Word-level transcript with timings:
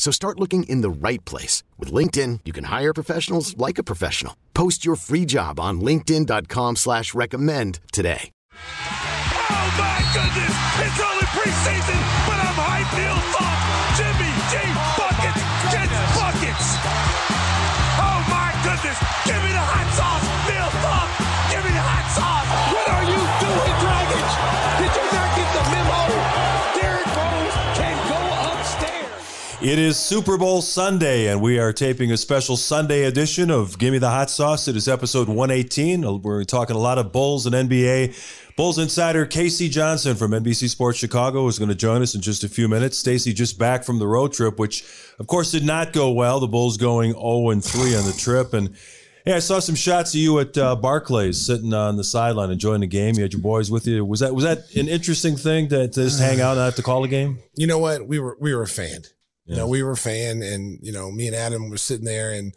So 0.00 0.10
start 0.10 0.40
looking 0.40 0.62
in 0.62 0.80
the 0.80 0.88
right 0.88 1.22
place. 1.26 1.62
With 1.78 1.92
LinkedIn, 1.92 2.40
you 2.46 2.54
can 2.54 2.64
hire 2.64 2.94
professionals 2.94 3.54
like 3.58 3.76
a 3.76 3.82
professional. 3.84 4.34
Post 4.54 4.82
your 4.82 4.96
free 4.96 5.26
job 5.26 5.60
on 5.60 5.82
linkedin.com 5.82 6.76
slash 6.76 7.12
recommend 7.12 7.80
today. 7.92 8.30
Oh 8.56 9.74
my 9.76 10.00
goodness! 10.14 10.56
It's 10.80 11.00
only 11.04 11.26
preseason, 11.36 12.00
but 12.26 12.40
I'm 12.40 12.56
hyped. 12.56 12.96
Neil 12.96 13.20
Jimmy 13.96 14.32
G 14.50 14.99
It 29.62 29.78
is 29.78 29.98
Super 29.98 30.38
Bowl 30.38 30.62
Sunday, 30.62 31.26
and 31.26 31.42
we 31.42 31.58
are 31.58 31.70
taping 31.70 32.12
a 32.12 32.16
special 32.16 32.56
Sunday 32.56 33.04
edition 33.04 33.50
of 33.50 33.78
Gimme 33.78 33.98
the 33.98 34.08
Hot 34.08 34.30
Sauce. 34.30 34.68
It 34.68 34.74
is 34.74 34.88
episode 34.88 35.28
118. 35.28 36.22
We're 36.22 36.44
talking 36.44 36.76
a 36.76 36.78
lot 36.78 36.96
of 36.96 37.12
Bulls 37.12 37.44
and 37.44 37.54
NBA. 37.54 38.56
Bulls 38.56 38.78
insider 38.78 39.26
K.C. 39.26 39.68
Johnson 39.68 40.16
from 40.16 40.30
NBC 40.30 40.70
Sports 40.70 40.98
Chicago 40.98 41.46
is 41.46 41.58
going 41.58 41.68
to 41.68 41.74
join 41.74 42.00
us 42.00 42.14
in 42.14 42.22
just 42.22 42.42
a 42.42 42.48
few 42.48 42.68
minutes. 42.68 42.96
Stacy 42.96 43.34
just 43.34 43.58
back 43.58 43.84
from 43.84 43.98
the 43.98 44.06
road 44.06 44.32
trip, 44.32 44.58
which 44.58 44.82
of 45.18 45.26
course 45.26 45.50
did 45.50 45.64
not 45.64 45.92
go 45.92 46.10
well. 46.10 46.40
The 46.40 46.48
Bulls 46.48 46.78
going 46.78 47.12
0 47.12 47.50
and 47.50 47.62
3 47.62 47.96
on 47.96 48.06
the 48.06 48.14
trip, 48.14 48.54
and 48.54 48.74
Hey, 49.26 49.34
I 49.34 49.40
saw 49.40 49.58
some 49.58 49.74
shots 49.74 50.14
of 50.14 50.20
you 50.20 50.38
at 50.38 50.56
uh, 50.56 50.74
Barclays 50.74 51.44
sitting 51.44 51.74
on 51.74 51.98
the 51.98 52.04
sideline 52.04 52.50
enjoying 52.50 52.80
the 52.80 52.86
game. 52.86 53.16
You 53.16 53.22
had 53.22 53.34
your 53.34 53.42
boys 53.42 53.70
with 53.70 53.86
you. 53.86 54.02
Was 54.06 54.20
that 54.20 54.34
was 54.34 54.44
that 54.44 54.74
an 54.74 54.88
interesting 54.88 55.36
thing 55.36 55.68
to, 55.68 55.86
to 55.88 56.02
just 56.04 56.18
hang 56.18 56.40
out 56.40 56.52
and 56.52 56.60
have 56.60 56.76
to 56.76 56.82
call 56.82 57.04
a 57.04 57.08
game? 57.08 57.40
you 57.54 57.66
know 57.66 57.78
what? 57.78 58.08
We 58.08 58.18
were 58.18 58.38
we 58.40 58.54
were 58.54 58.62
a 58.62 58.66
fan. 58.66 59.02
You 59.50 59.56
know, 59.56 59.66
we 59.68 59.82
were 59.82 59.90
a 59.92 59.96
fan, 59.96 60.42
and 60.42 60.78
you 60.82 60.92
know, 60.92 61.10
me 61.10 61.26
and 61.26 61.34
Adam 61.34 61.68
were 61.70 61.76
sitting 61.76 62.04
there, 62.04 62.32
and 62.32 62.54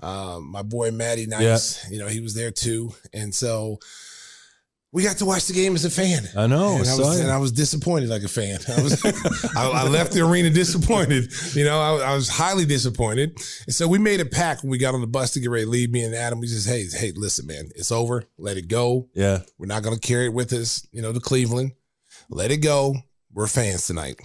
um, 0.00 0.50
my 0.50 0.62
boy 0.62 0.90
Maddie 0.90 1.26
Nice, 1.26 1.84
Yeah. 1.84 1.90
you 1.92 1.98
know, 1.98 2.06
he 2.08 2.20
was 2.20 2.34
there 2.34 2.50
too, 2.50 2.92
and 3.12 3.34
so 3.34 3.78
we 4.92 5.02
got 5.02 5.16
to 5.16 5.24
watch 5.24 5.46
the 5.46 5.52
game 5.54 5.74
as 5.74 5.84
a 5.84 5.90
fan. 5.90 6.22
I 6.36 6.46
know. 6.46 6.76
And 6.76 6.86
I 6.88 6.96
was, 6.96 7.18
and 7.20 7.28
I 7.30 7.38
was 7.38 7.50
disappointed 7.50 8.08
like 8.10 8.22
a 8.22 8.28
fan. 8.28 8.60
I 8.68 8.80
was, 8.80 9.04
I, 9.56 9.68
I 9.68 9.88
left 9.88 10.12
the 10.12 10.20
arena 10.20 10.50
disappointed. 10.50 11.32
You 11.56 11.64
know, 11.64 11.80
I, 11.80 12.12
I 12.12 12.14
was 12.14 12.28
highly 12.28 12.64
disappointed. 12.64 13.30
And 13.66 13.74
so 13.74 13.88
we 13.88 13.98
made 13.98 14.20
a 14.20 14.24
pact 14.24 14.62
when 14.62 14.70
we 14.70 14.78
got 14.78 14.94
on 14.94 15.00
the 15.00 15.08
bus 15.08 15.32
to 15.32 15.40
get 15.40 15.50
ready 15.50 15.64
to 15.64 15.70
leave. 15.70 15.90
Me 15.90 16.04
and 16.04 16.14
Adam, 16.14 16.38
we 16.38 16.46
just, 16.46 16.68
hey, 16.68 16.86
hey, 16.96 17.10
listen, 17.16 17.44
man, 17.48 17.70
it's 17.74 17.90
over. 17.90 18.22
Let 18.38 18.56
it 18.56 18.68
go. 18.68 19.08
Yeah. 19.14 19.40
We're 19.58 19.66
not 19.66 19.82
going 19.82 19.96
to 19.98 20.00
carry 20.00 20.26
it 20.26 20.32
with 20.32 20.52
us, 20.52 20.86
you 20.92 21.02
know, 21.02 21.12
to 21.12 21.18
Cleveland. 21.18 21.72
Let 22.30 22.52
it 22.52 22.58
go. 22.58 22.94
We're 23.32 23.48
fans 23.48 23.88
tonight. 23.88 24.20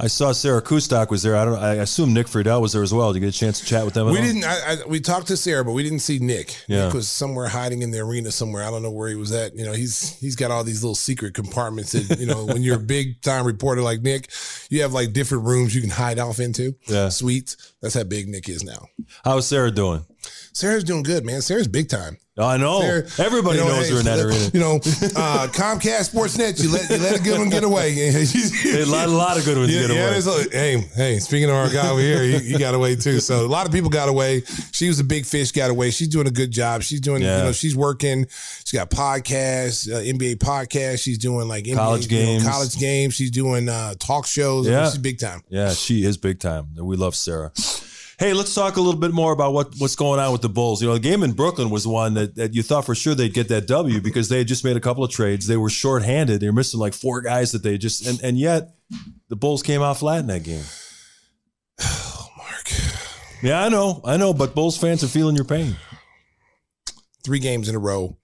I 0.00 0.06
saw 0.06 0.32
Sarah 0.32 0.62
Kustok 0.62 1.10
was 1.10 1.22
there. 1.22 1.36
I 1.36 1.44
don't. 1.44 1.58
I 1.58 1.74
assume 1.74 2.12
Nick 2.12 2.26
Friedell 2.26 2.60
was 2.60 2.72
there 2.72 2.82
as 2.82 2.92
well. 2.92 3.12
Did 3.12 3.20
you 3.20 3.26
get 3.28 3.34
a 3.34 3.38
chance 3.38 3.60
to 3.60 3.66
chat 3.66 3.84
with 3.84 3.94
them? 3.94 4.06
We 4.06 4.18
all? 4.18 4.22
didn't. 4.22 4.44
I, 4.44 4.56
I, 4.72 4.76
we 4.86 5.00
talked 5.00 5.28
to 5.28 5.36
Sarah, 5.36 5.64
but 5.64 5.72
we 5.72 5.82
didn't 5.82 6.00
see 6.00 6.18
Nick. 6.18 6.56
Yeah. 6.66 6.86
Nick 6.86 6.94
was 6.94 7.08
somewhere 7.08 7.48
hiding 7.48 7.82
in 7.82 7.90
the 7.90 8.00
arena 8.00 8.30
somewhere. 8.30 8.64
I 8.64 8.70
don't 8.70 8.82
know 8.82 8.90
where 8.90 9.08
he 9.08 9.14
was 9.14 9.32
at. 9.32 9.54
You 9.54 9.64
know, 9.64 9.72
he's 9.72 10.18
he's 10.18 10.36
got 10.36 10.50
all 10.50 10.64
these 10.64 10.82
little 10.82 10.94
secret 10.94 11.34
compartments 11.34 11.92
that 11.92 12.18
you 12.18 12.26
know. 12.26 12.44
when 12.46 12.62
you're 12.62 12.76
a 12.76 12.80
big 12.80 13.20
time 13.22 13.44
reporter 13.46 13.82
like 13.82 14.02
Nick, 14.02 14.30
you 14.70 14.82
have 14.82 14.92
like 14.92 15.12
different 15.12 15.44
rooms 15.44 15.74
you 15.74 15.80
can 15.80 15.90
hide 15.90 16.18
off 16.18 16.40
into. 16.40 16.74
Yeah. 16.86 17.08
suites. 17.08 17.74
That's 17.80 17.94
how 17.94 18.04
big 18.04 18.28
Nick 18.28 18.48
is 18.48 18.64
now. 18.64 18.88
How's 19.24 19.46
Sarah 19.46 19.70
doing? 19.70 20.04
Sarah's 20.52 20.84
doing 20.84 21.02
good, 21.02 21.24
man. 21.24 21.40
Sarah's 21.42 21.68
big 21.68 21.88
time. 21.88 22.16
I 22.40 22.56
know. 22.56 22.80
Sarah- 22.80 23.06
Everybody 23.26 23.58
you 23.58 23.64
know, 23.64 23.70
knows 23.70 23.88
hey, 23.88 23.94
her 23.94 23.98
in 23.98 24.04
that 24.06 24.20
arena. 24.20 24.50
You 24.54 24.60
know, 24.60 24.76
uh, 24.76 25.48
Comcast 25.50 26.12
Sportsnet. 26.14 26.62
You 26.62 26.70
let 26.70 26.88
you 26.88 26.98
let 26.98 27.18
a 27.18 27.22
good 27.22 27.38
one 27.38 27.48
get 27.50 27.64
away. 27.64 27.90
A 28.78 28.84
lot, 28.84 29.08
a 29.08 29.10
lot 29.10 29.36
of 29.38 29.44
good 29.44 29.58
ones 29.58 29.74
Yeah, 29.74 29.88
get 29.88 29.90
yeah, 29.96 30.08
away. 30.08 30.46
a- 30.46 30.50
hey, 30.56 30.78
hey. 30.94 31.18
Speaking 31.18 31.48
of 31.50 31.56
our 31.56 31.68
guy 31.68 31.88
over 31.90 32.00
here, 32.00 32.22
he, 32.22 32.38
he 32.52 32.58
got 32.58 32.74
away 32.74 32.94
too. 32.94 33.18
So 33.18 33.44
a 33.44 33.48
lot 33.48 33.66
of 33.66 33.72
people 33.72 33.90
got 33.90 34.08
away. 34.08 34.42
She 34.72 34.86
was 34.86 35.00
a 35.00 35.04
big 35.04 35.26
fish, 35.26 35.50
got 35.50 35.70
away. 35.70 35.90
She's 35.90 36.06
doing 36.08 36.28
a 36.28 36.30
good 36.30 36.52
job. 36.52 36.82
She's 36.82 37.00
doing, 37.00 37.22
Yeah. 37.22 37.38
you 37.38 37.44
know, 37.44 37.52
she's 37.52 37.74
working. 37.74 38.26
She's 38.64 38.78
got 38.78 38.88
podcasts, 38.90 39.90
uh, 39.92 39.98
NBA 40.00 40.36
podcasts. 40.36 41.02
She's 41.02 41.18
doing 41.18 41.48
like 41.48 41.64
NBA, 41.64 41.74
College 41.76 42.10
you 42.12 42.18
know, 42.20 42.24
games. 42.24 42.44
college 42.48 42.76
games. 42.78 43.14
She's 43.14 43.32
doing 43.32 43.68
uh, 43.68 43.94
talk 43.98 44.26
shows. 44.26 44.68
Yeah. 44.68 44.88
she's 44.88 44.98
big 44.98 45.18
time. 45.18 45.42
Yeah, 45.48 45.72
she 45.72 46.04
is 46.04 46.16
big 46.16 46.38
time. 46.38 46.68
We 46.80 46.96
love 46.96 47.16
Sarah. 47.16 47.50
Hey, 48.18 48.32
let's 48.32 48.52
talk 48.52 48.76
a 48.76 48.80
little 48.80 48.98
bit 48.98 49.12
more 49.12 49.32
about 49.32 49.52
what, 49.52 49.74
what's 49.78 49.94
going 49.94 50.18
on 50.18 50.32
with 50.32 50.42
the 50.42 50.48
Bulls. 50.48 50.82
You 50.82 50.88
know, 50.88 50.94
the 50.94 51.00
game 51.00 51.22
in 51.22 51.32
Brooklyn 51.32 51.70
was 51.70 51.86
one 51.86 52.14
that, 52.14 52.34
that 52.34 52.52
you 52.52 52.64
thought 52.64 52.84
for 52.84 52.96
sure 52.96 53.14
they'd 53.14 53.32
get 53.32 53.48
that 53.48 53.68
W 53.68 54.00
because 54.00 54.28
they 54.28 54.38
had 54.38 54.48
just 54.48 54.64
made 54.64 54.76
a 54.76 54.80
couple 54.80 55.04
of 55.04 55.10
trades. 55.12 55.46
They 55.46 55.56
were 55.56 55.70
shorthanded. 55.70 56.40
They 56.40 56.46
were 56.46 56.52
missing 56.52 56.80
like 56.80 56.94
four 56.94 57.20
guys 57.20 57.52
that 57.52 57.62
they 57.62 57.78
just 57.78 58.04
and, 58.06 58.20
and 58.24 58.36
yet 58.36 58.74
the 59.28 59.36
Bulls 59.36 59.62
came 59.62 59.82
out 59.82 59.98
flat 59.98 60.18
in 60.18 60.26
that 60.26 60.42
game. 60.42 60.64
Oh, 61.80 62.28
Mark, 62.36 62.72
Yeah, 63.40 63.62
I 63.64 63.68
know, 63.68 64.00
I 64.04 64.16
know, 64.16 64.34
but 64.34 64.52
Bulls 64.52 64.76
fans 64.76 65.04
are 65.04 65.08
feeling 65.08 65.36
your 65.36 65.44
pain. 65.44 65.76
three 67.24 67.38
games 67.38 67.68
in 67.68 67.76
a 67.76 67.78
row 67.78 68.16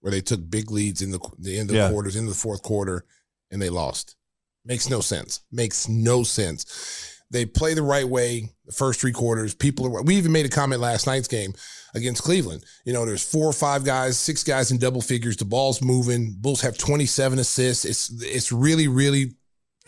where 0.00 0.10
they 0.10 0.22
took 0.22 0.48
big 0.48 0.70
leads 0.70 1.02
in 1.02 1.10
the 1.10 1.18
the 1.38 1.58
end 1.58 1.68
of 1.68 1.76
Yeah. 1.76 1.88
the 1.88 1.92
quarters, 1.92 2.16
in 2.16 2.24
the 2.24 2.32
fourth 2.34 2.62
quarter, 2.62 3.04
and 3.50 3.60
they 3.60 3.68
lost. 3.68 4.16
Makes 4.64 4.88
no 4.88 5.00
sense. 5.02 5.40
Makes 5.52 5.88
no 5.90 6.22
sense. 6.22 7.11
They 7.32 7.46
play 7.46 7.74
the 7.74 7.82
right 7.82 8.06
way 8.08 8.50
the 8.66 8.72
first 8.72 9.00
three 9.00 9.12
quarters. 9.12 9.54
People 9.54 9.86
are. 9.86 10.02
We 10.02 10.16
even 10.16 10.32
made 10.32 10.46
a 10.46 10.50
comment 10.50 10.80
last 10.80 11.06
night's 11.06 11.28
game 11.28 11.54
against 11.94 12.22
Cleveland. 12.22 12.64
You 12.84 12.92
know, 12.92 13.04
there's 13.06 13.22
four 13.28 13.46
or 13.46 13.52
five 13.52 13.84
guys, 13.84 14.18
six 14.18 14.44
guys 14.44 14.70
in 14.70 14.78
double 14.78 15.00
figures. 15.00 15.36
The 15.36 15.44
ball's 15.46 15.82
moving. 15.82 16.36
Bulls 16.38 16.60
have 16.60 16.78
27 16.78 17.38
assists. 17.38 17.84
It's 17.84 18.22
it's 18.22 18.52
really 18.52 18.86
really 18.86 19.32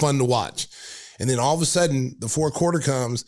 fun 0.01 0.19
to 0.19 0.25
watch. 0.25 0.67
And 1.21 1.31
then 1.31 1.39
all 1.39 1.55
of 1.55 1.63
a 1.63 1.67
sudden, 1.67 2.17
the 2.19 2.29
fourth 2.29 2.55
quarter 2.55 2.81
comes, 2.81 3.25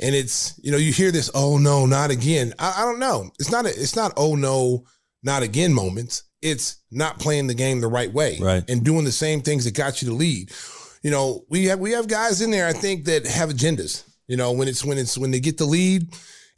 and 0.00 0.14
it's 0.14 0.58
you 0.62 0.72
know 0.72 0.78
you 0.78 0.92
hear 0.92 1.10
this 1.12 1.30
oh 1.34 1.58
no 1.58 1.86
not 1.86 2.10
again. 2.10 2.54
I, 2.58 2.82
I 2.82 2.84
don't 2.84 2.98
know. 2.98 3.30
It's 3.38 3.52
not 3.52 3.66
a, 3.66 3.68
it's 3.68 3.94
not 3.96 4.14
oh 4.16 4.34
no 4.34 4.84
not 5.22 5.42
again 5.42 5.74
moments. 5.74 6.24
It's 6.40 6.76
not 6.90 7.18
playing 7.18 7.48
the 7.48 7.54
game 7.54 7.80
the 7.80 7.88
right 7.88 8.12
way 8.12 8.38
Right. 8.40 8.62
and 8.68 8.84
doing 8.84 9.04
the 9.04 9.10
same 9.12 9.40
things 9.40 9.64
that 9.64 9.74
got 9.74 10.00
you 10.00 10.08
to 10.08 10.14
lead. 10.14 10.52
You 11.02 11.10
know 11.10 11.44
we 11.48 11.66
have 11.66 11.78
we 11.78 11.92
have 11.92 12.08
guys 12.08 12.40
in 12.40 12.50
there 12.50 12.66
I 12.66 12.72
think 12.72 13.04
that 13.04 13.26
have 13.26 13.50
agendas. 13.50 14.04
You 14.26 14.36
know 14.36 14.52
when 14.52 14.68
it's 14.68 14.84
when 14.84 14.98
it's 14.98 15.16
when 15.16 15.30
they 15.30 15.40
get 15.40 15.58
the 15.58 15.64
lead. 15.64 16.08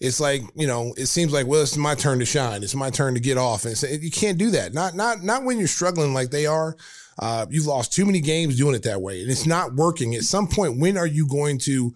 It's 0.01 0.19
like 0.19 0.41
you 0.55 0.67
know. 0.67 0.95
It 0.97 1.07
seems 1.07 1.31
like 1.31 1.47
well, 1.47 1.61
it's 1.63 1.77
my 1.77 1.95
turn 1.95 2.21
to 2.21 2.25
shine. 2.25 2.63
It's 2.63 2.75
my 2.75 2.89
turn 2.89 3.15
to 3.15 3.21
get 3.21 3.37
off, 3.37 3.67
and 3.67 3.81
you 4.03 4.11
can't 4.11 4.39
do 4.39 4.51
that. 4.53 4.73
Not 4.73 4.95
not 4.95 5.23
not 5.23 5.45
when 5.45 5.59
you're 5.59 5.69
struggling 5.69 6.15
like 6.15 6.31
they 6.31 6.47
are. 6.47 6.75
Uh, 7.19 7.45
you've 7.51 7.67
lost 7.67 7.93
too 7.93 8.07
many 8.07 8.21
games 8.21 8.57
doing 8.57 8.75
it 8.75 8.83
that 8.85 9.03
way, 9.03 9.21
and 9.21 9.31
it's 9.31 9.47
not 9.47 9.75
working. 9.75 10.15
At 10.15 10.23
some 10.23 10.49
point, 10.49 10.81
when 10.81 10.97
are 10.97 11.07
you 11.07 11.29
going 11.29 11.59
to 11.61 11.93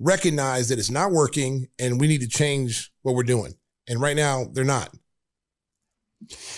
recognize 0.00 0.68
that 0.68 0.80
it's 0.80 0.90
not 0.90 1.12
working, 1.12 1.68
and 1.78 2.00
we 2.00 2.08
need 2.08 2.22
to 2.22 2.28
change 2.28 2.90
what 3.02 3.14
we're 3.14 3.22
doing? 3.22 3.54
And 3.86 4.00
right 4.00 4.16
now, 4.16 4.46
they're 4.52 4.64
not. 4.64 4.92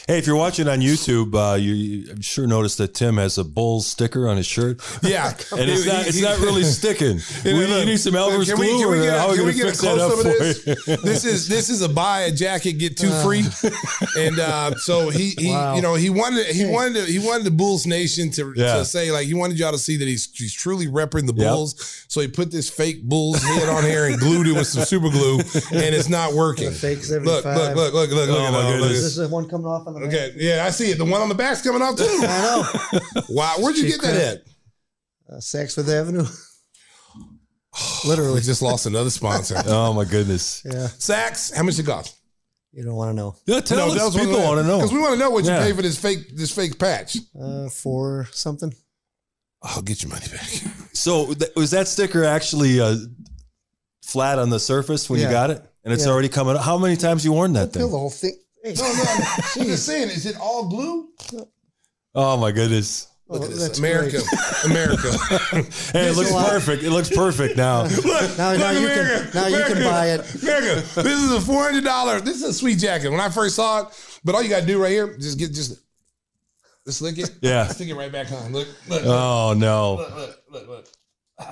Hey, 0.07 0.19
if 0.19 0.27
you're 0.27 0.37
watching 0.37 0.69
on 0.69 0.81
YouTube, 0.81 1.35
uh, 1.35 1.57
you, 1.57 1.73
you 1.75 2.11
I'm 2.13 2.21
sure 2.21 2.47
noticed 2.47 2.79
that 2.79 2.95
Tim 2.95 3.17
has 3.17 3.39
a 3.39 3.45
Bulls 3.45 3.87
sticker 3.87 4.29
on 4.29 4.37
his 4.37 4.47
shirt, 4.47 4.81
Yeah, 5.03 5.29
and 5.53 5.69
it's 5.71 5.87
not 5.87 6.07
it's 6.07 6.21
not 6.21 6.39
really 6.41 6.63
sticking. 6.65 7.21
We, 7.45 7.53
you 7.53 7.85
need 7.85 7.99
some 8.01 8.15
Elmer's 8.17 8.49
Can 8.51 8.59
we, 8.59 8.67
can 8.69 8.91
we 8.91 8.99
get, 8.99 9.15
a, 9.17 9.35
can 9.35 9.39
we 9.39 9.45
we 9.47 9.53
get 9.55 9.75
a 9.75 9.83
that 9.83 9.99
up 9.99 10.13
close 10.13 10.13
up 10.13 10.23
for 10.23 10.29
of 10.29 10.39
this? 10.39 10.67
you? 10.67 10.97
this 11.03 11.25
is 11.25 11.49
this 11.49 11.69
is 11.71 11.83
a 11.83 11.89
buy 11.89 12.23
a 12.23 12.33
jacket 12.33 12.73
get 12.75 12.97
two 12.97 13.11
free, 13.23 13.45
and 14.17 14.39
uh, 14.39 14.75
so 14.77 15.11
he 15.11 15.31
he 15.39 15.51
Wow. 15.51 15.77
you 15.77 15.83
know 15.83 15.95
he 15.95 16.11
wanted 16.11 16.47
he 16.47 16.65
wanted 16.67 16.95
to, 17.07 17.13
he 17.13 17.19
wanted 17.19 17.45
the 17.45 17.51
Bulls 17.51 17.87
Nation 17.87 18.31
to, 18.33 18.53
Yeah. 18.57 18.77
to 18.79 18.85
say 18.85 19.11
like 19.11 19.27
he 19.27 19.35
wanted 19.35 19.59
y'all 19.59 19.73
to 19.73 19.79
see 19.79 19.97
that 19.97 20.07
he's 20.09 20.29
he's 20.35 20.53
truly 20.53 20.87
repping 20.87 21.27
the 21.27 21.35
Yep. 21.35 21.49
Bulls. 21.49 22.05
So 22.09 22.21
he 22.21 22.29
put 22.29 22.51
this 22.51 22.69
fake 22.71 23.03
Bulls 23.05 23.43
head 23.43 23.69
on 23.69 23.85
here 23.85 24.07
and 24.07 24.19
glued 24.19 24.47
it 24.47 24.53
with 24.53 24.67
some 24.67 24.85
super 24.85 25.11
glue, 25.11 25.39
and 25.39 25.95
it's 25.95 26.09
not 26.09 26.33
working. 26.33 26.71
fake 26.73 26.99
Look 26.99 27.43
75. 27.45 27.57
look 27.57 27.77
look 27.77 27.93
look 27.95 28.11
look 28.11 28.29
look 28.29 28.29
Oh, 28.41 28.47
at 28.47 28.53
my 28.53 28.59
that. 28.63 28.65
Look 28.67 28.75
at 28.75 28.79
goodness. 28.81 28.91
Is 28.99 29.03
this. 29.03 29.17
this 29.17 29.29
the 29.29 29.35
one 29.35 29.49
coming 29.57 29.67
off 29.67 29.87
on 29.87 29.95
the 29.95 30.07
Okay, 30.07 30.33
yeah, 30.37 30.65
I 30.65 30.71
see 30.71 30.91
it. 30.91 30.99
The 30.99 31.05
one 31.05 31.21
on 31.21 31.29
the 31.29 31.35
back's 31.35 31.63
coming 31.63 31.83
off 31.83 31.97
too. 31.97 32.05
I 32.23 32.93
know. 32.93 33.01
Wow, 33.31 33.55
where'd 33.59 33.77
you 33.77 33.85
Cheap 33.91 34.01
get 34.01 34.13
that 34.13 34.17
at? 34.37 34.43
Uh, 35.35 35.39
Saks 35.39 35.75
Fifth 35.75 35.89
Avenue. 35.89 36.25
We 38.05 38.11
Literally. 38.11 38.41
just 38.41 38.63
lost 38.63 38.87
another 38.87 39.11
sponsor. 39.11 39.57
Oh 39.67 39.93
my 39.93 40.05
goodness! 40.05 40.63
Yeah. 40.65 40.89
Saks, 40.99 41.55
how 41.55 41.63
much 41.63 41.79
it 41.79 41.85
cost? 41.87 42.17
You 42.73 42.85
don't 42.85 42.95
want 42.95 43.11
to 43.11 43.15
know. 43.17 43.35
Yeah, 43.47 43.61
tell 43.61 43.91
that 43.91 44.01
us. 44.01 44.15
People 44.17 44.39
want 44.39 44.61
to 44.61 44.67
know. 44.67 44.77
because 44.79 44.93
we 44.93 44.99
want 45.01 45.15
to 45.15 45.19
know 45.19 45.31
what 45.31 45.45
you 45.45 45.51
Yeah. 45.51 45.63
pay 45.63 45.73
for 45.73 45.83
this 45.83 45.99
fake 45.99 46.35
this 46.37 46.51
fake 46.55 46.79
patch. 46.79 47.19
Uh, 47.39 47.69
for 47.69 48.29
something. 48.33 48.73
I'll 49.63 49.83
get 49.83 50.03
your 50.03 50.11
money 50.11 50.27
back. 50.29 50.49
So 50.93 51.33
th- 51.35 51.51
was 51.57 51.71
that 51.73 51.89
sticker 51.89 52.25
actually 52.25 52.81
uh, 52.81 52.97
flat 54.05 54.39
on 54.39 54.51
the 54.51 54.61
surface 54.61 55.09
when 55.11 55.21
you 55.21 55.29
got 55.29 55.51
it, 55.51 55.63
and 55.85 55.93
it's 55.93 56.05
Yeah. 56.07 56.13
already 56.13 56.29
coming? 56.29 56.57
Up. 56.57 56.63
How 56.63 56.79
many 56.79 56.97
times 56.97 57.25
you 57.25 57.33
worn 57.33 57.55
that 57.55 57.73
Kill 57.73 57.83
thing? 57.83 57.91
the 57.93 57.99
whole 57.99 58.11
thing. 58.11 58.39
Hey, 58.67 58.75
No, 58.75 58.83
no, 58.93 59.05
I'm 59.57 59.67
just 59.67 59.87
saying, 59.87 60.09
is 60.09 60.27
it 60.27 60.37
all 60.41 60.69
glue? 60.69 61.11
Oh 62.17 62.37
my 62.37 62.51
goodness! 62.51 63.07
Oh, 63.31 63.35
look 63.35 63.43
at 63.45 63.49
Oh, 63.49 63.51
this, 63.53 63.63
that's 63.63 63.79
America, 63.79 64.19
America. 64.65 65.13
Hey, 65.93 66.09
it 66.09 66.17
looks 66.17 66.33
perfect. 66.33 66.83
It 66.83 66.91
looks 66.91 67.09
perfect 67.09 67.57
now. 67.57 67.83
Look, 67.85 68.05
Now- 68.39 68.51
look, 68.51 68.59
now 68.61 68.71
you 68.71 68.89
can- 68.89 68.99
America, 68.99 69.31
now 69.35 69.47
you 69.47 69.65
can 69.65 69.83
buy 69.85 70.07
it. 70.11 70.43
America, 70.43 70.75
this 71.03 71.23
is 71.23 71.33
a 71.33 71.41
four 71.41 71.63
hundred 71.63 71.85
dollar. 71.85 72.21
This 72.21 72.37
is 72.37 72.43
a 72.43 72.53
sweet 72.53 72.79
jacket. 72.81 73.11
When 73.11 73.21
I 73.21 73.29
first 73.29 73.55
saw 73.55 73.83
it, 73.83 74.19
but 74.25 74.35
all 74.35 74.43
you 74.43 74.49
got 74.49 74.61
to 74.63 74.67
do 74.67 74.83
right 74.83 74.91
here, 74.91 75.17
just 75.17 75.39
get 75.39 75.53
just, 75.53 75.81
just 76.85 77.03
lick 77.03 77.19
it. 77.19 77.31
Yeah. 77.43 77.69
stick 77.69 77.89
it 77.89 77.95
right 77.95 78.11
back 78.11 78.33
on. 78.33 78.53
Look, 78.53 78.67
look, 78.89 79.03
look, 79.03 79.07
Oh 79.07 79.55
no! 79.57 79.95
look, 79.97 80.17
look, 80.17 80.37
look, 80.51 80.69
look. 80.69 80.87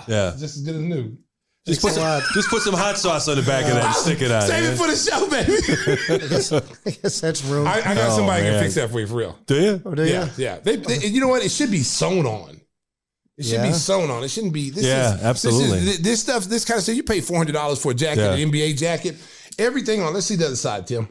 Yeah, 0.08 0.31
Just 0.37 0.56
as 0.56 0.62
good 0.62 0.75
as 0.76 0.81
new. 0.81 1.17
Just 1.66 1.81
put 1.81 1.93
some, 1.93 2.22
just 2.34 2.49
put 2.50 2.62
some 2.62 2.75
hot 2.75 2.99
sauce 2.99 3.26
on 3.28 3.37
the 3.37 3.43
back 3.43 3.64
of 3.64 3.70
that 3.75 3.84
and 3.87 3.94
stick 3.94 4.20
it 4.22 4.31
on. 4.31 4.43
Save 4.43 4.64
it 4.72 4.76
for 4.76 4.87
the 4.87 4.96
show, 4.96 5.28
baby. 5.31 5.52
I 6.25 6.28
guess, 6.28 6.52
I 6.52 6.90
guess 7.02 7.20
that's 7.20 7.43
rude. 7.44 7.66
I, 7.66 7.78
I 7.78 7.94
got 7.94 8.11
Oh, 8.11 8.16
somebody 8.16 8.43
who 8.43 8.49
man. 8.50 8.58
can 8.58 8.62
fix 8.64 8.75
that 8.75 8.90
for 8.90 9.00
you 9.00 9.06
for 9.06 9.14
real. 9.14 9.38
Do 9.46 9.55
you? 9.61 9.82
oh, 9.84 9.94
do 9.94 10.05
Yeah, 10.05 10.25
you? 10.26 10.31
yeah. 10.44 10.58
They, 10.58 10.76
they- 10.76 11.06
you 11.06 11.20
know 11.20 11.28
what? 11.28 11.43
It 11.43 11.50
should 11.50 11.70
be 11.70 11.82
sewn 11.82 12.26
on. 12.26 12.61
It 13.38 13.44
should 13.46 13.62
be 13.62 13.69
Yeah. 13.69 13.72
sewn 13.72 14.11
on. 14.11 14.22
It 14.22 14.28
shouldn't 14.28 14.52
be. 14.52 14.70
This 14.70 14.84
Yeah, 14.84 15.14
is, 15.16 15.22
absolutely. 15.22 15.81
This, 15.81 15.94
is, 15.96 16.00
this 16.02 16.20
stuff, 16.20 16.44
this 16.44 16.64
kind 16.64 16.78
of 16.78 16.84
stuff. 16.84 16.94
You 16.96 17.02
pay 17.02 17.20
four 17.20 17.37
hundred 17.38 17.52
dollars 17.52 17.82
for 17.82 17.93
a 17.93 17.94
jacket, 17.94 18.20
Yeah. 18.20 18.34
an 18.34 18.52
NBA 18.52 18.78
jacket, 18.78 19.17
everything 19.58 20.02
on. 20.02 20.12
Let's 20.14 20.26
see 20.26 20.37
the 20.37 20.46
other 20.46 20.56
side, 20.56 20.87
Tim. 20.87 21.08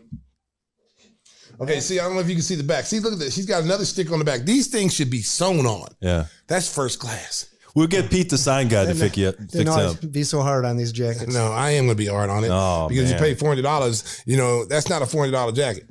Okay, 1.59 1.79
see, 1.81 1.99
I 1.99 2.03
don't 2.03 2.15
know 2.15 2.19
if 2.21 2.27
you 2.29 2.35
can 2.35 2.41
see 2.43 2.55
the 2.55 2.63
back. 2.63 2.85
See, 2.85 2.99
look 2.99 3.13
at 3.13 3.19
this. 3.19 3.33
She's 3.33 3.45
got 3.45 3.63
another 3.63 3.85
stick 3.85 4.11
on 4.11 4.19
the 4.19 4.25
back. 4.25 4.41
These 4.41 4.67
things 4.67 4.93
should 4.93 5.09
be 5.11 5.21
sewn 5.21 5.65
on. 5.67 5.87
Yeah. 6.01 6.25
That's 6.47 6.73
first 6.73 6.99
class. 6.99 7.47
We'll 7.75 7.87
get 7.87 8.09
Pete 8.11 8.29
the 8.29 8.37
sign 8.37 8.67
guy 8.67 8.85
to 8.85 8.93
fix 8.93 9.17
you. 9.17 9.31
Didn't 9.31 9.51
Fix 9.51 9.69
always 9.71 9.99
them. 9.99 10.11
be 10.11 10.23
so 10.23 10.41
hard 10.41 10.63
on 10.63 10.77
these 10.77 10.91
jackets. 10.91 11.33
No, 11.33 11.51
I 11.51 11.71
am 11.71 11.85
going 11.85 11.97
to 11.97 12.03
be 12.03 12.05
hard 12.07 12.29
on 12.29 12.43
it 12.43 12.49
Oh, 12.51 12.87
because 12.87 13.05
man. 13.09 13.13
you 13.13 13.19
pay 13.19 13.33
four 13.33 13.49
hundred 13.49 13.63
dollars. 13.63 14.21
You 14.27 14.37
know, 14.37 14.65
that's 14.65 14.89
not 14.89 15.01
a 15.01 15.05
four 15.07 15.21
hundred 15.23 15.31
dollar 15.31 15.51
jacket. 15.51 15.85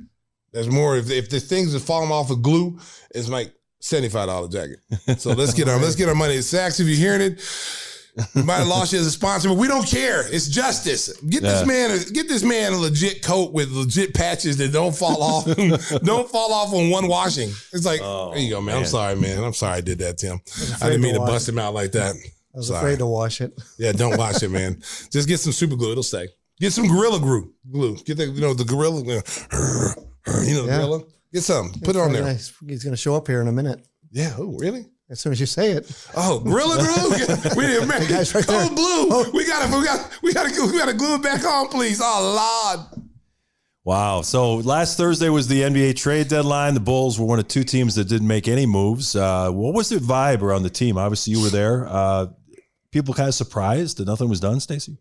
That's 0.53 0.67
more 0.67 0.95
if 0.97 1.09
if 1.09 1.29
the 1.29 1.39
things 1.41 1.75
are 1.75 1.79
falling 1.79 2.09
off 2.11 2.29
of 2.31 2.41
glue, 2.41 2.79
it's 3.13 3.27
like 3.27 3.53
seventy 3.81 4.07
five 4.09 4.27
dollar 4.27 4.47
jacket. 4.47 4.79
So 5.19 5.31
let's 5.33 5.53
get 5.53 5.67
our 5.67 5.77
let's 5.79 5.95
get 5.95 6.07
our 6.07 6.15
money. 6.15 6.37
Saks, 6.37 6.79
if 6.79 6.87
you're 6.87 6.95
hearing 6.95 7.21
it, 7.21 7.41
we 8.35 8.43
might 8.43 8.57
have 8.57 8.67
lost 8.67 8.93
you 8.93 8.99
as 8.99 9.07
a 9.07 9.11
sponsor, 9.11 9.49
but 9.49 9.57
we 9.57 9.67
don't 9.67 9.87
care. 9.87 10.23
It's 10.31 10.47
justice. 10.47 11.11
Get 11.21 11.41
Yeah. 11.43 11.51
this 11.53 11.65
man 11.67 11.91
a, 11.91 12.11
get 12.11 12.27
this 12.27 12.43
man 12.43 12.73
a 12.73 12.77
legit 12.77 13.23
coat 13.23 13.53
with 13.53 13.71
legit 13.71 14.13
patches 14.13 14.57
that 14.57 14.71
don't 14.71 14.95
fall 14.95 15.21
off. 15.23 15.45
don't 16.03 16.29
fall 16.29 16.53
off 16.53 16.73
on 16.73 16.89
one 16.91 17.07
washing. 17.07 17.49
It's 17.71 17.85
like 17.85 18.01
oh, 18.03 18.31
there 18.31 18.39
you 18.41 18.49
go, 18.51 18.61
man. 18.61 18.77
I'm 18.77 18.85
sorry, 18.85 19.15
man. 19.15 19.43
I'm 19.43 19.53
sorry 19.53 19.77
I 19.77 19.81
did 19.81 19.97
that, 19.99 20.17
Tim. 20.19 20.33
I 20.45 20.63
afraid 20.75 20.89
didn't 20.89 21.01
mean 21.01 21.13
to 21.15 21.19
to 21.21 21.25
bust 21.25 21.49
him 21.49 21.57
out 21.59 21.73
like 21.73 21.91
that. 21.93 22.15
I 22.15 22.57
was 22.57 22.67
Sorry. 22.67 22.79
afraid 22.79 22.99
to 22.99 23.07
wash 23.07 23.41
it. 23.41 23.51
Yeah, 23.79 23.93
don't 23.93 24.15
wash 24.15 24.43
it, 24.43 24.49
man. 24.49 24.75
Just 25.11 25.27
get 25.27 25.39
some 25.39 25.51
super 25.53 25.75
glue; 25.75 25.91
it'll 25.91 26.03
stay. 26.03 26.27
Get 26.59 26.71
some 26.71 26.87
gorilla 26.87 27.19
glue. 27.19 27.51
Glue. 27.71 27.95
Get 28.05 28.17
the 28.17 28.27
you 28.27 28.41
know 28.41 28.53
the 28.53 28.63
gorilla. 28.63 29.01
You 29.01 29.15
know 29.15 29.21
the 30.25 30.63
Yeah. 30.67 30.77
gorilla. 30.77 31.03
Get 31.33 31.41
some. 31.41 31.71
Put 31.83 31.95
it 31.95 31.99
on 31.99 32.13
there. 32.13 32.21
Nice. 32.23 32.53
He's 32.67 32.83
going 32.83 32.93
to 32.93 32.97
show 33.01 33.15
up 33.15 33.27
here 33.27 33.41
in 33.41 33.47
a 33.47 33.51
minute. 33.51 33.83
Yeah. 34.11 34.35
Oh, 34.37 34.55
really? 34.59 34.85
As 35.09 35.19
soon 35.19 35.31
as 35.33 35.39
you 35.39 35.45
say 35.45 35.71
it. 35.71 36.07
Oh, 36.15 36.39
gorilla 36.39 36.77
glue. 36.77 37.09
we 37.57 37.67
didn't 37.67 37.89
make 37.89 38.07
guy's 38.09 38.33
right 38.33 38.45
there. 38.47 38.67
Oh. 38.71 39.29
We 39.33 39.45
gotta. 39.45 39.77
We 39.77 39.85
got. 39.85 40.19
We 40.23 40.33
gotta. 40.33 40.65
We 40.65 40.77
gotta 40.77 40.93
glue 40.93 41.15
it 41.15 41.21
back 41.23 41.45
on, 41.45 41.67
please. 41.67 41.99
Oh, 42.01 42.65
Lord. 42.95 43.03
Wow. 43.85 44.21
So 44.21 44.55
last 44.55 44.97
Thursday 44.97 45.27
was 45.29 45.47
the 45.49 45.61
NBA 45.61 45.97
trade 45.97 46.29
deadline. 46.29 46.73
The 46.73 46.79
Bulls 46.79 47.19
were 47.19 47.25
one 47.25 47.37
of 47.39 47.47
two 47.49 47.63
teams 47.65 47.95
that 47.95 48.05
didn't 48.07 48.27
make 48.27 48.47
any 48.47 48.65
moves. 48.65 49.15
Uh, 49.15 49.51
what 49.51 49.73
was 49.73 49.89
the 49.89 49.97
vibe 49.97 50.41
around 50.41 50.63
the 50.63 50.69
team? 50.69 50.97
Obviously, 50.97 51.33
you 51.33 51.41
were 51.41 51.49
there. 51.49 51.85
Uh, 51.87 52.27
people 52.91 53.13
kind 53.13 53.27
of 53.27 53.35
surprised 53.35 53.97
that 53.97 54.05
nothing 54.07 54.29
was 54.29 54.39
done, 54.39 54.61
Stacey? 54.61 54.97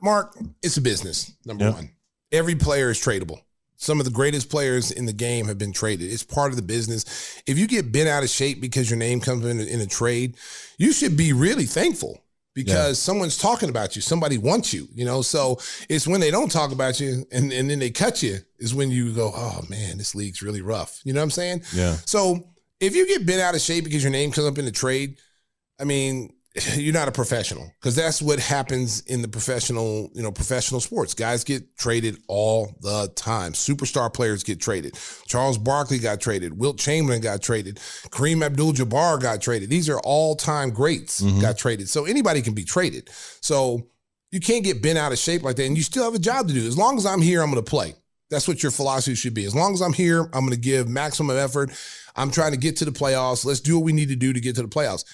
Mark, 0.00 0.36
it's 0.62 0.76
a 0.76 0.80
business. 0.80 1.32
Number 1.44 1.64
Yeah. 1.64 1.70
one, 1.72 1.90
every 2.32 2.54
player 2.54 2.90
is 2.90 2.98
tradable. 2.98 3.40
Some 3.76 3.98
of 3.98 4.04
the 4.04 4.12
greatest 4.12 4.50
players 4.50 4.90
in 4.90 5.06
the 5.06 5.12
game 5.12 5.46
have 5.46 5.58
been 5.58 5.72
traded. 5.72 6.12
It's 6.12 6.22
part 6.22 6.50
of 6.50 6.56
the 6.56 6.62
business. 6.62 7.42
If 7.46 7.58
you 7.58 7.66
get 7.66 7.92
bent 7.92 8.08
out 8.08 8.22
of 8.22 8.30
shape 8.30 8.60
because 8.60 8.88
your 8.88 8.98
name 8.98 9.20
comes 9.20 9.44
in, 9.44 9.60
in 9.60 9.80
a 9.80 9.86
trade, 9.86 10.36
you 10.78 10.92
should 10.92 11.16
be 11.16 11.32
really 11.32 11.64
thankful 11.64 12.24
because 12.54 13.00
someone's 13.00 13.36
talking 13.36 13.68
about 13.68 13.96
you. 13.96 14.02
Somebody 14.02 14.38
wants 14.38 14.72
you, 14.72 14.86
you 14.94 15.04
know? 15.04 15.22
So 15.22 15.58
it's 15.88 16.06
when 16.06 16.20
they 16.20 16.30
don't 16.30 16.50
talk 16.50 16.72
about 16.72 17.00
you 17.00 17.26
and, 17.32 17.52
and 17.52 17.68
then 17.68 17.80
they 17.80 17.90
cut 17.90 18.22
you 18.22 18.38
is 18.58 18.74
when 18.74 18.90
you 18.90 19.12
go, 19.12 19.32
oh 19.34 19.62
man, 19.68 19.98
this 19.98 20.14
league's 20.14 20.40
really 20.40 20.62
rough. 20.62 21.00
You 21.04 21.12
know 21.12 21.20
what 21.20 21.24
I'm 21.24 21.30
saying? 21.32 21.62
Yeah. 21.74 21.96
So 22.06 22.48
if 22.80 22.94
you 22.94 23.06
get 23.08 23.26
bent 23.26 23.40
out 23.40 23.54
of 23.54 23.60
shape 23.60 23.84
because 23.84 24.02
your 24.02 24.12
name 24.12 24.30
comes 24.30 24.46
up 24.46 24.58
in 24.58 24.66
a 24.66 24.70
trade, 24.70 25.18
I 25.80 25.84
mean, 25.84 26.32
you're 26.76 26.94
not 26.94 27.08
a 27.08 27.12
professional 27.12 27.72
because 27.80 27.96
that's 27.96 28.22
what 28.22 28.38
happens 28.38 29.00
in 29.06 29.22
the 29.22 29.28
professional, 29.28 30.10
you 30.14 30.22
know, 30.22 30.30
professional 30.30 30.80
sports. 30.80 31.12
Guys 31.12 31.42
get 31.42 31.76
traded 31.76 32.16
all 32.28 32.76
the 32.80 33.10
time. 33.16 33.52
Superstar 33.52 34.12
players 34.12 34.44
get 34.44 34.60
traded. 34.60 34.96
Charles 35.26 35.58
Barkley 35.58 35.98
got 35.98 36.20
traded. 36.20 36.56
Wilt 36.56 36.78
Chamberlain 36.78 37.20
got 37.20 37.42
traded. 37.42 37.76
Kareem 38.10 38.44
Abdul-Jabbar 38.44 39.20
got 39.20 39.40
traded. 39.40 39.68
These 39.68 39.88
are 39.88 39.98
all-time 40.00 40.70
greats 40.70 41.20
mm-hmm. 41.20 41.40
got 41.40 41.58
traded. 41.58 41.88
So 41.88 42.04
anybody 42.04 42.40
can 42.40 42.54
be 42.54 42.64
traded. 42.64 43.10
So 43.40 43.88
you 44.30 44.38
can't 44.38 44.64
get 44.64 44.80
bent 44.80 44.98
out 44.98 45.10
of 45.10 45.18
shape 45.18 45.42
like 45.42 45.56
that, 45.56 45.64
and 45.64 45.76
you 45.76 45.82
still 45.82 46.04
have 46.04 46.14
a 46.14 46.20
job 46.20 46.46
to 46.48 46.54
do. 46.54 46.66
As 46.66 46.78
long 46.78 46.96
as 46.96 47.06
I'm 47.06 47.20
here, 47.20 47.42
I'm 47.42 47.50
going 47.50 47.64
to 47.64 47.68
play. 47.68 47.94
That's 48.30 48.46
what 48.46 48.62
your 48.62 48.72
philosophy 48.72 49.16
should 49.16 49.34
be. 49.34 49.44
As 49.44 49.54
long 49.54 49.74
as 49.74 49.80
I'm 49.80 49.92
here, 49.92 50.22
I'm 50.32 50.46
going 50.46 50.50
to 50.50 50.56
give 50.56 50.88
maximum 50.88 51.36
effort. 51.36 51.72
I'm 52.16 52.30
trying 52.30 52.52
to 52.52 52.58
get 52.58 52.76
to 52.76 52.84
the 52.84 52.92
playoffs. 52.92 53.44
Let's 53.44 53.60
do 53.60 53.76
what 53.76 53.84
we 53.84 53.92
need 53.92 54.08
to 54.08 54.16
do 54.16 54.32
to 54.32 54.40
get 54.40 54.54
to 54.56 54.62
the 54.62 54.68
playoffs. 54.68 55.04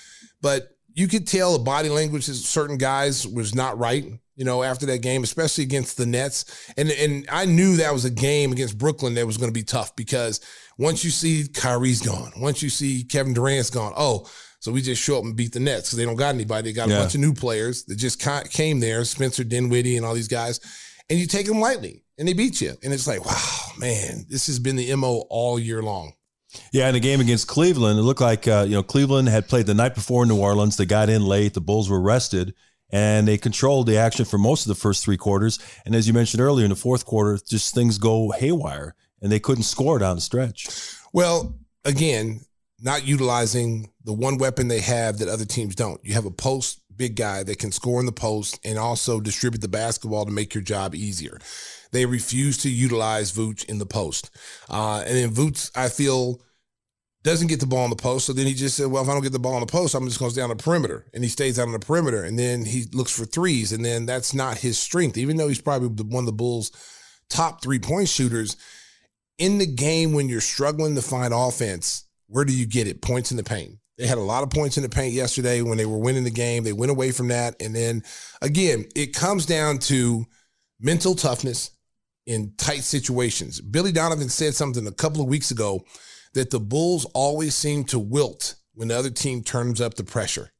But 0.43 0.77
you 0.95 1.09
could 1.09 1.27
tell 1.27 1.53
the 1.53 1.65
body 1.65 1.89
language 1.89 2.29
of 2.29 2.37
certain 2.37 2.79
guys 2.79 3.27
was 3.27 3.55
not 3.55 3.79
right, 3.79 4.05
you 4.37 4.45
know, 4.45 4.63
after 4.63 4.87
that 4.87 5.03
game, 5.03 5.23
especially 5.23 5.65
against 5.65 5.97
the 5.97 6.07
Nets. 6.07 6.73
And 6.77 6.91
and 6.91 7.27
I 7.31 7.44
knew 7.44 7.77
that 7.77 7.93
was 7.93 8.05
a 8.05 8.11
game 8.11 8.53
against 8.53 8.79
Brooklyn 8.79 9.15
that 9.15 9.27
was 9.27 9.37
going 9.37 9.51
to 9.51 9.59
be 9.59 9.65
tough 9.65 9.94
because 9.97 10.41
once 10.79 11.05
you 11.05 11.11
see 11.11 11.47
Kyrie's 11.49 12.03
gone, 12.03 12.32
once 12.39 12.63
you 12.63 12.70
see 12.70 13.05
Kevin 13.05 13.35
Durant's 13.35 13.70
gone, 13.70 13.93
oh, 13.97 14.31
so 14.61 14.70
we 14.73 14.82
just 14.82 15.03
show 15.03 15.19
up 15.19 15.25
and 15.25 15.37
beat 15.37 15.53
the 15.53 15.61
Nets 15.61 15.89
because 15.89 15.97
they 15.97 16.05
don't 16.05 16.17
got 16.17 16.35
anybody. 16.35 16.70
They 16.70 16.75
got 16.75 16.91
a 16.91 16.94
bunch 16.94 17.15
of 17.15 17.20
new 17.20 17.32
players 17.32 17.85
that 17.85 17.97
just 17.97 18.23
came 18.51 18.79
there, 18.81 19.05
Spencer 19.05 19.43
Dinwiddie 19.43 19.97
and 19.97 20.05
all 20.05 20.15
these 20.15 20.29
guys, 20.29 20.61
and 21.09 21.19
you 21.19 21.27
take 21.27 21.47
them 21.47 21.61
lightly 21.61 22.05
and 22.19 22.29
they 22.29 22.35
beat 22.35 22.61
you. 22.61 22.77
And 22.82 22.93
it's 22.93 23.06
like, 23.06 23.25
wow, 23.25 23.73
man, 23.79 24.27
this 24.29 24.47
has 24.47 24.59
been 24.59 24.77
the 24.77 24.94
MO 24.97 25.25
all 25.31 25.59
year 25.59 25.82
long. 25.82 26.13
Yeah, 26.73 26.89
in 26.89 26.95
a 26.95 27.01
game 27.01 27.21
against 27.21 27.47
Cleveland, 27.47 27.99
it 27.99 28.03
looked 28.03 28.21
like 28.21 28.49
uh, 28.49 28.65
you 28.67 28.75
know 28.75 28.83
Cleveland 28.83 29.29
had 29.29 29.49
played 29.49 29.67
the 29.67 29.75
night 29.75 29.95
before 29.95 30.23
in 30.23 30.29
New 30.29 30.39
Orleans. 30.39 30.77
They 30.77 30.87
got 30.87 31.09
in 31.09 31.25
late. 31.25 31.55
The 31.55 31.61
Bulls 31.61 31.89
were 31.89 32.01
rested, 32.01 32.55
and 32.91 33.29
they 33.29 33.39
controlled 33.39 33.87
the 33.87 33.97
action 33.97 34.25
for 34.25 34.39
most 34.39 34.63
of 34.63 34.69
the 34.69 34.75
first 34.75 35.05
three 35.05 35.17
quarters. 35.17 35.59
And 35.85 35.95
as 35.95 36.09
you 36.09 36.15
mentioned 36.15 36.41
earlier, 36.41 36.65
in 36.65 36.71
the 36.71 36.77
fourth 36.77 37.07
quarter, 37.07 37.39
just 37.49 37.75
things 37.75 37.99
go 37.99 38.31
haywire, 38.31 38.95
and 39.23 39.31
they 39.31 39.41
couldn't 39.41 39.65
score 39.65 39.99
down 39.99 40.17
the 40.17 40.23
stretch. 40.23 40.69
Well, 41.13 41.59
again, 41.85 42.41
not 42.81 43.07
utilizing 43.07 43.91
the 44.05 44.13
one 44.13 44.39
weapon 44.39 44.69
they 44.69 44.81
have 44.81 45.19
that 45.19 45.29
other 45.29 45.45
teams 45.45 45.75
don't. 45.75 46.01
You 46.05 46.15
have 46.15 46.27
a 46.27 46.31
post 46.31 46.81
big 46.97 47.17
guy 47.17 47.43
that 47.43 47.59
can 47.59 47.73
score 47.73 47.99
in 47.99 48.05
the 48.05 48.13
post 48.13 48.61
and 48.63 48.79
also 48.79 49.21
distribute 49.21 49.63
the 49.63 49.69
basketball 49.69 50.27
to 50.27 50.31
make 50.31 50.55
your 50.55 50.63
job 50.63 50.95
easier. 50.95 51.39
They 51.93 52.06
refuse 52.06 52.59
to 52.59 52.70
utilize 52.70 53.32
Vooch 53.32 53.65
in 53.65 53.79
the 53.79 53.87
post. 53.87 54.31
Uh, 54.69 55.03
and 55.06 55.17
then 55.17 55.31
Vooch, 55.31 55.70
I 55.77 55.89
feel, 55.89 56.41
doesn't 57.23 57.49
get 57.49 57.61
the 57.61 57.67
ball 57.67 57.85
on 57.85 57.91
the 57.91 57.97
post. 57.97 58.27
So 58.27 58.32
then 58.32 58.47
he 58.47 58.55
just 58.55 58.77
said, 58.77 58.87
well, 58.87 59.03
if 59.03 59.09
I 59.09 59.13
don't 59.13 59.23
get 59.23 59.32
the 59.32 59.39
ball 59.39 59.55
on 59.55 59.61
the 59.61 59.67
post, 59.67 59.94
I'm 59.94 60.06
just 60.06 60.19
going 60.19 60.31
to 60.31 60.35
stay 60.35 60.43
on 60.43 60.49
the 60.49 60.56
perimeter. 60.56 61.06
And 61.13 61.23
he 61.23 61.29
stays 61.29 61.59
out 61.59 61.67
on 61.67 61.73
the 61.73 61.79
perimeter. 61.79 62.23
And 62.25 62.39
then 62.39 62.65
he 62.65 62.85
looks 62.93 63.17
for 63.17 63.25
threes. 63.25 63.73
And 63.73 63.85
then 63.85 64.06
that's 64.06 64.32
not 64.32 64.59
his 64.59 64.79
strength. 64.79 65.19
Even 65.19 65.37
though 65.37 65.49
he's 65.49 65.61
probably 65.61 65.89
one 66.05 66.23
of 66.23 66.27
the 66.27 66.32
Bulls' 66.32 66.73
top 67.29 67.63
three 67.63 67.79
point 67.79 68.09
shooters, 68.09 68.56
in 69.39 69.59
the 69.59 69.67
game 69.67 70.13
when 70.13 70.29
you're 70.29 70.41
struggling 70.41 70.94
to 70.94 71.03
find 71.03 71.35
offense, 71.35 72.05
where 72.29 72.44
do 72.44 72.53
you 72.53 72.67
get 72.67 72.87
it? 72.87 73.03
Points 73.03 73.31
in 73.31 73.37
the 73.37 73.43
paint. 73.43 73.77
They 73.99 74.06
had 74.06 74.19
a 74.19 74.23
lot 74.23 74.43
of 74.43 74.51
points 74.51 74.79
in 74.79 74.82
the 74.82 74.89
paint 74.89 75.13
yesterday 75.13 75.61
when 75.61 75.77
they 75.77 75.85
were 75.85 75.99
winning 75.99 76.25
the 76.25 76.31
game. 76.31 76.65
They 76.65 76.73
went 76.73 76.91
away 76.91 77.11
from 77.11 77.29
that. 77.29 77.61
And 77.61 77.75
then 77.75 78.03
again, 78.41 78.87
it 78.97 79.15
comes 79.15 79.44
down 79.44 79.79
to 79.81 80.25
mental 80.81 81.15
toughness 81.15 81.70
in 82.27 82.53
tight 82.56 82.82
situations. 82.84 83.60
Billy 83.60 83.93
Donovan 83.93 84.29
said 84.29 84.55
something 84.55 84.86
a 84.86 84.93
couple 84.93 85.20
of 85.20 85.29
weeks 85.29 85.50
ago 85.50 85.84
that 86.34 86.50
the 86.50 86.60
Bulls 86.60 87.05
always 87.15 87.55
seem 87.55 87.84
to 87.84 87.98
wilt 87.98 88.55
when 88.74 88.89
the 88.89 88.96
other 88.98 89.10
team 89.10 89.43
turns 89.43 89.81
up 89.81 89.94
the 89.94 90.05
pressure. 90.05 90.50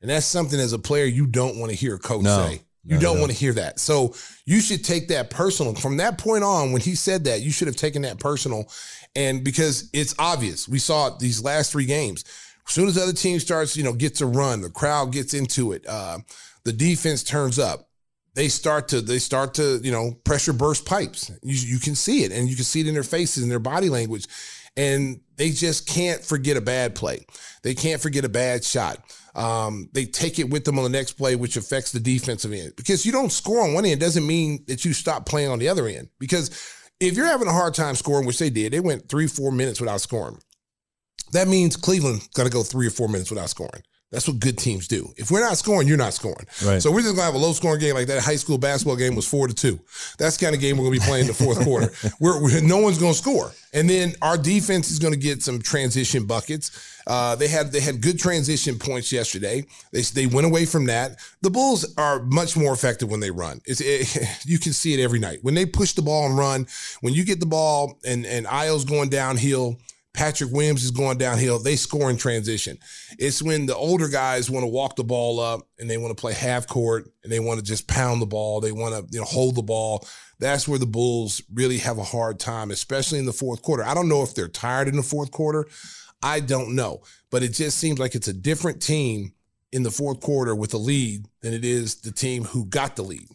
And 0.00 0.10
that's 0.10 0.26
something 0.26 0.60
as 0.60 0.72
a 0.72 0.78
player 0.78 1.06
you 1.06 1.26
don't 1.26 1.58
want 1.58 1.70
to 1.70 1.76
hear 1.76 1.94
a 1.94 1.98
coach 1.98 2.22
No. 2.24 2.46
say. 2.46 2.62
You 2.84 2.94
No, 2.94 3.00
don't 3.00 3.14
no. 3.16 3.20
want 3.22 3.32
to 3.32 3.38
hear 3.38 3.52
that. 3.54 3.80
So 3.80 4.14
you 4.46 4.60
should 4.60 4.84
take 4.84 5.08
that 5.08 5.28
personal. 5.30 5.74
From 5.74 5.96
that 5.98 6.16
point 6.18 6.44
on, 6.44 6.72
when 6.72 6.80
he 6.80 6.94
said 6.94 7.24
that, 7.24 7.42
you 7.42 7.50
should 7.50 7.66
have 7.68 7.76
taken 7.76 8.02
that 8.02 8.18
personal. 8.20 8.70
And 9.16 9.42
because 9.44 9.90
it's 9.92 10.14
obvious, 10.18 10.68
we 10.68 10.78
saw 10.78 11.08
it 11.08 11.18
these 11.18 11.42
last 11.42 11.72
three 11.72 11.84
games. 11.86 12.24
As 12.66 12.74
soon 12.74 12.86
as 12.88 12.94
the 12.94 13.02
other 13.02 13.12
team 13.12 13.40
starts, 13.40 13.76
you 13.76 13.82
know, 13.82 13.92
gets 13.92 14.20
a 14.20 14.26
run, 14.26 14.60
the 14.60 14.70
crowd 14.70 15.12
gets 15.12 15.34
into 15.34 15.72
it, 15.72 15.86
uh, 15.86 16.18
the 16.64 16.72
defense 16.72 17.22
turns 17.24 17.58
up. 17.58 17.87
They 18.38 18.46
start 18.46 18.86
to 18.90 19.00
they 19.00 19.18
start 19.18 19.54
to 19.54 19.80
you 19.82 19.90
know 19.90 20.12
pressure 20.22 20.52
burst 20.52 20.86
pipes. 20.86 21.28
You 21.42 21.56
you 21.56 21.80
can 21.80 21.96
see 21.96 22.22
it, 22.22 22.30
and 22.30 22.48
you 22.48 22.54
can 22.54 22.64
see 22.64 22.78
it 22.78 22.86
in 22.86 22.94
their 22.94 23.02
faces 23.02 23.42
and 23.42 23.50
their 23.50 23.58
body 23.58 23.88
language, 23.88 24.28
and 24.76 25.18
they 25.34 25.50
just 25.50 25.88
can't 25.88 26.24
forget 26.24 26.56
a 26.56 26.60
bad 26.60 26.94
play. 26.94 27.26
They 27.64 27.74
can't 27.74 28.00
forget 28.00 28.24
a 28.24 28.28
bad 28.28 28.62
shot. 28.62 28.98
Um, 29.34 29.88
they 29.92 30.04
take 30.04 30.38
it 30.38 30.50
with 30.50 30.64
them 30.64 30.78
on 30.78 30.84
the 30.84 30.96
next 30.96 31.14
play, 31.14 31.34
which 31.34 31.56
affects 31.56 31.90
the 31.90 31.98
defensive 31.98 32.52
end. 32.52 32.74
Because 32.76 33.04
you 33.04 33.10
don't 33.10 33.32
score 33.32 33.60
on 33.60 33.74
one 33.74 33.84
end 33.84 34.00
doesn't 34.00 34.24
mean 34.24 34.62
that 34.68 34.84
you 34.84 34.92
stop 34.92 35.26
playing 35.26 35.50
on 35.50 35.58
the 35.58 35.68
other 35.68 35.88
end. 35.88 36.08
Because 36.20 36.50
if 37.00 37.16
you're 37.16 37.26
having 37.26 37.48
a 37.48 37.52
hard 37.52 37.74
time 37.74 37.96
scoring, 37.96 38.24
which 38.24 38.38
they 38.38 38.50
did, 38.50 38.72
they 38.72 38.78
went 38.78 39.08
three, 39.08 39.26
four 39.26 39.50
minutes 39.50 39.80
without 39.80 40.00
scoring. 40.00 40.38
That 41.32 41.48
means 41.48 41.76
Cleveland 41.76 42.28
got 42.34 42.44
to 42.44 42.50
go 42.50 42.62
three 42.62 42.86
or 42.86 42.90
four 42.90 43.08
minutes 43.08 43.30
without 43.30 43.50
scoring. 43.50 43.82
That's 44.10 44.26
what 44.26 44.40
good 44.40 44.56
teams 44.56 44.88
do. 44.88 45.12
If 45.18 45.30
we're 45.30 45.42
not 45.42 45.58
scoring, 45.58 45.86
you're 45.86 45.98
not 45.98 46.14
scoring. 46.14 46.46
Right. 46.64 46.80
So 46.80 46.90
we're 46.90 47.02
just 47.02 47.14
gonna 47.14 47.26
have 47.26 47.34
a 47.34 47.38
low 47.38 47.52
scoring 47.52 47.78
game 47.78 47.94
like 47.94 48.06
that 48.06 48.22
high 48.22 48.36
school 48.36 48.56
basketball 48.56 48.96
game 48.96 49.14
was 49.14 49.28
four 49.28 49.46
to 49.48 49.52
two. 49.52 49.78
That's 50.18 50.38
the 50.38 50.46
kind 50.46 50.54
of 50.54 50.62
game 50.62 50.78
we're 50.78 50.84
gonna 50.84 50.98
be 50.98 51.04
playing 51.06 51.22
in 51.22 51.26
the 51.28 51.34
fourth 51.44 51.62
quarter. 51.62 51.92
We're, 52.18 52.42
we're- 52.42 52.60
no 52.62 52.78
one's 52.78 52.96
gonna 52.98 53.12
score, 53.12 53.52
and 53.74 53.88
then 53.88 54.14
our 54.22 54.38
defense 54.38 54.90
is 54.90 54.98
gonna 54.98 55.16
get 55.16 55.42
some 55.42 55.60
transition 55.60 56.24
buckets. 56.24 56.94
Uh, 57.06 57.36
they 57.36 57.48
had 57.48 57.70
they 57.70 57.80
had 57.80 58.00
good 58.00 58.18
transition 58.18 58.78
points 58.78 59.12
yesterday. 59.12 59.64
They 59.92 60.00
they 60.00 60.26
went 60.26 60.46
away 60.46 60.64
from 60.64 60.86
that. 60.86 61.16
The 61.42 61.50
Bulls 61.50 61.94
are 61.98 62.22
much 62.22 62.56
more 62.56 62.72
effective 62.72 63.10
when 63.10 63.20
they 63.20 63.30
run. 63.30 63.60
It's 63.66 63.82
it, 63.82 64.08
you 64.46 64.58
can 64.58 64.72
see 64.72 64.94
it 64.94 65.00
every 65.02 65.18
night 65.18 65.40
when 65.42 65.52
they 65.54 65.66
push 65.66 65.92
the 65.92 66.02
ball 66.02 66.24
and 66.24 66.38
run. 66.38 66.66
When 67.02 67.12
you 67.12 67.26
get 67.26 67.40
the 67.40 67.46
ball 67.46 67.98
and 68.06 68.24
and 68.24 68.46
Ayo's 68.46 68.86
going 68.86 69.10
downhill. 69.10 69.76
Patrick 70.18 70.50
Williams 70.50 70.82
is 70.82 70.90
going 70.90 71.16
downhill. 71.16 71.60
They 71.60 71.76
score 71.76 72.10
in 72.10 72.16
transition. 72.16 72.76
It's 73.20 73.40
when 73.40 73.66
the 73.66 73.76
older 73.76 74.08
guys 74.08 74.50
want 74.50 74.64
to 74.64 74.68
walk 74.68 74.96
the 74.96 75.04
ball 75.04 75.38
up 75.38 75.60
and 75.78 75.88
they 75.88 75.96
want 75.96 76.10
to 76.10 76.20
play 76.20 76.32
half 76.32 76.66
court 76.66 77.08
and 77.22 77.30
they 77.30 77.38
want 77.38 77.60
to 77.60 77.64
just 77.64 77.86
pound 77.86 78.20
the 78.20 78.26
ball. 78.26 78.60
They 78.60 78.72
want 78.72 78.96
to 78.96 79.06
you 79.12 79.20
know 79.20 79.24
hold 79.24 79.54
the 79.54 79.62
ball. 79.62 80.04
That's 80.40 80.66
where 80.66 80.80
the 80.80 80.86
Bulls 80.86 81.40
really 81.54 81.78
have 81.78 81.98
a 81.98 82.02
hard 82.02 82.40
time, 82.40 82.72
especially 82.72 83.20
in 83.20 83.26
the 83.26 83.32
fourth 83.32 83.62
quarter. 83.62 83.84
I 83.84 83.94
don't 83.94 84.08
know 84.08 84.24
if 84.24 84.34
they're 84.34 84.48
tired 84.48 84.88
in 84.88 84.96
the 84.96 85.04
fourth 85.04 85.30
quarter. 85.30 85.68
I 86.20 86.40
don't 86.40 86.74
know, 86.74 87.02
but 87.30 87.44
it 87.44 87.52
just 87.52 87.78
seems 87.78 88.00
like 88.00 88.16
it's 88.16 88.26
a 88.26 88.32
different 88.32 88.82
team 88.82 89.34
in 89.70 89.84
the 89.84 89.90
fourth 89.92 90.18
quarter 90.18 90.52
with 90.52 90.74
a 90.74 90.78
lead 90.78 91.26
than 91.42 91.54
it 91.54 91.64
is 91.64 92.00
the 92.00 92.10
team 92.10 92.42
who 92.42 92.64
got 92.64 92.96
the 92.96 93.04
lead. 93.04 93.28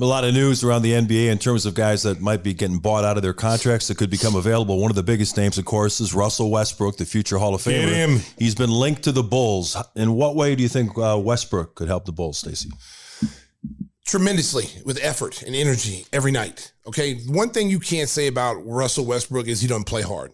A 0.00 0.04
lot 0.04 0.24
of 0.24 0.34
news 0.34 0.64
around 0.64 0.82
the 0.82 0.90
NBA 0.90 1.30
in 1.30 1.38
terms 1.38 1.66
of 1.66 1.74
guys 1.74 2.02
that 2.02 2.20
might 2.20 2.42
be 2.42 2.52
getting 2.52 2.78
bought 2.78 3.04
out 3.04 3.16
of 3.16 3.22
their 3.22 3.32
contracts 3.32 3.86
that 3.86 3.96
could 3.96 4.10
become 4.10 4.34
available. 4.34 4.80
One 4.80 4.90
of 4.90 4.96
the 4.96 5.04
biggest 5.04 5.36
names, 5.36 5.56
of 5.56 5.66
course, 5.66 6.00
is 6.00 6.12
Russell 6.12 6.50
Westbrook, 6.50 6.96
the 6.96 7.04
future 7.04 7.38
Hall 7.38 7.54
of 7.54 7.62
Famer. 7.62 7.86
Get 7.86 7.88
him. 7.90 8.20
He's 8.36 8.56
been 8.56 8.70
linked 8.70 9.04
to 9.04 9.12
the 9.12 9.22
Bulls. 9.22 9.76
In 9.94 10.14
what 10.14 10.34
way 10.34 10.56
do 10.56 10.64
you 10.64 10.68
think 10.68 10.98
uh, 10.98 11.16
Westbrook 11.16 11.76
could 11.76 11.86
help 11.86 12.06
the 12.06 12.12
Bulls, 12.12 12.38
Stacey? 12.38 12.70
tremendously 14.04 14.66
with 14.84 14.98
effort 15.02 15.42
and 15.42 15.54
energy 15.54 16.06
every 16.12 16.30
night. 16.30 16.72
Okay. 16.86 17.20
One 17.26 17.50
thing 17.50 17.70
you 17.70 17.80
can't 17.80 18.08
say 18.08 18.26
about 18.26 18.54
Russell 18.64 19.06
Westbrook 19.06 19.46
is 19.46 19.60
he 19.60 19.68
doesn't 19.68 19.84
play 19.84 20.02
hard. 20.02 20.32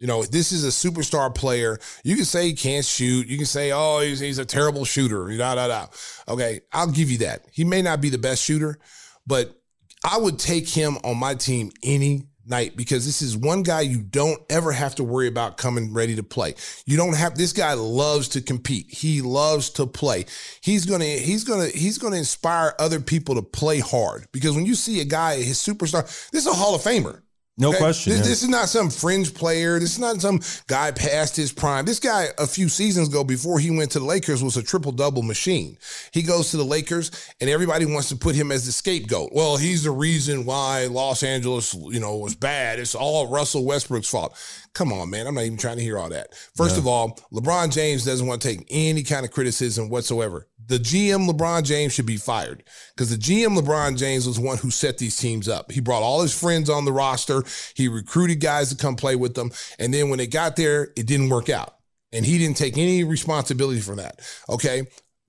You 0.00 0.06
know, 0.06 0.22
this 0.22 0.52
is 0.52 0.64
a 0.64 0.68
superstar 0.68 1.34
player. 1.34 1.78
You 2.04 2.14
can 2.14 2.24
say 2.24 2.46
he 2.46 2.52
can't 2.52 2.84
shoot. 2.84 3.26
You 3.26 3.36
can 3.36 3.46
say, 3.46 3.72
oh, 3.72 4.00
he's, 4.00 4.20
he's 4.20 4.38
a 4.38 4.44
terrible 4.44 4.84
shooter. 4.84 5.36
Da, 5.36 5.56
da, 5.56 5.66
da. 5.66 5.86
Okay. 6.28 6.60
I'll 6.72 6.90
give 6.90 7.10
you 7.10 7.18
that. 7.18 7.46
He 7.52 7.64
may 7.64 7.82
not 7.82 8.00
be 8.00 8.08
the 8.08 8.18
best 8.18 8.42
shooter, 8.42 8.78
but 9.26 9.60
I 10.04 10.18
would 10.18 10.38
take 10.38 10.68
him 10.68 10.98
on 11.02 11.16
my 11.16 11.34
team 11.34 11.72
any 11.82 12.28
night 12.48 12.76
because 12.76 13.04
this 13.04 13.20
is 13.20 13.36
one 13.36 13.62
guy 13.62 13.82
you 13.82 14.00
don't 14.00 14.40
ever 14.48 14.72
have 14.72 14.94
to 14.96 15.04
worry 15.04 15.28
about 15.28 15.56
coming 15.56 15.92
ready 15.92 16.16
to 16.16 16.22
play. 16.22 16.54
You 16.86 16.96
don't 16.96 17.16
have 17.16 17.36
this 17.36 17.52
guy 17.52 17.74
loves 17.74 18.28
to 18.28 18.40
compete. 18.40 18.86
He 18.90 19.20
loves 19.20 19.70
to 19.70 19.86
play. 19.86 20.26
He's 20.60 20.86
going 20.86 21.00
to 21.00 21.06
he's 21.06 21.44
going 21.44 21.70
to 21.70 21.76
he's 21.76 21.98
going 21.98 22.12
to 22.12 22.18
inspire 22.18 22.74
other 22.78 23.00
people 23.00 23.34
to 23.34 23.42
play 23.42 23.80
hard 23.80 24.26
because 24.32 24.54
when 24.54 24.66
you 24.66 24.74
see 24.74 25.00
a 25.00 25.04
guy 25.04 25.36
his 25.36 25.58
superstar, 25.58 26.04
this 26.30 26.46
is 26.46 26.52
a 26.52 26.54
Hall 26.54 26.74
of 26.74 26.82
Famer. 26.82 27.22
No 27.58 27.72
question. 27.72 28.12
This, 28.12 28.20
yeah. 28.20 28.28
this 28.28 28.42
is 28.44 28.48
not 28.48 28.68
some 28.68 28.88
fringe 28.88 29.34
player. 29.34 29.80
This 29.80 29.92
is 29.92 29.98
not 29.98 30.20
some 30.20 30.40
guy 30.68 30.92
past 30.92 31.34
his 31.36 31.52
prime. 31.52 31.84
This 31.84 31.98
guy, 31.98 32.28
a 32.38 32.46
few 32.46 32.68
seasons 32.68 33.08
ago, 33.08 33.24
before 33.24 33.58
he 33.58 33.70
went 33.70 33.90
to 33.92 33.98
the 33.98 34.04
Lakers, 34.04 34.44
was 34.44 34.56
a 34.56 34.62
triple 34.62 34.92
double 34.92 35.22
machine. 35.22 35.76
He 36.12 36.22
goes 36.22 36.52
to 36.52 36.56
the 36.56 36.64
Lakers, 36.64 37.10
and 37.40 37.50
everybody 37.50 37.84
wants 37.84 38.10
to 38.10 38.16
put 38.16 38.36
him 38.36 38.52
as 38.52 38.64
the 38.64 38.72
scapegoat. 38.72 39.30
Well, 39.32 39.56
he's 39.56 39.82
the 39.82 39.90
reason 39.90 40.44
why 40.44 40.86
Los 40.86 41.24
Angeles, 41.24 41.74
you 41.74 41.98
know, 41.98 42.16
was 42.16 42.36
bad. 42.36 42.78
It's 42.78 42.94
all 42.94 43.26
Russell 43.26 43.64
Westbrook's 43.64 44.08
fault. 44.08 44.36
Come 44.72 44.92
on, 44.92 45.10
man. 45.10 45.26
I'm 45.26 45.34
not 45.34 45.44
even 45.44 45.58
trying 45.58 45.78
to 45.78 45.82
hear 45.82 45.98
all 45.98 46.10
that. 46.10 46.36
First 46.54 46.78
of 46.78 46.86
all, 46.86 47.18
LeBron 47.32 47.72
James 47.72 48.04
doesn't 48.04 48.26
want 48.26 48.40
to 48.42 48.48
take 48.48 48.66
any 48.70 49.02
kind 49.02 49.24
of 49.26 49.32
criticism 49.32 49.88
whatsoever. 49.88 50.46
The 50.68 50.78
GM 50.78 51.28
LeBron 51.28 51.64
James 51.64 51.94
should 51.94 52.06
be 52.06 52.18
fired 52.18 52.62
because 52.94 53.10
the 53.10 53.16
GM 53.16 53.58
LeBron 53.58 53.96
James 53.96 54.26
was 54.26 54.38
one 54.38 54.58
who 54.58 54.70
set 54.70 54.98
these 54.98 55.16
teams 55.16 55.48
up. 55.48 55.72
He 55.72 55.80
brought 55.80 56.02
all 56.02 56.20
his 56.22 56.38
friends 56.38 56.68
on 56.68 56.84
the 56.84 56.92
roster. 56.92 57.42
He 57.74 57.88
recruited 57.88 58.40
guys 58.40 58.68
to 58.68 58.76
come 58.76 58.94
play 58.94 59.16
with 59.16 59.34
them. 59.34 59.50
And 59.78 59.92
then 59.92 60.10
when 60.10 60.18
they 60.18 60.26
got 60.26 60.56
there, 60.56 60.92
it 60.96 61.06
didn't 61.06 61.30
work 61.30 61.48
out. 61.48 61.74
And 62.12 62.24
he 62.24 62.38
didn't 62.38 62.58
take 62.58 62.76
any 62.78 63.02
responsibility 63.02 63.80
for 63.80 63.96
that. 63.96 64.20
Okay. 64.48 64.86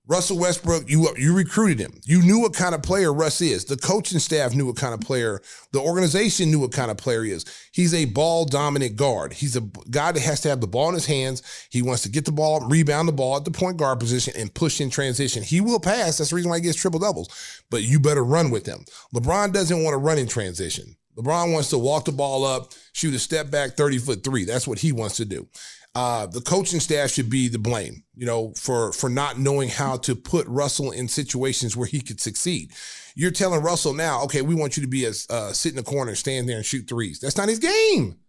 Russell 0.09 0.39
Westbrook, 0.39 0.89
you 0.89 1.07
you 1.17 1.35
recruited 1.35 1.79
him. 1.79 2.01
You 2.03 2.23
knew 2.23 2.39
what 2.39 2.55
kind 2.55 2.73
of 2.73 2.81
player 2.81 3.13
Russ 3.13 3.41
is. 3.41 3.65
The 3.65 3.77
coaching 3.77 4.17
staff 4.17 4.55
knew 4.55 4.65
what 4.65 4.75
kind 4.75 4.95
of 4.95 5.01
player. 5.01 5.39
The 5.71 5.79
organization 5.79 6.49
knew 6.49 6.59
what 6.59 6.71
kind 6.71 6.89
of 6.89 6.97
player 6.97 7.23
he 7.23 7.29
is. 7.29 7.45
He's 7.71 7.93
a 7.93 8.05
ball 8.05 8.45
dominant 8.45 8.95
guard. 8.95 9.33
He's 9.33 9.55
a 9.55 9.61
guy 9.61 10.11
that 10.11 10.23
has 10.23 10.41
to 10.41 10.49
have 10.49 10.61
the 10.61 10.67
ball 10.67 10.89
in 10.89 10.95
his 10.95 11.05
hands. 11.05 11.67
He 11.69 11.83
wants 11.83 12.01
to 12.03 12.09
get 12.09 12.25
the 12.25 12.31
ball, 12.31 12.67
rebound 12.67 13.07
the 13.07 13.13
ball 13.13 13.37
at 13.37 13.45
the 13.45 13.51
point 13.51 13.77
guard 13.77 13.99
position, 13.99 14.33
and 14.35 14.51
push 14.51 14.81
in 14.81 14.89
transition. 14.89 15.43
He 15.43 15.61
will 15.61 15.79
pass. 15.79 16.17
That's 16.17 16.31
the 16.31 16.37
reason 16.37 16.49
why 16.49 16.57
he 16.57 16.63
gets 16.63 16.81
triple 16.81 16.99
doubles. 16.99 17.29
But 17.69 17.83
you 17.83 17.99
better 17.99 18.23
run 18.23 18.49
with 18.49 18.65
him. 18.65 18.85
LeBron 19.13 19.53
doesn't 19.53 19.83
want 19.83 19.93
to 19.93 19.99
run 19.99 20.17
in 20.17 20.27
transition. 20.27 20.95
LeBron 21.19 21.53
wants 21.53 21.69
to 21.69 21.77
walk 21.77 22.05
the 22.05 22.11
ball 22.13 22.45
up, 22.45 22.71
shoot 22.93 23.13
a 23.13 23.19
step 23.19 23.51
back 23.51 23.71
30 23.71 23.97
foot 23.99 24.23
three. 24.23 24.45
That's 24.45 24.67
what 24.67 24.79
he 24.79 24.91
wants 24.91 25.17
to 25.17 25.25
do. 25.25 25.47
Uh, 25.96 26.27
the 26.27 26.41
coaching 26.41 26.79
staff 26.79 27.10
should 27.10 27.29
be 27.29 27.48
the 27.48 27.58
blame, 27.58 28.03
you 28.15 28.25
know, 28.25 28.53
for 28.55 28.93
for 28.93 29.10
not 29.10 29.39
knowing 29.39 29.69
how 29.69 29.98
to 29.98 30.15
put 30.15 30.48
Russell 30.48 30.91
in 30.91 31.08
situations 31.08 31.75
where 31.75 31.88
he 31.88 32.00
could 32.00 32.22
succeed. 32.22 32.72
You're 33.15 33.31
telling 33.31 33.63
Russell 33.63 33.93
now, 33.93 34.24
okay, 34.24 34.41
we 34.43 34.53
want 34.53 34.77
you 34.77 34.84
to 34.84 34.89
be 34.89 35.05
a 35.05 35.12
uh, 35.29 35.51
sit 35.51 35.72
in 35.72 35.77
the 35.77 35.84
corner, 35.84 36.13
stand 36.13 36.48
there 36.48 36.58
and 36.58 36.65
shoot 36.65 36.88
threes. 36.88 37.19
That's 37.19 37.38
not 37.38 37.50
his 37.50 37.60
game. 37.60 38.19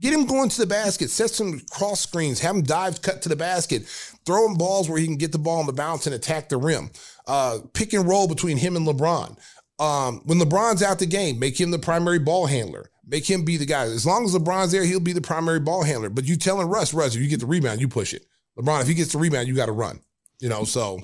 Get 0.00 0.14
him 0.14 0.24
going 0.24 0.48
to 0.48 0.58
the 0.58 0.66
basket, 0.66 1.10
set 1.10 1.30
some 1.30 1.60
cross 1.70 2.00
screens, 2.00 2.40
have 2.40 2.56
him 2.56 2.62
dive, 2.62 3.02
cut 3.02 3.20
to 3.22 3.28
the 3.28 3.36
basket, 3.36 3.84
throw 4.24 4.46
him 4.46 4.54
balls 4.54 4.88
where 4.88 4.98
he 4.98 5.04
can 5.04 5.18
get 5.18 5.32
the 5.32 5.38
ball 5.38 5.60
on 5.60 5.66
the 5.66 5.74
bounce 5.74 6.06
and 6.06 6.14
attack 6.14 6.48
the 6.48 6.56
rim. 6.56 6.90
Uh, 7.26 7.58
pick 7.74 7.92
and 7.92 8.08
roll 8.08 8.26
between 8.26 8.56
him 8.56 8.76
and 8.76 8.86
LeBron. 8.86 9.36
Um, 9.78 10.22
when 10.24 10.38
LeBron's 10.38 10.82
out 10.82 11.00
the 11.00 11.06
game, 11.06 11.38
make 11.38 11.60
him 11.60 11.70
the 11.70 11.78
primary 11.78 12.18
ball 12.18 12.46
handler. 12.46 12.90
Make 13.10 13.28
him 13.28 13.44
be 13.44 13.56
the 13.56 13.66
guy. 13.66 13.82
As 13.84 14.06
long 14.06 14.24
as 14.24 14.34
LeBron's 14.34 14.70
there, 14.72 14.84
he'll 14.84 15.00
be 15.00 15.12
the 15.12 15.20
primary 15.20 15.58
ball 15.60 15.82
handler. 15.82 16.10
But 16.10 16.24
you 16.26 16.36
telling 16.36 16.68
Russ, 16.68 16.94
Russ, 16.94 17.16
if 17.16 17.20
you 17.20 17.28
get 17.28 17.40
the 17.40 17.46
rebound, 17.46 17.80
you 17.80 17.88
push 17.88 18.14
it. 18.14 18.24
LeBron, 18.58 18.82
if 18.82 18.86
he 18.86 18.94
gets 18.94 19.12
the 19.12 19.18
rebound, 19.18 19.48
you 19.48 19.54
got 19.56 19.66
to 19.66 19.72
run. 19.72 20.00
You 20.38 20.48
know, 20.48 20.62
so 20.64 21.00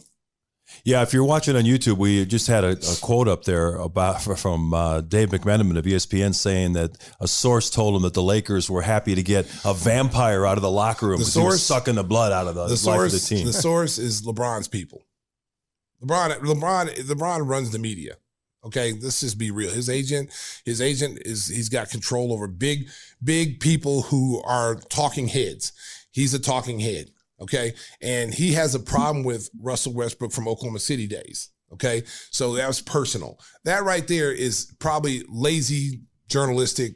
Yeah, 0.85 1.03
if 1.03 1.13
you're 1.13 1.25
watching 1.25 1.57
on 1.57 1.65
YouTube, 1.65 1.97
we 1.99 2.25
just 2.25 2.47
had 2.47 2.63
a, 2.65 2.71
a 2.73 2.97
quote 3.03 3.27
up 3.29 3.45
there 3.45 3.75
about 3.77 4.23
from 4.23 4.73
uh, 4.73 5.01
Dave 5.01 5.31
McMenamin 5.31 5.77
of 5.77 5.85
ESPN 5.85 6.35
saying 6.35 6.75
that 6.75 6.97
a 7.21 7.27
source 7.29 7.71
told 7.71 7.97
him 7.97 8.03
that 8.03 8.15
the 8.15 8.23
Lakers 8.23 8.71
were 8.71 8.83
happy 8.83 9.15
to 9.17 9.23
get 9.23 9.47
a 9.65 9.75
vampire 9.75 10.47
out 10.47 10.57
of 10.59 10.63
the 10.63 10.71
locker 10.71 11.07
room 11.09 11.19
The 11.19 11.25
because 11.25 11.35
he 11.35 11.41
was 11.41 11.55
source- 11.55 11.63
sucking 11.63 11.97
the 11.97 12.05
blood 12.05 12.31
out 12.33 12.47
of 12.47 12.55
the, 12.55 12.65
the 12.67 12.71
life 12.71 12.79
source, 12.79 13.15
of 13.15 13.21
the 13.29 13.35
team. 13.37 13.47
the 13.47 13.53
source 13.53 13.99
is 13.99 14.23
LeBron's 14.23 14.69
people. 14.69 15.03
LeBron, 16.03 16.37
LeBron, 16.39 16.95
LeBron 16.99 17.49
runs 17.49 17.71
the 17.71 17.79
media. 17.79 18.17
Okay, 18.67 18.93
let's 19.01 19.21
just 19.21 19.39
be 19.39 19.51
real. 19.51 19.71
His 19.71 19.89
agent, 19.89 20.31
his 20.65 20.81
agent 20.81 21.19
is 21.25 21.47
he's 21.47 21.69
got 21.69 21.89
control 21.89 22.33
over 22.33 22.49
big, 22.49 22.89
big 23.23 23.61
people 23.61 24.03
who 24.03 24.43
are 24.43 24.75
talking 24.75 25.29
heads. 25.29 25.73
He's 26.11 26.35
a 26.35 26.39
talking 26.39 26.81
head. 26.81 27.11
Okay, 27.41 27.75
and 28.01 28.35
he 28.35 28.55
has 28.55 28.75
a 28.75 28.81
problem 28.81 29.23
with 29.23 29.51
Russell 29.61 29.93
Westbrook 29.93 30.33
from 30.33 30.49
Oklahoma 30.49 30.81
City 30.81 31.07
days. 31.07 31.51
Okay, 31.73 32.03
so 32.31 32.55
that 32.55 32.67
was 32.67 32.81
personal. 32.81 33.39
That 33.65 33.85
right 33.85 34.07
there 34.07 34.33
is 34.33 34.73
probably 34.79 35.23
lazy 35.29 36.01
journalistic 36.29 36.95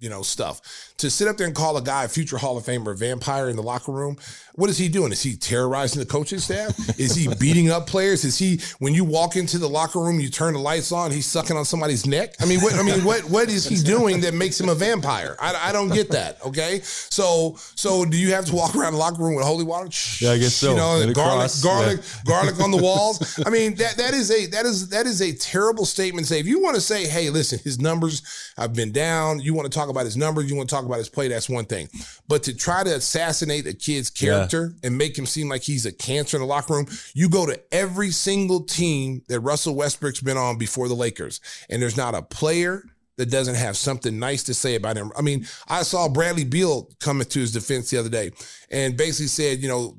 you 0.00 0.08
know, 0.08 0.22
stuff. 0.22 0.89
To 1.00 1.10
sit 1.10 1.28
up 1.28 1.36
there 1.36 1.46
and 1.46 1.56
call 1.56 1.76
a 1.76 1.82
guy 1.82 2.04
a 2.04 2.08
future 2.08 2.36
Hall 2.36 2.58
of 2.58 2.64
Famer 2.64 2.92
a 2.92 2.96
vampire 2.96 3.48
in 3.48 3.56
the 3.56 3.62
locker 3.62 3.92
room, 3.92 4.18
what 4.54 4.68
is 4.68 4.76
he 4.76 4.88
doing? 4.88 5.12
Is 5.12 5.22
he 5.22 5.36
terrorizing 5.36 6.00
the 6.00 6.06
coaching 6.06 6.38
staff? 6.38 6.76
is 6.98 7.14
he 7.14 7.32
beating 7.36 7.70
up 7.70 7.86
players? 7.86 8.24
Is 8.24 8.38
he 8.38 8.60
when 8.78 8.92
you 8.94 9.04
walk 9.04 9.36
into 9.36 9.56
the 9.58 9.68
locker 9.68 9.98
room, 10.00 10.20
you 10.20 10.28
turn 10.28 10.52
the 10.52 10.60
lights 10.60 10.92
on, 10.92 11.10
he's 11.10 11.24
sucking 11.24 11.56
on 11.56 11.64
somebody's 11.64 12.06
neck? 12.06 12.34
I 12.40 12.44
mean, 12.44 12.60
what 12.60 12.74
I 12.74 12.82
mean, 12.82 13.04
what 13.04 13.24
what 13.24 13.48
is 13.48 13.66
he 13.66 13.76
doing 13.76 14.20
that 14.20 14.34
makes 14.34 14.60
him 14.60 14.68
a 14.68 14.74
vampire? 14.74 15.36
I, 15.40 15.68
I 15.68 15.72
don't 15.72 15.88
get 15.88 16.10
that. 16.10 16.44
Okay, 16.44 16.80
so 16.82 17.56
so 17.74 18.04
do 18.04 18.18
you 18.18 18.34
have 18.34 18.44
to 18.46 18.54
walk 18.54 18.76
around 18.76 18.92
the 18.92 18.98
locker 18.98 19.22
room 19.22 19.34
with 19.36 19.46
holy 19.46 19.64
water? 19.64 19.88
Yeah, 20.20 20.32
I 20.32 20.38
guess 20.38 20.54
so. 20.54 20.72
You 20.72 20.76
know, 20.76 21.00
And 21.00 21.14
garlic, 21.14 21.38
cross, 21.38 21.62
garlic, 21.62 21.98
yeah. 21.98 22.22
garlic 22.26 22.60
on 22.60 22.70
the 22.70 22.82
walls. 22.82 23.40
I 23.46 23.50
mean, 23.50 23.76
that 23.76 23.96
that 23.96 24.12
is 24.12 24.30
a 24.30 24.46
that 24.48 24.66
is 24.66 24.88
that 24.90 25.06
is 25.06 25.22
a 25.22 25.32
terrible 25.32 25.86
statement. 25.86 26.26
to 26.26 26.34
Say 26.34 26.40
if 26.40 26.46
you 26.46 26.60
want 26.60 26.74
to 26.74 26.82
say, 26.82 27.06
hey, 27.06 27.30
listen, 27.30 27.58
his 27.64 27.80
numbers 27.80 28.52
have 28.58 28.74
been 28.74 28.92
down. 28.92 29.40
You 29.40 29.54
want 29.54 29.70
to 29.70 29.76
talk 29.76 29.88
about 29.88 30.04
his 30.04 30.16
numbers. 30.16 30.50
You 30.50 30.56
want 30.56 30.68
to 30.68 30.74
talk 30.74 30.84
about 30.90 30.98
his 30.98 31.08
play. 31.08 31.28
That's 31.28 31.48
one 31.48 31.64
thing. 31.64 31.88
But 32.28 32.42
to 32.44 32.54
try 32.54 32.84
to 32.84 32.94
assassinate 32.94 33.66
a 33.66 33.74
kid's 33.74 34.10
character 34.10 34.74
and 34.82 34.98
make 34.98 35.16
him 35.16 35.26
seem 35.26 35.48
like 35.48 35.62
he's 35.62 35.86
a 35.86 35.92
cancer 35.92 36.36
in 36.36 36.42
the 36.42 36.46
locker 36.46 36.74
room, 36.74 36.86
you 37.14 37.28
go 37.28 37.46
to 37.46 37.60
every 37.72 38.10
single 38.10 38.62
team 38.62 39.22
that 39.28 39.40
Russell 39.40 39.74
Westbrook's 39.74 40.20
been 40.20 40.36
on 40.36 40.58
before 40.58 40.88
the 40.88 40.94
Lakers, 40.94 41.40
and 41.68 41.80
there's 41.80 41.96
not 41.96 42.14
a 42.14 42.22
player 42.22 42.84
that 43.16 43.30
doesn't 43.30 43.56
have 43.56 43.76
something 43.76 44.18
nice 44.18 44.42
to 44.44 44.54
say 44.54 44.76
about 44.76 44.96
him. 44.96 45.12
I 45.14 45.20
mean, 45.20 45.46
I 45.68 45.82
saw 45.82 46.08
Bradley 46.08 46.44
Beal 46.44 46.88
coming 47.00 47.26
to 47.26 47.40
his 47.40 47.52
defense 47.52 47.90
the 47.90 47.98
other 47.98 48.08
day 48.08 48.30
and 48.70 48.96
basically 48.96 49.26
said, 49.26 49.58
you 49.58 49.68
know, 49.68 49.98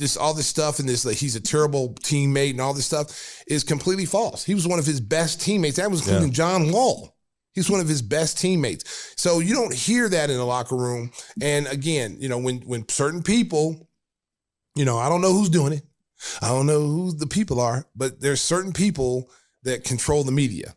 this 0.00 0.16
all 0.16 0.34
this 0.34 0.46
stuff 0.46 0.78
and 0.78 0.88
this 0.88 1.04
like 1.04 1.16
he's 1.16 1.36
a 1.36 1.40
terrible 1.40 1.94
teammate 1.94 2.52
and 2.52 2.60
all 2.60 2.72
this 2.72 2.86
stuff 2.86 3.42
is 3.46 3.64
completely 3.64 4.06
false. 4.06 4.44
He 4.44 4.54
was 4.54 4.66
one 4.66 4.78
of 4.78 4.86
his 4.86 5.00
best 5.00 5.40
teammates. 5.40 5.76
That 5.76 5.90
was 5.90 6.06
including 6.06 6.32
John 6.32 6.72
Wall. 6.72 7.14
He's 7.52 7.70
one 7.70 7.80
of 7.80 7.88
his 7.88 8.02
best 8.02 8.38
teammates. 8.38 9.14
So 9.16 9.40
you 9.40 9.54
don't 9.54 9.74
hear 9.74 10.08
that 10.08 10.30
in 10.30 10.36
the 10.36 10.44
locker 10.44 10.76
room. 10.76 11.10
And 11.42 11.66
again, 11.66 12.16
you 12.20 12.28
know, 12.28 12.38
when 12.38 12.60
when 12.60 12.88
certain 12.88 13.22
people, 13.22 13.88
you 14.76 14.84
know, 14.84 14.98
I 14.98 15.08
don't 15.08 15.20
know 15.20 15.32
who's 15.32 15.50
doing 15.50 15.72
it. 15.72 15.82
I 16.42 16.48
don't 16.48 16.66
know 16.66 16.80
who 16.80 17.12
the 17.12 17.26
people 17.26 17.60
are, 17.60 17.86
but 17.96 18.20
there's 18.20 18.40
certain 18.40 18.72
people 18.72 19.30
that 19.62 19.84
control 19.84 20.22
the 20.22 20.32
media 20.32 20.74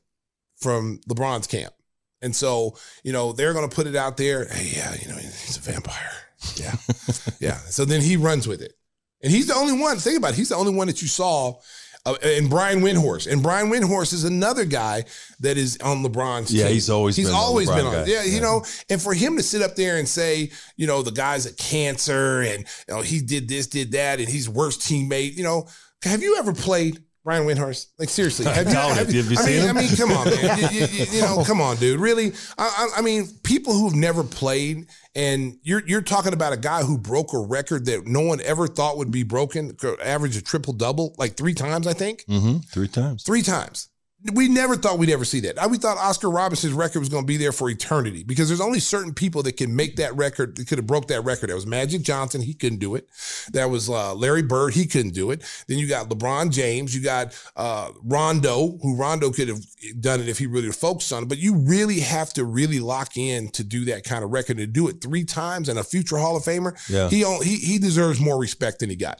from 0.57 0.99
LeBron's 1.09 1.47
camp. 1.47 1.73
And 2.21 2.35
so, 2.35 2.77
you 3.03 3.11
know, 3.11 3.33
they're 3.33 3.53
going 3.53 3.69
to 3.69 3.75
put 3.75 3.85
it 3.85 3.95
out 3.95 4.15
there. 4.15 4.45
Hey, 4.45 4.71
yeah, 4.75 4.95
you 5.01 5.09
know, 5.09 5.17
he's 5.17 5.57
a 5.57 5.59
vampire. 5.59 6.11
Yeah. 6.55 6.75
yeah. 7.39 7.57
So 7.57 7.83
then 7.83 8.01
he 8.01 8.15
runs 8.15 8.47
with 8.47 8.61
it. 8.61 8.73
And 9.21 9.31
he's 9.31 9.47
the 9.47 9.55
only 9.55 9.79
one, 9.79 9.97
think 9.97 10.17
about 10.17 10.31
it, 10.31 10.37
he's 10.37 10.49
the 10.49 10.55
only 10.55 10.73
one 10.73 10.87
that 10.87 11.01
you 11.01 11.07
saw. 11.07 11.59
Uh, 12.05 12.15
and 12.21 12.49
Brian 12.49 12.81
Windhorst. 12.81 13.31
And 13.31 13.41
Brian 13.41 13.69
Windhorst 13.71 14.11
is 14.13 14.25
another 14.25 14.65
guy 14.65 15.05
that 15.39 15.57
is 15.57 15.77
on 15.81 16.03
LeBron's 16.03 16.51
Yeah, 16.53 16.63
team. 16.63 16.67
Yeah, 16.67 16.73
he's 16.73 16.89
always 16.89 17.15
he's 17.15 17.27
been 17.27 17.35
always 17.35 17.69
LeBron 17.69 17.75
been 17.77 17.85
on. 17.85 17.93
guy. 17.93 18.05
Yeah, 18.05 18.23
you 18.23 18.31
Yeah. 18.33 18.39
know, 18.41 18.65
and 18.89 19.01
for 19.01 19.13
him 19.13 19.37
to 19.37 19.43
sit 19.43 19.61
up 19.61 19.75
there 19.77 19.97
and 19.97 20.07
say, 20.07 20.51
you 20.75 20.85
know, 20.85 21.01
the 21.01 21.11
guy's 21.11 21.45
a 21.45 21.53
cancer 21.53 22.41
and 22.41 22.65
you 22.87 22.93
know 22.95 23.01
he 23.01 23.21
did 23.21 23.47
this, 23.47 23.67
did 23.67 23.93
that, 23.93 24.19
and 24.19 24.27
he's 24.27 24.49
worst 24.49 24.81
teammate. 24.81 25.35
You 25.35 25.43
know, 25.43 25.67
have 26.03 26.21
you 26.21 26.37
ever 26.37 26.53
played 26.53 27.01
Brian 27.23 27.45
Windhorst? 27.45 27.87
Like 27.97 28.09
seriously, 28.09 28.45
have 28.51 28.67
you? 28.67 28.73
have 28.75 28.97
Have 28.97 29.13
you 29.13 29.21
I 29.21 29.41
seen 29.41 29.59
mean, 29.59 29.69
him? 29.69 29.77
I 29.77 29.81
mean, 29.81 29.95
come 29.95 30.11
on, 30.11 30.25
man. 30.29 30.59
you, 30.73 30.79
you- 30.87 31.05
you- 31.11 31.21
know, 31.21 31.43
come 31.45 31.61
on, 31.61 31.77
dude. 31.77 31.99
Really? 31.99 32.33
I, 32.57 32.63
I, 32.95 32.99
I 32.99 33.01
mean, 33.01 33.27
people 33.43 33.73
who've 33.73 33.95
never 33.95 34.23
played, 34.23 34.87
and 35.15 35.57
you're 35.63 35.81
you're 35.87 36.01
talking 36.01 36.33
about 36.33 36.51
a 36.53 36.57
guy 36.57 36.83
who 36.83 36.97
broke 36.97 37.33
a 37.33 37.39
record 37.39 37.85
that 37.85 38.05
no 38.05 38.21
one 38.21 38.41
ever 38.41 38.67
thought 38.67 38.97
would 38.97 39.11
be 39.11 39.23
broken, 39.23 39.75
average 40.03 40.35
a 40.35 40.41
triple 40.41 40.73
double 40.73 41.15
like 41.17 41.35
three 41.37 41.53
times, 41.53 41.87
I 41.87 41.93
think. 41.93 42.25
Mm-hmm. 42.25 42.57
Three 42.71 42.87
times. 42.89 43.23
Three 43.23 43.41
times. 43.41 43.89
We 44.31 44.47
never 44.47 44.77
thought 44.77 44.99
we'd 44.99 45.09
ever 45.09 45.25
see 45.25 45.41
that. 45.41 45.69
We 45.69 45.77
thought 45.77 45.97
Oscar 45.97 46.29
Robinson's 46.29 46.71
record 46.73 46.99
was 46.99 47.09
going 47.09 47.23
to 47.23 47.27
be 47.27 47.35
there 47.35 47.51
for 47.51 47.69
eternity 47.69 48.23
because 48.23 48.47
there's 48.47 48.61
only 48.61 48.79
certain 48.79 49.13
people 49.13 49.43
that 49.43 49.57
can 49.57 49.75
make 49.75 49.97
that 49.97 50.15
record, 50.15 50.55
that 50.55 50.67
could 50.67 50.77
have 50.77 50.87
broke 50.87 51.07
that 51.09 51.21
record. 51.25 51.49
That 51.49 51.55
was 51.55 51.67
Magic 51.67 52.03
Johnson. 52.03 52.41
He 52.41 52.53
couldn't 52.53 52.79
do 52.79 52.95
it. 52.95 53.09
That 53.51 53.69
was 53.69 53.89
uh, 53.89 54.13
Larry 54.15 54.41
Bird. 54.41 54.75
He 54.75 54.85
couldn't 54.85 55.13
do 55.13 55.31
it. 55.31 55.43
Then 55.67 55.77
you 55.77 55.87
got 55.89 56.07
LeBron 56.07 56.51
James. 56.51 56.95
You 56.95 57.01
got 57.03 57.37
uh, 57.57 57.89
Rondo, 58.01 58.77
who 58.81 58.95
Rondo 58.95 59.29
could 59.29 59.49
have 59.49 59.59
done 59.99 60.21
it 60.21 60.29
if 60.29 60.37
he 60.37 60.47
really 60.47 60.71
focused 60.71 61.11
on 61.11 61.23
it. 61.23 61.29
But 61.29 61.39
you 61.39 61.55
really 61.57 61.99
have 61.99 62.31
to 62.35 62.45
really 62.45 62.79
lock 62.79 63.17
in 63.17 63.49
to 63.49 63.63
do 63.63 63.83
that 63.85 64.05
kind 64.05 64.23
of 64.23 64.31
record. 64.31 64.55
To 64.57 64.67
do 64.67 64.87
it 64.87 65.01
three 65.01 65.25
times 65.25 65.67
and 65.67 65.77
a 65.77 65.83
future 65.83 66.17
Hall 66.17 66.37
of 66.37 66.43
Famer, 66.43 66.73
Yeah. 66.89 67.09
he, 67.09 67.23
he, 67.43 67.57
he 67.57 67.77
deserves 67.77 68.21
more 68.21 68.39
respect 68.39 68.79
than 68.79 68.89
he 68.89 68.95
got. 68.95 69.19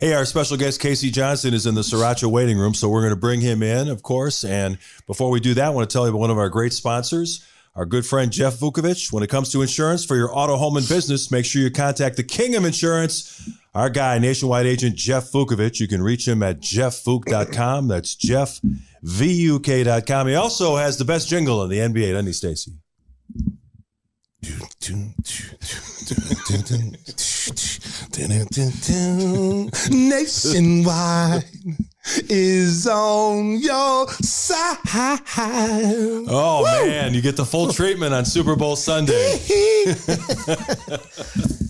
Hey, 0.00 0.14
our 0.14 0.24
special 0.24 0.56
guest, 0.56 0.80
K.C. 0.80 1.10
Johnson, 1.10 1.52
is 1.52 1.66
in 1.66 1.74
the 1.74 1.82
Sriracha 1.82 2.24
waiting 2.24 2.56
room, 2.56 2.72
so 2.72 2.88
we're 2.88 3.02
going 3.02 3.12
to 3.12 3.20
bring 3.20 3.42
him 3.42 3.62
in, 3.62 3.86
of 3.88 4.02
course. 4.02 4.44
And 4.44 4.78
before 5.06 5.28
we 5.28 5.40
do 5.40 5.52
that, 5.52 5.66
I 5.66 5.68
want 5.68 5.90
to 5.90 5.92
tell 5.92 6.04
you 6.04 6.08
about 6.08 6.20
one 6.20 6.30
of 6.30 6.38
our 6.38 6.48
great 6.48 6.72
sponsors, 6.72 7.44
our 7.74 7.84
good 7.84 8.06
friend 8.06 8.32
Jeff 8.32 8.54
Vukovic. 8.54 9.12
When 9.12 9.22
it 9.22 9.28
comes 9.28 9.52
to 9.52 9.60
insurance 9.60 10.06
for 10.06 10.16
your 10.16 10.34
auto, 10.34 10.56
home, 10.56 10.78
and 10.78 10.88
business, 10.88 11.30
make 11.30 11.44
sure 11.44 11.60
you 11.60 11.70
contact 11.70 12.16
the 12.16 12.22
king 12.22 12.56
of 12.56 12.64
insurance, 12.64 13.46
our 13.74 13.90
guy, 13.90 14.18
nationwide 14.18 14.64
agent 14.64 14.96
Jeff 14.96 15.30
Vukovic. 15.32 15.78
You 15.80 15.86
can 15.86 16.02
reach 16.02 16.26
him 16.26 16.42
at 16.42 16.60
jeffvuk.com. 16.60 17.88
That's 17.88 18.16
jeffvuk.com. 18.16 18.68
He 20.28 20.34
also 20.34 20.76
has 20.76 20.96
the 20.96 21.04
best 21.04 21.28
jingle 21.28 21.62
in 21.62 21.68
the 21.68 21.76
NBA, 21.76 22.12
doesn't 22.12 22.24
he, 22.24 22.32
Stacy? 22.32 22.72
Nationwide 29.90 31.44
is 32.28 32.86
on 32.86 33.58
your 33.58 34.08
side. 34.08 34.76
Oh, 36.28 36.62
man, 36.64 37.14
you 37.14 37.20
get 37.20 37.36
the 37.36 37.44
full 37.44 37.72
treatment 37.72 38.14
on 38.14 38.24
Super 38.24 38.56
Bowl 38.56 38.76
Sunday. 38.76 39.38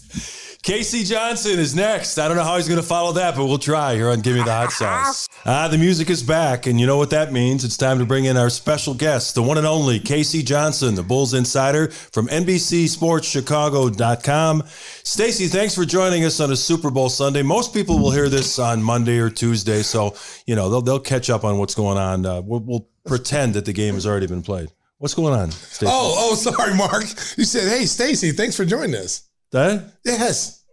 K.C. 0.62 1.04
Johnson 1.04 1.58
is 1.58 1.74
next. 1.74 2.18
I 2.18 2.28
don't 2.28 2.36
know 2.36 2.44
how 2.44 2.56
he's 2.56 2.68
going 2.68 2.78
to 2.80 2.86
follow 2.86 3.12
that, 3.12 3.34
but 3.34 3.46
we'll 3.46 3.56
try 3.56 3.94
here 3.94 4.10
on 4.10 4.20
Give 4.20 4.36
Me 4.36 4.42
the 4.42 4.52
Hot 4.52 4.70
Sauce. 4.72 5.26
Ah, 5.46 5.68
the 5.68 5.78
music 5.78 6.10
is 6.10 6.22
back, 6.22 6.66
and 6.66 6.78
you 6.78 6.86
know 6.86 6.98
what 6.98 7.08
that 7.10 7.32
means. 7.32 7.64
It's 7.64 7.78
time 7.78 7.98
to 7.98 8.04
bring 8.04 8.26
in 8.26 8.36
our 8.36 8.50
special 8.50 8.92
guest, 8.92 9.34
the 9.34 9.42
one 9.42 9.56
and 9.56 9.66
only 9.66 9.98
Casey 9.98 10.42
Johnson, 10.42 10.94
the 10.94 11.02
Bulls 11.02 11.32
insider 11.32 11.88
from 11.88 12.28
NBCSportsChicago.com. 12.28 14.62
Stacy, 15.02 15.46
thanks 15.46 15.74
for 15.74 15.86
joining 15.86 16.26
us 16.26 16.40
on 16.40 16.52
a 16.52 16.56
Super 16.56 16.90
Bowl 16.90 17.08
Sunday. 17.08 17.42
Most 17.42 17.72
people 17.72 17.98
will 17.98 18.10
hear 18.10 18.28
this 18.28 18.58
on 18.58 18.82
Monday 18.82 19.18
or 19.18 19.30
Tuesday, 19.30 19.80
so 19.80 20.14
you 20.44 20.54
know 20.54 20.68
they'll 20.68 20.82
they'll 20.82 21.00
catch 21.00 21.30
up 21.30 21.42
on 21.42 21.56
what's 21.56 21.74
going 21.74 21.96
on. 21.96 22.26
Uh, 22.26 22.42
we'll, 22.42 22.60
we'll 22.60 22.86
pretend 23.06 23.54
that 23.54 23.64
the 23.64 23.72
game 23.72 23.94
has 23.94 24.06
already 24.06 24.26
been 24.26 24.42
played. 24.42 24.68
What's 24.98 25.14
going 25.14 25.32
on, 25.32 25.52
Stacy? 25.52 25.90
Oh, 25.90 26.16
oh, 26.18 26.34
sorry, 26.34 26.74
Mark. 26.74 27.04
You 27.38 27.44
said, 27.44 27.66
"Hey, 27.66 27.86
Stacy, 27.86 28.32
thanks 28.32 28.56
for 28.56 28.66
joining 28.66 28.96
us." 28.96 29.22
That? 29.52 29.92
Yes. 30.04 30.64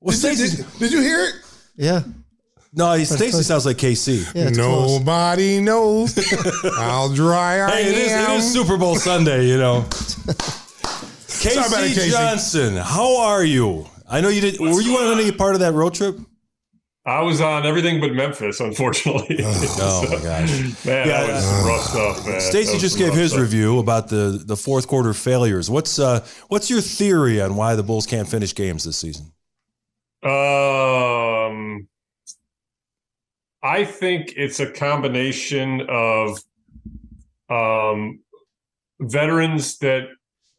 Well, 0.00 0.16
Did, 0.16 0.38
you- 0.38 0.46
Stacy, 0.46 0.56
did- 0.62 0.78
did 0.78 0.92
you 0.92 1.00
hear 1.00 1.20
it? 1.24 1.34
Yeah. 1.76 2.02
no, 2.74 2.96
Stacy 3.04 3.42
sounds 3.42 3.64
like 3.66 3.76
KC. 3.78 4.34
Yeah, 4.34 4.48
it's 4.48 4.58
close. 4.58 4.98
Nobody 4.98 5.60
knows 5.60 6.14
how 6.76 7.12
dry 7.14 7.62
I 7.64 7.70
Hey, 7.70 7.88
it 7.90 7.98
is, 7.98 8.12
it 8.12 8.14
am. 8.14 8.36
is 8.38 8.52
Super 8.52 8.76
Bowl 8.76 8.96
Sunday, 8.96 9.46
you 9.46 9.56
know. 9.58 9.86
Sorry 11.28 11.54
about 11.56 11.84
it, 11.84 11.88
Casey 11.88 12.00
Casey. 12.00 12.10
Johnson, 12.10 12.76
how 12.76 13.16
are 13.18 13.44
you? 13.44 13.86
I 14.10 14.20
know 14.20 14.28
you 14.28 14.40
did. 14.40 14.58
Were 14.58 14.80
you 14.80 14.96
on 14.98 15.18
any 15.20 15.30
part 15.30 15.54
of 15.54 15.60
that 15.60 15.72
road 15.72 15.94
trip? 15.94 16.16
I 17.08 17.22
was 17.22 17.40
on 17.40 17.64
everything 17.64 18.00
but 18.00 18.12
Memphis, 18.12 18.60
unfortunately. 18.60 19.38
Oh 19.80 20.04
my 20.10 20.22
gosh! 20.22 20.84
man, 20.84 21.08
Yeah, 21.08 21.26
that 21.26 21.34
was 21.34 21.44
some 21.44 21.66
rough 21.66 21.82
stuff, 21.82 22.26
man. 22.26 22.40
Stacy 22.40 22.78
just 22.78 22.98
gave 22.98 23.14
his 23.14 23.30
stuff. 23.30 23.40
review 23.40 23.78
about 23.78 24.08
the 24.08 24.42
the 24.44 24.56
fourth 24.56 24.86
quarter 24.86 25.14
failures. 25.14 25.70
What's 25.70 25.98
uh 25.98 26.26
what's 26.48 26.68
your 26.68 26.80
theory 26.80 27.40
on 27.40 27.56
why 27.56 27.74
the 27.76 27.82
Bulls 27.82 28.06
can't 28.06 28.28
finish 28.28 28.54
games 28.54 28.84
this 28.84 28.98
season? 28.98 29.32
Um, 30.22 31.88
I 33.62 33.84
think 33.84 34.34
it's 34.36 34.60
a 34.60 34.70
combination 34.70 35.86
of 35.88 36.38
um, 37.48 38.20
veterans 39.00 39.78
that 39.78 40.08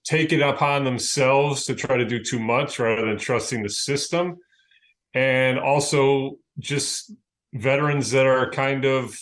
take 0.04 0.34
it 0.34 0.42
upon 0.42 0.86
themselves 0.86 1.66
to 1.66 1.76
try 1.76 1.98
to 1.98 2.06
do 2.06 2.24
too 2.24 2.40
much 2.40 2.80
rather 2.80 3.06
than 3.06 3.18
trusting 3.18 3.62
the 3.62 3.70
system, 3.70 4.38
and 5.14 5.60
also 5.60 6.38
just 6.60 7.12
veterans 7.54 8.12
that 8.12 8.26
are 8.26 8.52
kind 8.52 8.86
of 8.86 9.18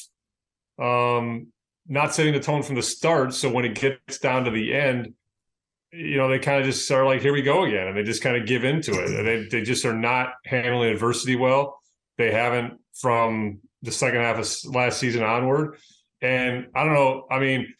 um, 0.80 1.47
not 1.88 2.13
setting 2.13 2.34
the 2.34 2.39
tone 2.39 2.63
from 2.63 2.76
the 2.76 2.82
start. 2.82 3.34
So 3.34 3.50
when 3.50 3.65
it 3.65 3.76
gets 3.76 4.19
down 4.19 4.45
to 4.45 4.52
the 4.52 4.73
end, 4.73 5.13
you 5.91 6.17
know, 6.17 6.28
they 6.28 6.39
kind 6.39 6.60
of 6.60 6.65
just 6.65 6.89
are 6.91 7.06
like, 7.06 7.21
here 7.21 7.34
we 7.34 7.41
go 7.41 7.63
again. 7.63 7.88
And 7.88 7.97
they 7.97 8.04
just 8.04 8.21
kind 8.21 8.36
of 8.36 8.45
give 8.45 8.63
into 8.63 8.91
it. 8.91 9.10
And 9.10 9.28
they, 9.28 9.47
they 9.50 9.63
just 9.63 9.86
are 9.86 9.93
not 9.93 10.34
handling 10.45 10.91
adversity 10.91 11.36
well. 11.36 11.80
They 12.17 12.32
haven't 12.32 12.80
from 12.93 13.60
the 13.84 13.91
second 13.91 14.21
half 14.21 14.38
of 14.38 14.76
last 14.76 15.00
season 15.00 15.23
onward. 15.23 15.78
And 16.21 16.67
I 16.76 16.84
don't 16.84 16.93
know. 16.93 17.26
I 17.32 17.39
mean, 17.39 17.73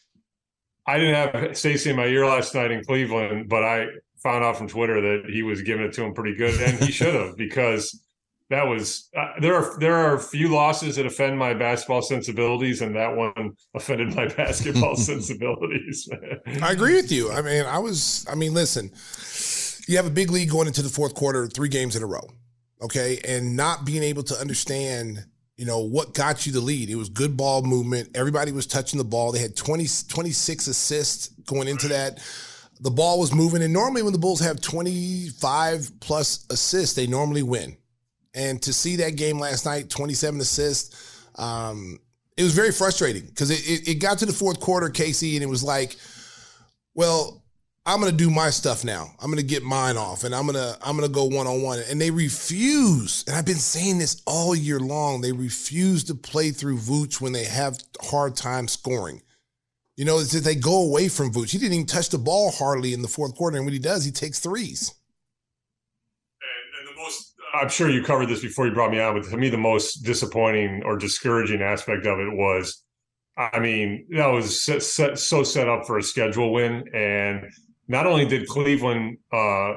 I 0.86 0.98
didn't 0.98 1.14
have 1.14 1.56
Stacey 1.56 1.90
in 1.90 1.96
my 1.96 2.06
ear 2.06 2.24
last 2.24 2.54
night 2.54 2.70
in 2.70 2.82
Cleveland, 2.82 3.48
but 3.48 3.62
I 3.62 3.86
found 4.28 4.44
out 4.44 4.58
from 4.58 4.68
Twitter 4.68 5.00
that 5.00 5.30
he 5.30 5.42
was 5.42 5.62
giving 5.62 5.86
it 5.86 5.92
to 5.94 6.04
him 6.04 6.12
pretty 6.12 6.36
good. 6.36 6.60
And 6.60 6.78
he 6.78 6.92
should 6.92 7.14
have 7.14 7.36
because 7.36 7.98
that 8.50 8.66
was 8.66 9.08
uh, 9.16 9.28
there 9.40 9.54
are 9.54 9.78
there 9.78 9.94
are 9.94 10.16
a 10.16 10.20
few 10.20 10.48
losses 10.48 10.96
that 10.96 11.06
offend 11.06 11.38
my 11.38 11.54
basketball 11.54 12.02
sensibilities, 12.02 12.82
and 12.82 12.94
that 12.94 13.14
one 13.14 13.52
offended 13.74 14.14
my 14.14 14.26
basketball 14.36 14.96
sensibilities. 15.10 16.08
I 16.62 16.72
agree 16.72 16.94
with 16.94 17.10
you. 17.10 17.30
I 17.32 17.42
mean, 17.42 17.64
I 17.64 17.78
was. 17.78 18.26
I 18.30 18.34
mean, 18.34 18.52
listen, 18.52 18.92
you 19.86 19.96
have 19.96 20.06
a 20.06 20.10
big 20.10 20.30
lead 20.30 20.50
going 20.50 20.66
into 20.66 20.82
the 20.82 20.88
fourth 20.88 21.14
quarter, 21.14 21.46
three 21.46 21.68
games 21.68 21.96
in 21.96 22.02
a 22.02 22.06
row, 22.06 22.26
okay, 22.82 23.20
and 23.26 23.56
not 23.56 23.84
being 23.84 24.02
able 24.02 24.22
to 24.24 24.34
understand. 24.34 25.24
You 25.56 25.66
know 25.66 25.80
what 25.80 26.14
got 26.14 26.46
you 26.46 26.52
the 26.52 26.60
lead? 26.60 26.88
It 26.88 26.94
was 26.94 27.08
good 27.08 27.36
ball 27.36 27.62
movement. 27.62 28.10
Everybody 28.14 28.52
was 28.52 28.64
touching 28.64 28.96
the 28.96 29.04
ball. 29.04 29.32
They 29.32 29.40
had 29.40 29.56
20, 29.56 29.88
26 30.08 30.68
assists 30.68 31.28
going 31.46 31.66
into 31.66 31.88
that 31.88 32.20
the 32.80 32.90
ball 32.90 33.18
was 33.18 33.34
moving. 33.34 33.62
And 33.62 33.72
normally, 33.72 34.02
when 34.02 34.12
the 34.12 34.18
Bulls 34.18 34.40
have 34.40 34.60
25 34.60 36.00
plus 36.00 36.46
assists, 36.50 36.94
they 36.94 37.06
normally 37.06 37.42
win. 37.42 37.76
And 38.34 38.60
to 38.62 38.72
see 38.72 38.96
that 38.96 39.16
game 39.16 39.38
last 39.38 39.64
night, 39.64 39.90
27 39.90 40.40
assists, 40.40 41.24
um, 41.36 41.98
it 42.36 42.42
was 42.42 42.54
very 42.54 42.72
frustrating 42.72 43.26
because 43.26 43.50
it, 43.50 43.68
it, 43.68 43.88
it, 43.88 43.94
got 43.96 44.18
to 44.18 44.26
the 44.26 44.32
fourth 44.32 44.60
quarter, 44.60 44.90
Casey, 44.90 45.34
and 45.36 45.42
it 45.42 45.48
was 45.48 45.64
like, 45.64 45.96
well, 46.94 47.42
I'm 47.84 48.00
gonna 48.00 48.12
do 48.12 48.30
my 48.30 48.50
stuff 48.50 48.84
now. 48.84 49.10
I'm 49.18 49.30
gonna 49.30 49.42
get 49.42 49.62
mine 49.62 49.96
off, 49.96 50.22
and 50.22 50.34
I'm 50.34 50.46
gonna 50.46 50.76
I'm 50.82 50.94
gonna 50.94 51.08
go 51.08 51.24
one 51.24 51.46
on 51.46 51.62
one. 51.62 51.80
And 51.88 52.00
they 52.00 52.10
refuse. 52.10 53.24
And 53.26 53.34
I've 53.34 53.46
been 53.46 53.56
saying 53.56 53.98
this 53.98 54.20
all 54.26 54.54
year 54.54 54.78
long. 54.78 55.20
They 55.20 55.32
refuse 55.32 56.04
to 56.04 56.14
play 56.14 56.50
through 56.50 56.76
Vooch 56.76 57.20
when 57.20 57.32
they 57.32 57.44
have 57.44 57.78
hard 58.02 58.36
time 58.36 58.68
scoring. 58.68 59.22
You 59.98 60.04
know, 60.04 60.20
that 60.20 60.44
they 60.44 60.54
go 60.54 60.84
away 60.84 61.08
from 61.08 61.32
Vooch. 61.32 61.50
He 61.50 61.58
didn't 61.58 61.74
even 61.74 61.86
touch 61.86 62.08
the 62.08 62.18
ball 62.18 62.52
hardly 62.52 62.92
in 62.92 63.02
the 63.02 63.08
fourth 63.08 63.34
quarter, 63.34 63.56
and 63.56 63.66
when 63.66 63.72
he 63.72 63.80
does, 63.80 64.04
he 64.04 64.12
takes 64.12 64.38
threes. 64.38 64.94
And, 66.40 66.88
and 66.88 66.96
the 66.96 67.02
most, 67.02 67.34
I'm 67.52 67.68
sure 67.68 67.90
you 67.90 68.04
covered 68.04 68.26
this 68.26 68.40
before 68.40 68.68
you 68.68 68.72
brought 68.72 68.92
me 68.92 69.00
on, 69.00 69.20
but 69.20 69.28
to 69.28 69.36
me, 69.36 69.48
the 69.48 69.58
most 69.58 70.04
disappointing 70.04 70.84
or 70.84 70.96
discouraging 70.96 71.62
aspect 71.62 72.06
of 72.06 72.20
it 72.20 72.32
was, 72.32 72.84
I 73.36 73.58
mean, 73.58 74.06
that 74.10 74.28
was 74.28 74.62
set, 74.62 74.84
set, 74.84 75.18
so 75.18 75.42
set 75.42 75.68
up 75.68 75.84
for 75.84 75.98
a 75.98 76.02
schedule 76.04 76.52
win, 76.52 76.84
and 76.94 77.50
not 77.88 78.06
only 78.06 78.24
did 78.24 78.46
Cleveland 78.46 79.18
uh, 79.32 79.74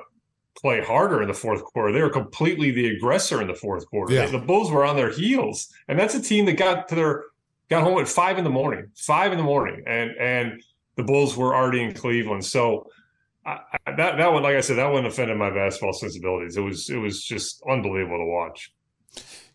play 0.56 0.84
harder 0.84 1.24
in 1.24 1.30
the 1.30 1.34
fourth 1.34 1.64
quarter, 1.64 1.92
they 1.92 2.02
were 2.04 2.12
completely 2.12 2.70
the 2.70 2.96
aggressor 2.96 3.42
in 3.42 3.48
the 3.48 3.56
fourth 3.56 3.88
quarter. 3.88 4.14
Yeah. 4.14 4.28
The 4.28 4.38
Bulls 4.38 4.70
were 4.70 4.86
on 4.86 4.96
their 4.96 5.10
heels, 5.10 5.68
and 5.88 5.98
that's 5.98 6.14
a 6.14 6.22
team 6.22 6.46
that 6.46 6.58
got 6.58 6.90
to 6.90 6.96
their 6.96 7.24
got 7.72 7.84
home 7.84 8.00
at 8.00 8.08
five 8.08 8.38
in 8.38 8.44
the 8.44 8.50
morning, 8.50 8.92
five 8.96 9.32
in 9.32 9.38
the 9.38 9.44
morning, 9.44 9.84
and 9.88 10.12
and 10.20 10.62
the 10.98 11.04
Bulls 11.04 11.36
were 11.36 11.56
already 11.56 11.82
in 11.82 11.94
Cleveland. 11.94 12.46
So 12.46 12.88
I, 13.46 13.60
that 13.86 14.18
that 14.18 14.32
one, 14.32 14.44
like 14.44 14.56
I 14.56 14.62
said, 14.62 14.78
that 14.78 14.92
one 14.92 15.06
offended 15.06 15.38
my 15.38 15.50
basketball 15.50 15.94
sensibilities. 15.94 16.58
It 16.58 16.62
was 16.62 16.90
it 16.90 16.98
was 16.98 17.24
just 17.24 17.64
unbelievable 17.68 18.20
to 18.20 18.26
watch. 18.26 18.72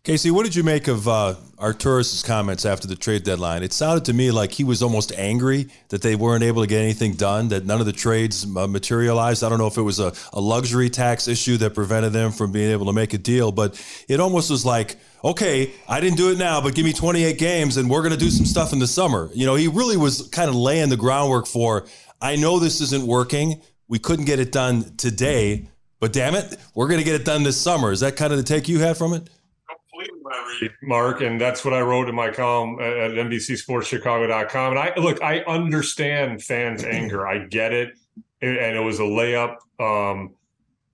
Casey, 0.06 0.30
what 0.30 0.44
did 0.44 0.54
you 0.54 0.62
make 0.62 0.86
of 0.86 1.08
uh, 1.08 1.34
Arturas's 1.58 2.22
comments 2.22 2.64
after 2.64 2.86
the 2.86 2.94
trade 2.94 3.24
deadline? 3.24 3.64
It 3.64 3.72
sounded 3.72 4.04
to 4.04 4.12
me 4.12 4.30
like 4.30 4.52
he 4.52 4.62
was 4.62 4.80
almost 4.80 5.10
angry 5.10 5.66
that 5.88 6.00
they 6.00 6.14
weren't 6.14 6.44
able 6.44 6.62
to 6.62 6.68
get 6.68 6.80
anything 6.80 7.14
done, 7.14 7.48
that 7.48 7.66
none 7.66 7.80
of 7.80 7.86
the 7.86 7.92
trades 7.92 8.46
uh, 8.56 8.68
materialized. 8.68 9.42
I 9.42 9.48
don't 9.48 9.58
know 9.58 9.66
if 9.66 9.76
it 9.76 9.82
was 9.82 9.98
a, 9.98 10.12
a 10.32 10.40
luxury 10.40 10.90
tax 10.90 11.26
issue 11.26 11.56
that 11.56 11.74
prevented 11.74 12.12
them 12.12 12.30
from 12.30 12.52
being 12.52 12.70
able 12.70 12.86
to 12.86 12.92
make 12.92 13.14
a 13.14 13.18
deal, 13.18 13.50
but 13.50 13.84
it 14.06 14.20
almost 14.20 14.48
was 14.48 14.64
like, 14.64 14.94
okay, 15.24 15.72
I 15.88 15.98
didn't 15.98 16.18
do 16.18 16.30
it 16.30 16.38
now, 16.38 16.60
but 16.60 16.76
give 16.76 16.84
me 16.84 16.92
28 16.92 17.36
games 17.36 17.76
and 17.76 17.90
we're 17.90 18.02
going 18.02 18.14
to 18.14 18.16
do 18.16 18.30
some 18.30 18.46
stuff 18.46 18.72
in 18.72 18.78
the 18.78 18.86
summer. 18.86 19.28
You 19.34 19.44
know, 19.44 19.56
he 19.56 19.66
really 19.66 19.96
was 19.96 20.28
kind 20.28 20.48
of 20.48 20.54
laying 20.54 20.88
the 20.88 20.96
groundwork 20.96 21.48
for, 21.48 21.84
I 22.22 22.36
know 22.36 22.60
this 22.60 22.80
isn't 22.80 23.04
working. 23.04 23.60
We 23.88 23.98
couldn't 23.98 24.26
get 24.26 24.38
it 24.38 24.52
done 24.52 24.94
today, 24.98 25.68
but 25.98 26.12
damn 26.12 26.36
it, 26.36 26.56
we're 26.76 26.86
going 26.86 27.00
to 27.00 27.04
get 27.04 27.20
it 27.20 27.24
done 27.24 27.42
this 27.42 27.60
summer. 27.60 27.90
Is 27.90 27.98
that 28.00 28.14
kind 28.14 28.32
of 28.32 28.38
the 28.38 28.44
take 28.44 28.68
you 28.68 28.78
had 28.78 28.96
from 28.96 29.12
it? 29.12 29.28
Completely 29.96 30.20
read, 30.62 30.72
Mark, 30.82 31.20
and 31.20 31.40
that's 31.40 31.64
what 31.64 31.74
I 31.74 31.80
wrote 31.80 32.08
in 32.08 32.14
my 32.14 32.30
column 32.30 32.78
at 32.80 33.12
NBCSportsChicago.com. 33.12 34.72
And 34.72 34.78
I 34.78 34.92
look, 34.96 35.22
I 35.22 35.40
understand 35.40 36.42
fans' 36.42 36.84
anger. 36.84 37.26
I 37.26 37.46
get 37.46 37.72
it, 37.72 37.94
and 38.40 38.76
it 38.76 38.82
was 38.82 38.98
a 38.98 39.02
layup. 39.02 39.56
Um, 39.80 40.34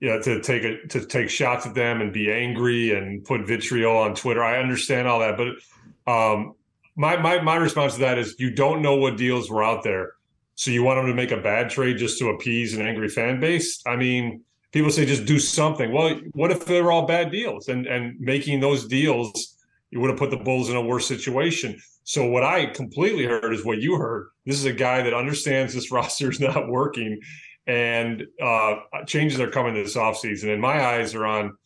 yeah, 0.01 0.19
to 0.19 0.41
take 0.41 0.65
it 0.65 0.91
to 0.91 1.07
take 1.07 1.31
shots 1.31 1.65
at 1.65 1.75
them 1.75 2.01
and 2.01 2.13
be 2.13 2.31
angry 2.31 2.97
and 2.97 3.25
put 3.25 3.47
vitriol 3.47 3.97
on 3.97 4.15
Twitter. 4.15 4.43
I 4.43 4.59
understand 4.59 5.07
all 5.07 5.21
that, 5.21 5.37
but 5.37 6.13
um, 6.13 6.55
my 6.97 7.17
my 7.17 7.41
my 7.41 7.57
response 7.57 7.95
to 7.95 8.01
that 8.01 8.19
is 8.19 8.35
you 8.39 8.51
don't 8.51 8.83
know 8.83 8.97
what 8.97 9.17
deals 9.17 9.49
were 9.49 9.63
out 9.63 9.85
there, 9.85 10.15
so 10.57 10.71
you 10.71 10.83
want 10.83 10.99
them 10.99 11.07
to 11.07 11.15
make 11.15 11.31
a 11.31 11.37
bad 11.37 11.71
trade 11.71 11.99
just 11.99 12.19
to 12.19 12.31
appease 12.31 12.75
an 12.75 12.85
angry 12.85 13.09
fan 13.09 13.39
base. 13.39 13.81
I 13.87 13.97
mean 13.97 14.43
people 14.73 14.91
say 14.91 15.05
just 15.05 15.27
do 15.27 15.39
something. 15.39 15.93
Well, 15.93 16.19
what 16.33 16.51
if 16.51 16.65
they 16.65 16.81
were 16.83 16.91
all 16.91 17.07
bad 17.07 17.31
deals? 17.31 17.69
And 17.69 17.87
and 17.87 18.19
making 18.19 18.61
those 18.61 18.87
deals, 18.87 19.57
you 19.91 20.01
would 20.01 20.11
have 20.11 20.19
put 20.19 20.31
the 20.31 20.37
Bulls 20.37 20.71
in 20.71 20.77
a 20.77 20.83
worse 20.83 21.07
situation. 21.07 21.79
So 22.05 22.27
what 22.27 22.43
I 22.43 22.67
completely 22.67 23.25
heard 23.25 23.55
is 23.55 23.65
what 23.65 23.79
you 23.79 23.97
heard. 23.97 24.29
This 24.45 24.57
is 24.57 24.65
a 24.65 24.73
guy 24.73 25.03
that 25.03 25.15
understands 25.15 25.75
this 25.75 25.93
roster 25.93 26.31
is 26.31 26.41
not 26.41 26.69
working, 26.69 27.21
and 27.67 28.25
uh, 28.43 28.77
changes 29.07 29.39
are 29.39 29.51
coming 29.51 29.75
this 29.75 29.97
offseason. 29.97 30.53
And 30.53 30.61
my 30.61 30.85
eyes 30.85 31.15
are 31.15 31.27
on. 31.27 31.57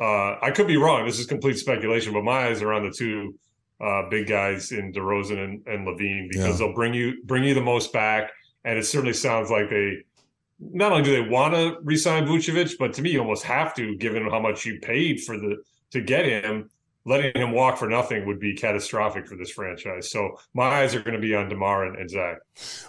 Uh, 0.00 0.36
I 0.42 0.50
could 0.50 0.66
be 0.66 0.76
wrong. 0.76 1.06
This 1.06 1.20
is 1.20 1.26
complete 1.26 1.56
speculation, 1.56 2.12
but 2.12 2.24
my 2.24 2.48
eyes 2.48 2.62
are 2.62 2.72
on 2.72 2.82
the 2.82 2.90
two 2.90 3.38
uh, 3.80 4.08
big 4.08 4.26
guys 4.26 4.72
in 4.72 4.92
DeRozan 4.92 5.42
and, 5.42 5.66
and 5.66 5.86
LaVine 5.86 6.28
because 6.30 6.58
yeah. 6.60 6.66
they'll 6.66 6.74
bring 6.74 6.94
you 6.94 7.22
bring 7.24 7.44
you 7.44 7.54
the 7.54 7.60
most 7.60 7.92
back, 7.92 8.30
and 8.64 8.78
it 8.78 8.84
certainly 8.84 9.12
sounds 9.12 9.50
like 9.50 9.70
they 9.70 9.98
not 10.58 10.92
only 10.92 11.04
do 11.04 11.12
they 11.12 11.28
want 11.28 11.54
to 11.54 11.78
resign 11.82 12.26
Vucevic, 12.26 12.78
but 12.78 12.92
to 12.94 13.02
me, 13.02 13.10
you 13.10 13.20
almost 13.20 13.44
have 13.44 13.74
to, 13.74 13.96
given 13.96 14.28
how 14.30 14.40
much 14.40 14.64
you 14.64 14.78
paid 14.80 15.20
for 15.20 15.36
the 15.36 15.56
to 15.94 16.00
get 16.00 16.24
him. 16.24 16.70
Letting 17.06 17.36
him 17.36 17.52
walk 17.52 17.76
for 17.76 17.86
nothing 17.86 18.24
would 18.26 18.40
be 18.40 18.54
catastrophic 18.54 19.26
for 19.26 19.36
this 19.36 19.50
franchise. 19.50 20.10
So 20.10 20.38
my 20.54 20.64
eyes 20.64 20.94
are 20.94 21.00
going 21.00 21.12
to 21.14 21.20
be 21.20 21.34
on 21.34 21.50
Demar 21.50 21.84
and, 21.84 21.98
and 21.98 22.08
Zach. 22.08 22.38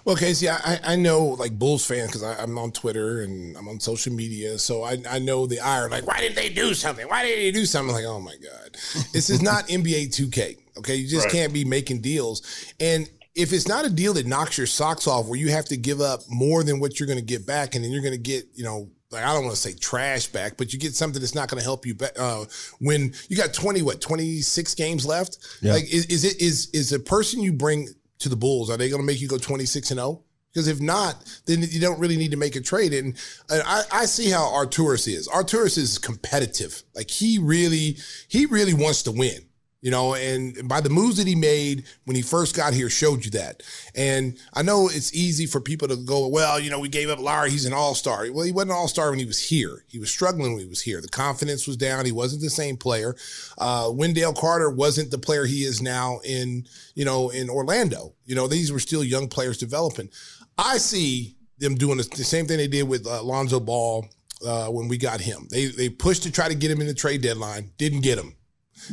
Well, 0.06 0.16
Casey, 0.16 0.48
I, 0.48 0.80
I 0.86 0.96
know 0.96 1.26
like 1.26 1.60
Bulls 1.60 1.86
fans 1.86 2.12
because 2.12 2.24
I'm 2.24 2.58
on 2.58 2.72
Twitter 2.72 3.24
and 3.24 3.58
I'm 3.58 3.68
on 3.68 3.82
social 3.82 4.14
media, 4.14 4.58
so 4.58 4.84
I, 4.84 5.00
I 5.10 5.20
know 5.20 5.48
the 5.48 5.60
ire. 5.60 5.90
Like, 5.90 6.08
why 6.08 6.22
didn't 6.22 6.38
they 6.38 6.48
do 6.48 6.74
something? 6.74 7.06
Why 7.10 7.24
didn't 7.24 7.44
they 7.44 7.52
do 7.52 7.66
something? 7.66 7.94
Like, 7.94 8.06
oh 8.06 8.22
my 8.22 8.36
god, 8.38 8.78
this 9.12 9.30
is 9.30 9.42
not 9.42 9.68
NBA 9.68 10.16
2K. 10.16 10.60
Okay, 10.78 10.96
you 10.96 11.10
just 11.10 11.26
right. 11.26 11.34
can't 11.34 11.54
be 11.54 11.66
making 11.66 12.00
deals. 12.00 12.42
And 12.80 13.10
if 13.36 13.52
it's 13.52 13.68
not 13.68 13.86
a 13.86 13.90
deal 13.90 14.14
that 14.14 14.26
knocks 14.26 14.58
your 14.58 14.68
socks 14.68 15.08
off 15.08 15.28
where 15.28 15.40
you 15.40 15.50
have 15.50 15.66
to 15.66 15.78
give 15.78 16.02
up 16.02 16.22
more 16.30 16.64
than 16.64 16.80
what 16.80 17.00
you're 17.00 17.08
going 17.08 17.20
to 17.20 17.26
get 17.26 17.46
back 17.46 17.76
and 17.76 17.84
then 17.84 17.92
you're 17.92 18.02
going 18.02 18.14
to 18.14 18.18
get 18.18 18.46
you 18.56 18.64
know 18.64 18.90
like 19.12 19.24
I 19.24 19.34
don't 19.34 19.44
want 19.44 19.56
to 19.56 19.62
say 19.62 19.74
trash 19.74 20.28
back, 20.28 20.58
but 20.58 20.74
you 20.74 20.80
get 20.80 20.96
something 20.96 21.22
that's 21.22 21.36
not 21.36 21.50
going 21.50 21.60
to 21.60 21.64
help 21.64 21.86
you 21.86 21.96
back, 21.96 22.20
uh, 22.20 22.46
when 22.80 23.14
you 23.30 23.38
got 23.38 23.54
20 23.54 23.82
what 23.82 24.02
26 24.02 24.76
games 24.76 25.06
left. 25.06 25.38
Yeah. 25.62 25.74
Like 25.74 25.84
is, 25.84 26.06
is 26.08 26.26
it 26.26 26.42
is 26.42 26.70
is 26.72 26.90
the 26.90 27.00
person 27.00 27.42
you 27.42 27.54
bring 27.54 27.88
to 28.20 28.30
the 28.30 28.36
Bulls 28.36 28.70
are 28.70 28.78
they 28.78 28.90
going 28.90 29.02
to 29.02 29.06
make 29.06 29.22
you 29.22 29.28
go 29.28 29.38
26 29.38 29.92
and 29.92 30.00
0? 30.00 30.22
Because 30.54 30.68
if 30.70 30.80
not, 30.80 31.22
then 31.46 31.64
you 31.64 31.82
don't 31.82 32.00
really 32.00 32.16
need 32.16 32.32
to 32.32 32.38
make 32.38 32.56
a 32.56 32.62
trade. 32.62 32.94
And, 32.94 33.18
and 33.50 33.62
I, 33.66 33.84
I 33.92 34.06
see 34.06 34.30
how 34.30 34.44
Arturas 34.54 35.06
is. 35.06 35.28
Arturas 35.28 35.78
is 35.78 35.98
competitive. 35.98 36.82
Like 36.96 37.12
he 37.12 37.40
really, 37.40 37.98
he 38.30 38.46
really 38.46 38.74
wants 38.74 39.04
to 39.04 39.12
win 39.12 39.40
you 39.86 39.92
know, 39.92 40.16
and 40.16 40.68
by 40.68 40.82
the 40.82 40.90
moves 40.90 41.18
that 41.18 41.28
he 41.28 41.36
made 41.36 41.84
when 42.06 42.16
he 42.16 42.24
first 42.24 42.56
got 42.56 42.74
here 42.74 42.90
showed 42.90 43.24
you 43.24 43.30
that. 43.30 43.62
And 43.94 44.36
I 44.56 44.64
know 44.64 44.90
it's 44.92 45.14
easy 45.14 45.46
for 45.46 45.62
people 45.62 45.88
to 45.90 45.96
go, 45.96 46.28
well, 46.28 46.60
you 46.60 46.72
know, 46.72 46.80
we 46.80 46.90
gave 46.90 47.12
up 47.12 47.20
Lowry. 47.20 47.52
He's 47.52 47.66
an 47.66 47.74
all 47.74 47.94
star. 47.94 48.26
Well, 48.32 48.48
he 48.48 48.52
wasn't 48.52 48.72
an 48.72 48.78
all 48.78 48.88
star 48.88 49.12
when 49.12 49.20
he 49.20 49.26
was 49.26 49.48
here. 49.48 49.86
He 49.88 50.00
was 50.00 50.10
struggling 50.10 50.54
when 50.54 50.62
he 50.62 50.68
was 50.68 50.82
here. 50.82 51.02
The 51.02 51.08
confidence 51.08 51.68
was 51.68 51.78
down. 51.78 52.04
He 52.04 52.12
wasn't 52.12 52.42
the 52.42 52.50
same 52.50 52.78
player. 52.78 53.16
Uh, 53.60 53.92
Wendell 53.94 54.34
Carter 54.34 54.72
wasn't 54.72 55.12
the 55.12 55.20
player 55.20 55.46
he 55.46 55.64
is 55.64 55.84
now 55.84 56.20
in, 56.26 56.66
you 56.96 57.06
know, 57.06 57.30
in 57.30 57.48
Orlando. 57.48 58.16
You 58.26 58.34
know, 58.34 58.48
these 58.48 58.72
were 58.72 58.80
still 58.80 59.04
young 59.04 59.28
players 59.28 59.60
developing. 59.60 60.10
I 60.58 60.80
see 60.80 61.36
them 61.60 61.76
doing 61.76 61.98
the 61.98 62.04
same 62.24 62.48
thing 62.48 62.58
they 62.58 62.68
did 62.68 62.90
with 62.90 63.06
uh, 63.06 63.22
Lonzo 63.22 63.60
Ball 63.60 64.08
uh, 64.44 64.66
when 64.70 64.88
we 64.88 64.98
got 64.98 65.22
him. 65.22 65.48
They 65.52 65.68
they 65.68 65.90
pushed 65.90 66.24
to 66.24 66.32
try 66.32 66.48
to 66.48 66.56
get 66.56 66.72
him 66.72 66.82
in 66.82 66.88
the 66.88 66.96
trade 66.96 67.22
deadline, 67.22 67.70
didn't 67.78 68.02
get 68.02 68.18
him. 68.18 68.36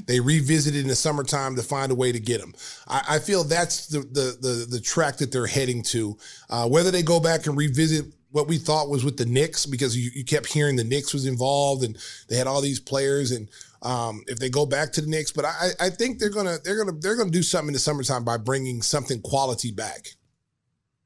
They 0.07 0.20
revisited 0.20 0.81
in 0.81 0.88
the 0.88 0.96
summertime 0.96 1.57
to 1.57 1.62
find 1.62 1.92
a 1.92 1.94
way 1.94 2.12
to 2.12 2.20
get 2.20 2.40
him. 2.40 2.55
I, 2.88 3.02
I 3.11 3.18
feel 3.18 3.44
that's 3.44 3.87
the, 3.87 4.00
the, 4.00 4.37
the 4.40 4.66
the 4.68 4.81
track 4.81 5.18
that 5.18 5.33
they're 5.33 5.46
heading 5.46 5.83
to. 5.85 6.16
Uh, 6.50 6.68
whether 6.68 6.90
they 6.90 7.02
go 7.02 7.20
back 7.20 7.46
and 7.46 7.57
revisit 7.57 8.07
what 8.31 8.48
we 8.48 8.57
thought 8.59 8.88
was 8.88 9.05
with 9.05 9.18
the 9.18 9.26
Knicks, 9.26 9.66
because 9.66 9.96
you, 9.96 10.11
you 10.14 10.24
kept 10.24 10.46
hearing 10.46 10.76
the 10.76 10.85
Knicks 10.85 11.12
was 11.12 11.26
involved 11.26 11.85
and 11.85 11.98
they 12.28 12.37
had 12.37 12.46
all 12.46 12.62
these 12.62 12.81
players, 12.81 13.31
and 13.31 13.48
um, 13.83 14.22
if 14.26 14.38
they 14.38 14.48
go 14.48 14.64
back 14.64 14.92
to 14.92 15.00
the 15.00 15.07
Knicks, 15.07 15.33
but 15.33 15.44
I, 15.44 15.70
I 15.81 15.90
think 15.90 16.18
they're 16.18 16.31
gonna 16.31 16.59
they're 16.64 16.83
gonna 16.83 16.98
they're 16.98 17.16
gonna 17.16 17.31
do 17.31 17.42
something 17.42 17.68
in 17.68 17.74
the 17.74 17.78
summertime 17.78 18.24
by 18.24 18.37
bringing 18.38 18.83
something 18.83 19.20
quality 19.20 19.70
back. 19.70 20.09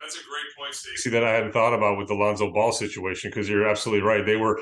That's 0.01 0.15
a 0.15 0.23
great 0.23 0.45
point, 0.57 0.75
Stacey, 0.75 1.11
that 1.11 1.25
I 1.25 1.33
hadn't 1.33 1.53
thought 1.53 1.75
about 1.75 1.99
with 1.99 2.07
the 2.07 2.15
Lonzo 2.15 2.53
Ball 2.53 2.71
situation 2.71 3.31
because 3.31 3.49
you're 3.49 3.67
absolutely 3.67 4.07
right. 4.07 4.25
They 4.25 4.37
were 4.37 4.61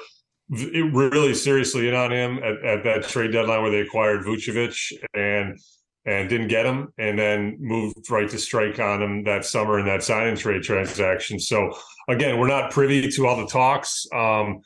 really 0.50 1.34
seriously 1.34 1.88
in 1.88 1.94
on 1.94 2.12
him 2.12 2.38
at, 2.38 2.64
at, 2.64 2.84
that 2.84 3.04
trade 3.04 3.32
deadline 3.32 3.62
where 3.62 3.70
they 3.70 3.80
acquired 3.80 4.24
Vucevic 4.24 4.92
and 5.14 5.58
and 6.06 6.28
didn't 6.28 6.48
get 6.48 6.66
him, 6.66 6.92
and 6.98 7.18
then 7.18 7.56
moved 7.58 8.10
right 8.10 8.28
to 8.28 8.38
strike 8.38 8.78
on 8.78 9.02
him 9.02 9.24
that 9.24 9.42
summer 9.42 9.78
in 9.78 9.86
that 9.86 10.02
sign 10.02 10.28
and 10.28 10.36
trade 10.36 10.62
transaction. 10.62 11.40
So 11.40 11.72
again, 12.08 12.38
we're 12.38 12.46
not 12.46 12.70
privy 12.70 13.08
to 13.08 13.26
all 13.26 13.36
the 13.38 13.46
talks. 13.46 14.06
Um, 14.12 14.60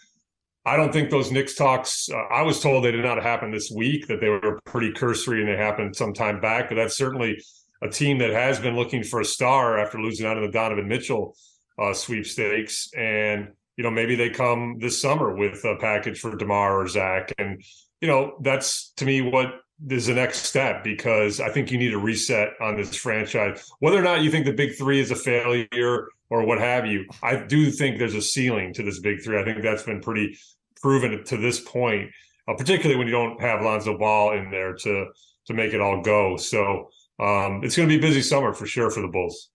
I 0.66 0.76
don't 0.76 0.92
think 0.92 1.10
those 1.10 1.30
Knicks 1.30 1.54
talks. 1.54 2.08
Uh, 2.10 2.16
I 2.16 2.42
was 2.42 2.60
told 2.60 2.84
they 2.84 2.90
did 2.90 3.04
not 3.04 3.22
happen 3.22 3.52
this 3.52 3.70
week; 3.70 4.08
that 4.08 4.20
they 4.20 4.28
were 4.28 4.58
pretty 4.64 4.92
cursory 4.92 5.40
and 5.40 5.48
they 5.48 5.56
happened 5.56 5.94
some 5.94 6.12
time 6.12 6.40
back. 6.40 6.68
But 6.68 6.74
that's 6.74 6.96
certainly 6.96 7.40
a 7.82 7.88
team 7.88 8.18
that 8.18 8.30
has 8.30 8.58
been 8.58 8.74
looking 8.74 9.04
for 9.04 9.20
a 9.20 9.24
star 9.24 9.78
after 9.78 10.00
losing 10.00 10.26
out 10.26 10.36
in 10.36 10.42
the 10.42 10.50
Donovan 10.50 10.88
Mitchell 10.88 11.36
uh, 11.78 11.94
sweepstakes, 11.94 12.90
and 12.96 13.48
you 13.78 13.84
know 13.84 13.90
maybe 13.90 14.16
they 14.16 14.28
come 14.28 14.76
this 14.80 15.00
summer 15.00 15.34
with 15.34 15.64
a 15.64 15.76
package 15.76 16.18
for 16.18 16.36
Demar 16.36 16.82
or 16.82 16.88
Zach, 16.88 17.32
and 17.38 17.62
you 18.00 18.08
know 18.08 18.36
that's 18.42 18.90
to 18.96 19.06
me 19.06 19.22
what 19.22 19.54
is 19.88 20.06
the 20.06 20.14
next 20.14 20.40
step 20.40 20.82
because 20.82 21.40
I 21.40 21.50
think 21.50 21.70
you 21.70 21.78
need 21.78 21.94
a 21.94 21.98
reset 21.98 22.50
on 22.60 22.76
this 22.76 22.96
franchise. 22.96 23.70
Whether 23.78 23.98
or 23.98 24.02
not 24.02 24.22
you 24.22 24.32
think 24.32 24.46
the 24.46 24.52
big 24.52 24.76
three 24.76 24.98
is 24.98 25.12
a 25.12 25.16
failure 25.16 26.08
or 26.28 26.44
what 26.44 26.58
have 26.58 26.86
you, 26.86 27.06
I 27.22 27.36
do 27.36 27.70
think 27.70 27.98
there's 27.98 28.16
a 28.16 28.20
ceiling 28.20 28.74
to 28.74 28.82
this 28.82 28.98
big 28.98 29.22
three. 29.22 29.40
I 29.40 29.44
think 29.44 29.62
that's 29.62 29.84
been 29.84 30.00
pretty 30.00 30.36
proven 30.82 31.24
to 31.24 31.36
this 31.36 31.60
point, 31.60 32.10
uh, 32.48 32.54
particularly 32.54 32.98
when 32.98 33.06
you 33.06 33.12
don't 33.12 33.40
have 33.40 33.62
Lonzo 33.62 33.96
Ball 33.96 34.32
in 34.32 34.50
there 34.50 34.74
to 34.74 35.06
to 35.46 35.54
make 35.54 35.72
it 35.72 35.80
all 35.80 36.02
go. 36.02 36.36
So 36.36 36.90
um, 37.20 37.62
it's 37.62 37.76
going 37.76 37.88
to 37.88 37.96
be 37.96 38.04
a 38.04 38.08
busy 38.08 38.22
summer 38.22 38.52
for 38.52 38.66
sure 38.66 38.90
for 38.90 39.02
the 39.02 39.08
Bulls. 39.08 39.50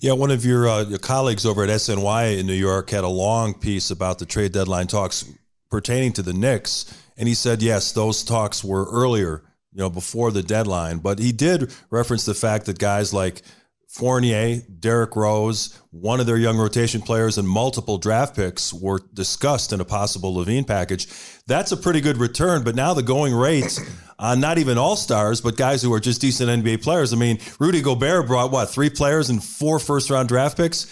Yeah, 0.00 0.12
one 0.12 0.30
of 0.30 0.44
your, 0.44 0.68
uh, 0.68 0.84
your 0.84 0.98
colleagues 0.98 1.44
over 1.46 1.64
at 1.64 1.70
SNY 1.70 2.38
in 2.38 2.46
New 2.46 2.54
York 2.54 2.90
had 2.90 3.04
a 3.04 3.08
long 3.08 3.54
piece 3.54 3.90
about 3.90 4.18
the 4.18 4.26
trade 4.26 4.52
deadline 4.52 4.86
talks 4.86 5.24
pertaining 5.70 6.12
to 6.14 6.22
the 6.22 6.32
Knicks, 6.32 6.84
and 7.16 7.26
he 7.26 7.34
said 7.34 7.62
yes, 7.62 7.92
those 7.92 8.22
talks 8.22 8.62
were 8.62 8.88
earlier, 8.90 9.42
you 9.72 9.78
know, 9.78 9.90
before 9.90 10.30
the 10.30 10.42
deadline, 10.42 10.98
but 10.98 11.18
he 11.18 11.32
did 11.32 11.74
reference 11.90 12.24
the 12.24 12.34
fact 12.34 12.66
that 12.66 12.78
guys 12.78 13.12
like 13.12 13.42
Fournier, 13.88 14.60
Derrick 14.78 15.16
Rose, 15.16 15.80
one 15.90 16.20
of 16.20 16.26
their 16.26 16.36
young 16.36 16.58
rotation 16.58 17.00
players, 17.00 17.38
and 17.38 17.48
multiple 17.48 17.98
draft 17.98 18.36
picks 18.36 18.72
were 18.72 19.00
discussed 19.14 19.72
in 19.72 19.80
a 19.80 19.84
possible 19.84 20.34
LaVine 20.34 20.66
package. 20.66 21.08
That's 21.46 21.72
a 21.72 21.76
pretty 21.76 22.00
good 22.00 22.18
return, 22.18 22.62
but 22.62 22.74
now 22.74 22.92
the 22.92 23.02
going 23.02 23.34
rates 23.34 23.80
on 24.18 24.40
not 24.40 24.58
even 24.58 24.76
all 24.76 24.96
stars, 24.96 25.40
but 25.40 25.56
guys 25.56 25.82
who 25.82 25.92
are 25.92 26.00
just 26.00 26.20
decent 26.20 26.50
NBA 26.62 26.82
players. 26.82 27.12
I 27.12 27.16
mean, 27.16 27.38
Rudy 27.58 27.80
Gobert 27.80 28.26
brought 28.26 28.50
what, 28.50 28.68
three 28.70 28.90
players 28.90 29.30
and 29.30 29.42
four 29.42 29.78
first 29.78 30.10
round 30.10 30.28
draft 30.28 30.56
picks? 30.56 30.86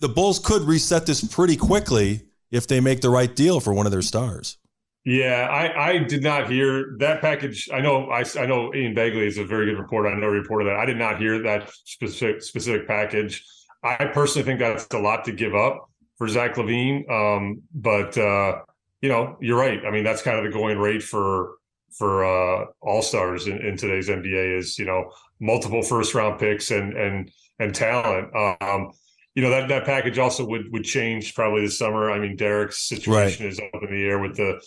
The 0.00 0.08
Bulls 0.08 0.38
could 0.38 0.62
reset 0.62 1.06
this 1.06 1.24
pretty 1.24 1.56
quickly 1.56 2.22
if 2.50 2.66
they 2.66 2.80
make 2.80 3.00
the 3.00 3.10
right 3.10 3.34
deal 3.34 3.60
for 3.60 3.72
one 3.72 3.86
of 3.86 3.92
their 3.92 4.02
stars. 4.02 4.58
Yeah, 5.04 5.48
I, 5.50 5.90
I 5.90 5.98
did 5.98 6.22
not 6.22 6.48
hear 6.48 6.94
that 6.98 7.20
package. 7.20 7.68
I 7.72 7.80
know 7.80 8.08
I, 8.10 8.24
I 8.38 8.46
know 8.46 8.72
Ian 8.72 8.94
Begley 8.94 9.26
is 9.26 9.36
a 9.36 9.44
very 9.44 9.66
good 9.66 9.78
reporter. 9.78 10.08
I 10.08 10.14
know 10.14 10.30
he 10.30 10.38
reported 10.38 10.66
that. 10.66 10.76
I 10.76 10.84
did 10.84 10.96
not 10.96 11.18
hear 11.18 11.42
that 11.42 11.70
specific 11.84 12.42
specific 12.42 12.86
package. 12.86 13.44
I 13.82 14.04
personally 14.06 14.44
think 14.44 14.60
that's 14.60 14.86
a 14.92 14.98
lot 14.98 15.24
to 15.24 15.32
give 15.32 15.56
up 15.56 15.90
for 16.18 16.28
Zach 16.28 16.54
LaVine. 16.54 17.10
Um, 17.10 17.62
but 17.74 18.16
uh, 18.16 18.60
you 19.00 19.08
know, 19.08 19.36
you're 19.40 19.58
right. 19.58 19.80
I 19.84 19.90
mean, 19.90 20.04
that's 20.04 20.22
kind 20.22 20.38
of 20.38 20.44
the 20.44 20.56
going 20.56 20.78
rate 20.78 21.02
for 21.02 21.54
for 21.98 22.24
uh, 22.24 22.66
all 22.80 23.02
stars 23.02 23.48
in, 23.48 23.58
in, 23.58 23.76
today's 23.76 24.08
NBA 24.08 24.58
is 24.58 24.78
you 24.78 24.84
know 24.84 25.10
multiple 25.40 25.82
first 25.82 26.14
round 26.14 26.38
picks 26.38 26.70
and 26.70 26.96
and 26.96 27.30
and 27.58 27.74
talent. 27.74 28.34
Um, 28.36 28.92
you 29.34 29.42
know 29.42 29.50
that 29.50 29.68
that 29.68 29.84
package 29.84 30.18
also 30.18 30.44
would 30.44 30.70
would 30.72 30.84
change 30.84 31.34
probably 31.34 31.62
this 31.62 31.76
summer. 31.76 32.10
I 32.10 32.20
mean, 32.20 32.36
Derrick's 32.36 32.86
situation 32.88 33.46
right. 33.46 33.52
is 33.52 33.58
up 33.58 33.82
in 33.82 33.90
the 33.90 34.04
air 34.04 34.20
with 34.20 34.36
the 34.36 34.60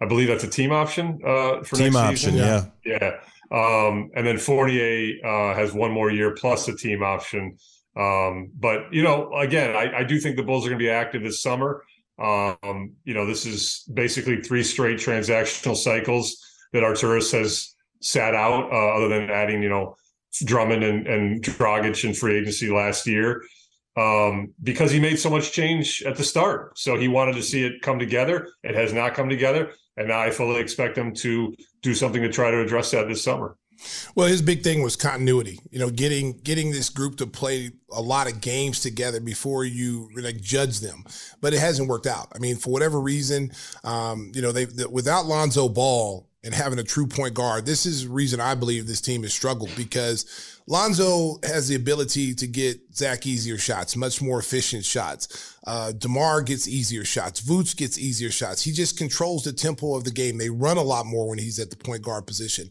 I 0.00 0.06
believe 0.06 0.28
that's 0.28 0.44
a 0.44 0.48
team 0.48 0.72
option 0.72 1.20
uh, 1.24 1.62
for 1.62 1.76
team 1.76 1.92
next 1.92 1.96
option. 1.96 2.32
Season. 2.32 2.36
Yeah, 2.36 2.64
yeah. 2.84 3.12
Um, 3.50 4.10
and 4.14 4.26
then 4.26 4.38
Fournier 4.38 5.24
uh, 5.24 5.54
has 5.54 5.72
one 5.72 5.90
more 5.90 6.10
year 6.10 6.34
plus 6.34 6.68
a 6.68 6.76
team 6.76 7.02
option. 7.02 7.56
Um, 7.96 8.50
but 8.54 8.92
you 8.92 9.02
know, 9.02 9.32
again, 9.34 9.74
I, 9.74 9.98
I 9.98 10.04
do 10.04 10.20
think 10.20 10.36
the 10.36 10.42
Bulls 10.42 10.64
are 10.64 10.68
going 10.68 10.78
to 10.78 10.84
be 10.84 10.90
active 10.90 11.22
this 11.22 11.42
summer. 11.42 11.84
Um, 12.18 12.92
you 13.04 13.14
know, 13.14 13.26
this 13.26 13.46
is 13.46 13.84
basically 13.92 14.42
three 14.42 14.62
straight 14.62 14.98
transactional 14.98 15.76
cycles 15.76 16.44
that 16.72 16.82
Arturas 16.82 17.32
has 17.32 17.74
sat 18.00 18.34
out, 18.34 18.72
uh, 18.72 18.96
other 18.96 19.08
than 19.08 19.30
adding, 19.30 19.62
you 19.62 19.68
know, 19.68 19.96
Drummond 20.44 20.84
and, 20.84 21.06
and 21.06 21.42
Dragic 21.42 22.04
in 22.04 22.14
free 22.14 22.38
agency 22.38 22.70
last 22.70 23.06
year 23.06 23.42
um, 23.98 24.54
because 24.62 24.90
he 24.90 25.00
made 25.00 25.18
so 25.18 25.28
much 25.28 25.52
change 25.52 26.02
at 26.06 26.16
the 26.16 26.24
start. 26.24 26.78
So 26.78 26.96
he 26.96 27.08
wanted 27.08 27.34
to 27.34 27.42
see 27.42 27.64
it 27.64 27.82
come 27.82 27.98
together. 27.98 28.48
It 28.62 28.74
has 28.74 28.92
not 28.92 29.14
come 29.14 29.28
together. 29.28 29.72
And 29.96 30.08
now 30.08 30.20
I 30.20 30.30
fully 30.30 30.60
expect 30.60 30.96
him 30.96 31.12
to 31.16 31.54
do 31.82 31.94
something 31.94 32.22
to 32.22 32.28
try 32.28 32.52
to 32.52 32.60
address 32.60 32.92
that 32.92 33.08
this 33.08 33.24
summer. 33.24 33.56
Well, 34.14 34.26
his 34.26 34.42
big 34.42 34.62
thing 34.62 34.82
was 34.82 34.96
continuity. 34.96 35.60
You 35.70 35.78
know, 35.78 35.90
getting 35.90 36.38
getting 36.38 36.70
this 36.70 36.90
group 36.90 37.16
to 37.16 37.26
play 37.26 37.70
a 37.92 38.00
lot 38.00 38.30
of 38.30 38.40
games 38.40 38.80
together 38.80 39.20
before 39.20 39.64
you 39.64 40.10
like 40.16 40.40
judge 40.40 40.80
them. 40.80 41.04
But 41.40 41.54
it 41.54 41.60
hasn't 41.60 41.88
worked 41.88 42.06
out. 42.06 42.28
I 42.34 42.38
mean, 42.38 42.56
for 42.56 42.70
whatever 42.70 43.00
reason, 43.00 43.52
um, 43.84 44.32
you 44.34 44.42
know, 44.42 44.52
they 44.52 44.66
without 44.90 45.26
Lonzo 45.26 45.68
Ball 45.68 46.27
and 46.44 46.54
having 46.54 46.78
a 46.78 46.84
true 46.84 47.06
point 47.06 47.34
guard, 47.34 47.66
this 47.66 47.84
is 47.84 48.04
the 48.04 48.10
reason 48.10 48.40
I 48.40 48.54
believe 48.54 48.86
this 48.86 49.00
team 49.00 49.22
has 49.22 49.34
struggled 49.34 49.70
because 49.76 50.58
Lonzo 50.66 51.38
has 51.42 51.68
the 51.68 51.74
ability 51.74 52.34
to 52.34 52.46
get 52.46 52.78
Zach 52.94 53.26
easier 53.26 53.58
shots, 53.58 53.96
much 53.96 54.22
more 54.22 54.38
efficient 54.38 54.84
shots. 54.84 55.56
Uh, 55.66 55.92
DeMar 55.92 56.42
gets 56.42 56.68
easier 56.68 57.04
shots. 57.04 57.40
Vooch 57.40 57.76
gets 57.76 57.98
easier 57.98 58.30
shots. 58.30 58.62
He 58.62 58.72
just 58.72 58.98
controls 58.98 59.44
the 59.44 59.52
tempo 59.52 59.96
of 59.96 60.04
the 60.04 60.10
game. 60.10 60.38
They 60.38 60.50
run 60.50 60.76
a 60.76 60.82
lot 60.82 61.06
more 61.06 61.28
when 61.28 61.38
he's 61.38 61.58
at 61.58 61.70
the 61.70 61.76
point 61.76 62.02
guard 62.02 62.26
position. 62.26 62.70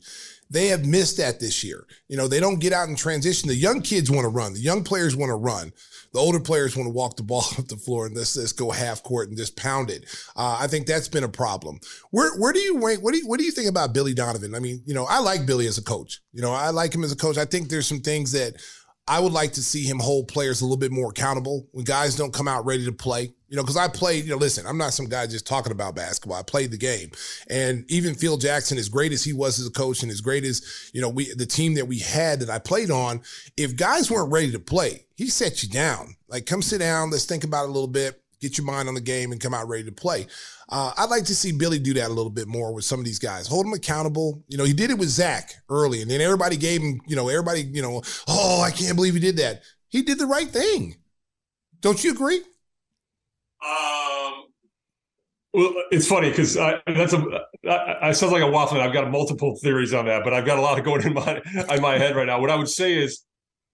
They 0.50 0.68
have 0.68 0.86
missed 0.86 1.18
that 1.18 1.40
this 1.40 1.64
year. 1.64 1.86
You 2.08 2.16
know, 2.16 2.28
they 2.28 2.40
don't 2.40 2.60
get 2.62 2.72
out 2.72 2.88
in 2.88 2.96
transition. 2.96 3.50
The 3.50 3.56
young 3.56 3.82
kids 3.82 4.10
want 4.10 4.24
to 4.24 4.30
run. 4.30 4.54
The 4.54 4.60
young 4.60 4.84
players 4.84 5.16
want 5.16 5.30
to 5.30 5.36
run. 5.36 5.74
The 6.14 6.20
older 6.20 6.40
players 6.40 6.76
want 6.76 6.88
to 6.88 6.94
walk 6.94 7.18
the 7.18 7.24
ball 7.24 7.44
up 7.58 7.68
the 7.68 7.78
floor 7.78 8.06
and 8.06 8.16
let's, 8.16 8.36
let's 8.38 8.52
go 8.52 8.72
half 8.72 9.04
court 9.04 9.30
and 9.30 9.38
just 9.38 9.56
pound 9.56 9.90
it. 9.90 10.06
Uh, 10.36 10.58
I 10.60 10.68
think 10.68 10.88
that's 10.88 11.08
been 11.08 11.24
a 11.24 11.30
problem. 11.30 11.80
Where 12.12 12.38
where 12.38 12.54
do 12.54 12.60
you 12.60 12.84
rank? 12.86 13.04
What 13.04 13.14
do 13.14 13.20
you 13.20 13.28
what 13.28 13.40
do 13.40 13.46
you 13.46 13.52
think 13.52 13.70
about 13.70 13.94
Billy 13.94 14.14
Donovan? 14.14 14.56
I 14.56 14.60
mean, 14.60 14.82
you 14.86 14.94
know, 14.94 15.06
I 15.06 15.20
like 15.20 15.46
Billy 15.46 15.68
as 15.68 15.78
a 15.78 15.84
coach. 15.84 16.22
You 16.34 16.42
know, 16.42 16.54
I 16.54 16.70
like 16.70 16.94
him 16.94 17.04
as 17.04 17.12
a 17.12 17.18
coach. 17.18 17.38
I 17.38 17.46
think 17.46 17.70
there's 17.70 17.88
some 17.88 18.02
things 18.02 18.32
that 18.32 18.62
I 19.08 19.20
would 19.20 19.32
like 19.32 19.54
to 19.54 19.64
see 19.64 19.84
him 19.84 20.00
hold 20.00 20.28
players 20.28 20.62
a 20.62 20.66
little 20.66 20.78
bit 20.78 20.92
more 20.92 21.12
accountable 21.12 21.68
when 21.72 21.86
guys 21.86 22.16
don't 22.16 22.34
come 22.34 22.48
out 22.48 22.66
ready 22.66 22.86
to 22.86 22.92
play. 22.92 23.32
You 23.50 23.56
know, 23.56 23.64
because 23.64 23.78
I 23.78 23.88
played, 23.88 24.26
you 24.26 24.32
know, 24.32 24.38
listen, 24.38 24.68
I'm 24.68 24.78
not 24.78 24.94
some 24.94 25.06
guy 25.06 25.26
just 25.26 25.48
talking 25.48 25.72
about 25.72 25.96
basketball. 25.96 26.38
I 26.38 26.44
played 26.44 26.72
the 26.72 26.78
game. 26.78 27.12
And 27.50 27.90
even 27.90 28.14
Phil 28.14 28.36
Jackson, 28.36 28.78
as 28.78 28.90
great 28.90 29.14
as 29.14 29.24
he 29.24 29.32
was 29.32 29.58
as 29.60 29.68
a 29.68 29.72
coach 29.72 30.04
and 30.04 30.12
as 30.12 30.20
great 30.20 30.44
as, 30.44 30.92
you 30.94 31.00
know, 31.00 31.08
we 31.08 31.34
the 31.34 31.46
team 31.46 31.76
that 31.76 31.88
we 31.88 32.00
had 32.00 32.42
that 32.42 32.50
I 32.50 32.60
played 32.60 32.92
on, 32.92 33.22
if 33.56 33.78
guys 33.78 34.12
weren't 34.12 34.34
ready 34.34 34.52
to 34.52 34.60
play, 34.60 35.06
he 35.16 35.28
set 35.28 35.64
you 35.64 35.70
down. 35.70 36.18
Like, 36.28 36.46
come 36.46 36.62
sit 36.62 36.80
down, 36.80 37.10
let's 37.10 37.24
think 37.24 37.46
about 37.46 37.64
it 37.64 37.70
a 37.70 37.72
little 37.72 37.88
bit, 37.88 38.22
get 38.42 38.58
your 38.58 38.66
mind 38.66 38.88
on 38.88 38.94
the 38.94 39.02
game 39.02 39.32
and 39.32 39.42
come 39.42 39.54
out 39.54 39.68
ready 39.68 39.84
to 39.84 39.92
play. 39.92 40.28
Uh, 40.70 40.92
I'd 40.98 41.10
like 41.10 41.26
to 41.26 41.36
see 41.36 41.52
Billy 41.52 41.80
do 41.80 41.94
that 41.96 42.08
a 42.08 42.14
little 42.14 42.30
bit 42.30 42.48
more 42.48 42.74
with 42.74 42.84
some 42.84 43.00
of 43.00 43.06
these 43.06 43.20
guys. 43.20 43.48
Hold 43.48 43.66
them 43.66 43.74
accountable. 43.74 44.44
You 44.48 44.58
know, 44.58 44.64
he 44.64 44.74
did 44.74 44.90
it 44.90 44.98
with 44.98 45.10
Zach 45.10 45.54
early, 45.70 46.02
and 46.02 46.12
then 46.12 46.22
everybody 46.22 46.58
gave 46.58 46.82
him, 46.82 47.00
you 47.08 47.16
know, 47.16 47.30
everybody, 47.30 47.62
you 47.62 47.82
know, 47.82 48.02
oh, 48.28 48.62
I 48.62 48.72
can't 48.72 48.96
believe 48.96 49.14
he 49.14 49.20
did 49.20 49.38
that. 49.38 49.62
He 49.90 50.02
did 50.02 50.20
the 50.20 50.26
right 50.26 50.50
thing. 50.50 50.98
Don't 51.82 52.04
you 52.04 52.12
agree? 52.12 52.42
Um, 53.66 54.44
well, 55.54 55.74
it's 55.92 56.08
funny 56.08 56.30
because 56.30 56.54
that's 56.54 57.14
a 57.14 57.24
I, 57.68 58.10
I 58.10 58.12
sounds 58.12 58.34
like 58.34 58.44
a 58.44 58.50
waffle. 58.50 58.80
I've 58.80 58.94
got 58.94 59.10
multiple 59.10 59.58
theories 59.64 59.94
on 59.94 60.06
that, 60.06 60.24
but 60.24 60.34
I've 60.34 60.46
got 60.46 60.60
a 60.60 60.62
lot 60.62 60.78
of 60.78 60.86
going 60.86 61.06
in 61.06 61.14
my 61.14 61.42
in 61.70 61.82
my 61.82 61.98
head 61.98 62.16
right 62.16 62.28
now. 62.28 62.40
What 62.40 62.50
I 62.50 62.56
would 62.56 62.70
say 62.70 62.96
is 62.96 63.24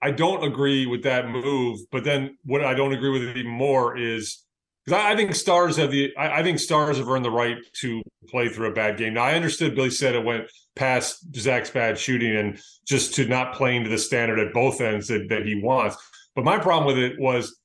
I 0.02 0.12
don't 0.12 0.43
agree 0.43 0.86
with 0.86 1.04
that 1.04 1.30
move, 1.30 1.80
but 1.91 2.04
then 2.04 2.38
what 2.43 2.63
I 2.63 2.73
don't 2.73 2.93
agree 2.93 3.10
with 3.10 3.23
even 3.38 3.47
more 3.47 3.97
is 3.97 4.43
because 4.86 5.00
I, 5.00 5.12
I, 5.12 5.15
think 5.15 5.36
stars 5.36 5.78
have 5.78 5.91
the 5.91 6.15
I, 6.17 6.39
I, 6.39 6.43
think 6.43 6.60
stars 6.60 6.98
have 6.98 7.08
earned 7.08 7.26
the 7.26 7.32
right 7.32 7.58
to 7.82 8.02
play 8.28 8.50
through 8.50 8.67
a 8.67 8.74
bad 8.74 8.98
game. 8.98 9.13
Now 9.13 9.24
I 9.24 9.36
understood 9.36 9.76
Billy 9.76 9.89
said 9.89 10.15
it 10.15 10.24
went 10.24 10.50
past 10.76 11.36
Zach's 11.36 11.69
bad 11.69 11.98
shooting 11.98 12.36
and 12.36 12.60
just 12.88 13.13
to 13.15 13.28
not 13.28 13.54
playing 13.54 13.84
to 13.84 13.89
the 13.89 13.98
standard 13.98 14.39
at 14.39 14.54
both 14.54 14.82
ends 14.82 15.08
that, 15.08 15.30
that 15.30 15.46
he 15.46 15.62
wants. 15.62 15.96
But 16.36 16.46
my 16.46 16.58
problem 16.58 16.88
with 16.88 16.98
it 16.98 17.19
was 17.19 17.60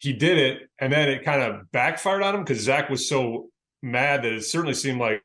he 0.00 0.12
did 0.12 0.38
it, 0.38 0.68
and 0.78 0.92
then 0.92 1.08
it 1.08 1.24
kind 1.24 1.42
of 1.42 1.70
backfired 1.72 2.22
on 2.22 2.34
him 2.34 2.44
because 2.44 2.62
Zach 2.62 2.88
was 2.88 3.08
so 3.08 3.48
mad 3.82 4.22
that 4.22 4.32
it 4.32 4.44
certainly 4.44 4.74
seemed 4.74 5.00
like 5.00 5.22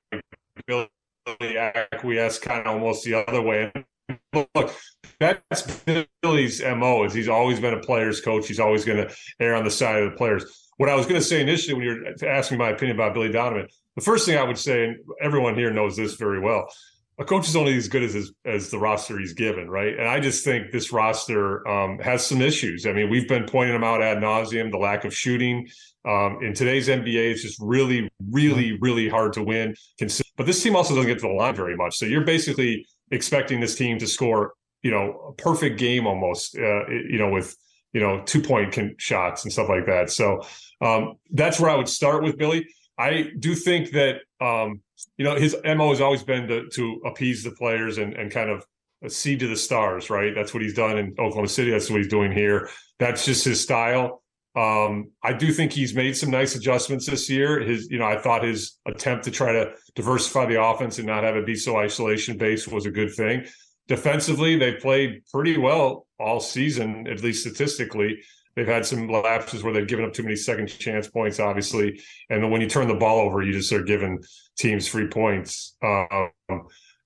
Billy 0.68 0.90
acquiesced 1.58 2.42
kind 2.42 2.66
of 2.66 2.74
almost 2.74 3.04
the 3.04 3.14
other 3.28 3.42
way. 3.42 3.72
look, 4.56 4.76
that's 5.20 5.80
Billy's 6.22 6.62
mo. 6.62 7.04
Is 7.04 7.14
he's 7.14 7.30
always 7.30 7.60
been 7.60 7.74
a 7.74 7.80
player's 7.80 8.20
coach. 8.20 8.48
He's 8.48 8.60
always 8.60 8.84
going 8.84 9.08
to 9.08 9.16
err 9.40 9.56
on 9.56 9.64
the 9.64 9.72
side 9.72 10.02
of 10.02 10.12
the 10.12 10.18
players. 10.18 10.63
What 10.78 10.90
I 10.90 10.96
was 10.96 11.06
going 11.06 11.20
to 11.20 11.26
say 11.26 11.42
initially 11.42 11.74
when 11.76 11.84
you're 11.84 12.30
asking 12.30 12.58
my 12.58 12.70
opinion 12.70 12.98
about 12.98 13.14
Billy 13.14 13.32
Donovan, 13.32 13.68
the 13.96 14.02
first 14.02 14.26
thing 14.26 14.38
I 14.38 14.44
would 14.44 14.58
say, 14.58 14.86
and 14.86 14.98
everyone 15.22 15.56
here 15.56 15.72
knows 15.72 15.96
this 15.96 16.16
very 16.16 16.40
well, 16.40 16.68
a 17.20 17.26
coach 17.26 17.48
is 17.48 17.56
only 17.56 17.76
as 17.78 17.88
good 17.88 18.02
as 18.02 18.14
his, 18.14 18.34
as 18.46 18.72
the 18.72 18.80
roster 18.80 19.20
he's 19.20 19.34
given, 19.34 19.70
right? 19.70 19.98
And 19.98 20.08
I 20.08 20.20
just 20.20 20.44
think 20.44 20.72
this 20.72 20.92
roster 20.92 21.68
um, 21.68 22.00
has 22.00 22.26
some 22.26 22.42
issues. 22.42 22.88
I 22.88 22.94
mean, 22.94 23.10
we've 23.10 23.28
been 23.28 23.46
pointing 23.46 23.74
them 23.74 23.84
out 23.84 24.02
ad 24.02 24.18
nauseum: 24.18 24.72
the 24.72 24.78
lack 24.78 25.06
of 25.06 25.14
shooting. 25.14 25.68
Um, 26.06 26.40
in 26.42 26.54
today's 26.54 26.90
NBA, 26.90 27.32
it's 27.32 27.44
just 27.44 27.60
really, 27.62 28.10
really, 28.32 28.78
really 28.82 29.08
hard 29.08 29.34
to 29.34 29.44
win. 29.44 29.76
But 30.36 30.48
this 30.48 30.62
team 30.62 30.76
also 30.76 30.96
doesn't 30.96 31.08
get 31.08 31.20
to 31.20 31.28
the 31.28 31.34
line 31.34 31.56
very 31.56 31.78
much. 31.78 31.98
So 31.98 32.06
you're 32.06 32.26
basically 32.26 32.86
expecting 33.12 33.60
this 33.60 33.76
team 33.76 34.00
to 34.00 34.08
score, 34.08 34.54
you 34.82 34.92
know, 34.92 35.30
a 35.30 35.42
perfect 35.42 35.78
game 35.78 36.08
almost, 36.08 36.58
uh, 36.58 36.88
you 36.90 37.20
know, 37.20 37.30
with 37.30 37.56
you 37.94 38.02
know 38.02 38.24
two 38.26 38.42
point 38.42 38.76
shots 38.98 39.44
and 39.44 39.54
stuff 39.54 39.70
like 39.70 39.86
that. 39.86 40.10
So 40.10 40.42
um, 40.82 41.16
that's 41.32 41.60
where 41.60 41.70
I 41.70 41.76
would 41.76 41.90
start 41.90 42.24
with 42.24 42.38
Billy. 42.38 42.68
I 42.98 43.32
do 43.40 43.56
think 43.56 43.92
that 43.92 44.22
um, 44.42 44.82
you 45.18 45.26
know 45.26 45.36
his 45.36 45.56
mo 45.64 45.90
has 45.90 46.02
always 46.02 46.24
been 46.24 46.48
to, 46.48 46.68
to 46.70 47.02
appease 47.06 47.44
the 47.44 47.52
players 47.52 47.98
and 47.98 48.14
and 48.14 48.32
kind 48.32 48.50
of 48.50 48.66
cede 49.08 49.40
to 49.42 49.48
the 49.48 49.58
stars, 49.58 50.10
right? 50.10 50.34
That's 50.34 50.54
what 50.54 50.64
he's 50.64 50.74
done 50.74 50.98
in 50.98 51.16
Oklahoma 51.20 51.50
City. 51.50 51.72
That's 51.72 51.90
what 51.90 51.98
he's 51.98 52.08
doing 52.08 52.32
here. 52.32 52.70
That's 53.00 53.26
just 53.26 53.46
his 53.46 53.62
style. 53.62 54.24
Um, 54.56 55.12
I 55.24 55.34
do 55.34 55.52
think 55.52 55.72
he's 55.72 55.96
made 55.96 56.16
some 56.16 56.30
nice 56.30 56.56
adjustments 56.56 57.08
this 57.08 57.30
year. 57.30 57.60
His, 57.60 57.90
you 57.90 57.98
know, 57.98 58.06
I 58.06 58.18
thought 58.18 58.44
his 58.44 58.78
attempt 58.86 59.26
to 59.26 59.32
try 59.32 59.52
to 59.52 59.74
diversify 59.96 60.46
the 60.46 60.62
offense 60.62 61.00
and 61.00 61.08
not 61.08 61.24
have 61.24 61.36
it 61.36 61.46
be 61.46 61.56
so 61.56 61.78
isolation 61.78 62.38
based 62.38 62.72
was 62.72 62.86
a 62.86 62.92
good 62.92 63.14
thing. 63.14 63.46
Defensively, 63.88 64.56
they 64.56 64.74
played 64.74 65.24
pretty 65.32 65.58
well 65.58 66.06
all 66.24 66.40
season, 66.40 67.08
at 67.08 67.22
least 67.22 67.42
statistically. 67.42 68.20
They've 68.56 68.68
had 68.68 68.86
some 68.86 69.10
lapses 69.10 69.64
where 69.64 69.74
they've 69.74 69.88
given 69.88 70.06
up 70.06 70.14
too 70.14 70.24
many 70.24 70.36
second 70.36 70.68
chance 70.68 71.08
points, 71.08 71.40
obviously. 71.40 72.00
And 72.30 72.44
then 72.44 72.52
when 72.52 72.62
you 72.62 72.70
turn 72.70 72.88
the 72.88 72.94
ball 72.94 73.20
over, 73.20 73.42
you 73.42 73.52
just 73.52 73.72
are 73.74 73.84
giving 73.84 74.24
teams 74.58 74.88
free 74.88 75.08
points. 75.08 75.76
Um, 75.84 76.30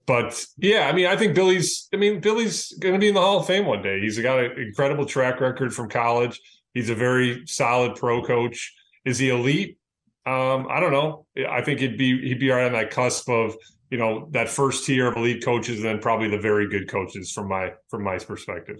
but 0.05 0.43
yeah, 0.57 0.87
I 0.87 0.93
mean, 0.93 1.07
I 1.07 1.15
think 1.15 1.35
Billy's. 1.35 1.87
I 1.93 1.97
mean, 1.97 2.19
Billy's 2.19 2.71
going 2.79 2.93
to 2.93 2.99
be 2.99 3.09
in 3.09 3.13
the 3.13 3.21
Hall 3.21 3.39
of 3.39 3.47
Fame 3.47 3.65
one 3.65 3.81
day. 3.81 3.99
He's 3.99 4.19
got 4.19 4.39
an 4.39 4.51
incredible 4.57 5.05
track 5.05 5.39
record 5.41 5.73
from 5.73 5.89
college. 5.89 6.39
He's 6.73 6.89
a 6.89 6.95
very 6.95 7.43
solid 7.45 7.95
pro 7.95 8.23
coach. 8.23 8.73
Is 9.05 9.17
he 9.17 9.29
elite? 9.29 9.77
Um, 10.25 10.67
I 10.69 10.79
don't 10.79 10.91
know. 10.91 11.25
I 11.49 11.61
think 11.61 11.79
he'd 11.79 11.97
be 11.97 12.21
he'd 12.27 12.39
be 12.39 12.49
right 12.49 12.65
on 12.65 12.73
that 12.73 12.91
cusp 12.91 13.29
of 13.29 13.55
you 13.89 13.97
know 13.97 14.27
that 14.31 14.49
first 14.49 14.85
tier 14.85 15.07
of 15.07 15.15
elite 15.15 15.43
coaches, 15.43 15.77
and 15.77 15.85
then 15.85 15.99
probably 15.99 16.29
the 16.29 16.37
very 16.37 16.69
good 16.69 16.89
coaches 16.89 17.31
from 17.31 17.47
my 17.47 17.71
from 17.89 18.03
my 18.03 18.17
perspective. 18.17 18.77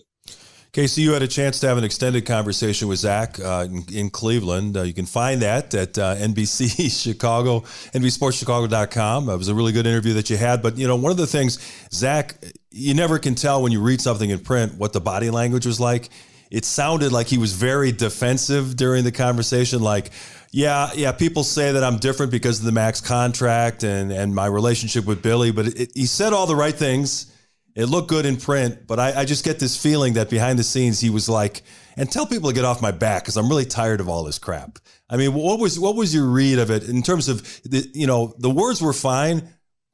Casey, 0.78 1.02
you 1.02 1.14
had 1.14 1.24
a 1.24 1.28
chance 1.28 1.60
to 1.62 1.68
have 1.68 1.80
an 1.80 1.84
extended 1.84 2.28
conversation 2.28 2.88
with 2.88 3.00
Zach 3.00 3.40
uh, 3.40 3.66
in, 3.68 3.84
in, 3.92 4.10
Cleveland. 4.12 4.78
Uh, 4.78 4.84
you 4.84 4.94
can 4.94 5.08
find 5.08 5.42
that 5.42 5.74
at 5.74 5.98
uh, 5.98 6.16
NBC 6.18 7.04
Chicago, 7.04 7.62
NBCSportsChicago.com. 7.96 9.28
It 9.28 9.38
was 9.38 9.48
a 9.48 9.56
really 9.56 9.72
good 9.72 9.88
interview 9.88 10.14
that 10.14 10.30
you 10.30 10.38
had. 10.38 10.62
But, 10.62 10.78
you 10.78 10.88
know, 10.88 10.96
one 10.96 11.10
of 11.12 11.18
the 11.18 11.26
things, 11.26 11.58
Zach, 11.92 12.36
you 12.70 12.94
never 12.94 13.18
can 13.18 13.34
tell 13.34 13.64
when 13.64 13.72
you 13.72 13.82
read 13.82 14.02
something 14.02 14.30
in 14.30 14.38
print 14.38 14.76
what 14.76 14.94
the 14.94 15.02
body 15.02 15.32
language 15.32 15.66
was 15.66 15.80
like. 15.80 16.10
It 16.52 16.64
sounded 16.64 17.12
like 17.12 17.26
he 17.26 17.40
was 17.40 17.54
very 17.54 17.92
defensive 17.92 18.76
during 18.76 19.04
the 19.04 19.12
conversation, 19.12 19.82
like, 19.82 20.12
yeah, 20.52 20.92
yeah, 20.94 21.12
people 21.12 21.44
say 21.44 21.72
that 21.72 21.84
I'm 21.84 21.98
different 21.98 22.32
because 22.32 22.60
of 22.60 22.66
the 22.66 22.72
max 22.72 23.02
contract 23.02 23.84
and, 23.84 24.12
and 24.12 24.36
my 24.36 24.46
relationship 24.46 25.06
with 25.06 25.24
Billy, 25.24 25.50
but 25.50 25.70
it, 25.70 25.80
it, 25.80 25.92
he 25.96 26.06
said 26.06 26.34
all 26.34 26.46
the 26.46 26.56
right 26.56 26.76
things 26.76 27.34
it 27.78 27.86
looked 27.86 28.10
good 28.10 28.26
in 28.26 28.38
print, 28.38 28.88
but 28.88 29.00
I, 29.00 29.22
I, 29.22 29.26
just 29.26 29.46
get 29.46 29.60
this 29.60 29.78
feeling 29.80 30.14
that 30.14 30.32
behind 30.32 30.58
the 30.58 30.64
scenes 30.64 31.00
he 31.00 31.12
was 31.12 31.30
like, 31.30 31.62
and 31.96 32.12
tell 32.12 32.26
people 32.26 32.50
to 32.50 32.56
get 32.56 32.66
off 32.66 32.82
my 32.82 32.90
back 32.90 33.22
because 33.22 33.38
I'm 33.38 33.48
really 33.48 33.66
tired 33.66 34.02
of 34.02 34.10
all 34.10 34.24
this 34.24 34.40
crap. 34.40 34.80
I 35.12 35.16
mean, 35.16 35.36
what 35.36 35.60
was 35.60 35.80
what 35.80 35.96
was 35.96 36.12
your 36.12 36.26
read 36.26 36.58
of 36.58 36.72
it 36.72 36.90
in 36.90 37.04
terms 37.04 37.30
of 37.30 37.44
the 37.64 37.88
you 37.94 38.08
know 38.08 38.34
the 38.40 38.50
words 38.50 38.82
were 38.82 38.94
fine, 38.94 39.48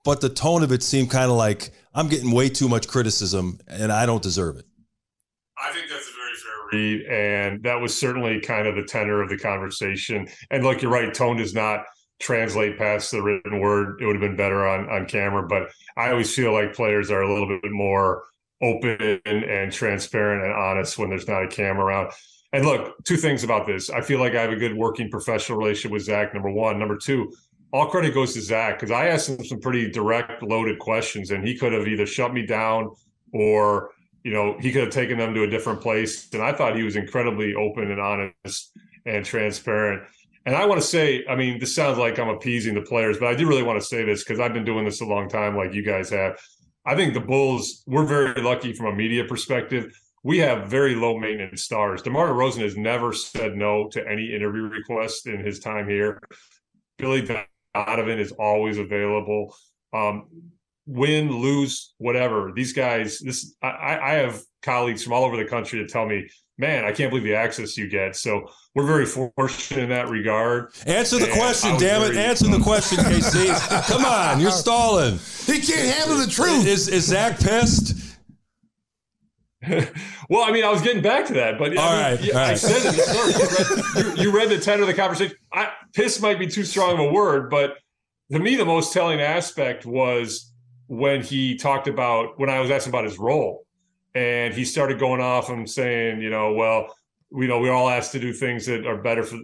but 0.05 0.21
the 0.21 0.29
tone 0.29 0.63
of 0.63 0.71
it 0.71 0.81
seemed 0.81 1.11
kind 1.11 1.29
of 1.29 1.35
like 1.35 1.71
I'm 1.93 2.07
getting 2.07 2.31
way 2.31 2.47
too 2.47 2.69
much 2.69 2.87
criticism 2.87 3.59
and 3.67 3.91
I 3.91 4.05
don't 4.05 4.23
deserve 4.23 4.55
it. 4.55 4.65
I 5.61 5.73
think 5.73 5.89
that's 5.89 6.07
a 6.07 6.13
very 6.13 7.01
fair 7.01 7.11
read, 7.11 7.51
and 7.51 7.63
that 7.63 7.81
was 7.81 7.99
certainly 7.99 8.39
kind 8.39 8.65
of 8.65 8.75
the 8.75 8.83
tenor 8.83 9.21
of 9.21 9.27
the 9.27 9.37
conversation. 9.37 10.29
And 10.49 10.63
look, 10.63 10.81
you're 10.81 10.89
right, 10.89 11.13
tone 11.13 11.37
is 11.37 11.53
not 11.53 11.83
translate 12.19 12.77
past 12.77 13.11
the 13.11 13.21
written 13.21 13.59
word. 13.59 14.01
It 14.01 14.05
would 14.05 14.15
have 14.15 14.21
been 14.21 14.37
better 14.37 14.67
on 14.67 14.89
on 14.89 15.05
camera, 15.05 15.47
but 15.47 15.69
I 15.97 16.11
always 16.11 16.33
feel 16.33 16.53
like 16.53 16.73
players 16.73 17.11
are 17.11 17.21
a 17.21 17.31
little 17.31 17.59
bit 17.59 17.71
more 17.71 18.23
open 18.61 19.19
and 19.25 19.71
transparent 19.71 20.45
and 20.45 20.53
honest 20.53 20.97
when 20.97 21.09
there's 21.09 21.27
not 21.27 21.43
a 21.43 21.47
camera 21.47 21.85
around. 21.85 22.11
And 22.53 22.65
look, 22.65 23.03
two 23.03 23.17
things 23.17 23.43
about 23.43 23.65
this. 23.65 23.89
I 23.89 24.01
feel 24.01 24.19
like 24.19 24.35
I 24.35 24.41
have 24.41 24.51
a 24.51 24.55
good 24.55 24.77
working 24.77 25.09
professional 25.09 25.57
relationship 25.57 25.91
with 25.91 26.03
Zach. 26.03 26.33
Number 26.33 26.51
one, 26.51 26.79
number 26.79 26.97
two, 26.97 27.33
all 27.73 27.87
credit 27.87 28.13
goes 28.13 28.35
to 28.35 28.41
Zach 28.41 28.79
because 28.79 28.91
I 28.91 29.07
asked 29.07 29.29
him 29.29 29.43
some 29.43 29.59
pretty 29.59 29.89
direct, 29.89 30.43
loaded 30.43 30.77
questions, 30.77 31.31
and 31.31 31.45
he 31.45 31.57
could 31.57 31.73
have 31.73 31.87
either 31.87 32.05
shut 32.05 32.31
me 32.31 32.45
down 32.45 32.91
or 33.33 33.89
you 34.23 34.31
know 34.31 34.55
he 34.59 34.71
could 34.71 34.83
have 34.83 34.93
taken 34.93 35.17
them 35.17 35.33
to 35.33 35.43
a 35.43 35.49
different 35.49 35.81
place. 35.81 36.31
And 36.31 36.43
I 36.43 36.53
thought 36.53 36.75
he 36.75 36.83
was 36.83 36.95
incredibly 36.95 37.55
open 37.55 37.91
and 37.91 37.99
honest 37.99 38.71
and 39.05 39.25
transparent. 39.25 40.03
And 40.45 40.55
I 40.55 40.65
want 40.65 40.81
to 40.81 40.87
say, 40.87 41.23
I 41.29 41.35
mean, 41.35 41.59
this 41.59 41.73
sounds 41.73 41.97
like 41.97 42.19
I'm 42.19 42.29
appeasing 42.29 42.73
the 42.73 42.81
players, 42.81 43.17
but 43.17 43.29
I 43.29 43.35
do 43.35 43.47
really 43.47 43.63
want 43.63 43.79
to 43.81 43.85
say 43.85 44.03
this 44.03 44.23
because 44.23 44.39
I've 44.39 44.53
been 44.53 44.65
doing 44.65 44.83
this 44.83 45.01
a 45.01 45.05
long 45.05 45.29
time, 45.29 45.55
like 45.55 45.73
you 45.73 45.83
guys 45.83 46.09
have. 46.09 46.37
I 46.85 46.95
think 46.95 47.13
the 47.13 47.21
Bulls, 47.21 47.83
we're 47.87 48.05
very 48.05 48.41
lucky 48.41 48.73
from 48.73 48.87
a 48.87 48.95
media 48.95 49.23
perspective. 49.23 49.97
We 50.23 50.37
have 50.39 50.69
very 50.69 50.95
low 50.95 51.17
maintenance 51.17 51.63
stars. 51.63 52.01
DeMar 52.01 52.29
DeRozan 52.29 52.61
has 52.61 52.75
never 52.75 53.13
said 53.13 53.55
no 53.55 53.87
to 53.89 54.05
any 54.07 54.33
interview 54.33 54.63
request 54.63 55.27
in 55.27 55.43
his 55.45 55.59
time 55.59 55.87
here. 55.87 56.21
Billy 56.97 57.27
Donovan 57.73 58.19
is 58.19 58.33
always 58.33 58.77
available. 58.77 59.55
Um, 59.93 60.27
win, 60.85 61.31
lose, 61.31 61.93
whatever. 61.97 62.51
These 62.53 62.73
guys, 62.73 63.19
this 63.19 63.55
I, 63.61 63.99
I 64.01 64.13
have 64.15 64.41
colleagues 64.61 65.03
from 65.03 65.13
all 65.13 65.23
over 65.23 65.37
the 65.37 65.45
country 65.45 65.79
to 65.79 65.87
tell 65.87 66.05
me 66.05 66.29
man, 66.63 66.85
I 66.85 66.93
can't 66.93 67.11
believe 67.11 67.25
the 67.25 67.35
access 67.35 67.77
you 67.77 67.89
get. 67.89 68.15
So 68.15 68.49
we're 68.73 68.85
very 68.85 69.05
fortunate 69.05 69.83
in 69.83 69.89
that 69.89 70.07
regard. 70.07 70.69
Answer 70.87 71.19
the 71.19 71.25
and 71.25 71.33
question, 71.33 71.77
damn 71.77 72.01
it. 72.03 72.15
Answer 72.15 72.47
the 72.47 72.63
question, 72.63 72.97
KC. 73.03 73.87
Come 73.87 74.05
on, 74.05 74.39
you're 74.39 74.49
stalling. 74.49 75.19
He 75.45 75.59
can't 75.59 75.93
handle 75.93 76.17
the 76.17 76.27
truth. 76.27 76.65
Is, 76.65 76.87
is 76.87 77.07
Zach 77.07 77.37
pissed? 77.37 78.17
well, 80.29 80.43
I 80.43 80.51
mean, 80.51 80.63
I 80.63 80.69
was 80.69 80.81
getting 80.81 81.03
back 81.03 81.25
to 81.27 81.33
that, 81.33 81.59
but 81.59 81.75
all 81.77 81.83
I, 81.83 82.15
mean, 82.15 82.29
right, 82.29 82.35
I 82.35 82.49
right. 82.49 82.57
said 82.57 82.93
it. 82.93 83.95
You 83.95 84.03
read, 84.05 84.17
you, 84.17 84.23
you 84.23 84.31
read 84.31 84.49
the 84.49 84.59
tenor 84.59 84.83
of 84.83 84.87
the 84.87 84.93
conversation. 84.93 85.35
I, 85.51 85.71
piss 85.93 86.21
might 86.21 86.39
be 86.39 86.47
too 86.47 86.63
strong 86.63 86.93
of 86.93 86.99
a 86.99 87.11
word, 87.11 87.49
but 87.49 87.77
to 88.31 88.39
me, 88.39 88.55
the 88.55 88.65
most 88.65 88.93
telling 88.93 89.19
aspect 89.19 89.85
was 89.85 90.53
when 90.87 91.21
he 91.23 91.55
talked 91.57 91.87
about 91.89 92.39
when 92.39 92.49
I 92.49 92.61
was 92.61 92.71
asking 92.71 92.91
about 92.91 93.03
his 93.03 93.19
role 93.19 93.65
and 94.15 94.53
he 94.53 94.65
started 94.65 94.99
going 94.99 95.21
off 95.21 95.49
and 95.49 95.69
saying, 95.69 96.21
you 96.21 96.29
know, 96.29 96.53
well, 96.53 96.95
you 97.31 97.47
know, 97.47 97.59
we're 97.59 97.73
all 97.73 97.89
asked 97.89 98.11
to 98.13 98.19
do 98.19 98.33
things 98.33 98.65
that 98.67 98.85
are 98.85 98.97
better 98.97 99.23
for 99.23 99.39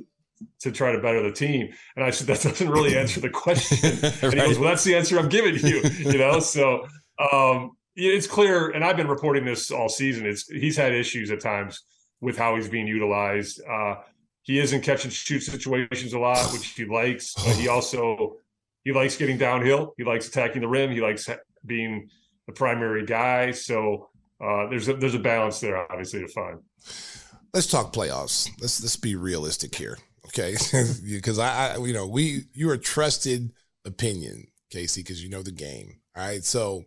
to 0.61 0.71
try 0.71 0.91
to 0.91 1.01
better 1.01 1.21
the 1.21 1.31
team. 1.31 1.69
And 1.95 2.05
I 2.05 2.11
said, 2.11 2.27
that 2.27 2.41
doesn't 2.41 2.69
really 2.69 2.97
answer 2.97 3.19
the 3.19 3.29
question. 3.29 3.99
right. 4.01 4.13
And 4.23 4.33
he 4.33 4.39
goes, 4.39 4.59
well, 4.59 4.69
that's 4.69 4.83
the 4.83 4.95
answer 4.95 5.19
I'm 5.19 5.29
giving 5.29 5.55
you, 5.55 5.81
you 5.99 6.17
know? 6.17 6.39
So 6.39 6.87
um, 7.31 7.71
it's 7.95 8.27
clear, 8.27 8.69
and 8.69 8.83
I've 8.83 8.97
been 8.97 9.07
reporting 9.07 9.45
this 9.45 9.71
all 9.71 9.89
season. 9.89 10.25
It's 10.25 10.47
he's 10.47 10.77
had 10.77 10.93
issues 10.93 11.31
at 11.31 11.41
times 11.41 11.83
with 12.21 12.37
how 12.37 12.55
he's 12.55 12.69
being 12.69 12.87
utilized. 12.87 13.61
Uh, 13.69 13.95
he 14.43 14.59
is 14.59 14.73
in 14.73 14.81
catch 14.81 15.03
and 15.03 15.13
shoot 15.13 15.41
situations 15.41 16.13
a 16.13 16.19
lot, 16.19 16.51
which 16.53 16.67
he 16.69 16.85
likes, 16.85 17.33
but 17.33 17.55
he 17.55 17.67
also 17.75 18.37
he 18.83 18.91
likes 18.91 19.17
getting 19.17 19.37
downhill. 19.37 19.93
He 19.97 20.03
likes 20.03 20.27
attacking 20.27 20.61
the 20.61 20.67
rim. 20.67 20.91
He 20.91 21.01
likes 21.01 21.29
being 21.65 22.09
the 22.47 22.53
primary 22.53 23.05
guy. 23.05 23.51
So 23.51 24.08
uh, 24.41 24.67
there's 24.67 24.87
a, 24.87 24.93
there's 24.93 25.15
a 25.15 25.19
balance 25.19 25.59
there, 25.59 25.77
obviously, 25.91 26.21
to 26.21 26.27
find. 26.27 26.59
Let's 27.53 27.67
talk 27.67 27.93
playoffs. 27.93 28.49
Let's 28.61 28.81
let's 28.81 28.95
be 28.95 29.15
realistic 29.15 29.75
here, 29.75 29.97
okay? 30.27 30.55
Because 31.03 31.39
I, 31.39 31.73
I, 31.73 31.77
you 31.77 31.93
know, 31.93 32.07
we 32.07 32.43
you're 32.53 32.73
a 32.73 32.77
trusted 32.77 33.51
opinion, 33.85 34.47
Casey, 34.69 35.01
because 35.01 35.23
you 35.23 35.29
know 35.29 35.41
the 35.41 35.51
game. 35.51 35.99
All 36.15 36.23
right, 36.23 36.43
so 36.43 36.85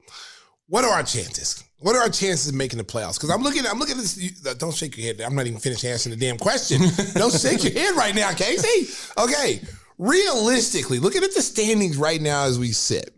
what 0.69 0.85
are 0.85 0.91
our 0.91 1.03
chances? 1.03 1.63
What 1.81 1.97
are 1.97 2.03
our 2.03 2.09
chances 2.09 2.49
of 2.49 2.55
making 2.55 2.79
the 2.79 2.85
playoffs? 2.85 3.15
Because 3.15 3.31
I'm 3.31 3.43
looking, 3.43 3.67
I'm 3.67 3.79
looking 3.79 3.97
at 3.97 4.03
this. 4.03 4.17
You, 4.17 4.31
don't 4.55 4.75
shake 4.75 4.97
your 4.97 5.07
head. 5.07 5.21
I'm 5.21 5.35
not 5.35 5.47
even 5.47 5.59
finished 5.59 5.85
answering 5.85 6.17
the 6.17 6.25
damn 6.25 6.39
question. 6.39 6.81
don't 7.15 7.33
shake 7.33 7.65
your 7.65 7.73
head 7.73 7.97
right 7.97 8.15
now, 8.15 8.33
Casey. 8.33 8.91
Okay, 9.19 9.61
realistically, 9.99 11.01
looking 11.01 11.25
at 11.25 11.35
the 11.35 11.43
standings 11.43 11.97
right 11.97 12.21
now 12.21 12.45
as 12.45 12.59
we 12.59 12.69
sit, 12.69 13.11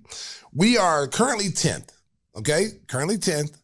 we 0.54 0.78
are 0.78 1.06
currently 1.06 1.50
tenth. 1.50 1.92
Okay, 2.36 2.70
currently 2.88 3.18
tenth 3.18 3.56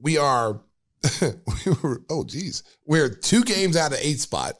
we 0.00 0.18
are 0.18 0.60
we 1.20 1.72
were 1.82 2.02
oh 2.10 2.24
geez. 2.24 2.62
We're 2.86 3.08
two 3.08 3.44
games 3.44 3.76
out 3.76 3.92
of 3.92 3.98
eight 4.00 4.20
spot 4.20 4.54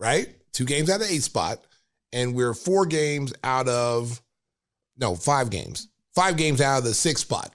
right? 0.00 0.28
Two 0.52 0.64
games 0.64 0.90
out 0.90 1.00
of 1.02 1.08
eight 1.08 1.22
spot 1.22 1.64
and 2.12 2.34
we're 2.34 2.54
four 2.54 2.86
games 2.86 3.32
out 3.44 3.68
of 3.68 4.20
no 4.96 5.14
five 5.14 5.50
games. 5.50 5.88
Five 6.14 6.36
games 6.36 6.60
out 6.60 6.78
of 6.78 6.84
the 6.84 6.94
sixth 6.94 7.26
spot 7.26 7.52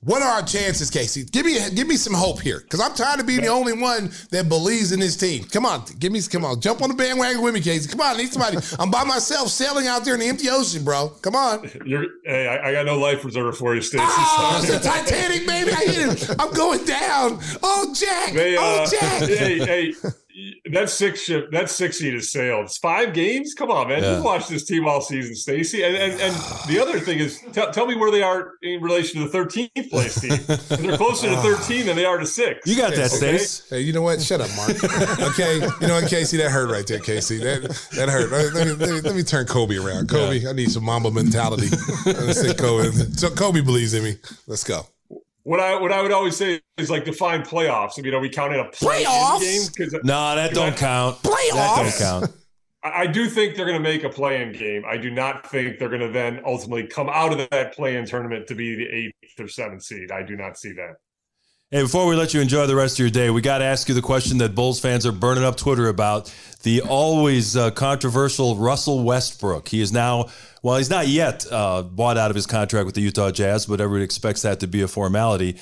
what 0.00 0.22
are 0.22 0.28
our 0.28 0.42
chances, 0.42 0.90
Casey? 0.90 1.24
Give 1.24 1.46
me 1.46 1.58
give 1.74 1.86
me 1.86 1.96
some 1.96 2.14
hope 2.14 2.40
here, 2.40 2.60
because 2.60 2.80
I'm 2.80 2.94
tired 2.94 3.20
of 3.20 3.26
being 3.26 3.42
the 3.42 3.48
only 3.48 3.72
one 3.72 4.10
that 4.30 4.48
believes 4.48 4.92
in 4.92 5.00
this 5.00 5.16
team. 5.16 5.44
Come 5.44 5.66
on, 5.66 5.84
give 5.98 6.12
me 6.12 6.20
come 6.22 6.44
on, 6.44 6.60
jump 6.60 6.82
on 6.82 6.88
the 6.88 6.94
bandwagon 6.94 7.42
with 7.42 7.54
me, 7.54 7.60
Casey. 7.60 7.88
Come 7.90 8.00
on, 8.00 8.16
I 8.16 8.18
need 8.18 8.32
somebody. 8.32 8.58
I'm 8.78 8.90
by 8.90 9.04
myself 9.04 9.48
sailing 9.48 9.86
out 9.86 10.04
there 10.04 10.14
in 10.14 10.20
the 10.20 10.26
empty 10.26 10.48
ocean, 10.50 10.84
bro. 10.84 11.08
Come 11.22 11.34
on. 11.34 11.70
You're, 11.84 12.06
hey, 12.24 12.48
I, 12.48 12.68
I 12.68 12.72
got 12.72 12.86
no 12.86 12.98
life 12.98 13.24
reserver 13.24 13.52
for 13.52 13.74
you, 13.74 13.80
Stacey. 13.82 14.04
Oh, 14.06 14.60
it's 14.62 14.72
the 14.72 14.78
Titanic, 14.78 15.46
baby. 15.46 15.70
I 15.70 15.84
hit 15.84 16.30
it. 16.30 16.36
I'm 16.38 16.52
going 16.52 16.84
down. 16.84 17.38
Oh, 17.62 17.94
Jack. 17.94 18.32
Oh, 18.36 18.82
uh, 18.82 18.86
Jack. 18.90 19.22
Hey, 19.42 19.58
hey, 19.58 19.94
that 20.72 20.88
six 20.90 21.22
ship, 21.22 21.50
that 21.52 21.70
six 21.70 21.98
seed 21.98 22.14
is 22.14 22.32
sailed. 22.32 22.64
It's 22.66 22.78
five 22.78 23.12
games. 23.14 23.54
Come 23.54 23.70
on, 23.70 23.88
man. 23.88 24.02
Yeah. 24.02 24.16
You 24.18 24.22
watch 24.22 24.48
this 24.48 24.64
team 24.64 24.86
all 24.86 25.00
season, 25.00 25.34
Stacy. 25.34 25.82
And, 25.82 25.96
and 25.96 26.20
and 26.20 26.34
the 26.68 26.78
other 26.80 26.98
thing 27.00 27.18
is, 27.18 27.40
tell 27.52 27.70
tell 27.70 27.86
me 27.86 27.94
where 27.96 28.10
they 28.10 28.22
are 28.22 28.52
in 28.62 28.80
relation 28.82 29.20
to 29.22 29.28
the 29.28 29.38
13th 29.38 29.90
place 29.90 30.20
team. 30.20 30.30
'Cause 30.38 30.68
They're 30.68 30.96
closer 30.96 31.28
to 31.28 31.36
13 31.36 31.86
than 31.86 31.96
they 31.96 32.04
are 32.04 32.18
to 32.18 32.26
six. 32.26 32.66
You 32.66 32.76
got 32.76 32.90
that, 32.94 33.12
Okay. 33.12 33.36
Stace. 33.38 33.68
Hey, 33.70 33.80
you 33.80 33.92
know 33.92 34.02
what? 34.02 34.20
Shut 34.22 34.40
up, 34.40 34.50
Mark. 34.56 34.70
okay, 35.32 35.54
you 35.80 35.86
know 35.88 35.94
what, 36.00 36.08
Casey? 36.08 36.36
That 36.38 36.50
hurt 36.50 36.70
right 36.70 36.86
there, 36.86 36.98
Casey. 37.00 37.38
That 37.38 37.62
that 37.96 38.08
hurt. 38.08 38.30
Let 38.30 38.66
me, 38.66 38.72
let 38.72 38.90
me, 38.90 39.00
let 39.00 39.14
me 39.16 39.22
turn 39.22 39.46
Kobe 39.46 39.76
around. 39.76 40.08
Kobe, 40.08 40.46
I 40.48 40.52
need 40.52 40.70
some 40.70 40.84
Mamba 40.84 41.10
mentality. 41.10 41.68
Let's 42.06 42.40
say 42.40 42.54
Kobe. 42.54 42.90
So 43.16 43.30
Kobe 43.30 43.60
believes 43.60 43.94
in 43.94 44.04
me. 44.04 44.16
Let's 44.46 44.64
go. 44.64 44.86
What 45.44 45.60
I 45.60 45.78
what 45.80 45.92
I 45.92 46.00
would 46.02 46.12
always 46.12 46.36
say 46.36 46.60
is 46.76 46.90
like 46.90 47.04
define 47.04 47.42
playoffs. 47.42 47.98
I 47.98 48.02
mean, 48.02 48.14
are 48.14 48.20
we 48.20 48.28
counting 48.28 48.60
a 48.60 48.64
play 48.70 49.04
Playoffs? 49.04 49.40
game? 49.40 49.62
Because 49.76 49.92
No, 50.04 50.34
that 50.36 50.54
don't 50.54 50.76
count. 50.76 51.22
That 51.22 51.30
don't 51.50 51.86
Playoffs? 51.86 51.98
count. 51.98 52.32
I 52.84 53.02
I 53.02 53.06
do 53.06 53.28
think 53.28 53.56
they're 53.56 53.66
going 53.66 53.80
to 53.80 53.82
make 53.82 54.04
a 54.04 54.08
play-in 54.08 54.52
game. 54.52 54.84
I 54.88 54.96
do 54.96 55.10
not 55.10 55.48
think 55.48 55.78
they're 55.78 55.88
going 55.88 56.00
to 56.00 56.08
then 56.10 56.40
ultimately 56.44 56.86
come 56.86 57.08
out 57.08 57.32
of 57.32 57.48
that 57.50 57.74
play-in 57.74 58.06
tournament 58.06 58.46
to 58.48 58.54
be 58.54 58.74
the 58.74 58.86
eighth 58.86 59.40
or 59.40 59.48
seventh 59.48 59.82
seed. 59.84 60.10
I 60.10 60.22
do 60.22 60.36
not 60.36 60.58
see 60.58 60.72
that. 60.72 60.94
Hey, 61.74 61.80
before 61.80 62.06
we 62.06 62.16
let 62.16 62.34
you 62.34 62.42
enjoy 62.42 62.66
the 62.66 62.76
rest 62.76 62.96
of 62.96 62.98
your 62.98 63.08
day, 63.08 63.30
we 63.30 63.40
got 63.40 63.58
to 63.60 63.64
ask 63.64 63.88
you 63.88 63.94
the 63.94 64.02
question 64.02 64.36
that 64.38 64.54
Bulls 64.54 64.78
fans 64.78 65.06
are 65.06 65.10
burning 65.10 65.42
up 65.42 65.56
Twitter 65.56 65.88
about 65.88 66.30
the 66.64 66.82
always 66.82 67.56
uh, 67.56 67.70
controversial 67.70 68.56
Russell 68.56 69.02
Westbrook. 69.02 69.68
He 69.68 69.80
is 69.80 69.90
now, 69.90 70.26
well, 70.62 70.76
he's 70.76 70.90
not 70.90 71.08
yet 71.08 71.46
uh, 71.50 71.80
bought 71.80 72.18
out 72.18 72.30
of 72.30 72.34
his 72.36 72.46
contract 72.46 72.84
with 72.84 72.94
the 72.94 73.00
Utah 73.00 73.30
Jazz, 73.30 73.64
but 73.64 73.80
everyone 73.80 74.02
expects 74.02 74.42
that 74.42 74.60
to 74.60 74.66
be 74.66 74.82
a 74.82 74.86
formality. 74.86 75.56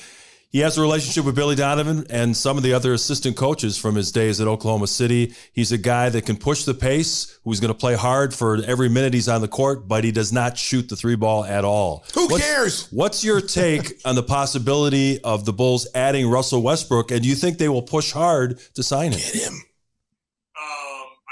He 0.53 0.59
has 0.61 0.76
a 0.76 0.80
relationship 0.80 1.24
with 1.24 1.36
Billy 1.36 1.55
Donovan 1.55 2.07
and 2.11 2.36
some 2.36 2.57
of 2.57 2.64
the 2.64 2.72
other 2.74 2.92
assistant 2.92 3.36
coaches 3.36 3.78
from 3.78 3.94
his 3.94 4.11
days 4.11 4.40
at 4.40 4.48
Oklahoma 4.48 4.88
City. 4.88 5.32
He's 5.53 5.70
a 5.70 5.78
guy 5.78 6.09
that 6.09 6.26
can 6.26 6.36
push 6.36 6.64
the 6.64 6.74
pace, 6.74 7.38
who's 7.44 7.61
going 7.61 7.72
to 7.72 7.78
play 7.78 7.94
hard 7.94 8.34
for 8.34 8.57
every 8.64 8.88
minute 8.88 9.14
he's 9.14 9.28
on 9.28 9.42
the 9.42 9.48
court, 9.48 9.86
but 9.86 10.03
he 10.03 10.11
does 10.11 10.32
not 10.32 10.59
shoot 10.59 10.88
the 10.88 10.96
three 10.96 11.14
ball 11.14 11.44
at 11.44 11.64
all. 11.64 12.05
Who 12.14 12.26
What's- 12.26 12.44
cares? 12.44 12.88
What's 12.90 13.22
your 13.24 13.40
take 13.40 14.01
on 14.05 14.16
the 14.16 14.24
possibility 14.24 15.22
of 15.22 15.44
the 15.44 15.53
Bulls 15.53 15.86
adding 15.94 16.28
Russell 16.28 16.62
Westbrook? 16.62 17.12
And 17.12 17.22
do 17.22 17.28
you 17.28 17.36
think 17.36 17.59
they 17.59 17.68
will 17.68 17.82
push 17.82 18.11
hard 18.11 18.59
to 18.74 18.82
sign 18.82 19.12
him? 19.12 19.20
Get 19.20 19.34
him. 19.44 19.62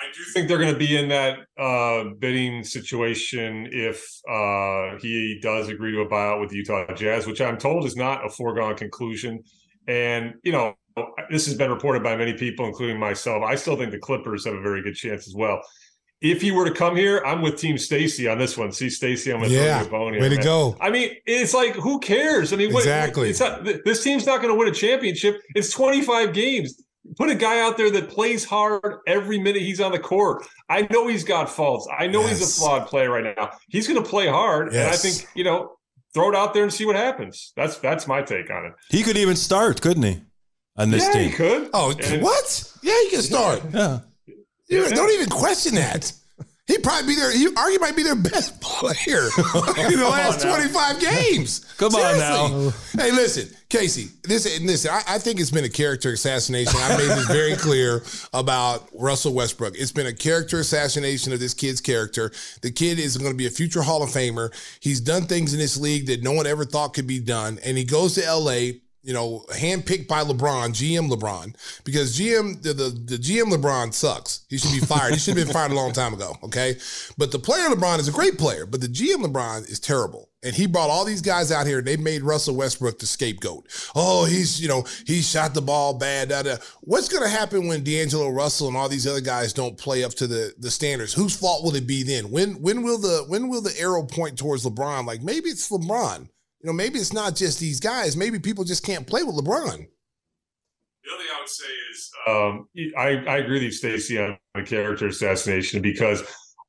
I 0.09 0.13
do 0.13 0.23
think 0.33 0.49
they're 0.49 0.59
going 0.59 0.73
to 0.73 0.79
be 0.79 0.97
in 0.97 1.09
that 1.09 1.41
uh, 1.59 2.05
bidding 2.19 2.65
situation 2.65 3.69
if 3.73 4.03
uh, 4.29 4.99
he 5.01 5.39
does 5.43 5.69
agree 5.69 5.93
to 5.93 6.01
a 6.01 6.09
buyout 6.09 6.41
with 6.41 6.51
the 6.51 6.57
Utah 6.57 6.93
Jazz, 6.95 7.27
which 7.27 7.41
I'm 7.41 7.59
told 7.59 7.85
is 7.85 7.97
not 7.97 8.25
a 8.25 8.31
foregone 8.31 8.75
conclusion. 8.77 9.41
And 9.87 10.35
you 10.43 10.53
know, 10.53 10.75
this 11.31 11.47
has 11.47 11.55
been 11.55 11.71
reported 11.71 12.03
by 12.03 12.17
many 12.17 12.33
people, 12.35 12.67
including 12.67 12.99
myself. 12.99 13.43
I 13.43 13.55
still 13.55 13.77
think 13.77 13.91
the 13.91 13.99
Clippers 13.99 14.45
have 14.47 14.55
a 14.55 14.63
very 14.63 14.83
good 14.83 14.95
chance 14.95 15.27
as 15.29 15.35
well. 15.35 15.61
If 16.21 16.43
he 16.43 16.51
were 16.51 16.65
to 16.65 16.75
come 16.75 16.97
here, 16.97 17.23
I'm 17.25 17.43
with 17.43 17.59
Team 17.61 17.79
Stacy 17.79 18.27
on 18.27 18.39
this 18.39 18.59
one. 18.59 18.73
See, 18.73 18.91
Stacy, 18.91 19.33
I'm 19.33 19.41
to 19.41 19.49
Yeah. 19.49 19.83
throw 19.83 19.91
bone 19.91 20.13
here. 20.15 20.23
Way 20.23 20.31
to 20.31 20.35
man. 20.37 20.45
go. 20.45 20.77
I 20.81 20.91
mean, 20.91 21.11
it's 21.27 21.55
like 21.55 21.75
who 21.75 22.01
cares? 22.01 22.53
I 22.53 22.57
mean, 22.57 22.73
what, 22.73 22.81
Exactly. 22.81 23.31
It's 23.31 23.41
not, 23.41 23.65
this 23.65 24.03
team's 24.03 24.27
not 24.27 24.43
going 24.43 24.53
to 24.53 24.59
win 24.59 24.69
a 24.69 24.73
championship. 24.73 25.41
It's 25.55 25.71
25 25.71 26.33
games. 26.33 26.83
Put 27.17 27.31
a 27.31 27.35
guy 27.35 27.61
out 27.61 27.77
there 27.77 27.91
that 27.91 28.11
plays 28.11 28.45
hard 28.45 28.99
every 29.07 29.39
minute 29.39 29.63
he's 29.63 29.81
on 29.81 29.93
the 29.93 29.99
court. 29.99 30.45
I 30.69 30.87
know 30.91 31.09
he's 31.09 31.25
got 31.25 31.49
faults. 31.49 31.89
I 31.99 32.07
know 32.07 32.27
he's 32.27 32.43
a 32.43 32.61
flawed 32.61 32.87
player 32.87 33.11
right 33.11 33.35
now. 33.37 33.51
He's 33.69 33.89
going 33.89 34.03
to 34.03 34.09
play 34.09 34.27
hard, 34.29 34.69
and 34.69 34.79
I 34.91 34.97
think 34.97 35.27
you 35.35 35.45
know, 35.45 35.79
throw 36.13 36.29
it 36.29 36.35
out 36.35 36.53
there 36.55 36.65
and 36.65 36.73
see 36.73 36.85
what 36.85 36.97
happens. 36.97 37.53
That's 37.57 37.79
that's 37.79 38.07
my 38.07 38.23
take 38.23 38.51
on 38.51 38.67
it. 38.67 38.73
He 38.91 39.03
could 39.03 39.17
even 39.17 39.37
start, 39.37 39.81
couldn't 39.81 40.03
he? 40.03 40.23
On 40.77 40.91
this 40.91 41.05
yeah, 41.07 41.13
team. 41.13 41.31
he 41.31 41.35
could. 41.37 41.71
Oh, 41.75 41.93
And- 41.99 42.23
what? 42.23 42.73
Yeah, 42.83 42.93
you 43.03 43.09
can 43.11 43.23
start. 43.23 43.63
Yeah. 43.73 44.01
You 44.69 44.83
Yeah. 44.85 44.91
Don't 44.91 45.11
even 45.13 45.29
question 45.29 45.75
that. 45.75 46.13
He'd 46.69 46.83
probably 46.83 47.15
be 47.15 47.15
their. 47.17 47.33
He 47.33 47.47
arguably 47.47 47.81
might 47.81 47.97
be 47.97 48.03
their 48.03 48.15
best 48.15 48.61
player 48.61 49.23
in 49.25 49.99
the 49.99 50.09
last 50.09 50.45
now. 50.45 50.55
twenty 50.55 50.69
five 50.69 51.01
games. 51.01 51.61
Come 51.79 51.95
on 51.95 52.19
Seriously. 52.19 53.01
Hey, 53.01 53.11
listen, 53.11 53.57
Casey. 53.71 54.09
This 54.23 54.61
listen. 54.61 54.91
I, 54.91 55.03
I 55.09 55.19
think 55.19 55.41
it's 55.41 55.51
been 55.51 55.65
a 55.65 55.71
character 55.71 56.13
assassination. 56.13 56.75
I 56.77 56.99
made 56.99 57.09
this 57.09 57.27
very 57.27 57.57
clear 57.57 58.03
about 58.35 58.87
Russell 58.95 59.33
Westbrook. 59.33 59.77
It's 59.79 59.93
been 59.93 60.07
a 60.07 60.13
character 60.13 60.61
assassination 60.61 61.33
of 61.33 61.41
this 61.41 61.55
kid's 61.55 61.81
character. 61.81 62.31
The 62.61 62.71
kid 62.71 62.99
is 62.99 63.17
going 63.17 63.33
to 63.33 63.37
be 63.37 63.47
a 63.47 63.51
future 63.51 63.81
Hall 63.81 64.03
of 64.03 64.11
Famer. 64.11 64.53
He's 64.81 65.01
done 65.01 65.23
things 65.23 65.55
in 65.55 65.59
this 65.59 65.79
league 65.79 66.07
that 66.09 66.23
no 66.23 66.33
one 66.33 66.47
ever 66.47 66.67
thought 66.67 66.93
could 66.93 67.07
be 67.07 67.19
done, 67.19 67.59
and 67.65 67.79
he 67.79 67.85
goes 67.85 68.15
to 68.17 68.25
L.A 68.25 68.83
you 69.09 69.15
know, 69.15 69.43
handpicked 69.55 70.07
by 70.07 70.23
LeBron, 70.23 70.69
GM 70.69 71.11
LeBron, 71.11 71.57
because 71.83 72.19
GM 72.19 72.63
the, 72.63 72.75
the 72.75 72.91
the 72.91 73.17
GM 73.17 73.51
LeBron 73.51 73.95
sucks. 73.95 74.45
He 74.51 74.59
should 74.59 74.79
be 74.79 74.87
fired. 74.87 75.15
he 75.15 75.19
should 75.19 75.35
have 75.35 75.47
been 75.47 75.55
fired 75.55 75.73
a 75.73 75.75
long 75.75 75.93
time 75.95 76.13
ago. 76.13 76.37
Okay, 76.45 76.77
but 77.17 77.33
the 77.33 77.39
player 77.39 77.71
LeBron 77.71 78.01
is 78.01 78.09
a 78.09 78.13
great 78.13 78.37
player, 78.37 78.67
but 78.67 78.83
the 78.83 78.87
GM 78.87 79.25
LeBron 79.25 79.67
is 79.71 79.81
terrible. 79.81 80.29
And 80.43 80.55
he 80.55 80.67
brought 80.67 80.91
all 80.91 81.07
these 81.07 81.23
guys 81.23 81.51
out 81.51 81.67
here. 81.67 81.79
and 81.79 81.87
They 81.87 81.97
made 81.97 82.23
Russell 82.23 82.55
Westbrook 82.55 82.99
the 82.99 83.07
scapegoat. 83.07 83.67
Oh, 83.97 84.27
he's 84.27 84.61
you 84.61 84.69
know 84.69 84.85
he 85.07 85.23
shot 85.23 85.55
the 85.55 85.63
ball 85.63 85.95
bad. 85.95 86.29
Da, 86.29 86.43
da. 86.43 86.57
What's 86.83 87.09
going 87.09 87.23
to 87.23 87.31
happen 87.31 87.67
when 87.67 87.83
D'Angelo 87.85 88.29
Russell 88.29 88.69
and 88.69 88.77
all 88.77 88.91
these 88.91 89.07
other 89.07 89.23
guys 89.23 89.55
don't 89.55 89.79
play 89.79 90.05
up 90.05 90.13
to 90.17 90.27
the 90.27 90.53
the 90.59 90.71
standards? 90.71 91.15
Whose 91.15 91.35
fault 91.35 91.65
will 91.65 91.75
it 91.75 91.87
be 91.87 92.03
then? 92.03 92.31
When 92.31 92.61
when 92.61 92.83
will 92.83 92.99
the 92.99 93.25
when 93.27 93.49
will 93.49 93.63
the 93.63 93.81
arrow 93.81 94.03
point 94.03 94.37
towards 94.39 94.67
LeBron? 94.67 95.07
Like 95.07 95.23
maybe 95.23 95.49
it's 95.49 95.71
LeBron. 95.71 96.29
You 96.61 96.67
know, 96.67 96.73
maybe 96.73 96.99
it's 96.99 97.13
not 97.13 97.37
just 97.37 97.61
these 97.61 97.79
guys. 97.81 98.17
Maybe 98.17 98.39
people 98.39 98.65
just 98.65 98.85
can't 98.85 99.07
play 99.07 99.23
with 99.23 99.37
LeBron. 99.37 99.87
The 101.05 101.15
other 101.15 101.23
thing 101.23 101.33
I 101.35 101.41
would 101.41 101.49
say 101.49 101.65
is, 101.93 102.11
um, 102.27 102.69
I, 102.99 103.33
I 103.33 103.37
agree 103.39 103.55
with 103.55 103.63
you, 103.63 103.71
Stacey, 103.71 104.19
on 104.19 104.37
the 104.55 104.63
character 104.63 105.07
assassination 105.07 105.81
because 105.81 106.23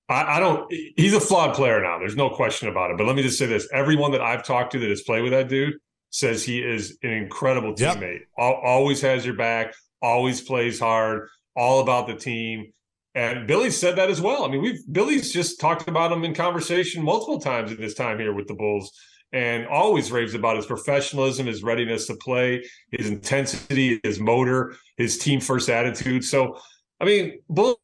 I, 0.08 0.38
I 0.38 0.40
don't. 0.40 0.72
He's 0.72 1.14
a 1.14 1.20
flawed 1.20 1.56
player 1.56 1.82
now. 1.82 1.98
There's 1.98 2.16
no 2.16 2.30
question 2.30 2.70
about 2.70 2.92
it. 2.92 2.98
But 2.98 3.08
let 3.08 3.16
me 3.16 3.24
just 3.24 3.40
say 3.40 3.48
this: 3.48 3.68
everyone 3.74 4.12
that 4.12 4.22
I've 4.22 4.44
talked 4.44 4.72
to 4.74 4.80
that 4.80 4.90
has 4.90 5.02
played 5.02 5.24
with 5.24 5.32
that 5.32 5.50
dude 5.50 5.74
says 6.12 6.44
he 6.44 6.60
is 6.60 6.98
an 7.04 7.12
incredible 7.12 7.74
Yep. 7.78 7.98
teammate. 7.98 8.22
Al- 8.38 8.62
always 8.64 9.02
has 9.02 9.26
your 9.26 9.36
back. 9.36 9.74
Always 10.02 10.42
plays 10.42 10.80
hard. 10.80 11.28
All 11.56 11.82
about 11.82 12.08
the 12.08 12.16
team. 12.16 12.72
And 13.16 13.48
Billy 13.48 13.70
said 13.72 13.96
that 13.98 14.10
as 14.10 14.22
well. 14.22 14.46
I 14.46 14.48
mean, 14.50 14.62
we've 14.62 14.80
Billy's 14.92 15.34
just 15.34 15.60
talked 15.60 15.88
about 15.90 16.12
him 16.12 16.24
in 16.24 16.34
conversation 16.34 17.04
multiple 17.04 17.40
times 17.40 17.72
in 17.72 17.82
this 17.82 17.96
time 17.96 18.20
here 18.20 18.34
with 18.34 18.48
the 18.48 18.54
Bulls 18.54 18.92
and 19.32 19.68
always 19.68 20.12
raves 20.12 20.34
about 20.34 20.56
his 20.56 20.66
professionalism, 20.66 21.46
his 21.46 21.64
readiness 21.64 22.08
to 22.08 22.16
play, 22.16 22.64
his 22.92 23.10
intensity, 23.10 24.00
his 24.04 24.20
motor, 24.20 24.76
his 24.98 25.18
team 25.18 25.40
first 25.40 25.70
attitude. 25.70 26.24
So, 26.24 26.58
I 27.00 27.06
mean, 27.06 27.40
Bulls. 27.50 27.78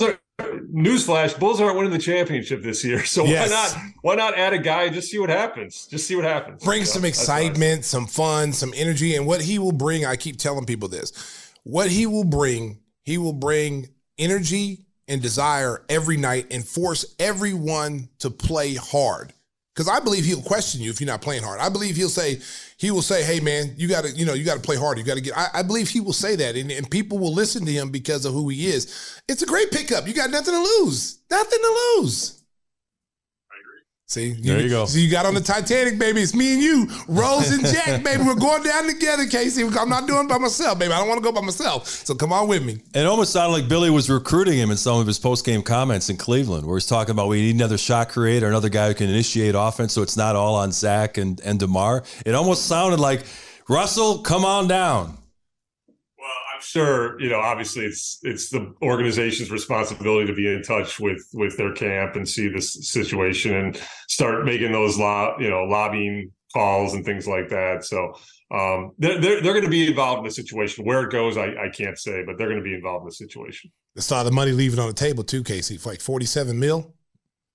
Are, 0.00 0.18
newsflash: 0.40 1.38
Bulls 1.38 1.60
aren't 1.60 1.76
winning 1.76 1.92
the 1.92 1.98
championship 1.98 2.62
this 2.62 2.84
year. 2.84 3.04
So 3.04 3.24
Yes. 3.24 3.50
why 3.50 3.54
not? 3.56 3.92
Why 4.02 4.14
not 4.14 4.38
add 4.38 4.52
a 4.52 4.58
guy? 4.58 4.84
and 4.84 4.94
Just 4.94 5.10
see 5.10 5.18
what 5.18 5.30
happens. 5.30 5.86
Just 5.86 6.06
see 6.06 6.14
what 6.14 6.24
happens. 6.24 6.62
Bring 6.62 6.84
So 6.84 6.94
some 6.94 7.04
excitement, 7.04 7.84
some 7.84 8.06
fun, 8.06 8.52
some 8.52 8.72
energy, 8.76 9.16
and 9.16 9.26
what 9.26 9.40
he 9.40 9.58
will 9.58 9.72
bring. 9.72 10.04
I 10.04 10.16
keep 10.16 10.36
telling 10.36 10.66
people 10.66 10.88
this: 10.88 11.12
what 11.64 11.90
he 11.90 12.06
will 12.06 12.24
bring, 12.24 12.78
he 13.02 13.18
will 13.18 13.32
bring 13.32 13.88
energy 14.18 14.86
and 15.08 15.20
desire 15.22 15.84
every 15.88 16.16
night, 16.16 16.46
and 16.50 16.64
force 16.66 17.16
everyone 17.18 18.08
to 18.20 18.30
play 18.30 18.74
hard. 18.74 19.32
Because 19.78 19.88
I 19.88 20.00
believe 20.00 20.24
he'll 20.24 20.42
question 20.42 20.80
you 20.80 20.90
if 20.90 21.00
you're 21.00 21.06
not 21.06 21.22
playing 21.22 21.44
hard. 21.44 21.60
I 21.60 21.68
believe 21.68 21.94
he'll 21.94 22.08
say, 22.08 22.40
he 22.78 22.90
will 22.90 23.00
say, 23.00 23.22
"Hey 23.22 23.38
man, 23.38 23.74
you 23.76 23.86
got 23.86 24.02
to, 24.02 24.10
you 24.10 24.26
know, 24.26 24.34
you 24.34 24.44
got 24.44 24.56
to 24.56 24.60
play 24.60 24.74
hard. 24.74 24.98
You 24.98 25.04
got 25.04 25.14
to 25.14 25.20
get." 25.20 25.38
I, 25.38 25.46
I 25.54 25.62
believe 25.62 25.88
he 25.88 26.00
will 26.00 26.12
say 26.12 26.34
that, 26.34 26.56
and, 26.56 26.72
and 26.72 26.90
people 26.90 27.16
will 27.20 27.32
listen 27.32 27.64
to 27.64 27.70
him 27.70 27.90
because 27.90 28.24
of 28.24 28.32
who 28.32 28.48
he 28.48 28.66
is. 28.66 29.20
It's 29.28 29.42
a 29.42 29.46
great 29.46 29.70
pickup. 29.70 30.08
You 30.08 30.14
got 30.14 30.30
nothing 30.30 30.52
to 30.52 30.60
lose. 30.60 31.20
Nothing 31.30 31.60
to 31.60 32.00
lose. 32.00 32.37
See, 34.10 34.32
There 34.32 34.58
you 34.58 34.70
go. 34.70 34.86
So 34.86 34.98
you 34.98 35.10
got 35.10 35.26
on 35.26 35.34
the 35.34 35.40
Titanic, 35.42 35.98
baby. 35.98 36.22
It's 36.22 36.34
me 36.34 36.54
and 36.54 36.62
you, 36.62 36.88
Rose 37.08 37.50
and 37.50 37.62
Jack, 37.62 38.02
baby. 38.04 38.22
We're 38.22 38.36
going 38.36 38.62
down 38.62 38.86
together, 38.86 39.26
Casey. 39.26 39.62
I'm 39.62 39.90
not 39.90 40.06
doing 40.06 40.24
it 40.24 40.28
by 40.30 40.38
myself, 40.38 40.78
baby. 40.78 40.94
I 40.94 40.98
don't 40.98 41.08
want 41.08 41.22
to 41.22 41.22
go 41.22 41.30
by 41.30 41.42
myself. 41.42 41.86
So 41.86 42.14
come 42.14 42.32
on 42.32 42.48
with 42.48 42.64
me. 42.64 42.78
It 42.94 43.04
almost 43.04 43.34
sounded 43.34 43.52
like 43.52 43.68
Billy 43.68 43.90
was 43.90 44.08
recruiting 44.08 44.58
him 44.58 44.70
in 44.70 44.78
some 44.78 44.98
of 44.98 45.06
his 45.06 45.18
post 45.18 45.44
game 45.44 45.60
comments 45.60 46.08
in 46.08 46.16
Cleveland, 46.16 46.66
where 46.66 46.78
he's 46.78 46.86
talking 46.86 47.10
about 47.10 47.28
we 47.28 47.42
need 47.42 47.56
another 47.56 47.76
shot 47.76 48.08
creator, 48.08 48.48
another 48.48 48.70
guy 48.70 48.88
who 48.88 48.94
can 48.94 49.10
initiate 49.10 49.54
offense, 49.54 49.92
so 49.92 50.00
it's 50.00 50.16
not 50.16 50.34
all 50.36 50.54
on 50.54 50.72
Zach 50.72 51.18
and 51.18 51.38
and 51.42 51.60
DeMar. 51.60 52.02
It 52.24 52.34
almost 52.34 52.64
sounded 52.64 53.00
like 53.00 53.26
Russell, 53.68 54.20
come 54.20 54.42
on 54.42 54.68
down. 54.68 55.18
I'm 56.58 56.62
sure 56.62 57.20
you 57.20 57.28
know. 57.28 57.38
Obviously, 57.38 57.84
it's 57.84 58.18
it's 58.22 58.50
the 58.50 58.74
organization's 58.82 59.50
responsibility 59.50 60.26
to 60.26 60.34
be 60.34 60.52
in 60.52 60.62
touch 60.62 60.98
with 60.98 61.24
with 61.32 61.56
their 61.56 61.72
camp 61.72 62.16
and 62.16 62.28
see 62.28 62.48
this 62.48 62.90
situation 62.90 63.54
and 63.54 63.80
start 64.08 64.44
making 64.44 64.72
those 64.72 64.98
lo- 64.98 65.34
you 65.38 65.48
know 65.48 65.62
lobbying 65.64 66.32
calls 66.52 66.94
and 66.94 67.04
things 67.04 67.26
like 67.28 67.48
that. 67.50 67.84
So 67.84 68.14
um, 68.52 68.92
they're 68.98 69.20
they're, 69.20 69.40
they're 69.40 69.52
going 69.52 69.64
to 69.64 69.70
be 69.70 69.86
involved 69.86 70.18
in 70.18 70.24
the 70.24 70.30
situation. 70.32 70.84
Where 70.84 71.02
it 71.04 71.10
goes, 71.12 71.36
I, 71.36 71.46
I 71.66 71.68
can't 71.72 71.96
say, 71.98 72.24
but 72.26 72.38
they're 72.38 72.48
going 72.48 72.58
to 72.60 72.64
be 72.64 72.74
involved 72.74 73.02
in 73.04 73.08
the 73.08 73.14
situation. 73.14 73.70
I 73.96 74.00
saw 74.00 74.22
the 74.24 74.30
money 74.32 74.50
leaving 74.52 74.78
on 74.80 74.88
the 74.88 74.92
table 74.94 75.22
too, 75.24 75.42
Casey, 75.44 75.76
for 75.76 75.90
like 75.90 76.00
47 76.00 76.58
mil 76.58 76.92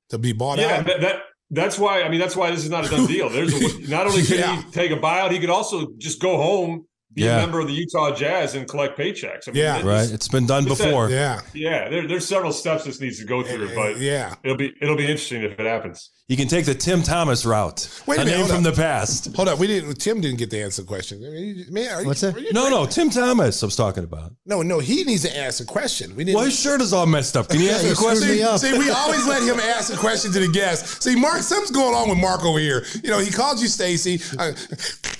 to 0.09 0.17
be 0.17 0.31
bought 0.33 0.59
yeah, 0.59 0.77
out. 0.77 0.85
that, 0.85 1.01
that 1.01 1.15
that's 1.51 1.77
why. 1.77 2.03
I 2.03 2.09
mean, 2.09 2.19
that's 2.19 2.35
why 2.35 2.51
this 2.51 2.63
is 2.63 2.69
not 2.69 2.85
a 2.85 2.89
done 2.89 3.05
deal. 3.15 3.29
There's 3.29 3.53
a, 3.53 3.89
not 3.89 4.07
only 4.07 4.23
can 4.23 4.37
Yeah. 4.39 4.61
he 4.61 4.71
take 4.71 4.91
a 4.91 4.97
buyout, 4.97 5.31
he 5.31 5.39
could 5.39 5.49
also 5.49 5.87
just 5.97 6.21
go 6.21 6.37
home, 6.37 6.85
be 7.15 7.23
Yeah. 7.23 7.37
a 7.37 7.41
member 7.41 7.59
of 7.59 7.67
the 7.67 7.73
Utah 7.73 8.13
Jazz 8.15 8.55
and 8.55 8.67
collect 8.67 8.97
paychecks. 8.97 9.47
I 9.47 9.51
mean, 9.51 9.61
Yeah. 9.63 9.77
it's- 9.79 9.83
Right. 9.85 10.09
It's 10.11 10.27
been 10.27 10.45
done 10.45 10.65
Just 10.65 10.79
that- 10.81 10.85
before. 10.87 11.09
Yeah. 11.09 11.41
Yeah, 11.53 11.89
there, 11.89 12.07
there's 12.07 12.27
several 12.27 12.51
steps 12.51 12.83
this 12.85 12.99
needs 12.99 13.19
to 13.19 13.25
go 13.25 13.43
through, 13.43 13.69
eh, 13.69 13.75
but 13.75 13.97
yeah. 13.99 14.35
it'll 14.43 14.57
be 14.57 14.73
it'll 14.81 14.95
be 14.97 15.03
interesting 15.05 15.43
if 15.43 15.59
it 15.59 15.65
happens. 15.65 16.09
You 16.29 16.37
can 16.37 16.47
take 16.47 16.65
the 16.65 16.73
Tim 16.73 17.03
Thomas 17.03 17.45
route. 17.45 18.01
Wait 18.07 18.17
a 18.17 18.21
a 18.21 18.25
minute, 18.25 18.37
name 18.37 18.47
from 18.47 18.57
up. 18.59 18.63
the 18.63 18.71
past. 18.71 19.35
Hold 19.35 19.49
up. 19.49 19.59
We 19.59 19.67
didn't. 19.67 19.95
Tim 19.95 20.21
didn't 20.21 20.37
get 20.37 20.49
to 20.51 20.61
answer 20.61 20.81
the 20.81 20.87
question. 20.87 21.17
I 21.23 21.29
mean, 21.29 21.65
Man, 21.69 21.93
are 21.93 22.01
you- 22.01 22.07
What's 22.07 22.21
that? 22.21 22.37
are 22.37 22.39
you- 22.39 22.53
No, 22.53 22.69
no, 22.69 22.85
Tim 22.85 23.09
Thomas. 23.09 23.61
I 23.61 23.65
was 23.65 23.75
talking 23.75 24.05
about. 24.05 24.31
No, 24.45 24.61
no. 24.61 24.79
He 24.79 25.03
needs 25.03 25.23
to 25.23 25.37
ask 25.37 25.61
a 25.61 25.65
question. 25.65 26.15
We 26.15 26.23
didn't. 26.23 26.37
Well, 26.37 26.45
his 26.45 26.57
shirt 26.57 26.79
is 26.79 26.93
all 26.93 27.05
messed 27.05 27.35
up. 27.35 27.49
Can 27.49 27.59
you 27.59 27.69
answer 27.71 27.87
you 27.87 27.93
the 27.93 27.99
question? 27.99 28.21
screwed 28.23 28.37
me 28.37 28.43
up. 28.43 28.57
See, 28.61 28.71
we 28.77 28.89
always 28.89 29.27
let 29.27 29.43
him 29.43 29.59
ask 29.59 29.93
a 29.93 29.97
question 29.97 30.31
to 30.31 30.39
the 30.39 30.47
guest. 30.47 31.03
See, 31.03 31.13
Mark, 31.17 31.41
something's 31.41 31.71
going 31.71 31.93
on 31.93 32.07
with 32.07 32.17
Mark 32.19 32.45
over 32.45 32.57
here. 32.59 32.85
You 33.03 33.09
know, 33.09 33.19
he 33.19 33.29
called 33.29 33.59
you 33.59 33.67
Stacy. 33.67 34.21
Uh, 34.39 34.53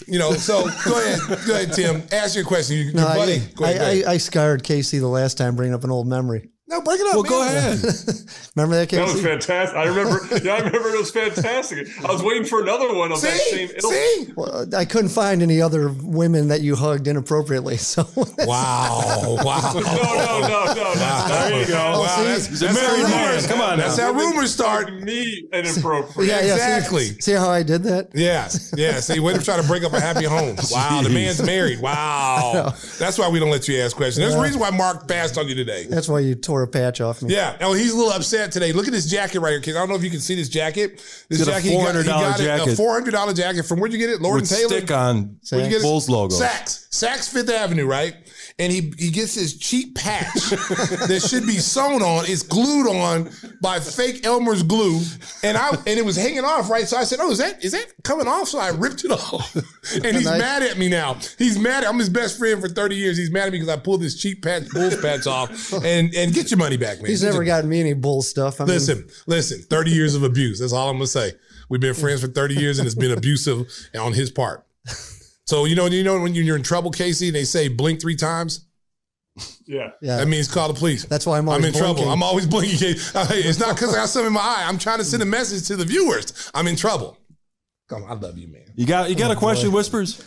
you 0.07 0.19
know, 0.19 0.31
so 0.31 0.63
go 0.85 0.97
ahead, 0.99 1.19
go 1.45 1.53
ahead, 1.53 1.73
Tim. 1.73 2.03
Ask 2.13 2.33
your 2.35 2.45
question. 2.45 2.77
You, 2.77 2.93
No, 2.93 3.01
your 3.01 3.09
I. 3.09 3.15
Go 3.15 3.21
ahead, 3.23 3.55
go 3.55 3.65
I, 3.65 3.69
ahead. 3.71 4.05
I, 4.07 4.11
I 4.13 4.17
scarred 4.17 4.63
Casey 4.63 4.99
the 4.99 5.07
last 5.09 5.37
time 5.37 5.57
bringing 5.57 5.73
up 5.75 5.83
an 5.83 5.91
old 5.91 6.07
memory. 6.07 6.49
No, 6.73 6.81
bring 6.81 6.99
it 6.99 7.07
up. 7.07 7.13
Well, 7.15 7.23
man. 7.23 7.29
go 7.29 7.41
ahead. 7.41 7.79
Remember 8.55 8.75
that, 8.75 8.87
case? 8.87 8.99
That 8.99 9.13
was 9.13 9.21
fantastic. 9.21 9.77
I 9.77 9.85
remember. 9.85 10.19
Yeah, 10.43 10.55
I 10.55 10.57
remember 10.57 10.89
it 10.89 10.99
was 10.99 11.11
fantastic. 11.11 11.87
I 12.03 12.11
was 12.11 12.21
waiting 12.21 12.43
for 12.43 12.61
another 12.61 12.93
one 12.93 13.11
of 13.11 13.21
that 13.21 13.37
same 13.37 13.69
ilk. 13.69 13.93
see. 13.93 14.33
Well, 14.35 14.67
I 14.75 14.83
couldn't 14.83 15.09
find 15.09 15.41
any 15.41 15.61
other 15.61 15.89
women 16.01 16.49
that 16.49 16.61
you 16.61 16.75
hugged 16.75 17.07
inappropriately. 17.07 17.77
So 17.83 18.07
Wow, 18.15 19.37
wow. 19.43 19.71
No, 19.75 19.81
no, 19.81 20.39
no, 20.41 20.73
no. 20.73 20.93
That's, 20.95 21.49
there 21.49 21.59
you 21.59 21.67
go. 21.67 21.73
Wow, 21.73 21.93
oh, 21.97 22.17
see, 22.17 22.23
that's, 22.23 22.47
He's 22.47 22.59
that's 22.61 22.79
how 22.79 22.87
married 22.87 23.13
rumors. 23.13 23.47
Come 23.47 23.61
on 23.61 23.77
That's 23.77 23.97
now. 23.97 24.13
how 24.13 24.19
rumors 24.19 24.53
start. 24.53 24.93
Me 24.93 25.47
inappropriate. 25.53 26.29
yeah, 26.29 26.41
yeah. 26.41 26.53
Exactly. 26.53 27.19
See, 27.19 27.33
how 27.33 27.49
I 27.49 27.61
did 27.61 27.83
that? 27.83 28.09
Yeah, 28.13 28.49
yeah. 28.75 28.99
See, 28.99 29.19
way 29.19 29.33
to 29.33 29.43
try 29.43 29.57
to 29.57 29.67
break 29.67 29.83
up 29.83 29.93
a 29.93 29.99
happy 29.99 30.25
home. 30.25 30.55
Wow, 30.71 31.01
the 31.03 31.09
man's 31.09 31.43
married. 31.43 31.79
Wow, 31.81 32.73
that's 32.97 33.19
why 33.19 33.29
we 33.29 33.39
don't 33.39 33.51
let 33.51 33.67
you 33.67 33.79
ask 33.81 33.95
questions. 33.95 34.17
There's 34.17 34.35
a 34.35 34.41
reason 34.41 34.59
why 34.59 34.71
Mark 34.71 35.07
passed 35.07 35.37
on 35.37 35.47
you 35.47 35.55
today. 35.55 35.85
That's 35.85 36.09
why 36.09 36.19
you 36.19 36.33
tore 36.35 36.62
a 36.63 36.67
patch 36.67 37.01
off 37.01 37.21
me. 37.21 37.33
Yeah. 37.33 37.57
Oh, 37.61 37.73
he's 37.73 37.93
a 37.93 37.95
little 37.97 38.11
upset 38.11 38.51
today. 38.51 38.73
Look 38.73 38.87
at 38.87 38.93
this 38.93 39.05
jacket 39.09 39.39
right 39.39 39.51
here, 39.51 39.61
kids. 39.61 39.77
I 39.77 39.79
don't 39.81 39.89
know 39.89 39.95
if 39.95 40.03
you 40.03 40.09
can 40.09 40.19
see 40.19 40.35
this 40.35 40.49
jacket. 40.49 40.97
This 41.29 41.39
It's 41.39 41.41
a 41.41 41.45
jacket, 41.51 41.69
he 41.69 41.77
got- 41.77 41.95
he 41.95 42.01
$400 42.01 42.05
got 42.05 42.39
it, 42.39 42.43
jacket. 42.43 42.73
A 42.73 42.75
four 42.75 42.93
hundred 42.93 43.11
dollar 43.11 43.33
jacket. 43.33 43.63
From 43.65 43.79
where'd 43.79 43.93
you 43.93 43.99
get 43.99 44.09
it? 44.09 44.21
Lord 44.21 44.41
With 44.41 44.51
and 44.51 44.59
Taylor. 44.59 44.77
stick 44.79 44.91
on 44.91 45.37
Where'd 45.49 45.65
you 45.65 45.69
get 45.69 45.79
it? 45.79 45.83
Bulls 45.83 46.09
logo. 46.09 46.35
Saks. 46.35 46.89
Saks 46.89 47.27
Fifth 47.31 47.49
Avenue, 47.49 47.85
right? 47.85 48.15
And 48.59 48.71
he 48.71 48.93
he 48.99 49.09
gets 49.09 49.33
this 49.33 49.57
cheap 49.57 49.95
patch 49.95 50.33
that 50.51 51.25
should 51.27 51.47
be 51.47 51.57
sewn 51.57 52.03
on. 52.03 52.25
It's 52.27 52.43
glued 52.43 52.87
on 52.87 53.31
by 53.61 53.79
fake 53.79 54.23
Elmer's 54.27 54.61
glue, 54.61 55.01
and 55.41 55.57
I 55.57 55.69
and 55.69 55.87
it 55.87 56.05
was 56.05 56.15
hanging 56.15 56.43
off, 56.45 56.69
right? 56.69 56.87
So 56.87 56.97
I 56.97 57.03
said, 57.03 57.17
"Oh, 57.19 57.31
is 57.31 57.39
that 57.39 57.63
is 57.65 57.71
that 57.71 57.87
coming 58.03 58.27
off?" 58.27 58.49
So 58.49 58.59
I 58.59 58.69
ripped 58.69 59.05
it 59.05 59.11
off, 59.11 59.55
and 59.95 60.05
he's 60.15 60.25
Nice. 60.25 60.39
mad 60.39 60.61
at 60.61 60.77
me 60.77 60.87
now. 60.87 61.17
He's 61.39 61.57
mad. 61.57 61.83
At, 61.83 61.89
I'm 61.89 61.97
his 61.97 62.09
best 62.09 62.37
friend 62.37 62.61
for 62.61 62.69
30 62.69 62.95
years. 62.95 63.17
He's 63.17 63.31
mad 63.31 63.47
at 63.47 63.53
me 63.53 63.59
because 63.59 63.69
I 63.75 63.77
pulled 63.79 64.01
this 64.01 64.15
cheap 64.15 64.43
patch 64.43 64.69
Bulls 64.69 65.01
patch 65.01 65.25
off, 65.25 65.73
and 65.83 66.13
and 66.13 66.31
get 66.31 66.51
your 66.53 66.65
money 66.65 66.77
back, 66.77 66.97
man. 67.01 67.09
He's 67.09 67.21
Get 67.21 67.27
never 67.27 67.37
your- 67.37 67.45
gotten 67.45 67.69
me 67.69 67.79
any 67.79 67.93
bull 67.93 68.21
stuff. 68.21 68.61
I 68.61 68.65
mean, 68.65 68.73
Listen, 68.75 69.07
listen. 69.27 69.61
30 69.61 69.91
years 69.91 70.15
of 70.15 70.23
abuse. 70.23 70.59
That's 70.59 70.73
all 70.73 70.89
I'm 70.89 70.95
gonna 70.97 71.07
say. 71.07 71.33
We've 71.69 71.81
been 71.81 71.93
friends 71.93 72.21
for 72.21 72.27
30 72.27 72.55
years, 72.55 72.77
and 72.79 72.85
it's 72.85 72.95
been 72.95 73.11
abusive 73.11 73.67
on 73.99 74.13
his 74.13 74.29
part. 74.31 74.65
So 75.45 75.65
you 75.65 75.75
know, 75.75 75.87
you 75.87 76.03
know 76.03 76.19
when 76.21 76.33
you're 76.35 76.55
in 76.55 76.63
trouble, 76.63 76.91
Casey, 76.91 77.27
and 77.27 77.35
they 77.35 77.43
say 77.43 77.67
blink 77.67 77.99
three 78.01 78.15
times. 78.15 78.65
Yeah. 79.65 79.89
yeah. 80.01 80.17
That 80.17 80.27
means 80.27 80.47
call 80.51 80.67
the 80.71 80.73
police. 80.77 81.05
That's 81.05 81.25
why 81.25 81.37
I'm 81.39 81.49
I'm 81.49 81.55
always 81.55 81.65
in 81.67 81.73
trouble. 81.73 81.93
blinking. 81.95 82.11
I'm 82.11 82.23
always 82.23 82.45
blinking. 82.47 82.95
Uh, 83.15 83.25
hey, 83.27 83.39
It's 83.39 83.59
not 83.59 83.75
because 83.75 83.93
I 83.93 83.97
got 83.97 84.09
something 84.09 84.27
in 84.27 84.33
my 84.33 84.39
eye. 84.41 84.65
I'm 84.67 84.77
trying 84.77 84.99
to 84.99 85.03
send 85.03 85.23
a 85.23 85.25
message 85.25 85.67
to 85.69 85.75
the 85.75 85.85
viewers. 85.85 86.51
I'm 86.53 86.67
in 86.67 86.75
trouble. 86.75 87.17
Come 87.89 88.03
on, 88.03 88.11
I 88.11 88.13
love 88.13 88.37
you, 88.37 88.47
man. 88.47 88.65
You 88.75 88.85
got 88.85 89.09
you 89.09 89.15
got 89.15 89.31
a 89.31 89.35
question, 89.35 89.71
Whispers? 89.71 90.23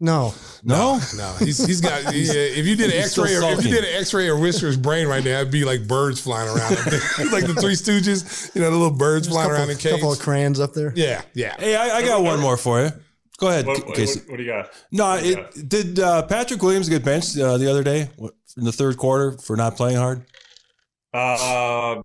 No. 0.00 0.34
No? 0.62 1.00
No, 1.16 1.32
he's 1.38 1.64
he's 1.64 1.80
got. 1.80 2.02
Yeah, 2.14 2.32
if 2.34 2.66
you 2.66 2.76
did 2.76 2.90
an 2.92 2.98
X-ray, 3.02 3.36
or, 3.36 3.42
if 3.52 3.64
you 3.64 3.70
did 3.70 3.84
an 3.84 3.94
X-ray 4.00 4.28
of 4.28 4.38
Whisker's 4.40 4.76
brain 4.76 5.06
right 5.06 5.24
now, 5.24 5.40
it'd 5.40 5.50
be 5.52 5.64
like 5.64 5.86
birds 5.86 6.20
flying 6.20 6.48
around. 6.48 6.70
like 7.32 7.46
the 7.46 7.56
Three 7.60 7.74
Stooges, 7.74 8.54
you 8.54 8.60
know, 8.60 8.70
the 8.70 8.76
little 8.76 8.96
birds 8.96 9.28
flying 9.28 9.48
couple, 9.48 9.60
around 9.60 9.70
in 9.70 9.76
cage. 9.76 9.92
couple 9.92 10.10
of 10.12 10.18
cages. 10.18 10.24
crayons 10.24 10.60
up 10.60 10.72
there. 10.74 10.92
Yeah, 10.96 11.22
yeah. 11.34 11.54
Hey, 11.58 11.76
I, 11.76 11.98
I 11.98 12.02
got 12.02 12.22
one 12.22 12.40
more 12.40 12.56
for 12.56 12.82
you. 12.82 12.90
Go 13.38 13.48
ahead, 13.48 13.66
What, 13.66 13.86
what, 13.86 13.94
Casey. 13.96 14.20
what 14.28 14.38
do 14.38 14.42
you 14.42 14.50
got? 14.50 14.70
No, 14.92 15.14
Yeah. 15.16 15.40
it, 15.54 15.68
did 15.68 15.98
uh, 16.00 16.22
Patrick 16.22 16.62
Williams 16.62 16.88
get 16.88 17.04
benched 17.04 17.38
uh, 17.38 17.58
the 17.58 17.70
other 17.70 17.82
day 17.84 18.08
in 18.56 18.64
the 18.64 18.72
third 18.72 18.96
quarter 18.96 19.32
for 19.38 19.56
not 19.56 19.76
playing 19.76 19.98
hard? 19.98 20.24
Uh, 21.12 22.02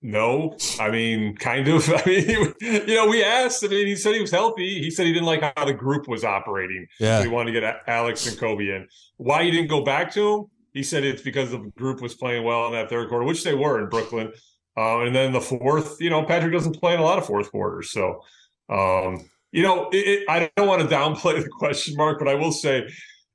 no, 0.00 0.56
I 0.78 0.90
mean, 0.90 1.36
kind 1.36 1.66
of. 1.68 1.88
I 1.92 2.02
mean, 2.06 2.54
you 2.60 2.94
know, 2.94 3.08
we 3.08 3.22
asked. 3.24 3.64
I 3.64 3.68
mean, 3.68 3.86
he 3.86 3.96
said 3.96 4.14
he 4.14 4.20
was 4.20 4.30
healthy. 4.30 4.80
He 4.80 4.90
said 4.90 5.06
he 5.06 5.12
didn't 5.12 5.26
like 5.26 5.42
how 5.56 5.64
the 5.64 5.72
group 5.72 6.06
was 6.06 6.24
operating. 6.24 6.86
Yeah. 7.00 7.18
So 7.18 7.24
he 7.24 7.28
wanted 7.28 7.52
to 7.52 7.60
get 7.60 7.82
Alex 7.86 8.26
and 8.26 8.38
Kobe 8.38 8.64
in. 8.64 8.86
Why 9.16 9.44
he 9.44 9.50
didn't 9.50 9.68
go 9.68 9.82
back 9.82 10.12
to 10.14 10.34
him? 10.34 10.44
He 10.72 10.82
said 10.82 11.02
it's 11.02 11.22
because 11.22 11.50
the 11.50 11.58
group 11.76 12.00
was 12.00 12.14
playing 12.14 12.44
well 12.44 12.66
in 12.66 12.72
that 12.72 12.88
third 12.88 13.08
quarter, 13.08 13.24
which 13.24 13.42
they 13.42 13.54
were 13.54 13.82
in 13.82 13.88
Brooklyn. 13.88 14.32
Uh, 14.76 15.00
and 15.00 15.14
then 15.14 15.32
the 15.32 15.40
fourth, 15.40 15.96
you 16.00 16.08
know, 16.08 16.22
Patrick 16.22 16.52
doesn't 16.52 16.78
play 16.78 16.94
in 16.94 17.00
a 17.00 17.02
lot 17.02 17.18
of 17.18 17.26
fourth 17.26 17.50
quarters. 17.50 17.90
So, 17.90 18.22
um, 18.68 19.28
you 19.50 19.62
know, 19.62 19.88
it, 19.90 19.96
it, 19.96 20.24
I 20.28 20.48
don't 20.56 20.68
want 20.68 20.82
to 20.82 20.94
downplay 20.94 21.42
the 21.42 21.48
question 21.48 21.96
mark, 21.96 22.20
but 22.20 22.28
I 22.28 22.34
will 22.34 22.52
say, 22.52 22.88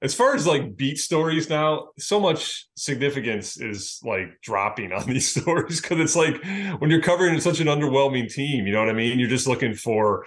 as 0.04 0.14
far 0.14 0.36
as 0.36 0.46
like 0.46 0.76
beat 0.76 1.00
stories 1.00 1.50
now, 1.50 1.88
so 1.98 2.20
much 2.20 2.68
significance 2.76 3.60
is 3.60 4.02
like 4.04 4.42
dropping 4.42 4.92
on 4.92 5.08
these 5.08 5.32
stories 5.32 5.82
because 5.82 6.00
it's 6.00 6.16
like 6.16 6.44
when 6.80 6.92
you're 6.92 7.02
covering 7.02 7.40
such 7.40 7.62
an 7.62 7.68
underwhelming 7.68 8.32
team, 8.32 8.68
you 8.68 8.74
know 8.74 8.82
what 8.82 8.90
I 8.90 8.94
mean? 8.94 9.18
You're 9.18 9.30
just 9.30 9.48
looking 9.48 9.74
for 9.74 10.26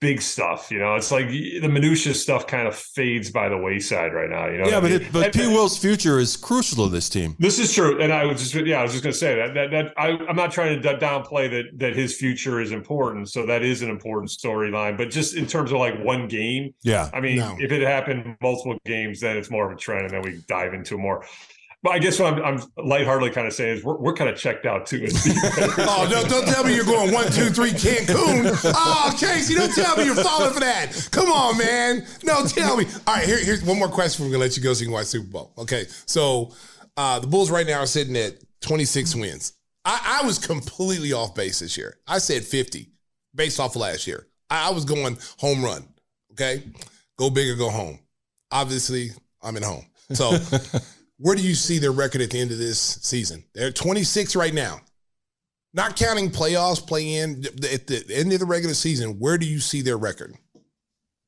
big 0.00 0.20
stuff, 0.20 0.70
you 0.70 0.78
know. 0.78 0.94
It's 0.94 1.10
like 1.10 1.28
the 1.28 1.68
minutia 1.68 2.12
stuff 2.14 2.46
kind 2.46 2.68
of 2.68 2.74
fades 2.76 3.30
by 3.30 3.48
the 3.48 3.56
wayside 3.56 4.12
right 4.12 4.28
now, 4.28 4.46
you 4.48 4.58
know. 4.58 4.66
yeah, 4.68 4.74
what 4.74 4.76
I 4.76 4.80
but 4.80 4.90
mean? 4.90 5.00
it, 5.02 5.12
but 5.12 5.24
And- 5.26 5.32
P. 5.34 5.46
Will's 5.48 5.78
future 5.78 6.18
is 6.18 6.36
crucial 6.36 6.84
to 6.84 6.90
this 6.90 7.08
team. 7.08 7.34
this 7.38 7.58
is 7.58 7.72
true, 7.72 8.00
and 8.00 8.12
I 8.12 8.24
was 8.26 8.40
just 8.40 8.54
yeah, 8.66 8.80
I 8.80 8.82
was 8.82 8.92
just 8.92 9.02
going 9.04 9.12
to 9.14 9.18
say 9.18 9.36
that 9.36 9.54
that 9.54 9.70
that 9.70 9.92
I, 9.96 10.08
I'm 10.28 10.36
not 10.36 10.52
trying 10.52 10.80
to 10.80 10.88
downplay 10.98 11.50
that 11.50 11.78
that 11.78 11.96
his 11.96 12.14
future 12.16 12.60
is 12.60 12.72
important. 12.72 13.30
So 13.30 13.46
that 13.46 13.62
is 13.62 13.82
an 13.82 13.88
important 13.88 14.30
storyline, 14.30 14.96
but 14.98 15.10
just 15.10 15.34
in 15.34 15.46
terms 15.46 15.72
of 15.72 15.78
like 15.78 15.98
one 16.04 16.28
game, 16.28 16.74
Yeah. 16.82 17.08
I 17.14 17.20
mean, 17.20 17.38
No. 17.38 17.56
if 17.58 17.72
it 17.72 17.82
happened 17.82 18.36
multiple 18.42 18.78
games, 18.84 19.20
then 19.20 19.36
it's 19.36 19.50
more 19.50 19.66
of 19.70 19.76
a 19.76 19.80
trend, 19.80 20.02
and 20.06 20.10
then 20.10 20.22
we 20.22 20.42
dive 20.46 20.74
into 20.74 20.98
more. 20.98 21.24
But 21.82 21.92
I 21.92 21.98
guess 21.98 22.18
what 22.18 22.34
I'm, 22.34 22.42
I'm 22.42 22.84
lightheartedly 22.84 23.30
kind 23.30 23.46
of 23.46 23.52
saying 23.52 23.78
is 23.78 23.84
we're, 23.84 23.96
we're 23.96 24.14
kind 24.14 24.28
of 24.28 24.36
checked 24.36 24.66
out 24.66 24.86
too. 24.86 25.06
Oh, 25.78 26.08
don't, 26.10 26.28
don't 26.28 26.46
tell 26.46 26.64
me 26.64 26.74
you're 26.74 26.84
going 26.84 27.12
one, 27.12 27.30
two, 27.30 27.50
three, 27.50 27.70
Cancun. 27.70 28.58
Oh, 28.74 29.16
Casey, 29.18 29.54
don't 29.54 29.72
tell 29.74 29.96
me 29.96 30.04
you're 30.04 30.14
falling 30.14 30.52
for 30.52 30.60
that. 30.60 31.08
Come 31.12 31.30
on, 31.30 31.58
man. 31.58 32.04
No, 32.24 32.44
tell 32.46 32.76
me. 32.76 32.86
All 33.06 33.14
right, 33.14 33.24
here, 33.24 33.38
here's 33.38 33.62
one 33.62 33.78
more 33.78 33.88
question. 33.88 34.24
We're 34.24 34.30
going 34.30 34.40
to 34.40 34.46
let 34.46 34.56
you 34.56 34.62
go 34.62 34.72
so 34.72 34.80
you 34.80 34.86
can 34.86 34.94
watch 34.94 35.06
Super 35.06 35.28
Bowl. 35.28 35.52
Okay, 35.58 35.84
so 36.06 36.52
uh, 36.96 37.18
the 37.20 37.26
Bulls 37.26 37.50
right 37.50 37.66
now 37.66 37.80
are 37.80 37.86
sitting 37.86 38.16
at 38.16 38.34
26 38.62 39.14
wins. 39.14 39.52
I, 39.84 40.20
I 40.22 40.26
was 40.26 40.38
completely 40.38 41.12
off 41.12 41.34
base 41.34 41.60
this 41.60 41.76
year. 41.76 41.98
I 42.06 42.18
said 42.18 42.44
50 42.44 42.90
based 43.34 43.60
off 43.60 43.76
of 43.76 43.82
last 43.82 44.06
year. 44.06 44.26
I, 44.50 44.68
I 44.68 44.72
was 44.72 44.84
going 44.84 45.18
home 45.38 45.64
run. 45.64 45.86
Okay, 46.32 46.64
go 47.16 47.30
big 47.30 47.48
or 47.48 47.56
go 47.56 47.70
home. 47.70 47.98
Obviously, 48.50 49.10
I'm 49.42 49.56
at 49.56 49.62
home. 49.62 49.86
So, 50.12 50.30
where 51.18 51.34
do 51.36 51.42
you 51.42 51.54
see 51.54 51.78
their 51.78 51.92
record 51.92 52.20
at 52.20 52.30
the 52.30 52.40
end 52.40 52.50
of 52.50 52.58
this 52.58 52.80
season? 52.80 53.44
They're 53.54 53.70
26 53.72 54.36
right 54.36 54.54
now. 54.54 54.80
Not 55.74 55.96
counting 55.96 56.30
playoffs, 56.30 56.86
play 56.86 57.16
in 57.16 57.44
at 57.46 57.86
the 57.86 58.04
end 58.14 58.32
of 58.32 58.40
the 58.40 58.46
regular 58.46 58.74
season. 58.74 59.18
Where 59.18 59.36
do 59.36 59.46
you 59.46 59.58
see 59.60 59.82
their 59.82 59.98
record? 59.98 60.34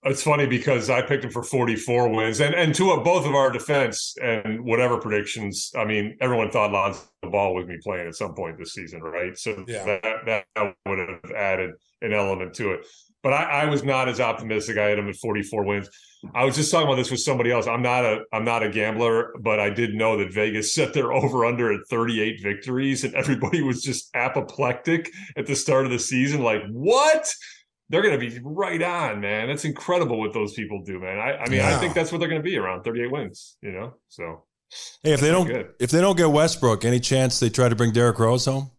It's 0.05 0.23
funny 0.23 0.47
because 0.47 0.91
I 0.91 1.03
picked 1.03 1.23
them 1.23 1.31
for 1.33 1.43
44 1.43 2.09
wins, 2.09 2.41
and 2.41 2.55
and 2.55 2.75
to 2.77 2.93
a, 2.93 3.01
both 3.03 3.27
of 3.27 3.35
our 3.35 3.51
defense 3.51 4.15
and 4.23 4.65
whatever 4.65 4.97
predictions. 4.99 5.73
I 5.77 5.85
mean, 5.85 6.17
everyone 6.21 6.51
thought 6.51 6.71
Lonzo 6.73 7.01
Ball 7.25 7.53
would 7.55 7.67
be 7.67 7.79
playing 7.83 8.07
at 8.07 8.15
some 8.15 8.33
point 8.35 8.57
this 8.59 8.73
season, 8.75 9.03
right? 9.03 9.37
So 9.37 9.65
Yeah. 9.67 9.99
that 10.25 10.45
that 10.55 10.75
would 10.87 11.01
have 11.01 11.33
added 11.37 11.73
an 12.01 12.13
element 12.15 12.55
to 12.55 12.73
it. 12.73 12.87
But 13.25 13.33
I, 13.33 13.63
I 13.63 13.65
was 13.67 13.83
not 13.83 14.09
as 14.09 14.21
optimistic. 14.21 14.79
I 14.79 14.85
had 14.91 14.99
them 14.99 15.09
at 15.09 15.17
44 15.17 15.65
wins. 15.65 15.91
I 16.35 16.45
was 16.45 16.57
just 16.57 16.71
talking 16.71 16.87
about 16.87 16.97
this 16.97 17.11
with 17.11 17.21
somebody 17.21 17.53
else. 17.53 17.67
I'm 17.67 17.83
not 17.83 18.05
a 18.05 18.23
I'm 18.33 18.45
not 18.45 18.63
a 18.63 18.71
gambler, 18.71 19.33
but 19.41 19.61
I 19.61 19.71
did 19.71 19.95
know 19.95 20.17
that 20.17 20.33
Vegas 20.33 20.75
set 20.75 20.93
their 20.93 21.13
over 21.19 21.45
under 21.45 21.73
at 21.73 21.81
38 21.89 22.43
victories, 22.43 23.05
and 23.05 23.15
everybody 23.15 23.63
was 23.63 23.83
just 23.83 24.11
apoplectic 24.15 25.11
at 25.37 25.47
the 25.47 25.57
start 25.57 25.85
of 25.85 25.93
the 25.93 25.99
season. 25.99 26.43
Like, 26.43 26.63
what? 26.71 27.33
They're 27.91 28.03
going 28.03 28.21
to 28.21 28.31
be 28.31 28.39
right 28.43 28.83
on, 28.83 29.21
man. 29.21 29.49
That's 29.49 29.65
incredible 29.65 30.19
what 30.19 30.35
those 30.35 30.53
people 30.53 30.83
do, 30.85 31.01
man. 31.01 31.19
I, 31.19 31.39
I 31.39 31.49
mean, 31.49 31.63
I 31.63 31.79
think 31.79 31.95
that's 31.95 32.13
what 32.13 32.19
they're 32.19 32.29
going 32.29 32.43
to 32.43 32.47
be 32.47 32.59
around 32.59 32.83
38 32.83 33.11
wins. 33.11 33.57
You 33.63 33.73
know, 33.73 33.95
so 34.09 34.45
Hey, 35.03 35.13
if 35.13 35.21
they 35.21 35.31
don't 35.31 35.47
Good. 35.47 35.71
if 35.79 35.91
they 35.91 36.01
don't 36.01 36.17
get 36.17 36.31
Westbrook, 36.31 36.85
any 36.85 37.01
chance 37.01 37.41
they 37.41 37.49
try 37.49 37.69
to 37.69 37.77
bring 37.77 37.93
Derrick 37.93 38.19
Rose 38.19 38.45
home? 38.45 38.71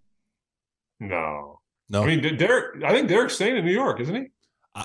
no. 0.99 1.59
No. 1.91 2.03
I 2.03 2.05
mean, 2.05 2.37
Derrick. 2.37 2.83
I 2.83 2.91
think 2.91 3.07
Derrick's 3.07 3.33
staying 3.33 3.57
in 3.57 3.65
New 3.65 3.71
York, 3.71 3.99
isn't 3.99 4.13
he? 4.13 4.27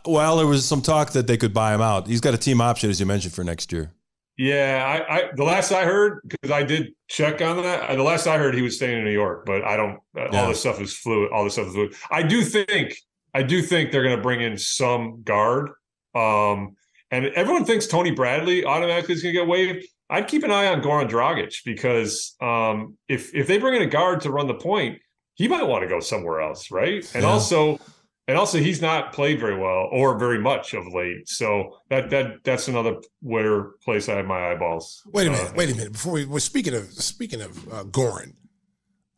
Well, 0.06 0.36
there 0.36 0.46
was 0.46 0.64
some 0.66 0.82
talk 0.82 1.12
that 1.12 1.26
they 1.26 1.36
could 1.36 1.52
buy 1.54 1.74
him 1.74 1.80
out. 1.80 2.06
He's 2.06 2.20
got 2.20 2.34
a 2.34 2.38
team 2.38 2.60
option, 2.60 2.90
as 2.90 3.00
you 3.00 3.06
mentioned, 3.06 3.34
for 3.34 3.44
next 3.44 3.72
year. 3.72 3.92
Yeah, 4.36 5.04
I, 5.08 5.16
I 5.18 5.22
the 5.36 5.44
last 5.44 5.70
I 5.70 5.84
heard 5.84 6.18
because 6.26 6.50
I 6.50 6.64
did 6.64 6.88
check 7.08 7.40
on 7.40 7.62
that. 7.62 7.94
The 7.96 8.02
last 8.02 8.26
I 8.26 8.36
heard, 8.36 8.54
he 8.54 8.62
was 8.62 8.76
staying 8.76 8.98
in 8.98 9.04
New 9.04 9.12
York, 9.12 9.46
but 9.46 9.62
I 9.64 9.76
don't. 9.76 9.98
uh, 10.18 10.28
Yeah. 10.32 10.42
All 10.42 10.48
this 10.48 10.58
stuff 10.60 10.80
is 10.80 10.92
fluid. 10.96 11.30
All 11.32 11.44
this 11.44 11.52
stuff 11.52 11.68
is 11.68 11.74
fluid. 11.74 11.94
I 12.10 12.22
do 12.24 12.42
think, 12.42 12.96
I 13.32 13.44
do 13.44 13.62
think 13.62 13.92
they're 13.92 14.02
going 14.02 14.16
to 14.16 14.22
bring 14.22 14.40
in 14.40 14.58
some 14.58 15.22
guard, 15.22 15.70
um, 16.16 16.74
and 17.12 17.26
everyone 17.26 17.64
thinks 17.64 17.86
Tony 17.86 18.10
Bradley 18.10 18.64
automatically 18.64 19.14
is 19.14 19.22
going 19.22 19.34
to 19.36 19.40
get 19.40 19.46
waived. 19.48 19.86
I'd 20.10 20.26
keep 20.26 20.42
an 20.42 20.50
eye 20.50 20.66
on 20.66 20.82
Goran 20.82 21.08
Dragic 21.08 21.54
because 21.64 22.34
um, 22.42 22.96
if 23.08 23.32
if 23.34 23.46
they 23.46 23.58
bring 23.58 23.76
in 23.76 23.82
a 23.82 23.86
guard 23.90 24.20
to 24.22 24.30
run 24.32 24.48
the 24.48 24.54
point, 24.54 24.98
he 25.34 25.46
might 25.46 25.62
want 25.62 25.82
to 25.82 25.88
go 25.88 26.00
somewhere 26.00 26.40
else, 26.40 26.72
right? 26.72 27.08
And 27.14 27.22
Yeah. 27.22 27.30
also, 27.30 27.78
and 28.26 28.38
also, 28.38 28.58
he's 28.58 28.80
not 28.80 29.12
played 29.12 29.38
very 29.38 29.58
well 29.58 29.88
or 29.92 30.18
very 30.18 30.38
much 30.38 30.72
of 30.74 30.84
late. 30.92 31.28
So 31.28 31.78
that 31.90 32.10
that 32.10 32.44
that's 32.44 32.68
another 32.68 32.96
where 33.20 33.72
place 33.84 34.08
I 34.08 34.14
have 34.16 34.26
my 34.26 34.52
eyeballs. 34.52 35.02
Wait 35.12 35.26
a 35.26 35.30
Uh, 35.30 35.36
minute. 35.36 35.56
Wait 35.56 35.70
a 35.70 35.74
minute. 35.76 35.92
Before 35.92 36.12
we 36.12 36.24
we're 36.24 36.38
speaking 36.40 36.74
of 36.74 36.92
speaking 36.92 37.40
of 37.40 37.72
uh, 37.72 37.84
Goran, 37.84 38.34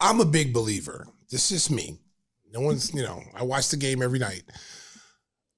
I'm 0.01 0.21
a 0.21 0.25
big 0.25 0.53
believer. 0.53 1.07
This 1.31 1.51
is 1.53 1.71
me. 1.71 1.99
No 2.53 2.61
one's 2.61 2.93
you 2.95 3.03
know. 3.03 3.23
I 3.35 3.43
watch 3.43 3.69
the 3.69 3.77
game 3.77 4.03
every 4.03 4.19
night. 4.19 4.43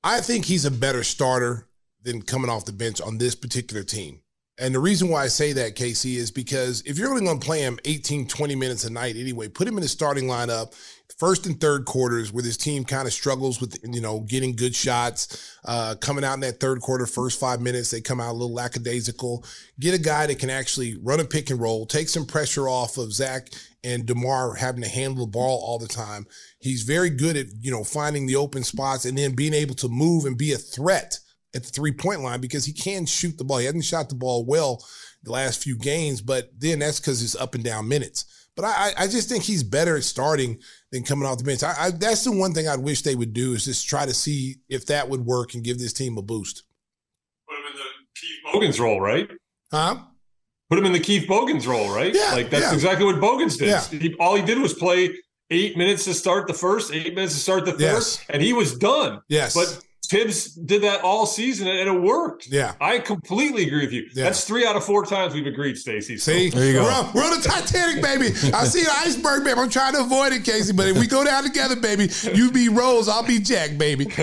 I 0.05 0.21
think 0.21 0.45
he's 0.45 0.65
a 0.65 0.71
better 0.71 1.03
starter 1.03 1.69
than 2.03 2.23
coming 2.23 2.51
off 2.51 2.65
the 2.65 2.73
bench 2.73 3.01
on 3.01 3.19
this 3.19 3.35
particular 3.35 3.83
team. 3.83 4.21
And 4.61 4.75
the 4.75 4.81
reason 4.81 5.09
why 5.09 5.23
I 5.23 5.29
say 5.29 5.53
that, 5.53 5.77
Casey, 5.77 6.17
is 6.17 6.33
because 6.33 6.83
if 6.85 6.99
you're 6.99 7.11
only 7.11 7.25
going 7.25 7.39
to 7.39 7.47
play 7.47 7.61
him 7.61 7.79
18, 7.85 8.27
20 8.27 8.55
minutes 8.57 8.85
a 8.85 8.91
night 8.91 9.15
anyway, 9.17 9.49
put 9.49 9.69
him 9.69 9.77
in 9.77 9.83
the 9.83 9.89
starting 9.89 10.25
lineup, 10.25 10.75
first 11.17 11.47
and 11.47 11.61
third 11.61 11.85
quarters 11.85 12.33
where 12.33 12.43
this 12.43 12.57
team 12.57 12.85
kind 12.85 13.07
of 13.07 13.13
struggles 13.13 13.61
with, 13.61 13.79
you 13.85 14.01
know, 14.01 14.21
getting 14.21 14.57
good 14.57 14.75
shots, 14.75 15.57
uh, 15.65 15.95
coming 16.01 16.25
out 16.25 16.35
in 16.35 16.41
that 16.41 16.59
third 16.59 16.81
quarter, 16.81 17.07
first 17.07 17.39
five 17.39 17.61
minutes, 17.61 17.91
they 17.91 18.01
come 18.01 18.21
out 18.21 18.31
a 18.31 18.33
little 18.33 18.53
lackadaisical. 18.53 19.45
Get 19.79 19.95
a 19.95 19.99
guy 19.99 20.27
that 20.27 20.41
can 20.41 20.51
actually 20.51 20.97
run 21.03 21.21
a 21.21 21.25
pick 21.25 21.51
and 21.51 21.61
roll, 21.61 21.87
take 21.87 22.09
some 22.09 22.27
pressure 22.27 22.69
off 22.69 22.99
of 22.99 23.13
Zach 23.13 23.51
and 23.85 24.07
DeMar 24.07 24.55
having 24.55 24.83
to 24.83 24.89
handle 24.89 25.25
the 25.25 25.31
ball 25.31 25.63
all 25.65 25.79
the 25.79 25.87
time. 25.87 26.27
He's 26.59 26.83
very 26.83 27.11
good 27.11 27.37
at, 27.37 27.47
you 27.61 27.71
know, 27.71 27.85
finding 27.85 28.27
the 28.27 28.37
open 28.37 28.65
spots 28.65 29.05
and 29.05 29.17
then 29.17 29.37
being 29.37 29.55
able 29.55 29.77
to 29.77 29.89
move 29.89 30.25
and 30.25 30.37
be 30.37 30.53
a 30.53 30.59
threat 30.59 31.21
at 31.55 31.63
the 31.65 31.69
three 31.71 31.93
point 31.93 32.21
line 32.21 32.41
because 32.41 32.65
he 32.65 32.73
can 32.73 33.07
shoot 33.07 33.39
the 33.39 33.45
ball. 33.45 33.59
He 33.59 33.65
hasn't 33.67 33.85
shot 33.85 34.09
the 34.09 34.15
ball 34.15 34.45
well 34.45 34.85
the 35.23 35.33
last 35.33 35.63
few 35.63 35.77
games, 35.77 36.21
but 36.21 36.51
then 36.59 36.79
that's 36.79 37.01
because 37.01 37.23
it's 37.23 37.35
up 37.37 37.55
and 37.55 37.65
down 37.65 37.89
minutes. 37.89 38.25
But 38.55 38.65
I, 38.67 38.91
I- 38.99 39.07
just 39.09 39.29
think 39.29 39.45
he's 39.45 39.63
better 39.63 39.97
at 39.97 40.03
starting 40.05 40.59
than 40.93 41.05
coming 41.05 41.27
off 41.27 41.39
the 41.39 41.45
bench. 41.45 41.63
I, 41.63 41.75
I, 41.79 41.91
that's 41.91 42.25
the 42.25 42.33
one 42.33 42.53
thing 42.53 42.67
I'd 42.69 42.81
wish 42.81 43.03
they 43.03 43.15
would 43.15 43.33
do 43.33 43.53
is 43.55 43.65
just 43.65 43.89
try 43.89 44.05
to 44.05 44.13
see 44.15 44.57
if 44.69 44.87
that 44.87 45.09
would 45.09 45.25
work 45.25 45.55
and 45.55 45.63
give 45.65 45.79
this 45.79 45.93
team 45.93 46.19
a 46.19 46.23
boost. 46.23 46.65
put 47.49 47.57
him 47.57 47.65
in 47.71 47.77
the 47.77 47.85
Keith 48.21 48.53
Bogans 48.53 48.81
role, 48.81 49.01
right? 49.01 49.31
Huh? 49.71 49.99
Put 50.71 50.79
him 50.81 50.87
in 50.87 50.93
the 50.93 51.01
Keith 51.01 51.27
Bogans 51.29 51.67
role, 51.67 51.95
right? 51.95 52.15
Yeah, 52.15 52.33
like 52.33 52.51
that's 52.51 52.67
yeah. 52.67 52.75
exactly 52.75 53.07
what 53.07 53.21
Bogans 53.21 53.57
did. 53.57 53.69
Yeah. 53.69 53.83
He, 53.85 54.15
all 54.21 54.35
he 54.37 54.43
did 54.43 54.59
was 54.59 54.75
play 54.75 55.15
eight 55.51 55.77
minutes 55.79 56.05
to 56.05 56.13
start 56.15 56.47
the 56.47 56.53
first, 56.55 56.93
eight 56.93 57.15
minutes 57.15 57.35
to 57.35 57.41
start 57.41 57.65
the 57.65 57.73
third, 57.73 57.81
Yes. 57.81 58.25
and 58.29 58.43
he 58.43 58.53
was 58.53 58.77
done. 58.77 59.21
Yes. 59.29 59.55
But 59.55 59.83
Thibs 60.09 60.55
did 60.55 60.83
that 60.83 61.03
all 61.03 61.27
season, 61.27 61.69
and 61.69 61.87
it 61.89 62.01
worked. 62.01 62.47
Yeah. 62.47 62.75
I 62.81 62.99
completely 62.99 63.67
agree 63.67 63.85
with 63.85 63.93
you. 63.93 64.07
Yeah. 64.15 64.25
That's 64.25 64.45
three 64.45 64.67
out 64.67 64.75
of 64.75 64.83
four 64.85 65.05
times 65.05 65.35
we've 65.35 65.47
agreed, 65.47 65.77
Stacy. 65.77 66.17
So- 66.17 66.33
See, 66.33 66.49
There 66.49 66.65
you 66.65 66.73
go. 66.73 66.85
We're 66.85 66.91
on, 66.93 67.13
we're 67.13 67.25
on 67.25 67.41
the 67.41 67.47
Titanic, 67.47 68.03
baby. 68.03 68.27
I 68.55 68.65
see 68.65 68.81
an 68.81 68.87
iceberg, 68.91 69.45
baby. 69.45 69.61
I'm 69.61 69.69
trying 69.69 69.93
to 69.95 70.01
avoid 70.01 70.33
it, 70.33 70.45
Casey. 70.45 70.73
But 70.73 70.89
if 70.89 70.99
we 70.99 71.07
go 71.07 71.25
down 71.25 71.43
together, 71.43 71.77
baby, 71.77 72.09
you 72.35 72.51
be 72.51 72.69
Rose, 72.71 73.07
I'll 73.09 73.23
be 73.23 73.39
Jack, 73.39 73.77
baby. 73.77 74.07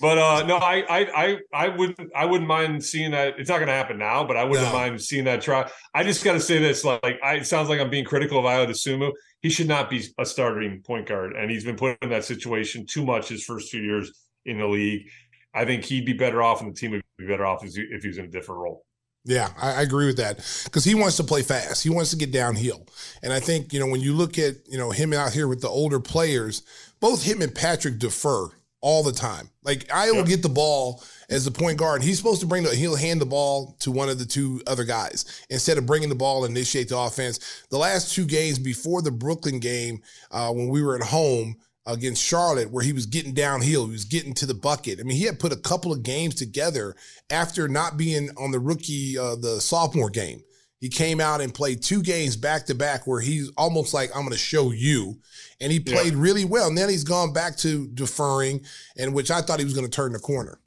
But 0.00 0.18
uh, 0.18 0.44
no, 0.46 0.56
I, 0.56 0.84
I, 0.88 0.98
I, 1.24 1.38
I 1.54 1.68
wouldn't, 1.68 2.10
I 2.14 2.26
wouldn't 2.26 2.46
mind 2.48 2.84
seeing 2.84 3.10
that. 3.12 3.38
It's 3.38 3.48
not 3.48 3.56
going 3.56 3.68
to 3.68 3.72
happen 3.74 3.96
now, 3.98 4.22
but 4.22 4.36
I 4.36 4.44
wouldn't 4.44 4.66
No. 4.68 4.72
mind 4.74 5.00
seeing 5.00 5.24
that 5.24 5.40
try. 5.40 5.68
I 5.94 6.02
just 6.04 6.22
got 6.22 6.34
to 6.34 6.40
say 6.40 6.58
this: 6.58 6.84
like, 6.84 7.18
I, 7.24 7.36
it 7.36 7.46
sounds 7.46 7.68
like 7.70 7.80
I'm 7.80 7.88
being 7.90 8.04
critical 8.04 8.38
of 8.38 8.44
Ayo 8.44 8.66
Dosunmu. 8.68 9.12
He 9.40 9.48
should 9.48 9.68
not 9.68 9.88
be 9.88 10.04
a 10.18 10.26
starting 10.26 10.82
point 10.82 11.06
guard, 11.08 11.32
and 11.32 11.50
he's 11.50 11.64
been 11.64 11.76
put 11.76 11.96
in 12.02 12.10
that 12.10 12.24
situation 12.24 12.84
too 12.86 13.04
much 13.04 13.28
his 13.28 13.42
first 13.44 13.70
few 13.70 13.80
years 13.80 14.12
in 14.44 14.58
the 14.58 14.66
league. 14.66 15.08
I 15.54 15.64
think 15.64 15.84
he'd 15.84 16.04
be 16.04 16.12
better 16.12 16.42
off, 16.42 16.60
and 16.60 16.74
the 16.74 16.78
team 16.78 16.90
would 16.92 17.02
be 17.18 17.26
better 17.26 17.46
off 17.46 17.64
if 17.64 18.02
he, 18.02 18.08
was 18.08 18.18
in 18.18 18.24
a 18.24 18.28
different 18.28 18.60
role. 18.60 18.84
Yeah, 19.24 19.50
I, 19.60 19.74
I 19.76 19.82
agree 19.82 20.06
with 20.06 20.18
that 20.18 20.36
because 20.64 20.84
he 20.84 20.94
wants 20.94 21.16
to 21.16 21.24
play 21.24 21.42
fast. 21.42 21.82
He 21.82 21.90
wants 21.90 22.10
to 22.10 22.16
get 22.16 22.30
downhill, 22.32 22.86
and 23.22 23.32
I 23.32 23.40
think 23.40 23.72
you 23.72 23.80
know 23.80 23.86
when 23.86 24.00
you 24.00 24.12
look 24.14 24.38
at 24.38 24.56
you 24.68 24.76
know 24.76 24.90
him 24.90 25.12
out 25.12 25.32
here 25.32 25.48
with 25.48 25.62
the 25.62 25.68
older 25.68 26.00
players, 26.00 26.62
both 27.00 27.22
him 27.22 27.40
and 27.40 27.54
Patrick 27.54 27.98
defer 27.98 28.50
all 28.82 29.02
the 29.02 29.12
time. 29.12 29.48
Like 29.62 29.90
I 29.90 30.10
will 30.10 30.18
Yep. 30.18 30.26
get 30.26 30.42
the 30.42 30.50
ball 30.50 31.02
as 31.30 31.46
the 31.46 31.50
point 31.50 31.78
guard. 31.78 32.02
He's 32.02 32.18
supposed 32.18 32.42
to 32.42 32.46
bring 32.46 32.64
the 32.64 32.74
he'll 32.74 32.96
hand 32.96 33.18
the 33.18 33.24
ball 33.26 33.76
to 33.80 33.90
one 33.90 34.10
of 34.10 34.18
the 34.18 34.26
two 34.26 34.60
other 34.66 34.84
guys 34.84 35.24
instead 35.48 35.78
of 35.78 35.86
bringing 35.86 36.10
the 36.10 36.14
ball 36.14 36.44
and 36.44 36.54
initiate 36.54 36.90
the 36.90 36.98
offense. 36.98 37.64
The 37.70 37.78
last 37.78 38.14
two 38.14 38.26
games 38.26 38.58
before 38.58 39.00
the 39.00 39.10
Brooklyn 39.10 39.58
game, 39.58 40.02
uh, 40.30 40.52
when 40.52 40.68
we 40.68 40.82
were 40.82 40.96
at 40.96 41.02
home 41.02 41.56
against 41.86 42.22
Charlotte, 42.22 42.70
where 42.70 42.82
he 42.84 42.92
was 42.92 43.06
getting 43.06 43.34
downhill, 43.34 43.86
he 43.86 43.92
was 43.92 44.04
getting 44.04 44.34
to 44.34 44.46
the 44.46 44.54
bucket. 44.54 45.00
I 45.00 45.02
mean, 45.02 45.16
he 45.16 45.24
had 45.24 45.38
put 45.38 45.52
a 45.52 45.56
couple 45.56 45.92
of 45.92 46.02
games 46.02 46.34
together 46.34 46.96
after 47.30 47.68
not 47.68 47.96
being 47.96 48.30
on 48.38 48.50
the 48.52 48.58
rookie, 48.60 49.18
uh, 49.18 49.36
the 49.36 49.60
sophomore 49.60 50.10
game. 50.10 50.42
He 50.80 50.88
came 50.90 51.20
out 51.20 51.40
and 51.40 51.54
played 51.54 51.82
two 51.82 52.02
games 52.02 52.36
back 52.36 52.66
to 52.66 52.74
back 52.74 53.06
where 53.06 53.20
he's 53.20 53.50
almost 53.56 53.94
like, 53.94 54.10
I'm 54.14 54.22
going 54.22 54.32
to 54.32 54.38
show 54.38 54.70
you. 54.70 55.18
And 55.60 55.72
he 55.72 55.78
Yeah. 55.84 55.94
played 55.94 56.14
really 56.14 56.44
well. 56.44 56.68
And 56.68 56.76
then 56.76 56.88
he's 56.90 57.04
gone 57.04 57.32
back 57.32 57.56
to 57.58 57.86
deferring, 57.88 58.64
and 58.96 59.14
which 59.14 59.30
I 59.30 59.40
thought 59.40 59.58
he 59.58 59.64
was 59.64 59.74
going 59.74 59.86
to 59.86 59.90
turn 59.90 60.12
the 60.12 60.18
corner. 60.18 60.58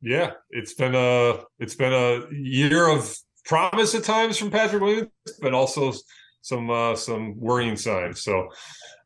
Yeah, 0.00 0.32
it's 0.50 0.74
been 0.74 0.94
a 0.94 1.40
it's 1.58 1.74
been 1.74 1.92
a 1.92 2.26
year 2.32 2.88
of 2.88 3.16
promise 3.44 3.94
at 3.94 4.04
times 4.04 4.36
from 4.38 4.50
Patrick 4.50 4.82
Williams, 4.82 5.10
but 5.40 5.54
also 5.54 5.92
some 6.48 6.70
uh, 6.70 6.96
some 6.96 7.38
worrying 7.38 7.76
signs. 7.76 8.22
So, 8.22 8.48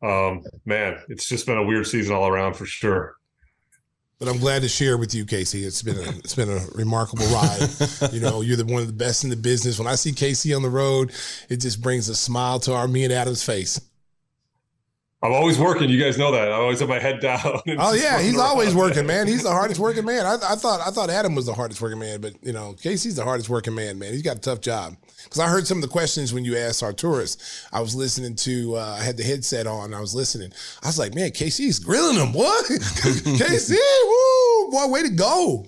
um, 0.03 0.43
man, 0.65 0.99
it's 1.09 1.29
just 1.29 1.45
been 1.47 1.59
a 1.59 1.65
weird 1.65 1.87
season 1.87 2.15
all 2.15 2.29
around 2.29 2.55
for 2.55 2.67
sure. 2.67 3.17
But 4.21 4.29
I'm 4.29 4.39
glad 4.39 4.63
to 4.63 4.69
share 4.69 4.97
with 4.97 5.17
you, 5.17 5.25
Casey. 5.25 5.65
It's 5.65 5.83
been 5.83 5.99
a 5.99 6.09
it's 6.19 6.37
been 6.37 6.49
a 6.49 6.61
remarkable 6.75 7.27
ride. 7.27 7.69
you 8.13 8.21
know, 8.21 8.41
you're 8.41 8.57
the 8.57 8.65
one 8.65 8.81
of 8.81 8.87
the 8.87 8.93
best 8.93 9.25
in 9.25 9.31
the 9.31 9.37
business. 9.37 9.79
When 9.79 9.89
I 9.89 9.97
see 9.97 10.13
Casey 10.13 10.55
on 10.55 10.63
the 10.63 10.71
road, 10.71 11.13
it 11.49 11.57
just 11.57 11.83
brings 11.83 12.09
a 12.09 12.15
smile 12.15 12.61
to 12.61 12.75
our 12.75 12.87
me 12.87 13.03
and 13.03 13.13
Adam's 13.13 13.43
face. 13.43 13.81
I'm 15.25 15.33
always 15.33 15.57
working. 15.57 15.89
You 15.89 16.03
guys 16.03 16.19
know 16.19 16.33
that. 16.33 16.49
I 16.49 16.53
always 16.53 16.81
have 16.81 16.89
my 16.89 16.99
head 16.99 17.21
down. 17.21 17.41
Oh 17.79 17.95
yeah, 17.95 18.15
running 18.15 18.27
he's 18.27 18.39
always 18.39 18.69
around. 18.71 18.77
working, 18.79 19.07
man. 19.07 19.27
He's 19.29 19.45
the 19.45 19.51
hardest 19.53 19.79
working 19.79 20.05
man. 20.05 20.27
I, 20.27 20.35
I 20.35 20.57
thought 20.57 20.81
I 20.87 20.91
thought 20.91 21.11
Adam 21.11 21.35
was 21.35 21.47
the 21.47 21.55
hardest 21.55 21.81
working 21.81 22.01
man, 22.01 22.21
but 22.21 22.35
you 22.43 22.53
know, 22.53 22.75
Casey's 22.75 23.15
the 23.17 23.25
hardest 23.25 23.49
working 23.49 23.75
man, 23.75 23.99
man. 23.99 24.13
He's 24.13 24.23
got 24.23 24.37
a 24.37 24.41
tough 24.41 24.61
job. 24.61 24.97
Because 25.23 25.39
I 25.39 25.47
heard 25.47 25.67
some 25.69 25.79
of 25.79 25.83
the 25.83 25.89
questions 25.89 26.35
when 26.35 26.45
you 26.45 26.57
asked 26.57 26.83
our 26.83 26.93
tourists. 26.93 27.67
I 27.73 27.81
was 27.81 27.95
listening 27.95 28.35
to. 28.37 28.77
Uh, 28.77 28.97
I 28.99 29.05
had 29.05 29.17
the 29.17 29.23
headset 29.23 29.67
on. 29.69 29.95
I 29.95 30.01
was 30.01 30.15
listening. 30.15 30.53
I 30.83 30.89
was 30.89 30.99
like, 30.99 31.15
man, 31.15 31.31
Casey's 31.31 31.79
grilling 31.79 32.17
him. 32.17 32.33
What? 32.33 32.67
Casey, 32.67 33.79
woo, 34.05 34.71
boy, 34.73 34.89
way 34.89 35.03
to 35.03 35.11
go. 35.11 35.65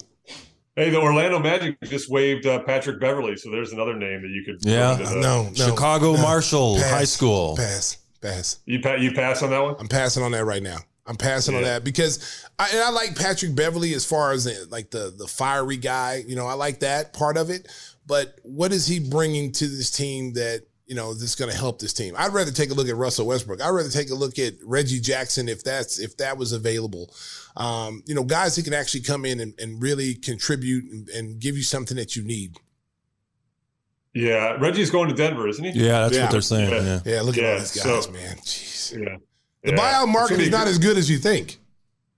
Hey, 0.76 0.90
the 0.90 1.00
Orlando 1.00 1.38
Magic 1.38 1.80
just 1.84 2.10
waived 2.10 2.46
uh, 2.46 2.58
Patrick 2.64 2.98
Beverley, 3.00 3.36
so 3.36 3.48
there's 3.52 3.72
another 3.72 3.94
name 3.94 4.22
that 4.22 4.28
you 4.30 4.42
could. 4.44 4.56
Yeah. 4.68 4.98
No, 5.14 5.44
no, 5.44 5.54
Chicago 5.54 6.14
no. 6.14 6.22
Marshall 6.22 6.74
Pass, 6.76 6.90
High 6.90 7.04
School. 7.04 7.56
Pass, 7.56 7.98
pass. 8.24 8.58
You 8.66 8.80
pa- 8.80 8.94
you 8.94 9.12
pass 9.12 9.42
on 9.42 9.50
that 9.50 9.62
one. 9.62 9.76
I'm 9.78 9.88
passing 9.88 10.22
on 10.22 10.32
that 10.32 10.44
right 10.44 10.62
now. 10.62 10.78
I'm 11.06 11.16
passing 11.16 11.54
on 11.54 11.62
that 11.62 11.84
because 11.84 12.46
I, 12.58 12.70
and 12.72 12.80
I 12.80 12.90
like 12.90 13.14
Patrick 13.14 13.54
Beverley 13.54 13.92
as 13.92 14.06
far 14.06 14.32
as 14.32 14.44
the, 14.44 14.66
like 14.70 14.90
the 14.90 15.12
the 15.16 15.26
fiery 15.26 15.76
guy. 15.76 16.24
You 16.26 16.34
know, 16.34 16.46
I 16.46 16.54
like 16.54 16.80
that 16.80 17.12
part 17.12 17.36
of 17.36 17.50
it. 17.50 17.68
But 18.06 18.38
what 18.42 18.72
is 18.72 18.86
he 18.86 19.00
bringing 19.00 19.52
to 19.52 19.66
this 19.66 19.90
team 19.90 20.32
that 20.34 20.62
you 20.86 20.94
know 20.94 21.12
that's 21.12 21.34
going 21.34 21.50
to 21.50 21.56
help 21.56 21.78
this 21.78 21.92
team? 21.92 22.14
I'd 22.16 22.32
rather 22.32 22.50
take 22.50 22.70
a 22.70 22.74
look 22.74 22.88
at 22.88 22.96
Russell 22.96 23.26
Westbrook. 23.26 23.60
I'd 23.60 23.70
rather 23.70 23.90
take 23.90 24.10
a 24.10 24.14
look 24.14 24.38
at 24.38 24.54
Reggie 24.64 25.00
Jackson 25.00 25.48
if 25.48 25.62
that's 25.62 25.98
if 25.98 26.16
that 26.16 26.38
was 26.38 26.52
available. 26.52 27.14
Um, 27.56 28.02
you 28.06 28.14
know, 28.14 28.24
guys 28.24 28.56
that 28.56 28.64
can 28.64 28.74
actually 28.74 29.02
come 29.02 29.26
in 29.26 29.40
and, 29.40 29.54
and 29.60 29.82
really 29.82 30.14
contribute 30.14 30.90
and, 30.90 31.08
and 31.10 31.38
give 31.38 31.56
you 31.56 31.62
something 31.62 31.98
that 31.98 32.16
you 32.16 32.24
need. 32.24 32.56
Yeah, 34.14 34.56
Reggie's 34.60 34.90
going 34.90 35.08
to 35.08 35.14
Denver, 35.14 35.48
isn't 35.48 35.64
he? 35.64 35.70
Yeah, 35.72 36.02
that's 36.02 36.14
Yeah. 36.16 36.22
what 36.22 36.30
they're 36.32 36.40
saying. 36.40 36.70
Yeah. 36.70 36.82
Yeah. 36.82 37.00
Yeah, 37.16 37.20
look 37.22 37.36
at 37.36 37.44
all 37.44 37.50
Yeah, 37.50 37.58
these 37.58 37.72
so- 37.82 37.94
guys, 37.96 38.10
man. 38.10 38.36
Jeez. 38.38 38.92
Yeah. 38.92 39.16
The 39.64 39.70
Yeah. 39.72 39.76
buyout 39.76 40.08
market 40.08 40.40
is 40.40 40.50
not 40.50 40.64
good. 40.66 40.70
as 40.70 40.78
good 40.78 40.96
as 40.98 41.10
you 41.10 41.18
think. 41.18 41.58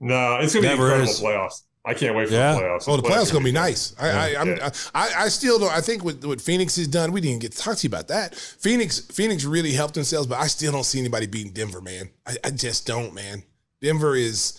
No, 0.01 0.37
it's 0.41 0.53
going 0.53 0.65
to 0.65 0.69
be 0.69 0.73
incredible 0.75 1.09
is. 1.11 1.21
playoffs. 1.21 1.63
I 1.87 1.95
can't 1.95 2.17
wait 2.17 2.29
for 2.29 2.35
Yeah. 2.35 2.55
the 2.55 2.61
playoffs. 2.61 2.85
Oh, 2.89 2.97
the 2.97 3.03
playoffs 3.05 3.33
gonna 3.33 3.45
be 3.45 3.53
nice. 3.53 3.95
I, 3.99 4.11
I, 4.35 4.41
I'm, 4.41 4.49
Yeah. 4.57 4.71
I, 4.93 5.11
I 5.19 5.29
still 5.29 5.59
don't. 5.61 5.71
I 5.73 5.81
think 5.81 6.03
what, 6.05 6.23
what 6.25 6.41
Phoenix 6.41 6.75
has 6.77 6.89
done, 6.89 7.13
we 7.13 7.21
didn't 7.21 7.41
get 7.41 7.53
to 7.53 7.59
talk 7.59 7.77
to 7.77 7.85
you 7.85 7.89
about 7.89 8.09
that. 8.09 8.35
Phoenix, 8.35 8.99
Phoenix 8.99 9.45
really 9.45 9.71
helped 9.73 9.95
themselves, 9.95 10.27
but 10.27 10.41
I 10.41 10.49
still 10.49 10.73
don't 10.73 10.83
see 10.85 10.99
anybody 10.99 11.27
beating 11.27 11.53
Denver, 11.53 11.81
man. 11.81 12.11
I, 12.27 12.37
I 12.43 12.51
just 12.51 12.87
don't, 12.87 13.15
man. 13.15 13.45
Denver 13.81 14.17
is. 14.17 14.55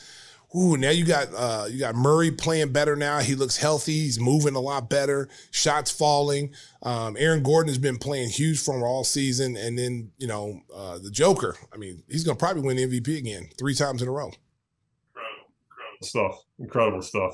Ooh, 0.56 0.78
now 0.78 0.92
you 0.92 1.06
got 1.06 1.28
uh, 1.36 1.66
you 1.70 1.80
got 1.80 1.96
Murray 1.96 2.32
playing 2.32 2.72
better 2.72 2.96
now. 2.96 3.20
He 3.20 3.36
looks 3.36 3.58
healthy. 3.58 4.00
He's 4.00 4.20
moving 4.20 4.56
a 4.56 4.62
lot 4.62 4.90
better. 4.90 5.28
Shots 5.52 5.92
falling. 5.92 6.54
Um, 6.82 7.18
Aaron 7.20 7.44
Gordon 7.44 7.68
has 7.68 7.78
been 7.78 7.98
playing 7.98 8.30
huge 8.30 8.60
for 8.60 8.76
him 8.76 8.84
all 8.84 9.04
season, 9.04 9.58
and 9.58 9.78
then 9.78 10.12
you 10.18 10.28
know 10.28 10.62
uh, 10.74 11.00
the 11.00 11.12
Joker. 11.12 11.58
I 11.74 11.78
mean, 11.78 12.02
he's 12.08 12.24
gonna 12.24 12.38
probably 12.38 12.62
win 12.62 12.78
the 12.78 12.88
MVP 12.88 13.18
again 13.18 13.50
three 13.60 13.76
times 13.76 14.02
in 14.02 14.08
a 14.08 14.12
row. 14.12 14.32
Incredible, 15.16 15.52
incredible 15.70 16.02
stuff. 16.02 16.44
Incredible 16.60 17.02
stuff. 17.02 17.34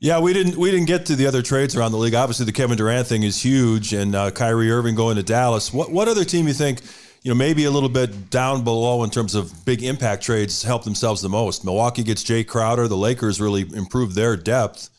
Yeah, 0.00 0.18
we 0.20 0.32
didn't 0.32 0.56
we 0.56 0.70
didn't 0.70 0.86
get 0.86 1.06
to 1.06 1.16
the 1.16 1.26
other 1.26 1.42
trades 1.42 1.76
around 1.76 1.92
the 1.92 1.98
league. 1.98 2.14
Obviously, 2.14 2.46
the 2.46 2.52
Kevin 2.52 2.76
Durant 2.76 3.06
thing 3.06 3.22
is 3.22 3.42
huge, 3.42 3.92
and 3.92 4.14
uh, 4.14 4.30
Kyrie 4.30 4.70
Irving 4.70 4.94
going 4.94 5.16
to 5.16 5.22
Dallas. 5.22 5.72
What 5.72 5.90
what 5.90 6.08
other 6.08 6.24
team 6.24 6.46
you 6.46 6.52
think 6.52 6.80
you 7.22 7.30
know 7.30 7.34
maybe 7.34 7.64
a 7.64 7.70
little 7.70 7.88
bit 7.88 8.28
down 8.30 8.64
below 8.64 9.04
in 9.04 9.10
terms 9.10 9.34
of 9.34 9.64
big 9.64 9.82
impact 9.82 10.22
trades 10.22 10.62
help 10.62 10.84
themselves 10.84 11.22
the 11.22 11.28
most? 11.28 11.64
Milwaukee 11.64 12.02
gets 12.02 12.24
Jae 12.24 12.46
Crowder. 12.46 12.88
The 12.88 12.96
Lakers 12.96 13.40
really 13.40 13.62
improved 13.74 14.14
their 14.14 14.36
depth. 14.36 14.90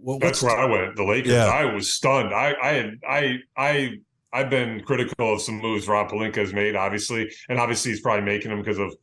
What, 0.00 0.20
That's 0.20 0.42
where 0.42 0.56
I 0.56 0.64
went. 0.66 0.96
The 0.96 1.04
Lakers. 1.04 1.32
Yeah. 1.32 1.46
I 1.46 1.64
was 1.64 1.92
stunned. 1.92 2.32
I 2.32 2.54
I 2.62 2.72
had 2.72 3.00
I 3.06 3.38
I 3.56 3.98
I've 4.32 4.50
been 4.50 4.80
critical 4.84 5.34
of 5.34 5.42
some 5.42 5.60
moves 5.60 5.88
Rob 5.88 6.10
Pelinka 6.10 6.36
has 6.36 6.52
made, 6.52 6.76
obviously, 6.76 7.30
and 7.48 7.58
obviously 7.58 7.90
he's 7.90 8.00
probably 8.00 8.24
making 8.24 8.50
them 8.50 8.60
because 8.60 8.78
of 8.78 8.94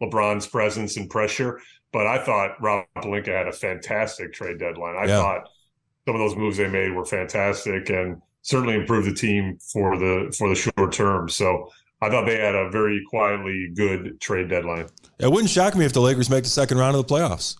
LeBron's 0.00 0.46
presence 0.46 0.96
and 0.96 1.10
pressure. 1.10 1.60
But 1.92 2.06
I 2.06 2.24
thought 2.24 2.60
Rob 2.60 2.86
Pelinka 2.96 3.28
had 3.28 3.48
a 3.48 3.52
fantastic 3.52 4.32
trade 4.32 4.58
deadline. 4.58 4.96
I 4.96 5.06
yeah. 5.06 5.18
thought 5.18 5.48
some 6.06 6.14
of 6.14 6.20
those 6.20 6.36
moves 6.36 6.56
they 6.56 6.68
made 6.68 6.92
were 6.92 7.04
fantastic 7.04 7.90
and 7.90 8.20
certainly 8.40 8.74
improved 8.74 9.08
the 9.08 9.14
team 9.14 9.58
for 9.72 9.98
the 9.98 10.34
for 10.36 10.48
the 10.48 10.54
short 10.54 10.92
term. 10.92 11.28
So 11.28 11.70
I 12.00 12.08
thought 12.10 12.24
they 12.24 12.38
had 12.38 12.54
a 12.54 12.70
very 12.70 13.04
quietly 13.08 13.70
good 13.74 14.20
trade 14.20 14.48
deadline. 14.48 14.86
It 15.18 15.30
wouldn't 15.30 15.50
shock 15.50 15.76
me 15.76 15.84
if 15.84 15.92
the 15.92 16.00
Lakers 16.00 16.30
make 16.30 16.44
the 16.44 16.50
second 16.50 16.78
round 16.78 16.96
of 16.96 17.06
the 17.06 17.14
playoffs. 17.14 17.56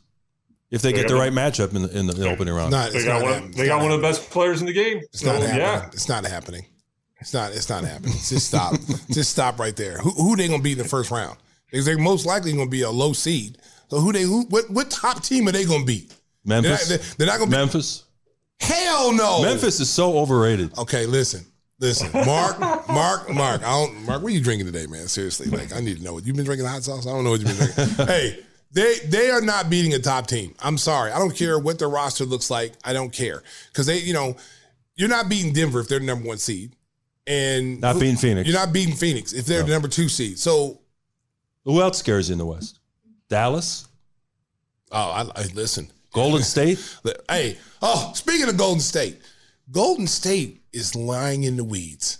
If 0.71 0.81
they, 0.81 0.91
they 0.91 1.01
get 1.01 1.09
the 1.09 1.17
right 1.17 1.33
matchup 1.33 1.77
in 1.77 1.83
the, 1.83 1.99
in 1.99 2.07
the 2.07 2.27
opening 2.27 2.55
round, 2.55 2.71
not, 2.71 2.93
they 2.93 3.05
got, 3.05 3.23
one, 3.23 3.51
they 3.51 3.67
got 3.67 3.83
one 3.83 3.93
of 3.93 4.01
the 4.01 4.03
best 4.03 4.31
players 4.31 4.63
in 4.63 4.67
the 4.67 4.73
game. 4.73 5.03
It's 5.13 5.21
so, 5.21 5.31
not 5.31 5.43
happening. 5.43 5.61
Yeah. 5.61 5.87
It's 5.93 6.09
not 6.09 6.25
happening. 6.25 6.67
It's 7.21 7.35
not. 7.35 7.53
It's 7.53 7.69
not 7.69 7.85
happening. 7.85 8.15
Just 8.15 8.49
stop. 8.49 8.75
Just 9.11 9.31
stop 9.31 9.61
right 9.61 9.77
there. 9.77 9.99
Who, 9.99 10.11
who 10.11 10.35
they 10.35 10.49
gonna 10.49 10.63
beat 10.63 10.73
in 10.73 10.79
the 10.79 10.89
first 10.89 11.11
round? 11.11 11.37
Because 11.73 11.87
they're 11.87 11.99
most 11.99 12.27
likely 12.27 12.53
gonna 12.53 12.71
be 12.71 12.83
a 12.83 12.91
low 12.91 13.13
seed. 13.13 13.59
So 13.89 13.99
who 13.99 14.13
they 14.13 14.23
who 14.23 14.45
what 14.45 14.71
what 14.71 14.91
top 14.91 15.25
team 15.25 15.49
are 15.49 15.53
they 15.53 15.65
going 15.65 15.81
to 15.81 15.87
beat? 15.87 16.15
Memphis. 16.45 16.89
They're 16.89 16.99
not, 16.99 17.15
they're 17.19 17.27
not 17.27 17.39
going 17.39 17.51
to 17.51 17.57
Memphis. 17.57 18.05
Hell 18.61 19.13
no. 19.13 19.43
Memphis 19.43 19.81
is 19.81 19.91
so 19.91 20.19
overrated. 20.19 20.79
Okay, 20.79 21.07
listen. 21.07 21.45
Listen, 21.79 22.13
Mark, 22.13 22.61
Mark, 22.61 23.29
Mark. 23.29 23.63
I 23.63 23.73
don't, 23.73 24.07
Mark, 24.07 24.23
what 24.23 24.31
are 24.31 24.35
you 24.35 24.41
drinking 24.41 24.67
today, 24.67 24.87
man? 24.87 25.09
Seriously, 25.09 25.51
like 25.51 25.75
I 25.75 25.81
need 25.81 25.97
to 25.97 26.05
know. 26.05 26.13
What 26.13 26.25
you've 26.25 26.37
been 26.37 26.45
drinking 26.45 26.67
hot 26.67 26.85
sauce? 26.85 27.09
I 27.09 27.11
don't 27.11 27.25
know 27.25 27.31
what 27.31 27.41
you've 27.41 27.59
been 27.59 27.67
drinking. 27.75 28.07
hey, 28.07 28.39
they 28.71 28.99
they 29.07 29.31
are 29.31 29.41
not 29.41 29.69
beating 29.69 29.93
a 29.93 29.99
top 29.99 30.29
team. 30.29 30.55
I'm 30.61 30.79
sorry. 30.79 31.11
I 31.11 31.19
don't 31.19 31.35
care 31.35 31.59
what 31.59 31.81
their 31.81 31.89
roster 31.89 32.25
looks 32.25 32.51
like. 32.51 32.75
I 32.85 32.93
don't 32.93 33.13
care 33.13 33.43
because 33.73 33.87
they, 33.87 33.99
you 33.99 34.13
know, 34.13 34.37
you're 34.95 35.09
not 35.09 35.29
beating 35.29 35.53
Denver 35.53 35.81
if 35.81 35.89
they're 35.89 35.99
the 35.99 36.07
number 36.07 36.29
one 36.29 36.39
seed, 36.39 36.77
and 37.27 37.81
not 37.81 37.99
beating 37.99 38.17
Phoenix. 38.17 38.49
You're 38.49 38.59
not 38.59 38.73
beating 38.73 38.95
Phoenix 38.95 39.33
if 39.33 39.45
they're 39.47 39.61
no. 39.61 39.67
the 39.67 39.73
number 39.73 39.89
two 39.89 40.09
seed. 40.09 40.39
So, 40.39 40.82
who 41.65 41.81
else 41.81 41.99
scares 41.99 42.29
you 42.29 42.35
in 42.35 42.39
the 42.39 42.47
West? 42.47 42.79
Dallas. 43.29 43.87
Oh, 44.91 45.11
I, 45.11 45.41
I 45.41 45.45
listen. 45.55 45.91
Golden 46.13 46.43
State. 46.55 46.79
hey, 47.31 47.57
oh, 47.81 48.13
speaking 48.15 48.49
of 48.49 48.57
Golden 48.57 48.81
State, 48.81 49.21
Golden 49.71 50.07
State 50.07 50.63
is 50.73 50.95
lying 50.95 51.45
in 51.45 51.57
the 51.57 51.65
weeds. 51.65 52.19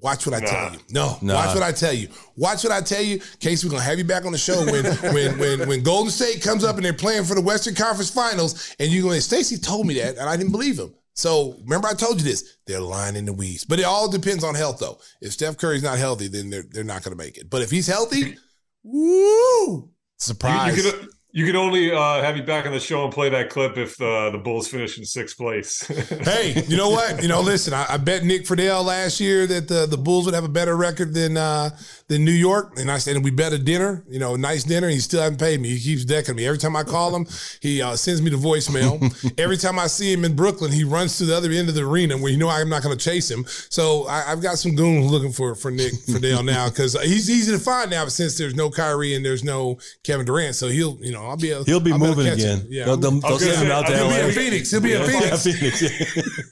Watch 0.00 0.26
what 0.26 0.34
I 0.34 0.40
Nah. 0.40 0.46
tell 0.50 0.72
you. 0.74 0.80
No, 0.90 1.16
Nah. 1.22 1.34
watch 1.34 1.54
what 1.54 1.62
I 1.62 1.70
tell 1.72 1.92
you. 1.92 2.08
Watch 2.36 2.64
what 2.64 2.72
I 2.72 2.80
tell 2.80 3.02
you. 3.02 3.20
Casey, 3.38 3.66
we're 3.66 3.70
gonna 3.70 3.82
have 3.84 3.98
you 3.98 4.04
back 4.04 4.24
on 4.24 4.32
the 4.32 4.38
show 4.38 4.64
when 4.66 4.84
when 5.14 5.38
when 5.38 5.68
when 5.68 5.82
Golden 5.82 6.10
State 6.10 6.42
comes 6.42 6.64
up 6.64 6.76
and 6.76 6.84
they're 6.84 6.92
playing 6.92 7.24
for 7.24 7.34
the 7.36 7.40
Western 7.40 7.74
Conference 7.74 8.10
Finals, 8.10 8.74
and 8.80 8.90
you're 8.90 9.02
going. 9.04 9.20
Stacy 9.20 9.56
told 9.58 9.86
me 9.86 9.94
that, 9.94 10.16
and 10.18 10.28
I 10.28 10.36
didn't 10.36 10.50
believe 10.52 10.78
him. 10.78 10.92
So 11.14 11.56
remember, 11.62 11.86
I 11.88 11.94
told 11.94 12.18
you 12.18 12.24
this. 12.24 12.56
They're 12.66 12.80
lying 12.80 13.14
in 13.16 13.26
the 13.26 13.32
weeds, 13.32 13.64
but 13.64 13.78
it 13.78 13.84
all 13.84 14.08
depends 14.10 14.42
on 14.44 14.54
health, 14.56 14.78
though. 14.80 14.98
If 15.20 15.32
Steph 15.32 15.56
Curry's 15.56 15.82
not 15.84 15.98
healthy, 15.98 16.26
then 16.26 16.50
they're 16.50 16.64
they're 16.68 16.84
not 16.84 17.04
going 17.04 17.16
to 17.16 17.22
make 17.22 17.36
it. 17.38 17.48
But 17.50 17.62
if 17.62 17.70
he's 17.70 17.86
healthy, 17.86 18.36
woo, 18.82 19.90
surprise! 20.18 20.76
You, 20.76 20.82
you 20.82 20.90
could 20.92 21.08
you 21.34 21.46
could 21.46 21.56
only 21.56 21.90
uh, 21.90 22.20
have 22.22 22.36
you 22.36 22.42
back 22.42 22.66
on 22.66 22.72
the 22.72 22.80
show 22.80 23.04
and 23.04 23.12
play 23.12 23.30
that 23.30 23.48
clip 23.48 23.78
if 23.78 23.98
uh, 24.02 24.28
the 24.30 24.38
Bulls 24.38 24.68
finish 24.68 24.98
in 24.98 25.04
sixth 25.06 25.38
place. 25.38 25.80
hey, 26.20 26.62
you 26.68 26.76
know 26.76 26.90
what? 26.90 27.22
You 27.22 27.28
know, 27.28 27.40
listen, 27.40 27.72
I, 27.72 27.86
I 27.88 27.96
bet 27.96 28.22
Nick 28.22 28.44
Friedell 28.44 28.84
last 28.84 29.18
year 29.18 29.46
that 29.46 29.66
the, 29.66 29.86
the 29.86 29.96
Bulls 29.96 30.26
would 30.26 30.34
have 30.34 30.44
a 30.44 30.48
better 30.48 30.76
record 30.76 31.14
than 31.14 31.38
uh, 31.38 31.70
than 32.12 32.24
New 32.24 32.30
York. 32.32 32.74
And 32.76 32.90
I 32.90 32.98
said, 32.98 33.22
we 33.24 33.30
bet 33.30 33.52
a 33.52 33.58
dinner, 33.58 34.04
you 34.08 34.18
know, 34.18 34.34
a 34.34 34.38
nice 34.38 34.64
dinner. 34.64 34.88
He 34.88 34.98
still 34.98 35.20
hasn't 35.22 35.40
paid 35.40 35.60
me. 35.60 35.70
He 35.70 35.80
keeps 35.80 36.04
decking 36.04 36.36
me. 36.36 36.46
Every 36.46 36.58
time 36.58 36.76
I 36.76 36.82
call 36.84 37.14
him, 37.16 37.26
he 37.60 37.80
uh, 37.80 37.96
sends 37.96 38.20
me 38.20 38.30
the 38.30 38.36
voicemail. 38.36 39.00
Every 39.38 39.56
time 39.56 39.78
I 39.78 39.86
see 39.86 40.12
him 40.12 40.24
in 40.24 40.36
Brooklyn, 40.36 40.70
he 40.70 40.84
runs 40.84 41.16
to 41.18 41.24
the 41.24 41.34
other 41.36 41.50
end 41.50 41.68
of 41.68 41.74
the 41.74 41.82
arena 41.82 42.16
where 42.18 42.30
you 42.30 42.36
know 42.38 42.48
I'm 42.48 42.68
not 42.68 42.82
going 42.82 42.96
to 42.96 43.02
chase 43.02 43.30
him. 43.30 43.44
So 43.46 44.06
I, 44.06 44.30
I've 44.30 44.42
got 44.42 44.58
some 44.58 44.74
goons 44.74 45.10
looking 45.10 45.32
for, 45.32 45.54
for 45.54 45.70
Nick 45.70 45.92
Friedell 46.06 46.44
now 46.44 46.68
because 46.68 47.00
he's 47.02 47.30
easy 47.30 47.50
to 47.52 47.58
find 47.58 47.90
now 47.90 48.06
since 48.08 48.36
there's 48.36 48.54
no 48.54 48.68
Kyrie 48.70 49.14
and 49.14 49.24
there's 49.24 49.42
no 49.42 49.78
Kevin 50.04 50.26
Durant. 50.26 50.54
So 50.54 50.68
he'll, 50.68 50.98
you 51.00 51.12
know, 51.12 51.24
I'll 51.24 51.36
be 51.36 51.50
a, 51.50 51.64
He'll 51.64 51.80
be 51.80 51.92
I'll 51.92 51.98
moving 51.98 52.26
catch 52.26 52.38
him. 52.40 52.58
again. 52.58 52.66
Yeah. 52.70 52.84
They'll, 52.84 52.96
they'll, 52.98 53.20
they'll 53.20 53.38
send 53.38 53.66
him 53.66 53.72
out 53.72 53.86
to 53.86 53.96
he'll 53.96 54.06
LA. 54.06 54.16
be 54.16 54.20
in 54.28 54.32
Phoenix. 54.32 54.70
He'll 54.70 54.80
be 54.80 54.92
in 54.94 55.02
Phoenix. 55.06 55.42
Phoenix. 55.44 56.51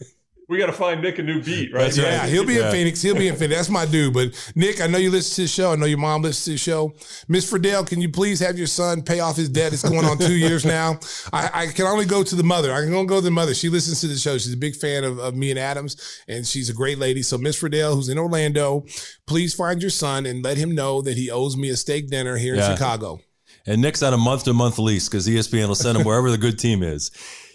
We 0.50 0.58
got 0.58 0.66
to 0.66 0.72
find 0.72 1.00
Nick 1.00 1.20
a 1.20 1.22
new 1.22 1.40
beat, 1.40 1.72
right? 1.72 1.82
That's 1.84 1.96
Yeah, 1.96 2.22
right. 2.22 2.28
he'll 2.28 2.44
be 2.44 2.54
Yeah. 2.54 2.66
in 2.66 2.72
Phoenix. 2.72 3.00
He'll 3.00 3.14
be 3.14 3.28
in 3.28 3.36
Phoenix. 3.36 3.54
That's 3.56 3.68
my 3.70 3.86
dude. 3.86 4.12
But 4.12 4.32
Nick, 4.56 4.80
I 4.80 4.88
know 4.88 4.98
you 4.98 5.08
listen 5.08 5.36
to 5.36 5.42
the 5.42 5.48
show. 5.48 5.70
I 5.72 5.76
know 5.76 5.86
your 5.86 5.96
mom 5.98 6.22
listens 6.22 6.44
to 6.46 6.50
the 6.50 6.58
show. 6.58 6.92
Miss 7.28 7.48
Friedell, 7.48 7.86
can 7.86 8.00
you 8.00 8.08
please 8.08 8.40
have 8.40 8.58
your 8.58 8.66
son 8.66 9.02
pay 9.02 9.20
off 9.20 9.36
his 9.36 9.48
debt? 9.48 9.72
It's 9.72 9.88
going 9.88 10.04
on 10.04 10.18
two 10.18 10.34
years 10.36 10.64
now. 10.64 10.98
I, 11.32 11.50
I 11.54 11.66
can 11.68 11.86
only 11.86 12.04
go 12.04 12.24
to 12.24 12.34
the 12.34 12.42
mother. 12.42 12.72
I 12.72 12.80
can 12.82 12.92
only 12.92 13.06
go 13.06 13.16
to 13.20 13.24
the 13.24 13.30
mother. 13.30 13.54
She 13.54 13.68
listens 13.68 14.00
to 14.00 14.08
the 14.08 14.16
show. 14.16 14.38
She's 14.38 14.52
a 14.52 14.56
big 14.56 14.74
fan 14.74 15.04
of, 15.04 15.20
of 15.20 15.36
me 15.36 15.50
and 15.50 15.58
Adams, 15.58 15.94
and 16.26 16.44
she's 16.44 16.68
a 16.68 16.74
great 16.74 16.98
lady. 16.98 17.22
So 17.22 17.38
Miss 17.38 17.56
Friedell, 17.62 17.94
who's 17.94 18.08
in 18.08 18.18
Orlando, 18.18 18.84
please 19.28 19.54
find 19.54 19.80
your 19.80 19.90
son 19.90 20.26
and 20.26 20.42
let 20.42 20.56
him 20.56 20.74
know 20.74 21.00
that 21.00 21.16
he 21.16 21.30
owes 21.30 21.56
me 21.56 21.70
a 21.70 21.76
steak 21.76 22.08
dinner 22.08 22.36
here 22.36 22.56
in 22.56 22.60
Chicago. 22.62 23.20
And 23.66 23.80
Nick's 23.82 24.02
on 24.02 24.12
a 24.14 24.18
month 24.18 24.44
to 24.44 24.52
month 24.52 24.78
lease 24.80 25.08
because 25.08 25.28
ESPN 25.28 25.68
will 25.68 25.74
send 25.76 25.96
him 25.96 26.04
wherever 26.04 26.28
the 26.30 26.38
good 26.38 26.58
team 26.58 26.82
is. 26.82 27.12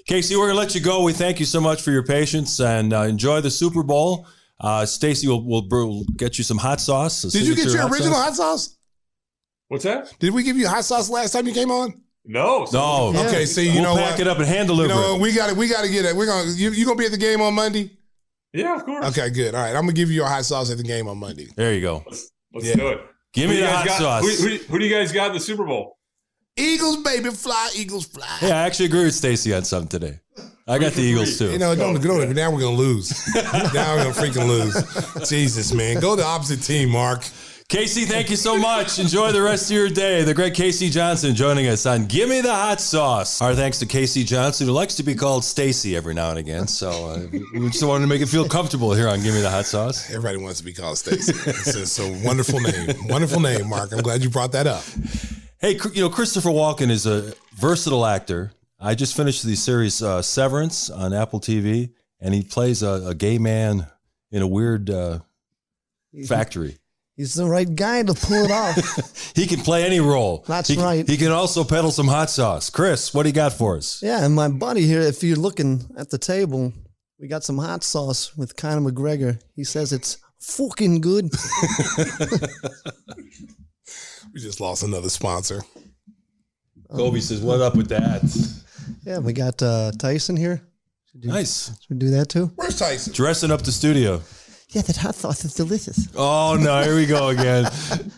Casey, 0.08 0.36
we're 0.36 0.44
going 0.48 0.56
to 0.56 0.60
let 0.60 0.76
you 0.76 0.82
go. 0.82 1.02
We 1.04 1.14
thank 1.14 1.40
you 1.40 1.46
so 1.46 1.60
much 1.60 1.82
for 1.82 1.92
your 1.92 2.04
patience 2.04 2.60
and 2.60 2.94
uh, 2.94 3.02
enjoy 3.02 3.42
the 3.42 3.50
Super 3.50 3.82
Bowl. 3.82 4.28
Uh, 4.62 4.86
Stacy 4.86 5.28
will, 5.28 5.44
will, 5.44 5.68
will 5.68 6.06
get 6.16 6.38
you 6.38 6.44
some 6.44 6.58
hot 6.58 6.80
sauce. 6.80 7.24
Did 7.24 7.34
you 7.48 7.56
get 7.56 7.64
signature 7.64 7.78
your 7.80 7.90
original 7.92 8.14
sauce. 8.14 8.24
hot 8.26 8.36
sauce? 8.36 8.78
What's 9.68 9.84
that? 9.84 10.14
Did 10.20 10.34
we 10.34 10.44
give 10.44 10.58
you 10.58 10.68
hot 10.68 10.86
sauce 10.86 11.10
last 11.10 11.32
time 11.32 11.48
you 11.48 11.54
came 11.54 11.72
on? 11.72 12.02
No. 12.24 12.68
No. 12.72 13.12
Yeah. 13.14 13.22
Okay, 13.28 13.46
see, 13.46 13.68
you 13.68 13.82
we'll 13.82 13.96
know 13.96 13.96
pack 13.96 14.12
what? 14.12 14.20
it 14.22 14.28
up 14.28 14.38
and 14.38 14.46
hand 14.48 14.70
You 14.70 14.76
deliver 14.76 14.94
know 14.94 15.10
it. 15.10 15.12
what? 15.14 15.22
we 15.22 15.34
got 15.34 15.50
it. 15.50 15.58
we 15.58 15.68
got 15.68 15.84
to 15.84 15.90
get 15.92 16.06
it. 16.06 16.16
We're 16.16 16.26
gonna 16.28 16.50
you, 16.52 16.70
you 16.72 16.86
gonna 16.86 16.98
be 16.98 17.06
at 17.06 17.12
the 17.12 17.18
game 17.18 17.42
on 17.42 17.54
Monday? 17.54 17.92
Yeah, 18.54 18.76
of 18.76 18.86
course. 18.86 19.06
Okay, 19.08 19.30
good. 19.32 19.54
All 19.54 19.62
right, 19.62 19.76
I'm 19.76 19.82
gonna 19.82 19.94
give 19.94 20.10
you 20.10 20.16
your 20.16 20.28
hot 20.28 20.46
sauce 20.46 20.72
at 20.72 20.78
the 20.78 20.84
game 20.84 21.08
on 21.08 21.18
Monday. 21.18 21.48
There 21.56 21.74
you 21.74 21.82
go. 21.82 22.04
Let's, 22.08 22.32
let's 22.54 22.68
Yeah. 22.68 22.76
do 22.76 22.88
it. 22.90 23.02
Give 23.34 23.50
Who 23.50 23.56
me 23.56 23.62
do 23.62 23.66
the 23.66 23.72
hot 23.72 23.86
got- 23.86 24.00
sauce. 24.00 24.40
Who, 24.42 24.48
who, 24.50 24.58
who 24.58 24.80
do 24.80 24.86
you 24.86 24.96
guys 24.96 25.12
got 25.12 25.28
in 25.28 25.34
the 25.34 25.40
Super 25.40 25.66
Bowl? 25.66 25.95
Eagles, 26.58 26.98
baby, 26.98 27.30
fly, 27.32 27.70
Eagles, 27.76 28.06
fly. 28.06 28.38
Yeah, 28.42 28.58
I 28.62 28.66
actually 28.66 28.86
agree 28.86 29.04
with 29.04 29.14
Stacy 29.14 29.54
on 29.54 29.66
something 29.66 30.00
today. 30.00 30.20
I 30.68 30.80
got 30.80 30.94
the 30.94 31.02
Eagles 31.02 31.38
too. 31.38 31.52
You 31.52 31.60
know, 31.60 31.76
don't, 31.76 32.02
don't, 32.02 32.34
now 32.34 32.50
we're 32.52 32.62
gonna 32.62 32.76
lose. 32.76 33.14
now 33.36 33.96
we're 33.96 34.04
gonna 34.04 34.16
freaking 34.16 34.48
lose. 34.48 35.30
Jesus, 35.30 35.74
man, 35.74 36.00
go 36.00 36.16
the 36.16 36.26
opposite 36.26 36.62
team, 36.62 36.90
Mark. 36.90 37.24
Casey, 37.68 38.06
thank 38.06 38.30
you 38.30 38.36
so 38.36 38.58
much. 38.58 39.00
Enjoy 39.00 39.32
the 39.32 39.42
rest 39.42 39.72
of 39.72 39.76
your 39.76 39.90
day. 39.90 40.24
The 40.24 40.36
great 40.36 40.54
K.C. 40.54 40.90
Johnson 40.92 41.34
joining 41.34 41.66
us 41.68 41.88
on 41.88 42.06
Gimme 42.06 42.42
the 42.42 42.54
Hot 42.54 42.80
Sauce. 42.80 43.42
Our 43.42 43.56
thanks 43.56 43.80
to 43.80 43.88
K.C. 43.88 44.24
Johnson, 44.24 44.68
who 44.68 44.74
likes 44.74 44.94
to 44.96 45.04
be 45.04 45.16
called 45.16 45.44
Stacy 45.44 45.96
every 45.96 46.14
now 46.14 46.30
and 46.30 46.38
again. 46.38 46.68
So 46.68 46.90
uh, 47.10 47.28
we 47.54 47.70
just 47.70 47.84
wanted 47.84 48.04
to 48.04 48.08
make 48.08 48.22
it 48.22 48.28
feel 48.28 48.48
comfortable 48.48 48.94
here 48.94 49.10
on 49.10 49.22
Gimme 49.24 49.42
the 49.42 49.50
Hot 49.50 49.66
Sauce. 49.66 50.10
Everybody 50.12 50.38
wants 50.38 50.60
to 50.60 50.66
be 50.66 50.74
called 50.74 51.00
Stacy. 51.00 51.34
It's 51.48 51.76
a, 51.76 51.82
it's 51.82 52.00
a 52.00 52.24
wonderful 52.24 52.60
name, 52.60 53.08
wonderful 53.08 53.42
name, 53.42 53.68
Mark. 53.68 53.92
I'm 53.92 54.04
glad 54.04 54.24
you 54.24 54.30
brought 54.30 54.52
that 54.52 54.68
up. 54.68 54.84
Hey, 55.60 55.80
you 55.94 56.02
know, 56.02 56.10
Christopher 56.10 56.50
Walken 56.50 56.90
is 56.92 57.06
a 57.06 57.34
versatile 57.56 58.06
actor. 58.06 58.52
I 58.80 58.94
just 58.94 59.16
finished 59.16 59.44
the 59.44 59.56
series 59.56 60.02
uh, 60.02 60.22
Severance 60.22 60.90
on 60.90 61.14
Apple 61.14 61.40
TV, 61.40 61.92
and 62.20 62.34
he 62.34 62.44
plays 62.44 62.84
a, 62.84 63.08
a 63.08 63.16
gay 63.16 63.38
man 63.38 63.88
in 64.32 64.42
a 64.42 64.48
weird 64.48 64.90
uh, 64.90 65.20
factory. 66.28 66.78
He's 67.16 67.34
the 67.34 67.46
right 67.46 67.74
guy 67.74 68.04
to 68.04 68.14
pull 68.14 68.44
it 68.46 68.52
off. 68.52 69.22
He 69.36 69.48
can 69.48 69.60
play 69.62 69.84
any 69.86 70.00
role. 70.00 70.44
That's 70.48 70.70
He- 70.70 70.78
right. 70.82 71.06
He 71.08 71.18
can 71.18 71.32
also 71.32 71.64
peddle 71.66 71.92
some 71.92 72.08
hot 72.08 72.30
sauce. 72.30 72.70
Chris, 72.70 73.14
what 73.14 73.24
do 73.24 73.30
you 73.30 73.36
got 73.36 73.52
for 73.54 73.76
us? 73.78 74.02
yeah, 74.04 74.24
and 74.24 74.34
my 74.36 74.48
buddy 74.48 74.86
here, 74.86 75.02
if 75.02 75.24
you're 75.24 75.36
looking 75.38 75.84
at 75.98 76.10
the 76.10 76.18
table, 76.18 76.72
we 77.20 77.28
got 77.28 77.44
some 77.44 77.58
hot 77.58 77.84
sauce 77.84 78.36
with 78.38 78.56
Conor 78.56 78.90
McGregor. 78.92 79.42
He 79.56 79.64
says 79.66 79.92
it's 79.94 80.18
fucking 80.40 81.02
good. 81.02 81.26
We 84.36 84.42
just 84.42 84.60
lost 84.60 84.84
another 84.84 85.08
sponsor. 85.08 85.62
Kobe 86.94 87.22
says, 87.22 87.40
"What 87.40 87.62
up 87.62 87.76
with 87.76 87.88
that?" 87.88 88.22
yeah, 89.06 89.20
we 89.20 89.32
got 89.32 89.62
uh, 89.64 89.94
Tyson 89.98 90.36
here. 90.36 90.62
Nice. 91.14 91.68
Should 91.68 91.90
we 91.90 91.96
do 91.96 92.10
that 92.12 92.28
too? 92.28 92.52
Where's 92.58 92.78
Tyson? 92.78 93.14
Dressing 93.14 93.50
up 93.50 93.62
the 93.62 93.72
studio. 93.72 94.22
Yeah, 94.72 94.82
that 94.82 94.98
hot 94.98 95.16
sauce 95.16 95.46
is 95.46 95.54
delicious. 95.54 96.10
Oh 96.18 96.58
no, 96.60 96.84
here 96.84 96.96
we 96.98 97.06
go 97.06 97.30
again. 97.30 97.72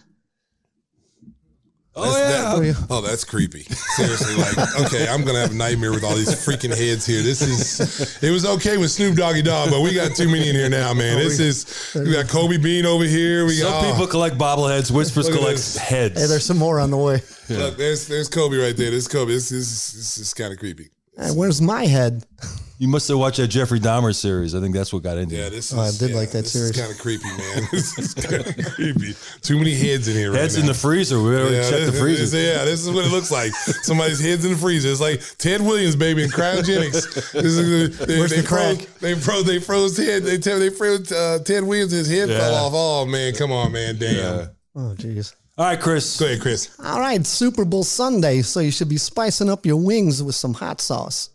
Oh 1.98 2.04
That's- 2.04 2.30
yeah. 2.32 2.54
Oh, 2.54 2.60
that- 2.60 2.88
oh, 2.92 3.02
that's 3.02 3.24
creepy. 3.24 3.64
Seriously, 3.64 4.36
like, 4.36 4.58
okay, 4.86 5.08
I'm 5.08 5.24
gonna 5.26 5.40
have 5.40 5.52
a 5.52 5.56
nightmare 5.56 5.92
with 5.92 6.04
all 6.04 6.16
these 6.16 6.30
freaking 6.30 6.70
heads 6.70 7.06
here. 7.06 7.24
This 7.24 7.42
is. 7.42 8.24
It 8.24 8.30
was 8.30 8.46
okay 8.46 8.78
with 8.78 8.92
Snoop 8.92 9.16
Doggy 9.16 9.42
Dog, 9.42 9.72
but 9.72 9.82
we 9.82 9.94
got 9.94 10.16
too 10.16 10.28
many 10.28 10.50
in 10.50 10.56
here 10.56 10.70
now, 10.70 10.94
man. 10.94 11.18
Oh, 11.18 11.24
this 11.24 11.40
is. 11.40 11.94
We 11.96 12.14
got 12.14 12.28
Kobe 12.28 12.58
Bean 12.58 12.86
over 12.86 13.04
here. 13.04 13.46
We 13.46 13.54
Some 13.56 13.72
got 13.72 13.84
oh, 13.84 13.92
people 13.92 14.08
collect 14.08 14.38
bobbleheads. 14.38 14.92
Whispers 14.92 15.28
Look 15.30 15.40
collects 15.40 15.76
heads. 15.76 16.22
Hey, 16.22 16.28
there's 16.28 16.46
some 16.46 16.58
more 16.58 16.80
on 16.80 16.92
the 16.92 16.98
way. 16.98 17.22
Look, 17.50 17.78
there's 17.78 18.08
there's 18.08 18.30
Kobe 18.30 18.58
right 18.58 18.78
there. 18.78 18.92
There's 18.92 19.08
Kobe. 19.08 19.32
This 19.32 19.52
is 19.52 19.94
this 19.94 20.18
is 20.20 20.34
kind 20.34 20.54
of 20.54 20.60
creepy. 20.60 20.90
Hey, 21.18 21.32
where's 21.32 21.62
my 21.62 21.86
head? 21.86 22.26
you 22.78 22.88
must 22.88 23.08
have 23.08 23.18
watched 23.18 23.38
that 23.38 23.48
Jeffrey 23.48 23.80
Dahmer 23.80 24.14
series. 24.14 24.54
I 24.54 24.60
think 24.62 24.76
that's 24.76 24.94
what 24.94 25.02
got 25.02 25.18
into 25.18 25.36
Yeah, 25.36 25.46
you. 25.46 25.50
this 25.50 25.72
is. 25.72 25.78
Oh, 25.78 25.82
I 25.82 25.90
did 25.92 26.12
yeah, 26.12 26.16
like 26.18 26.30
that 26.32 26.44
this 26.44 26.52
series. 26.54 26.70
is 26.72 26.78
kind 26.80 26.92
of 26.92 27.00
creepy, 27.00 27.26
man. 27.26 27.64
This 27.72 27.98
is 27.98 28.14
kind 28.14 28.46
of 28.46 28.66
creepy. 28.76 29.16
Too 29.42 29.58
many 29.58 29.74
heads 29.74 30.08
in 30.08 30.16
here. 30.16 30.32
Right 30.32 30.42
Heads 30.42 30.56
now. 30.58 30.62
in 30.62 30.68
the 30.68 30.74
freezer. 30.76 31.20
We 31.22 31.36
already 31.36 31.56
Yeah, 31.56 31.70
checked 31.72 31.86
the 31.88 31.92
freezer. 32.00 32.24
this- 32.26 32.34
yeah, 32.58 32.66
this 32.66 32.86
is 32.86 32.92
what 32.92 33.04
it 33.06 33.12
looks 33.12 33.32
like. 33.32 33.52
Somebody's 33.54 34.20
heads 34.24 34.46
in 34.46 34.52
the 34.52 34.58
freezer. 34.58 34.90
It's 34.90 35.02
like 35.02 35.22
Ted 35.40 35.62
Williams, 35.62 35.96
baby, 35.96 36.24
in 36.24 36.30
cryogenics. 36.30 37.32
This 37.32 37.46
is, 37.58 37.98
they, 37.98 38.20
Where's 38.20 38.30
they 38.32 38.42
the 38.42 38.48
crack? 38.48 38.78
Froze, 38.78 39.00
they 39.02 39.16
froze. 39.16 39.46
They 39.46 39.60
froze 39.60 39.98
Ted. 39.98 40.24
They 40.24 40.38
tell. 40.38 40.60
They 40.60 40.70
froze 40.70 41.12
uh, 41.12 41.40
Ted 41.44 41.64
Williams. 41.64 41.92
His 41.94 42.08
head 42.10 42.30
Yeah. 42.30 42.38
fell 42.38 42.54
off. 42.56 42.74
Oh 42.76 43.06
man, 43.08 43.34
come 43.34 43.52
on, 43.52 43.72
man, 43.72 43.98
damn. 43.98 44.16
Yeah. 44.16 44.48
Oh, 44.76 44.94
jeez. 44.96 45.34
All 45.58 45.66
right, 45.66 45.80
Chris. 45.80 46.20
Go 46.20 46.28
ahead, 46.28 46.42
Chris. 46.42 46.78
All 46.84 47.00
right, 47.00 47.26
Super 47.26 47.66
Bowl 47.66 47.84
Sunday, 47.84 48.44
so 48.44 48.60
you 48.60 48.70
should 48.72 48.90
be 48.90 48.98
spicing 48.98 49.50
up 49.50 49.66
your 49.66 49.78
wings 49.78 50.22
with 50.22 50.36
some 50.36 50.54
hot 50.54 50.80
sauce. 50.80 51.30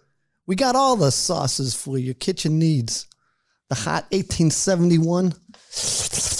We 0.46 0.54
got 0.54 0.76
all 0.76 0.94
the 0.96 1.10
sauces 1.10 1.74
for 1.74 1.98
your 1.98 2.14
kitchen 2.14 2.58
needs. 2.58 3.06
The 3.68 3.74
hot 3.74 4.04
1871. 4.12 5.34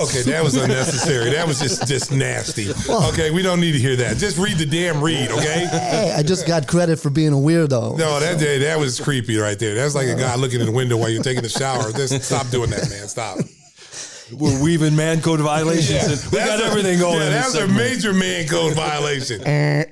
Okay, 0.00 0.22
that 0.22 0.42
was 0.42 0.56
unnecessary. 0.56 1.30
That 1.30 1.46
was 1.46 1.60
just 1.60 1.86
just 1.86 2.10
nasty. 2.10 2.70
Okay, 2.88 3.30
we 3.30 3.42
don't 3.42 3.60
need 3.60 3.72
to 3.72 3.78
hear 3.78 3.96
that. 3.96 4.16
Just 4.16 4.38
read 4.38 4.56
the 4.56 4.64
damn 4.64 5.02
read, 5.02 5.30
okay? 5.30 5.66
Hey, 5.70 6.14
I 6.16 6.22
just 6.22 6.46
got 6.46 6.66
credit 6.66 6.98
for 6.98 7.10
being 7.10 7.34
a 7.34 7.36
weirdo. 7.36 7.98
No, 7.98 8.18
that 8.18 8.38
day 8.38 8.58
that 8.60 8.78
was 8.78 8.98
creepy 8.98 9.36
right 9.36 9.58
there. 9.58 9.74
That's 9.74 9.94
like 9.94 10.08
a 10.08 10.14
guy 10.14 10.36
looking 10.36 10.60
in 10.60 10.66
the 10.66 10.72
window 10.72 10.96
while 10.96 11.10
you're 11.10 11.22
taking 11.22 11.44
a 11.44 11.50
shower. 11.50 11.92
Just 11.92 12.22
stop 12.22 12.48
doing 12.48 12.70
that, 12.70 12.88
man. 12.88 13.08
Stop. 13.08 13.38
We're 14.32 14.62
weaving 14.62 14.96
man 14.96 15.20
code 15.20 15.40
violations. 15.40 15.90
Yeah, 15.90 16.12
and 16.12 16.32
we 16.32 16.38
got 16.38 16.60
a- 16.60 16.64
everything 16.66 16.98
going. 16.98 17.18
Yeah, 17.18 17.26
in 17.26 17.32
that 17.32 17.46
was 17.46 17.54
a 17.56 17.68
major 17.68 18.12
man 18.12 18.46
code 18.46 18.74
violation. 18.74 19.42
Eh. 19.46 19.84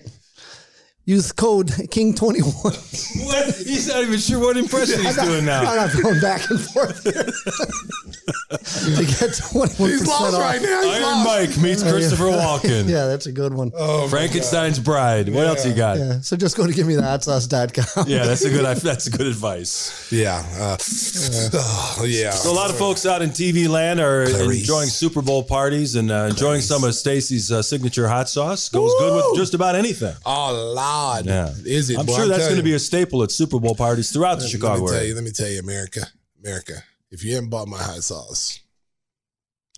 Use 1.08 1.32
code 1.32 1.68
King21. 1.68 3.24
What? 3.24 3.54
He's 3.56 3.88
not 3.88 4.02
even 4.02 4.18
sure 4.18 4.38
what 4.40 4.56
impression 4.56 5.00
he's 5.00 5.16
doing 5.16 5.44
now. 5.46 5.60
I'm 5.62 5.76
not 5.76 6.02
going 6.02 6.20
back 6.20 6.48
and 6.50 6.60
forth 6.60 7.02
here. 7.02 7.12
to 8.68 9.04
get 9.04 9.30
21% 9.30 9.88
He's 9.88 10.06
lost 10.06 10.34
off. 10.34 10.40
right 10.40 10.60
now. 10.60 10.82
He's 10.82 10.94
Iron 10.94 11.02
lost. 11.02 11.26
Mike 11.26 11.62
meets 11.62 11.82
Christopher 11.82 12.24
Walken. 12.24 12.88
Yeah, 12.98 13.06
that's 13.06 13.26
a 13.26 13.32
good 13.32 13.52
one. 13.54 13.70
Oh, 13.74 14.08
Frankenstein's 14.08 14.78
Bride. 14.78 15.28
What 15.28 15.46
else 15.46 15.66
you 15.66 15.74
got? 15.74 15.98
Yeah. 15.98 16.04
Yeah, 16.08 16.20
so 16.20 16.36
just 16.36 16.56
go 16.56 16.66
to 16.66 16.72
givemethehotsauce.com. 16.72 18.08
that's 18.08 18.44
a 18.44 18.50
good. 18.50 18.64
That's 18.78 19.06
a 19.06 19.10
good 19.10 19.26
advice. 19.26 20.10
Yeah. 20.12 20.44
Uh, 20.58 20.76
oh, 22.00 22.04
yeah. 22.06 22.30
So 22.30 22.50
a 22.50 22.54
lot 22.54 22.70
of 22.70 22.78
folks 22.78 23.04
out 23.04 23.20
in 23.22 23.30
TV 23.30 23.68
land 23.68 24.00
are 24.00 24.26
Clarice. 24.26 24.60
enjoying 24.60 24.88
Super 24.88 25.22
Bowl 25.22 25.42
parties 25.42 25.96
and 25.96 26.10
uh, 26.10 26.28
enjoying 26.30 26.60
some 26.60 26.84
of 26.84 26.94
Stacy's 26.94 27.50
uh, 27.52 27.62
signature 27.62 28.08
hot 28.08 28.28
sauce. 28.28 28.68
Goes 28.68 28.92
good 28.98 29.14
with 29.14 29.36
just 29.38 29.54
about 29.54 29.74
anything. 29.74 30.14
Oh, 30.24 30.72
Lord. 30.98 31.26
Yeah, 31.26 31.54
Is 31.64 31.90
it? 31.90 31.98
I'm 31.98 32.06
sure 32.06 32.26
that's 32.26 32.44
going 32.46 32.56
to 32.58 32.62
be 32.62 32.74
a 32.74 32.78
staple 32.78 33.22
at 33.22 33.30
Super 33.30 33.58
Bowl 33.60 33.74
parties 33.74 34.10
throughout 34.10 34.36
the 34.36 34.40
Let 34.42 34.44
me 34.44 34.50
Chicago 34.50 34.86
tell 34.86 34.94
area. 34.96 35.08
you, 35.08 35.14
let 35.14 35.24
me 35.24 35.30
tell 35.30 35.48
you, 35.48 35.60
America, 35.60 36.00
America. 36.42 36.82
If 37.10 37.24
you 37.24 37.34
haven't 37.34 37.50
bought 37.50 37.68
my 37.68 37.78
hot 37.82 38.02
sauce, 38.02 38.60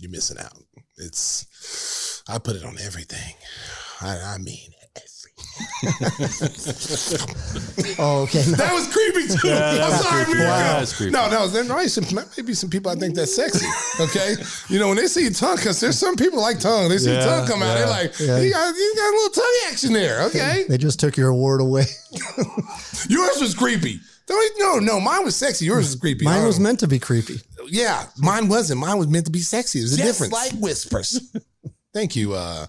you're 0.00 0.10
missing 0.10 0.38
out. 0.38 0.56
It's 0.96 2.22
I 2.28 2.38
put 2.38 2.56
it 2.56 2.64
on 2.64 2.76
everything. 2.78 3.34
I, 4.00 4.34
I 4.34 4.38
mean 4.38 4.69
Oh, 7.98 8.22
okay. 8.22 8.42
No. 8.48 8.56
That 8.56 8.72
was 8.72 8.86
creepy 8.92 9.28
too. 9.28 9.48
Yeah, 9.48 9.58
that 9.74 9.82
I'm 9.82 9.90
was 9.92 10.00
sorry, 10.02 10.24
creepy. 10.24 10.38
Miracle. 10.40 10.56
Wow, 10.58 10.78
that's 10.78 10.96
creepy. 10.96 11.12
No, 11.12 11.30
no, 11.30 11.48
there 11.48 11.64
might, 11.64 11.86
some, 11.88 12.04
might 12.14 12.46
be 12.46 12.54
some 12.54 12.70
people 12.70 12.90
I 12.90 12.94
think 12.94 13.14
that's 13.14 13.34
sexy. 13.34 13.66
Okay, 14.00 14.34
you 14.68 14.78
know 14.78 14.88
when 14.88 14.96
they 14.96 15.06
see 15.06 15.28
tongue, 15.30 15.56
because 15.56 15.80
there's 15.80 15.98
some 15.98 16.16
people 16.16 16.40
like 16.40 16.58
tongue. 16.60 16.88
They 16.88 16.98
see 16.98 17.12
Yeah, 17.12 17.24
tongue 17.24 17.46
come 17.46 17.62
out, 17.62 17.76
they're 17.76 17.86
like, 17.88 18.18
Yeah. 18.18 18.38
you, 18.40 18.52
got, 18.52 18.74
you 18.74 18.92
got 18.96 19.10
a 19.10 19.14
little 19.16 19.30
tongue 19.30 19.58
action 19.70 19.92
there. 19.92 20.22
Okay, 20.24 20.64
They 20.68 20.78
just 20.78 21.00
took 21.00 21.16
your 21.16 21.28
award 21.28 21.60
away. 21.60 21.84
yours 23.08 23.40
was 23.40 23.54
creepy. 23.54 24.00
Don't- 24.26 24.58
No, 24.58 24.78
no, 24.78 25.00
mine 25.00 25.24
was 25.24 25.36
sexy. 25.36 25.66
Yours 25.66 25.86
was 25.86 25.96
creepy. 25.96 26.24
Mine 26.24 26.44
was 26.46 26.60
meant 26.60 26.80
to 26.80 26.88
be 26.88 26.98
creepy. 26.98 27.40
Yeah, 27.66 28.06
mine 28.18 28.48
wasn't. 28.48 28.80
Mine 28.80 28.98
was 28.98 29.08
meant 29.08 29.26
to 29.26 29.32
be 29.32 29.40
sexy. 29.40 29.80
There's 29.80 29.94
a 29.94 29.96
Just 29.96 30.20
difference. 30.20 30.32
like 30.32 30.52
whispers. 30.60 31.32
Thank 31.94 32.16
you, 32.16 32.34
uh, 32.34 32.66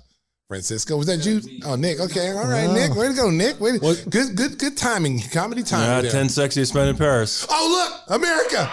Francisco. 0.51 0.97
Was 0.97 1.07
that 1.07 1.25
you? 1.25 1.39
Oh, 1.63 1.75
Nick. 1.75 2.01
Okay, 2.01 2.27
all 2.31 2.43
right, 2.43 2.67
Wow. 2.67 2.73
Nick. 2.73 2.93
Way 2.93 3.07
to 3.07 3.13
go, 3.13 3.29
Nick. 3.29 3.57
Way 3.61 3.79
to, 3.79 3.95
good, 4.09 4.35
good, 4.35 4.59
good 4.59 4.75
timing. 4.75 5.21
Comedy 5.31 5.63
timing. 5.63 5.87
Yeah, 5.87 6.01
there. 6.01 6.11
10 6.11 6.27
sexiest 6.27 6.75
men 6.75 6.89
in 6.89 6.97
Paris. 6.97 7.47
Oh, 7.49 7.67
look, 7.71 8.19
America. 8.19 8.69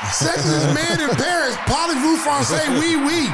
Sexiest 0.00 0.74
man 0.74 0.98
in 0.98 1.14
Paris. 1.14 1.56
Parlez-vous 1.68 2.16
français? 2.24 2.66
Oui, 2.80 2.96
oui. 2.96 3.28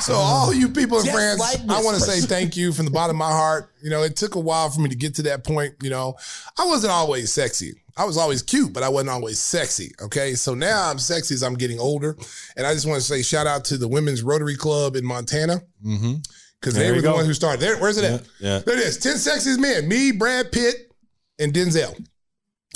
So 0.00 0.14
all 0.14 0.52
you 0.52 0.68
people 0.68 0.98
in 0.98 1.04
Just 1.04 1.16
France, 1.16 1.40
like 1.40 1.60
I 1.68 1.82
want 1.82 1.96
to 1.96 2.02
say 2.02 2.20
thank 2.20 2.56
you 2.56 2.72
from 2.72 2.84
the 2.84 2.90
bottom 2.90 3.16
of 3.16 3.18
my 3.18 3.30
heart. 3.30 3.70
You 3.82 3.90
know, 3.90 4.02
it 4.02 4.16
took 4.16 4.34
a 4.34 4.40
while 4.40 4.70
for 4.70 4.80
me 4.80 4.88
to 4.88 4.96
get 4.96 5.14
to 5.16 5.22
that 5.24 5.44
point. 5.44 5.74
You 5.82 5.90
know, 5.90 6.16
I 6.58 6.64
wasn't 6.66 6.92
always 6.92 7.32
sexy. 7.32 7.74
I 7.96 8.04
was 8.04 8.16
always 8.16 8.42
cute, 8.42 8.72
but 8.72 8.82
I 8.82 8.88
wasn't 8.88 9.10
always 9.10 9.38
sexy. 9.38 9.92
Okay. 10.02 10.34
So 10.34 10.54
now 10.54 10.90
I'm 10.90 10.98
sexy 10.98 11.34
as 11.34 11.42
I'm 11.42 11.54
getting 11.54 11.78
older. 11.78 12.16
And 12.56 12.66
I 12.66 12.74
just 12.74 12.86
want 12.86 13.00
to 13.00 13.06
say 13.06 13.22
shout 13.22 13.46
out 13.46 13.64
to 13.66 13.76
the 13.76 13.86
Women's 13.86 14.22
Rotary 14.22 14.56
Club 14.56 14.96
in 14.96 15.04
Montana. 15.04 15.60
Mm-hmm. 15.84 16.14
Because 16.60 16.74
There 16.74 16.84
they 16.84 16.90
were 16.92 17.02
the 17.02 17.08
go. 17.08 17.14
ones 17.14 17.26
who 17.26 17.34
started. 17.34 17.60
There, 17.60 17.76
where's 17.78 17.98
it 17.98 18.04
at? 18.04 18.22
Yeah. 18.40 18.60
There 18.60 18.74
it 18.74 18.80
is. 18.80 18.96
10 18.98 19.14
sexiest 19.16 19.58
men. 19.58 19.86
Me, 19.86 20.12
Brad 20.12 20.50
Pitt, 20.50 20.90
and 21.38 21.52
Denzel 21.52 21.94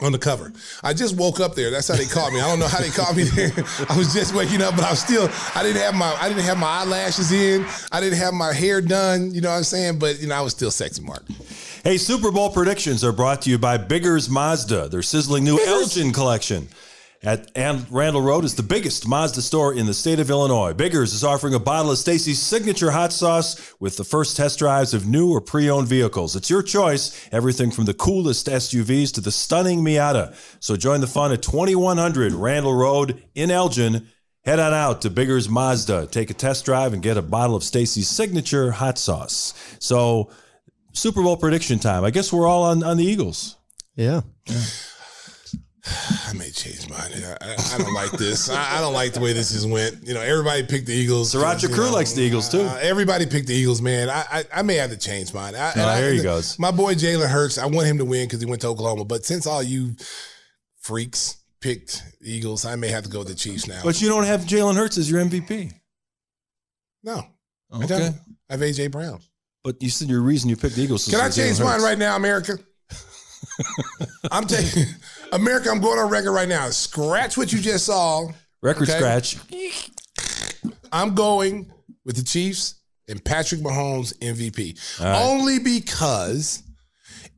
on 0.03 0.13
the 0.13 0.19
cover. 0.19 0.53
I 0.83 0.95
just 0.95 1.17
woke 1.17 1.41
up 1.41 1.55
there. 1.55 1.71
That's 1.71 1.89
how 1.89 1.97
they 1.97 2.07
called 2.07 2.33
me. 2.33 2.41
I 2.41 2.47
don't 2.49 2.59
know 2.59 2.69
how 2.69 2.81
they 2.81 2.91
called 2.91 3.17
me 3.17 3.25
there. 3.25 3.53
I 3.89 3.97
was 3.97 4.13
just 4.13 4.35
waking 4.35 4.63
up, 4.63 4.77
but 4.77 4.85
I 4.85 4.91
was 4.91 5.01
still, 5.01 5.29
I 5.55 5.63
didn't 5.63 5.83
have 5.83 5.95
my, 5.95 6.13
I 6.21 6.29
didn't 6.29 6.45
have 6.45 6.59
my 6.59 6.69
eyelashes 6.69 7.33
in. 7.33 7.67
I 7.91 8.01
didn't 8.01 8.19
have 8.19 8.35
my 8.35 8.53
hair 8.53 8.81
done. 8.81 9.35
You 9.35 9.41
know 9.41 9.51
what 9.51 9.57
I'm 9.57 9.65
saying? 9.65 9.99
But, 9.99 10.21
you 10.21 10.29
know, 10.29 10.35
I 10.35 10.41
was 10.41 10.53
still 10.53 10.71
sexy, 10.71 11.03
Mark. 11.03 11.25
Hey, 11.85 11.97
Super 11.97 12.31
Bowl 12.31 12.51
predictions 12.51 13.05
are 13.05 13.13
brought 13.13 13.43
to 13.43 13.51
you 13.51 13.59
by 13.59 13.77
Biggers 13.77 14.29
Mazda. 14.29 14.89
Their 14.89 15.03
sizzling 15.03 15.45
new 15.45 15.59
Elgin 15.67 16.13
collection 16.13 16.69
at 17.23 17.51
An- 17.57 17.87
Randall 17.91 18.23
Road 18.23 18.45
is 18.45 18.55
the 18.55 18.63
biggest 18.63 19.09
Mazda 19.09 19.43
store 19.43 19.75
in 19.75 19.87
the 19.87 19.95
state 19.95 20.21
of 20.21 20.31
Illinois. 20.31 20.73
Biggers 20.73 21.13
is 21.13 21.25
offering 21.25 21.55
a 21.55 21.59
bottle 21.59 21.91
of 21.91 21.99
Stacey's 21.99 22.41
signature 22.41 22.93
hot 22.93 23.13
sauce 23.13 23.75
with 23.81 23.97
the 23.97 24.05
first 24.05 24.37
test 24.37 24.59
drives 24.59 24.95
of 24.95 25.07
new 25.07 25.31
or 25.31 25.41
pre-owned 25.41 25.89
vehicles. 25.89 26.37
It's 26.37 26.51
your 26.51 26.63
choice, 26.63 27.29
everything 27.33 27.71
from 27.71 27.87
the 27.87 27.95
coolest 27.95 28.47
SUVs 28.47 29.13
to 29.15 29.21
the 29.21 29.33
stunning 29.33 29.81
Miata. 29.81 30.35
So 30.61 30.77
join 30.77 31.01
the 31.01 31.07
fun 31.07 31.33
at 31.33 31.43
2100 31.43 32.33
Randall 32.33 32.75
Road 32.75 33.23
in 33.35 33.51
Elgin. 33.51 34.09
Head 34.45 34.61
on 34.61 34.73
out 34.73 35.03
to 35.03 35.11
Biggers 35.11 35.49
Mazda, 35.49 36.07
take 36.07 36.31
a 36.31 36.35
test 36.35 36.65
drive, 36.65 36.93
and 36.93 37.03
get 37.03 37.17
a 37.17 37.23
bottle 37.23 37.57
of 37.57 37.65
Stacey's 37.65 38.09
signature 38.09 38.71
hot 38.71 38.97
sauce. 38.97 39.53
So, 39.79 40.31
Super 40.93 41.23
Bowl 41.23 41.37
prediction 41.37 41.79
time. 41.79 42.05
I 42.05 42.11
guess 42.11 42.33
we're 42.33 42.47
all 42.47 42.63
on, 42.63 42.83
on 42.83 42.97
the 42.97 43.05
Eagles. 43.05 43.57
Yeah. 43.95 44.23
I 46.29 46.33
may 46.35 46.51
change 46.51 46.89
mine. 46.89 47.11
I, 47.15 47.37
I, 47.41 47.57
I 47.75 47.79
don't 47.79 47.95
like 47.95 48.11
this. 48.13 48.51
I, 48.51 48.79
I 48.79 48.81
don't 48.81 48.93
like 48.93 49.13
the 49.15 49.21
way 49.21 49.33
this 49.33 49.53
has 49.53 49.67
went. 49.67 50.07
You 50.07 50.15
know, 50.15 50.21
everybody 50.21 50.63
picked 50.65 50.87
the 50.87 50.93
Eagles. 50.95 51.35
Sriracha 51.35 51.73
Crew 51.73 51.87
know, 51.87 51.93
likes 51.93 52.13
the 52.13 52.23
Eagles 52.23 52.49
too. 52.49 52.61
Uh, 52.63 52.79
everybody 52.83 53.27
picked 53.27 53.47
the 53.49 53.55
Eagles, 53.55 53.81
man. 53.81 54.11
I, 54.11 54.25
I 54.31 54.45
I 54.57 54.63
may 54.63 54.75
have 54.77 54.91
to 54.91 54.97
change 54.99 55.33
mine. 55.33 55.55
I, 55.55 55.73
Oh, 55.77 55.87
I- 55.89 56.01
here 56.01 56.13
he 56.13 56.23
goes. 56.23 56.59
My 56.59 56.71
boy 56.71 56.95
Jalen 56.95 57.29
Hurts. 57.29 57.59
I 57.59 57.67
want 57.67 57.87
him 57.87 57.99
to 57.99 58.05
win 58.05 58.27
because 58.27 58.41
he 58.41 58.47
went 58.47 58.61
to 58.63 58.69
Oklahoma. 58.69 59.05
But 59.05 59.25
since 59.25 59.47
all 59.47 59.63
you 59.63 59.95
freaks 60.81 61.37
picked 61.61 62.03
Eagles, 62.23 62.65
I 62.65 62.77
may 62.77 62.89
have 62.89 63.05
to 63.05 63.11
go 63.11 63.21
with 63.21 63.29
the 63.29 63.35
Chiefs 63.35 63.67
now. 63.67 63.81
But 63.85 64.01
you 64.01 64.09
don't 64.09 64.25
have 64.25 64.43
Jalen 64.43 64.77
Hurts 64.77 64.99
as 64.99 65.11
your 65.11 65.25
MVP. 65.25 65.73
no, 67.03 67.23
I 67.73 67.85
Okay. 67.85 68.11
I 68.51 68.53
have 68.55 68.61
AJ 68.61 68.91
Brown. 68.91 69.21
But 69.65 69.83
you 69.83 69.91
said 69.91 70.09
your 70.09 70.21
reason 70.23 70.49
you 70.49 70.57
picked 70.57 70.77
the 70.77 70.83
Eagles. 70.83 71.07
Can 71.09 71.21
I 71.21 71.29
change 71.29 71.61
mine 71.61 71.83
right 71.83 71.99
now, 71.99 72.17
America? 72.17 72.59
I'm 74.31 74.47
taking 74.47 74.85
America. 75.33 75.71
I'm 75.71 75.81
going 75.81 75.99
on 75.99 76.11
record 76.11 76.33
right 76.33 76.49
now. 76.49 76.69
Scratch 76.71 77.37
what 77.37 77.53
you 77.53 77.61
just 77.61 77.87
saw. 77.87 78.29
Record 78.63 78.89
okay? 78.89 78.99
scratch. 78.99 79.37
I'm 80.93 81.15
going 81.15 81.71
with 82.05 82.17
the 82.17 82.23
Chiefs 82.25 82.77
and 83.09 83.23
Patrick 83.25 83.61
Mahomes 83.61 84.17
MVP. 84.19 85.01
All 85.01 85.07
right. 85.07 85.23
Only 85.23 85.59
because 85.59 86.63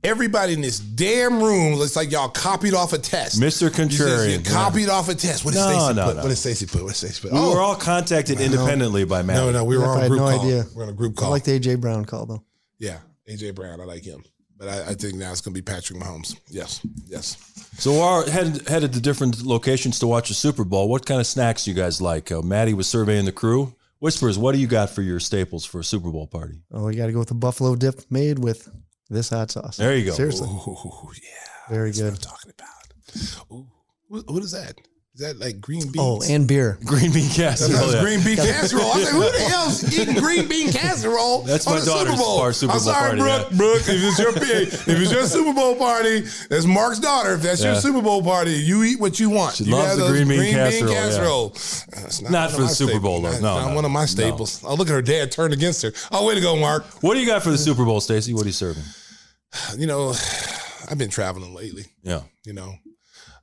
everybody 0.02 0.52
in 0.54 0.60
this 0.60 0.78
damn 0.78 1.42
room 1.42 1.74
looks 1.74 1.94
like 1.96 2.10
y'all 2.10 2.28
copied 2.28 2.74
off 2.74 2.92
a 2.92 2.98
test. 2.98 3.40
Mr. 3.40 3.68
Contrarian. 3.68 4.38
You 4.38 4.44
copied 4.54 4.88
off 4.88 5.08
a 5.08 5.14
test. 5.14 5.44
What 5.44 5.52
did 5.54 5.60
No, 5.60 5.66
Stacey 5.68 5.94
no, 5.94 6.04
put? 6.06 6.16
no. 6.16 6.22
What 6.22 6.28
did 6.28 6.36
Stacey 6.36 6.66
put? 6.66 6.82
What 6.82 6.88
did 6.88 6.96
Stacey 6.96 7.20
put? 7.22 7.32
We 7.32 7.38
Oh, 7.38 7.54
were 7.54 7.60
all 7.60 7.74
contacted 7.76 8.40
independently 8.40 9.04
by 9.04 9.22
Matt. 9.22 9.36
no, 9.36 9.50
no, 9.52 9.64
we 9.64 9.76
were 9.76 9.84
If 9.84 9.88
on 9.90 9.96
I 9.96 9.98
a 9.98 10.02
had 10.02 10.08
group 10.08 10.20
no 10.22 10.28
call. 10.30 10.40
idea. 10.40 10.64
We're 10.74 10.82
on 10.84 10.88
a 10.88 10.92
group 10.94 11.16
call. 11.16 11.28
I 11.28 11.30
like 11.32 11.44
the 11.44 11.58
AJ 11.58 11.80
Brown 11.80 12.04
call 12.04 12.26
though. 12.26 12.44
yeah, 12.78 12.98
AJ 13.28 13.54
Brown. 13.54 13.80
I 13.80 13.84
like 13.84 14.04
him. 14.04 14.22
But 14.60 14.68
I, 14.68 14.90
I 14.90 14.94
think 14.94 15.14
now 15.14 15.32
it's 15.32 15.40
going 15.40 15.54
to 15.54 15.62
be 15.62 15.64
Patrick 15.64 15.98
Mahomes. 15.98 16.38
Yes, 16.50 16.84
yes. 17.08 17.38
So 17.78 17.92
we're 17.98 18.30
headed, 18.30 18.68
headed 18.68 18.92
to 18.92 19.00
different 19.00 19.42
locations 19.42 19.98
to 20.00 20.06
watch 20.06 20.28
the 20.28 20.34
Super 20.34 20.64
Bowl. 20.64 20.86
What 20.90 21.06
kind 21.06 21.18
of 21.18 21.26
snacks 21.26 21.66
you 21.66 21.72
guys 21.72 22.02
like? 22.02 22.30
Uh, 22.30 22.42
Maddie 22.42 22.74
was 22.74 22.86
surveying 22.86 23.24
the 23.24 23.32
crew. 23.32 23.74
Whispers, 24.00 24.36
what 24.38 24.52
do 24.52 24.58
you 24.58 24.66
got 24.66 24.90
for 24.90 25.00
your 25.00 25.18
staples 25.18 25.64
for 25.64 25.80
a 25.80 25.84
Super 25.84 26.10
Bowl 26.10 26.26
party? 26.26 26.60
Oh, 26.72 26.88
you 26.88 26.98
got 26.98 27.06
to 27.06 27.12
go 27.12 27.20
with 27.20 27.28
the 27.28 27.34
buffalo 27.34 27.74
dip 27.74 28.02
made 28.10 28.38
with 28.38 28.68
this 29.08 29.30
hot 29.30 29.50
sauce. 29.50 29.78
There 29.78 29.96
you 29.96 30.04
go. 30.04 30.12
Seriously, 30.12 30.48
Ooh, 30.48 31.10
yeah. 31.14 31.30
very 31.70 31.90
That's 31.90 32.02
what 32.02 32.08
I'm 32.08 32.14
good. 32.14 32.22
talking 32.22 32.52
about. 32.58 33.52
Ooh, 33.52 33.66
what, 34.08 34.30
what 34.30 34.42
is 34.42 34.52
that? 34.52 34.74
Is 35.14 35.20
that 35.22 35.40
like 35.40 35.60
green 35.60 35.82
oh, 35.98 36.16
beans? 36.20 36.30
Oh, 36.30 36.34
and 36.34 36.46
beer. 36.46 36.78
Green 36.84 37.12
bean 37.12 37.28
casserole. 37.28 37.84
was 37.84 37.94
yeah. 37.94 38.00
green 38.00 38.22
bean 38.22 38.36
casserole. 38.36 38.92
I 38.92 38.96
was 38.96 39.04
like, 39.04 39.12
who 39.12 39.38
the 39.38 39.44
hell's 39.50 39.98
eating 39.98 40.14
green 40.14 40.46
bean 40.46 40.70
casserole? 40.72 41.42
That's 41.46 41.66
on 41.66 41.74
my 41.74 41.80
the 41.80 41.86
daughter's 41.86 42.12
Super 42.12 42.22
Bowl? 42.22 42.38
bar 42.38 42.52
Super 42.52 42.72
I'm 42.72 42.78
Bowl 42.78 42.84
sorry, 42.92 43.18
party, 43.18 43.20
Brooke. 43.20 43.46
yeah. 43.50 43.56
Brooke, 43.56 43.80
if 43.80 43.88
it's 43.88 44.18
your 44.20 44.30
if 44.36 44.88
it's 44.88 45.12
your 45.12 45.24
Super 45.26 45.52
Bowl 45.52 45.74
party, 45.74 46.20
that's 46.48 46.64
Mark's 46.64 47.00
daughter. 47.00 47.34
If 47.34 47.42
that's 47.42 47.62
your 47.62 47.74
Super 47.74 48.00
Bowl 48.00 48.22
party, 48.22 48.52
you 48.52 48.84
eat 48.84 49.00
what 49.00 49.18
you 49.18 49.30
want. 49.30 49.56
She 49.56 49.64
you 49.64 49.72
loves 49.72 49.88
have 49.88 49.98
the 49.98 50.04
those 50.04 50.12
green 50.12 50.28
bean 50.28 50.54
casserole, 50.54 50.92
yeah. 50.92 51.00
casserole. 51.02 51.46
Uh, 51.46 52.00
that's 52.02 52.22
Not 52.22 52.32
one 52.32 52.50
for 52.52 52.60
the 52.62 52.68
Super 52.68 53.00
Bowl, 53.00 53.20
though. 53.20 53.30
No, 53.30 53.30
That's 53.32 53.42
not 53.42 53.68
no. 53.70 53.74
one 53.74 53.84
of 53.84 53.90
my 53.90 54.02
No. 54.02 54.06
staples. 54.06 54.62
Oh, 54.64 54.74
look 54.74 54.88
at 54.88 54.94
her 54.94 55.02
dad 55.02 55.32
turned 55.32 55.52
against 55.52 55.82
her. 55.82 55.92
Oh, 56.12 56.24
way 56.24 56.36
to 56.36 56.40
go, 56.40 56.54
Mark. 56.56 56.84
What 57.02 57.14
do 57.14 57.20
you 57.20 57.26
got 57.26 57.42
for 57.42 57.50
the 57.50 57.58
Super 57.58 57.84
Bowl, 57.84 58.00
Stacey? 58.00 58.32
What 58.32 58.44
are 58.44 58.46
you 58.48 58.52
serving? 58.52 58.84
You 59.76 59.86
know, 59.88 60.10
I've 60.90 60.98
been 60.98 61.10
traveling 61.10 61.52
lately. 61.52 61.86
Yeah. 62.04 62.20
You 62.44 62.52
know, 62.52 62.74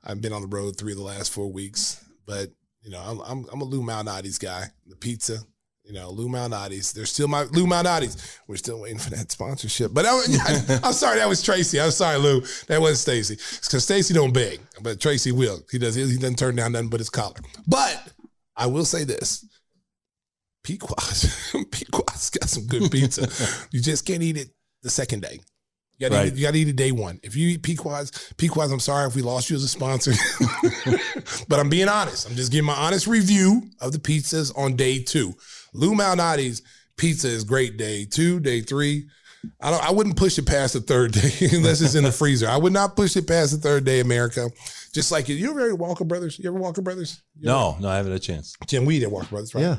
I've 0.08 0.20
been 0.20 0.32
on 0.32 0.42
the 0.42 0.48
road 0.48 0.76
three 0.76 0.92
of 0.92 0.98
the 0.98 1.04
last 1.04 1.32
four 1.32 1.52
weeks, 1.52 2.04
but 2.26 2.50
you 2.82 2.90
know, 2.90 3.00
I'm 3.00 3.20
I'm, 3.20 3.46
I'm 3.52 3.60
a 3.60 3.64
Lou 3.64 3.82
Malnati's 3.82 4.38
guy. 4.38 4.64
The 4.86 4.96
pizza, 4.96 5.38
you 5.84 5.92
know, 5.92 6.10
Lou 6.10 6.28
Malnati's. 6.28 6.92
They're 6.92 7.06
still 7.06 7.28
my 7.28 7.42
Lou 7.44 7.66
Malnati's. 7.66 8.38
We're 8.46 8.56
still 8.56 8.80
waiting 8.80 8.98
for 8.98 9.10
that 9.10 9.30
sponsorship. 9.30 9.92
But 9.92 10.06
I, 10.08 10.16
am 10.82 10.92
sorry, 10.92 11.18
that 11.18 11.28
was 11.28 11.42
Tracy. 11.42 11.80
I'm 11.80 11.90
sorry, 11.90 12.18
Lou. 12.18 12.40
That 12.68 12.80
wasn't 12.80 12.98
Stacey. 12.98 13.36
Because 13.36 13.84
Stacey 13.84 14.14
don't 14.14 14.32
beg, 14.32 14.60
but 14.82 15.00
Tracy 15.00 15.32
will. 15.32 15.60
He 15.70 15.78
does. 15.78 15.94
He 15.94 16.02
doesn't 16.02 16.38
turn 16.38 16.56
down 16.56 16.72
nothing 16.72 16.88
but 16.88 17.00
his 17.00 17.10
collar. 17.10 17.40
But 17.66 18.12
I 18.56 18.66
will 18.66 18.84
say 18.84 19.04
this. 19.04 19.46
Pequod's, 20.62 21.52
Pequod's 21.70 22.30
got 22.30 22.48
some 22.48 22.66
good 22.66 22.90
pizza. 22.90 23.26
you 23.70 23.80
just 23.80 24.04
can't 24.04 24.22
eat 24.22 24.36
it 24.36 24.48
the 24.82 24.90
second 24.90 25.22
day. 25.22 25.40
You 25.98 26.08
gotta, 26.08 26.14
Right. 26.20 26.26
eat, 26.28 26.32
it- 26.34 26.38
you 26.38 26.42
gotta 26.46 26.58
eat 26.58 26.68
it 26.68 26.76
day 26.76 26.92
one. 26.92 27.18
If 27.22 27.34
you 27.36 27.48
eat 27.48 27.62
Pequod's, 27.62 28.12
Pequod's, 28.36 28.70
I'm 28.72 28.80
sorry 28.80 29.08
if 29.08 29.16
we 29.16 29.22
lost 29.22 29.50
you 29.50 29.56
as 29.56 29.64
a 29.64 29.68
sponsor. 29.68 30.12
but 31.48 31.58
I'm 31.58 31.68
being 31.68 31.88
honest. 31.88 32.28
I'm 32.28 32.36
just 32.36 32.52
giving 32.52 32.66
my 32.66 32.74
honest 32.74 33.06
review 33.06 33.62
of 33.80 33.92
the 33.92 33.98
pizzas 33.98 34.56
on 34.56 34.76
day 34.76 35.02
two. 35.02 35.34
Lou 35.74 35.94
Malnati's 35.94 36.62
pizza 36.96 37.28
is 37.28 37.44
great 37.44 37.76
day 37.76 38.04
two, 38.04 38.40
day 38.40 38.60
three. 38.60 39.06
I 39.60 39.70
don't 39.70 39.84
I 39.84 39.90
wouldn't 39.92 40.16
push 40.16 40.36
it 40.38 40.46
past 40.46 40.72
the 40.74 40.80
third 40.80 41.12
day 41.12 41.30
unless 41.52 41.80
it's 41.80 41.94
in 41.94 42.04
the 42.04 42.12
freezer. 42.12 42.48
I 42.48 42.56
would 42.56 42.72
not 42.72 42.96
push 42.96 43.16
it 43.16 43.26
past 43.26 43.52
the 43.52 43.58
third 43.58 43.84
day, 43.84 44.00
America. 44.00 44.48
Just 44.92 45.12
like 45.12 45.28
you, 45.28 45.36
you 45.36 45.50
ever 45.50 45.74
Walker 45.74 46.04
Brothers? 46.04 46.38
You 46.38 46.48
ever 46.50 46.58
Walker 46.58 46.82
Brothers? 46.82 47.22
You 47.38 47.48
ever- 47.50 47.56
No, 47.58 47.76
no, 47.80 47.88
I 47.88 47.96
haven't 47.96 48.12
had 48.12 48.20
a 48.20 48.24
chance. 48.24 48.54
Jim 48.66 48.84
Weed 48.84 49.02
at 49.04 49.10
Walker 49.10 49.28
Brothers, 49.28 49.54
right? 49.54 49.62
Yeah. 49.62 49.76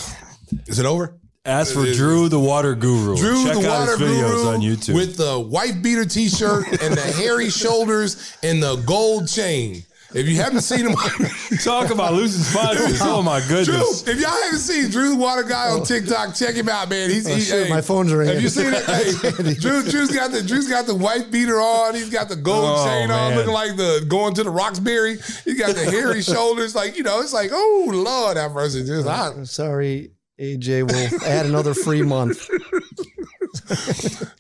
Is 0.67 0.81
it 0.81 0.87
over? 0.87 1.15
Ask 1.45 1.75
for 1.75 1.85
Drew 1.85 2.29
the 2.29 2.41
Water 2.41 2.75
Guru. 2.75 3.15
Drew 3.17 3.45
Check 3.45 3.55
the 3.55 3.61
out 3.71 3.81
water 3.81 3.97
his 3.97 4.01
videos 4.01 4.31
guru 4.31 4.49
on 4.49 4.61
YouTube. 4.63 4.95
with 4.97 5.17
the 5.17 5.39
white 5.39 5.81
beater 5.81 6.05
T-shirt 6.05 6.67
and 6.83 6.95
the 6.95 7.01
hairy 7.01 7.51
shoulders 7.51 8.37
and 8.43 8.61
the 8.61 8.83
gold 8.85 9.29
chain. 9.29 9.85
If 10.15 10.29
you 10.29 10.37
haven't 10.37 10.61
seen 10.61 10.87
him, 10.87 10.95
Talk 11.65 11.91
about 11.91 12.13
losing 12.13 12.43
sponsors. 12.43 13.01
Oh 13.03 13.23
my 13.23 13.41
Drew, 13.41 13.65
goodness. 13.65 14.07
if 14.07 14.21
y'all 14.21 14.31
haven't 14.31 14.59
seen 14.59 14.91
Drew 14.91 15.11
the 15.11 15.17
Water 15.17 15.43
Guy 15.43 15.71
on 15.71 15.85
TikTok, 15.85 16.35
check 16.35 16.55
him 16.55 16.69
out, 16.69 16.91
man. 16.91 17.09
He's 17.11 17.27
Oh, 17.29 17.35
he, 17.35 17.41
shit, 17.41 17.67
hey, 17.67 17.71
my 17.73 17.81
phone's 17.81 18.13
ringing. 18.13 18.35
Have 18.35 18.43
you 18.43 18.49
seen 18.49 18.73
it? 18.75 18.85
Hey, 18.85 19.55
Drew, 19.61 19.83
Drew's 19.83 20.11
got 20.11 20.33
the 20.33 20.43
Drew's 20.43 20.69
got 20.69 20.87
the 20.87 20.95
white 20.95 21.31
beater 21.31 21.61
on. 21.61 21.95
He's 21.95 22.11
got 22.11 22.29
the 22.29 22.37
gold 22.37 22.65
Oh, 22.79 22.87
chain 22.87 23.11
on, 23.11 23.35
looking 23.37 23.53
like 23.53 23.77
the 23.77 24.05
going 24.09 24.35
to 24.35 24.45
the 24.45 24.51
Roxbury. 24.51 25.17
He's 25.45 25.59
got 25.59 25.75
the 25.75 25.85
hairy 25.91 26.21
shoulders, 26.33 26.75
like 26.75 26.97
you 26.97 27.03
know. 27.05 27.21
It's 27.21 27.33
like, 27.33 27.51
oh 27.53 27.89
Lord, 27.93 28.37
that 28.37 28.53
person 28.53 28.85
just 28.87 29.07
hot. 29.09 29.35
I'm 29.35 29.47
sorry, 29.47 30.13
AJ 30.41 30.91
will 30.91 31.23
add 31.25 31.47
another 31.47 31.73
free 31.75 32.03
month. 32.03 32.49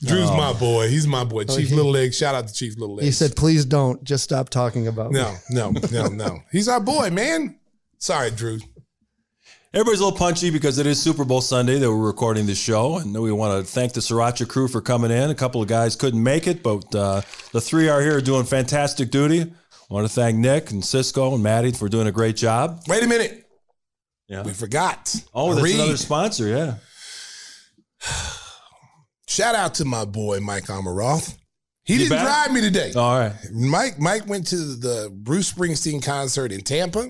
Drew's 0.04 0.30
my 0.30 0.52
boy. 0.58 0.88
He's 0.88 1.06
my 1.06 1.24
boy. 1.24 1.44
Chief 1.44 1.50
Oh, 1.50 1.60
he- 1.60 1.74
Little 1.74 1.90
Leg. 1.92 2.14
Shout 2.14 2.34
out 2.34 2.48
to 2.48 2.54
Chief 2.54 2.78
Little 2.78 2.96
Leg. 2.96 3.04
He 3.04 3.12
said, 3.12 3.36
please 3.36 3.64
don't. 3.64 4.02
Just 4.04 4.24
stop 4.24 4.48
talking 4.48 4.86
about 4.88 5.12
me. 5.12 5.20
No, 5.20 5.34
no, 5.50 5.72
no, 5.90 6.06
no. 6.08 6.40
He's 6.50 6.68
our 6.68 6.80
boy, 6.80 7.10
man. 7.10 7.58
Sorry, 7.98 8.30
Drew. 8.30 8.58
Everybody's 9.74 10.00
a 10.00 10.04
little 10.04 10.18
punchy 10.18 10.50
because 10.50 10.78
it 10.78 10.86
is 10.86 11.00
Super 11.00 11.24
Bowl 11.24 11.40
Sunday 11.40 11.78
that 11.78 11.88
we're 11.90 11.96
recording 12.06 12.44
this 12.44 12.58
show, 12.58 12.98
and 12.98 13.14
we 13.18 13.32
want 13.32 13.64
to 13.64 13.70
thank 13.72 13.94
the 13.94 14.00
Sriracha 14.00 14.46
crew 14.46 14.68
for 14.68 14.82
coming 14.82 15.10
in. 15.10 15.30
A 15.30 15.34
couple 15.34 15.62
of 15.62 15.68
guys 15.68 15.96
couldn't 15.96 16.22
make 16.22 16.46
it, 16.46 16.62
but 16.62 16.94
uh, 16.94 17.22
the 17.52 17.60
three 17.60 17.88
are 17.88 18.02
here 18.02 18.20
doing 18.20 18.44
fantastic 18.44 19.10
duty. 19.10 19.40
I 19.40 19.94
want 19.94 20.06
to 20.06 20.12
thank 20.12 20.36
Nick 20.36 20.72
and 20.72 20.84
Cisco 20.84 21.32
and 21.34 21.42
Maddie 21.42 21.72
for 21.72 21.88
doing 21.88 22.06
a 22.06 22.12
great 22.12 22.36
job. 22.36 22.82
Wait 22.86 23.02
a 23.02 23.06
minute. 23.06 23.46
Yeah. 24.28 24.42
We 24.42 24.52
forgot. 24.52 25.14
Oh, 25.34 25.52
that's 25.54 25.64
Reed. 25.64 25.74
another 25.76 25.96
sponsor. 25.96 26.48
Yeah. 26.48 26.74
Shout 29.32 29.54
out 29.54 29.74
to 29.76 29.86
my 29.86 30.04
boy 30.04 30.40
Mike 30.40 30.64
Amaroth. 30.64 31.38
He 31.84 31.94
You 31.94 31.98
didn't 32.00 32.10
back? 32.10 32.24
drive 32.46 32.52
me 32.54 32.60
today. 32.60 32.92
All 32.94 33.18
right. 33.18 33.32
Mike 33.50 33.98
Mike 33.98 34.26
went 34.28 34.46
to 34.48 34.56
the 34.56 35.10
Bruce 35.10 35.50
Springsteen 35.50 36.04
concert 36.04 36.52
in 36.52 36.60
Tampa, 36.60 37.08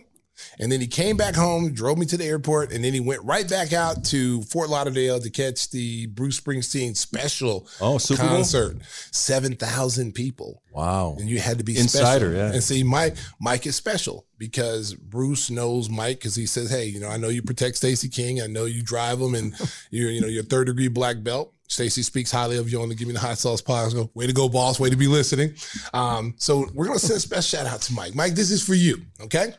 and 0.61 0.71
then 0.71 0.81
he 0.81 0.87
came 0.87 1.17
back 1.17 1.35
home, 1.35 1.75
drove 1.75 1.99
me 1.99 2.07
to 2.07 2.17
the 2.17 2.25
airport, 2.25 2.73
and 2.73 2.85
then 2.85 2.93
he 2.95 3.01
went 3.01 3.23
right 3.25 3.49
back 3.49 3.73
out 3.73 4.05
to 4.05 4.41
Fort 4.43 4.71
Lauderdale 4.71 5.19
to 5.21 5.31
catch 5.31 5.71
the 5.71 6.07
Bruce 6.07 6.41
Springsteen 6.41 6.97
special 6.97 7.67
Oh, 7.81 7.99
Super 7.99 8.23
concert. 8.23 8.77
Seven 9.11 9.57
thousand 9.57 10.15
people. 10.15 10.63
Wow. 10.73 11.17
And 11.19 11.29
you 11.29 11.41
had 11.41 11.59
to 11.59 11.65
be 11.65 11.77
Insider, 11.77 12.31
special. 12.31 12.33
yeah. 12.35 12.53
And 12.55 12.63
see, 12.63 12.85
Mike, 12.85 13.17
Mike 13.41 13.67
is 13.67 13.75
special 13.75 14.27
because 14.39 14.95
Bruce 14.95 15.51
knows 15.51 15.91
Mike 15.91 16.19
because 16.21 16.37
he 16.37 16.47
says, 16.47 16.71
"Hey, 16.71 16.87
you 16.87 17.01
know, 17.01 17.09
I 17.09 17.17
know 17.17 17.29
you 17.31 17.43
protect 17.43 17.79
Stacey 17.79 18.09
King. 18.09 18.41
I 18.41 18.47
know 18.47 18.65
you 18.65 18.83
drive 18.85 19.21
him, 19.21 19.35
and 19.35 19.55
you're, 19.91 20.11
you 20.11 20.21
know, 20.21 20.29
you're 20.29 20.45
third 20.45 20.69
degree 20.69 20.87
black 20.89 21.23
belt." 21.25 21.53
Stacey 21.73 22.03
speaks 22.03 22.31
highly 22.31 22.59
of 22.59 22.71
you 22.71 22.83
on 22.83 22.91
the 22.91 22.95
Give 22.95 23.09
Me 23.09 23.15
the 23.15 23.21
Hot 23.21 23.39
Sauce 23.39 23.63
podcast. 23.63 23.95
Go, 23.95 24.11
way 24.13 24.27
to 24.27 24.35
go, 24.35 24.47
boss. 24.47 24.79
Way 24.79 24.91
to 24.91 24.97
be 24.97 25.07
listening. 25.07 25.55
Um, 25.95 26.35
so 26.37 26.67
we're 26.75 26.85
gonna 26.85 26.99
send 26.99 27.17
a 27.17 27.21
special 27.21 27.43
shout 27.43 27.67
out 27.67 27.81
to 27.83 27.95
Mike. 27.95 28.15
Mike, 28.15 28.35
this 28.35 28.51
is 28.51 28.63
for 28.63 28.75
you. 28.75 28.99
Okay. 29.23 29.55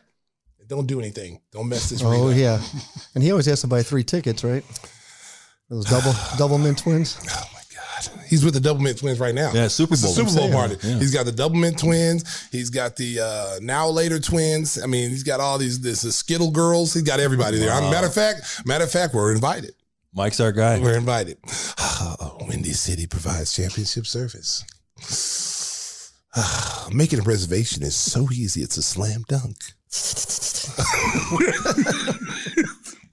Don't 0.68 0.86
do 0.86 1.00
anything. 1.00 1.40
Don't 1.50 1.68
mess 1.68 1.90
this. 1.90 2.02
Oh 2.04 2.30
up. 2.30 2.36
yeah, 2.36 2.62
and 3.14 3.22
he 3.22 3.32
always 3.32 3.46
has 3.46 3.60
to 3.62 3.66
buy 3.66 3.82
three 3.82 4.04
tickets, 4.04 4.44
right? 4.44 4.64
Those 5.68 5.86
double 5.86 6.12
double 6.38 6.58
mint 6.58 6.78
twins. 6.78 7.18
Oh 7.20 7.50
my 7.52 7.60
god, 7.74 8.24
he's 8.28 8.44
with 8.44 8.54
the 8.54 8.60
Double 8.60 8.80
Mint 8.80 8.98
Twins 8.98 9.18
right 9.18 9.34
now. 9.34 9.50
Yeah, 9.52 9.66
Super 9.66 9.96
Bowl. 9.96 10.12
Super 10.12 10.32
Bowl 10.32 10.52
party. 10.52 10.76
Yeah. 10.82 10.98
He's 11.00 11.12
got 11.12 11.26
the 11.26 11.32
Double 11.32 11.56
Mint 11.56 11.78
Twins. 11.80 12.48
He's 12.50 12.70
got 12.70 12.94
the 12.96 13.20
uh, 13.20 13.58
Now 13.60 13.88
Later 13.88 14.20
Twins. 14.20 14.80
I 14.80 14.86
mean, 14.86 15.10
he's 15.10 15.24
got 15.24 15.40
all 15.40 15.58
these 15.58 15.80
this 15.80 16.02
the 16.02 16.12
Skittle 16.12 16.52
girls. 16.52 16.94
He's 16.94 17.02
got 17.02 17.18
everybody 17.18 17.58
there. 17.58 17.70
Wow. 17.70 17.90
Matter 17.90 18.06
of 18.06 18.14
fact, 18.14 18.64
matter 18.64 18.84
of 18.84 18.90
fact, 18.92 19.14
we're 19.14 19.34
invited. 19.34 19.74
Mike's 20.14 20.40
our 20.40 20.52
guy. 20.52 20.78
We're 20.80 20.96
invited. 20.96 21.38
Oh, 21.96 22.36
Windy 22.48 22.72
City 22.72 23.06
provides 23.06 23.54
championship 23.54 24.04
service. 24.06 24.64
Making 26.92 27.20
a 27.20 27.22
reservation 27.22 27.82
is 27.82 27.94
so 27.96 28.28
easy. 28.32 28.62
It's 28.62 28.76
a 28.76 28.82
slam 28.82 29.24
dunk. 29.28 29.56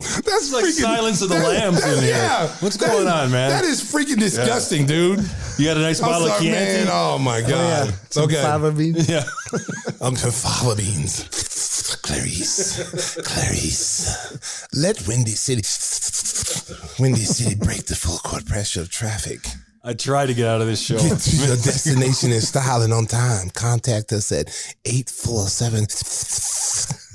That's 0.02 0.52
like 0.52 0.66
freaking- 0.66 0.82
Silence 0.82 1.22
of 1.22 1.30
the 1.30 1.36
that- 1.36 1.48
Lambs 1.48 1.86
in 1.86 2.04
here. 2.04 2.16
Yeah. 2.16 2.48
What's 2.60 2.76
going 2.76 3.06
is- 3.06 3.14
on, 3.14 3.32
man? 3.32 3.50
That 3.52 3.64
is 3.66 3.82
freaking 3.82 4.20
disgusting, 4.20 4.86
dude. 4.88 5.20
You 5.58 5.66
got 5.66 5.78
a 5.78 5.82
nice 5.82 6.02
bottle 6.02 6.28
sorry, 6.28 6.48
of 6.50 6.54
Chianti? 6.54 6.86
man. 6.86 6.88
Oh 6.92 7.18
my 7.20 7.38
oh, 7.38 7.48
god. 7.48 7.88
yeah. 7.88 7.96
Some 8.10 8.26
okay. 8.26 8.42
fava 8.42 8.72
beans. 8.72 9.08
Yeah. 9.10 9.24
Um, 9.54 9.60
I'm 10.02 10.16
to 10.16 10.32
fava 10.32 10.76
beans. 10.76 11.28
Clarice, 12.04 13.18
Clarice, 13.22 14.68
let 14.74 15.06
Windy 15.08 15.32
City, 15.32 15.62
Windy 17.00 17.22
City 17.22 17.56
break 17.56 17.86
the 17.86 17.96
full 17.96 18.18
court 18.20 18.46
pressure 18.46 18.82
of 18.82 18.90
traffic. 18.90 19.40
I 19.84 19.94
tried 19.94 20.28
to 20.28 20.36
get 20.36 20.48
out 20.48 20.62
of 20.62 20.68
this 20.68 20.80
show. 20.82 20.98
Get 20.98 21.20
to 21.20 21.36
your 21.38 21.56
destination 21.56 22.32
in 22.32 22.42
style 22.42 22.84
and 22.84 22.94
on 22.94 23.08
time. 23.08 23.50
Contact 23.50 24.14
us 24.14 24.32
at 24.32 24.48
847 24.86 25.88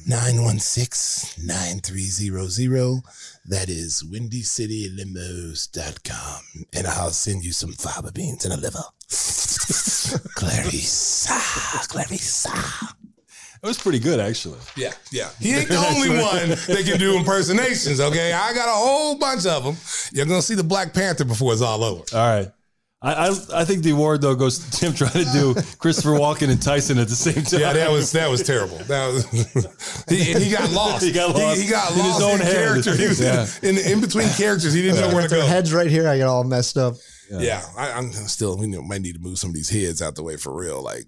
916 0.08 1.46
9300. 1.46 3.02
That 3.46 3.68
is 3.68 4.02
windycitylimos.com. 4.10 6.40
And 6.72 6.86
I'll 6.88 7.10
send 7.10 7.44
you 7.44 7.52
some 7.52 7.72
fava 7.72 8.10
beans 8.10 8.44
and 8.44 8.54
a 8.54 8.56
liver. 8.56 8.82
Clarice. 10.34 11.28
Clarice. 11.88 12.46
It 13.62 13.66
was 13.66 13.78
pretty 13.78 13.98
good, 13.98 14.20
actually. 14.20 14.58
Yeah, 14.76 14.92
yeah. 15.10 15.30
He 15.40 15.54
ain't 15.54 15.68
the 15.68 15.76
only 15.94 16.10
one 16.10 16.48
that 16.50 16.82
can 16.86 16.98
do 16.98 17.16
impersonations, 17.16 18.00
okay? 18.00 18.32
I 18.32 18.52
got 18.54 18.68
a 18.68 18.72
whole 18.72 19.16
bunch 19.18 19.46
of 19.46 19.64
them. 19.64 19.76
You're 20.12 20.26
going 20.26 20.40
to 20.40 20.46
see 20.46 20.54
the 20.54 20.62
Black 20.64 20.92
Panther 20.94 21.24
before 21.24 21.52
it's 21.52 21.62
all 21.62 21.82
over. 21.82 22.02
All 22.14 22.18
right. 22.36 22.48
I, 23.02 23.12
I 23.28 23.34
I 23.60 23.64
think 23.66 23.82
the 23.82 23.90
award 23.90 24.22
though 24.22 24.34
goes 24.34 24.58
to 24.58 24.70
Tim 24.70 24.94
trying 24.94 25.12
to 25.12 25.30
do 25.30 25.54
Christopher 25.78 26.10
Walken 26.12 26.48
and 26.50 26.60
Tyson 26.60 26.98
at 26.98 27.08
the 27.08 27.14
same 27.14 27.44
time. 27.44 27.60
Yeah, 27.60 27.74
that 27.74 27.90
was 27.90 28.10
that 28.12 28.28
was 28.30 28.42
terrible. 28.42 28.78
That 28.78 29.12
was 29.12 30.04
he, 30.08 30.24
he 30.24 30.50
got 30.50 30.70
lost. 30.72 31.04
He 31.04 31.12
got 31.12 31.36
lost 31.36 31.60
He, 31.60 31.68
got 31.68 31.90
in 31.90 31.96
his 31.98 32.04
lost 32.04 32.22
own 32.22 32.40
in 32.40 32.46
head. 32.46 32.54
character. 32.54 32.96
He 32.96 33.06
was 33.06 33.20
Yeah. 33.20 33.46
in, 33.62 33.76
in 33.76 34.00
between 34.00 34.28
characters. 34.30 34.72
He 34.72 34.80
didn't 34.80 35.00
know 35.02 35.14
where 35.14 35.22
to 35.24 35.28
Their 35.28 35.40
go. 35.42 35.46
heads 35.46 35.74
right 35.74 35.90
here. 35.90 36.08
I 36.08 36.16
got 36.18 36.28
all 36.28 36.42
messed 36.42 36.78
up. 36.78 36.94
Yeah, 37.30 37.62
I, 37.76 37.92
I'm 37.92 38.12
still. 38.12 38.56
We 38.56 38.66
might 38.66 39.02
need 39.02 39.16
to 39.16 39.20
move 39.20 39.38
some 39.38 39.50
of 39.50 39.54
these 39.54 39.68
heads 39.68 40.00
out 40.00 40.14
the 40.14 40.22
way 40.22 40.36
for 40.38 40.56
real. 40.56 40.82
Like 40.82 41.04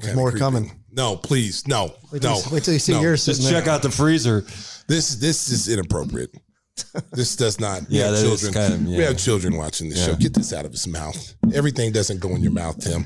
kinda 0.00 0.16
more 0.16 0.30
creepy. 0.30 0.40
coming. 0.40 0.72
No, 0.90 1.16
please, 1.16 1.66
no, 1.66 1.94
Wait 2.12 2.22
till 2.22 2.30
no. 2.32 2.36
you- 2.38 2.44
wait 2.52 2.64
till 2.64 2.74
you 2.74 2.80
see 2.80 2.92
no. 2.92 3.00
yours 3.00 3.24
Just 3.24 3.48
check 3.48 3.64
there. 3.64 3.74
out 3.74 3.82
the 3.82 3.90
freezer. 3.90 4.44
This 4.88 5.16
this 5.16 5.48
is 5.50 5.68
inappropriate. 5.68 6.30
This 7.12 7.36
does 7.36 7.60
not. 7.60 7.88
we 7.88 7.98
Yeah, 7.98 8.08
have 8.10 8.20
children. 8.20 8.52
kind 8.54 8.74
of- 8.74 8.86
We 8.86 9.02
have 9.04 9.16
children 9.18 9.56
watching 9.56 9.88
the 9.90 9.96
show. 9.96 10.14
Get 10.16 10.32
this 10.34 10.52
out 10.52 10.64
of 10.64 10.72
his 10.72 10.86
mouth. 10.86 11.34
Everything 11.54 11.92
doesn't 11.92 12.20
go 12.20 12.30
in 12.34 12.42
your 12.42 12.52
mouth, 12.52 12.78
Tim. 12.82 13.04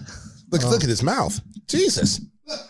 Look, 0.50 0.62
look 0.62 0.80
oh. 0.80 0.84
at 0.84 0.88
his 0.88 1.02
mouth. 1.02 1.40
Jesus. 1.68 2.20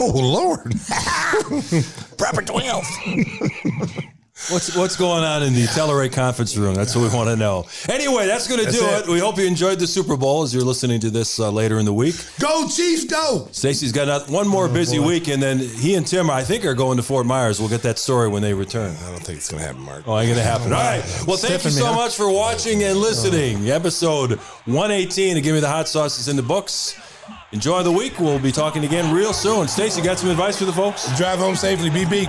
Oh 0.00 0.12
Lord. 0.14 0.72
Proper 2.16 2.42
twelve. 2.42 2.86
What's 4.50 4.74
what's 4.76 4.96
going 4.96 5.22
on 5.22 5.44
in 5.44 5.54
the 5.54 5.62
Telluride 5.66 6.12
conference 6.12 6.56
room? 6.56 6.74
That's 6.74 6.96
what 6.96 7.08
we 7.08 7.16
want 7.16 7.28
to 7.28 7.36
know. 7.36 7.66
Anyway, 7.88 8.26
that's 8.26 8.48
going 8.48 8.64
to 8.64 8.70
do 8.70 8.84
it. 8.84 9.04
it. 9.04 9.08
We 9.08 9.20
hope 9.20 9.38
you 9.38 9.46
enjoyed 9.46 9.78
the 9.78 9.86
Super 9.86 10.16
Bowl 10.16 10.42
as 10.42 10.52
you're 10.52 10.64
listening 10.64 10.98
to 11.00 11.10
this 11.10 11.38
uh, 11.38 11.50
later 11.50 11.78
in 11.78 11.84
the 11.84 11.92
week. 11.92 12.16
Go 12.40 12.66
Chiefs, 12.68 13.04
go. 13.04 13.48
Stacey's 13.52 13.92
got 13.92 14.04
another- 14.04 14.32
one 14.32 14.48
more 14.48 14.68
busy 14.68 14.98
week, 14.98 15.28
and 15.28 15.40
then 15.40 15.58
he 15.58 15.94
and 15.94 16.04
Tim, 16.04 16.28
I 16.28 16.42
think, 16.42 16.64
are 16.64 16.74
going 16.74 16.96
to 16.96 17.04
Fort 17.04 17.24
Myers. 17.24 17.60
We'll 17.60 17.68
get 17.68 17.82
that 17.82 17.98
story 18.00 18.28
when 18.28 18.42
they 18.42 18.52
return. 18.52 18.96
I 19.06 19.10
don't 19.10 19.22
think 19.22 19.38
it's 19.38 19.48
gonna 19.50 19.62
happen, 19.62 19.80
Mark. 19.82 20.02
Oh, 20.08 20.18
ain't 20.18 20.28
gonna 20.30 20.42
happen. 20.42 20.72
All 20.72 20.78
right. 20.80 21.02
Well, 21.26 21.36
thank 21.36 21.62
you 21.64 21.70
so 21.70 21.94
much 21.94 22.16
for 22.16 22.28
watching 22.30 22.82
and 22.82 22.98
listening. 22.98 23.70
Episode 23.70 24.32
118 24.66 25.36
of 25.36 25.42
Give 25.44 25.54
Me 25.54 25.60
the 25.60 25.68
Hot 25.68 25.86
Sauce 25.88 26.18
is 26.18 26.26
in 26.28 26.34
the 26.36 26.42
books. 26.42 26.96
Enjoy 27.52 27.82
the 27.84 27.92
week. 27.92 28.18
We'll 28.18 28.40
be 28.40 28.50
talking 28.50 28.84
again 28.84 29.14
real 29.14 29.32
soon. 29.32 29.68
Stacy, 29.68 30.02
got 30.02 30.18
some 30.18 30.30
advice 30.30 30.58
for 30.58 30.64
the 30.64 30.72
folks? 30.72 31.16
Drive 31.16 31.38
home 31.38 31.54
safely. 31.54 31.90
Be 31.90 32.04
beat. 32.04 32.28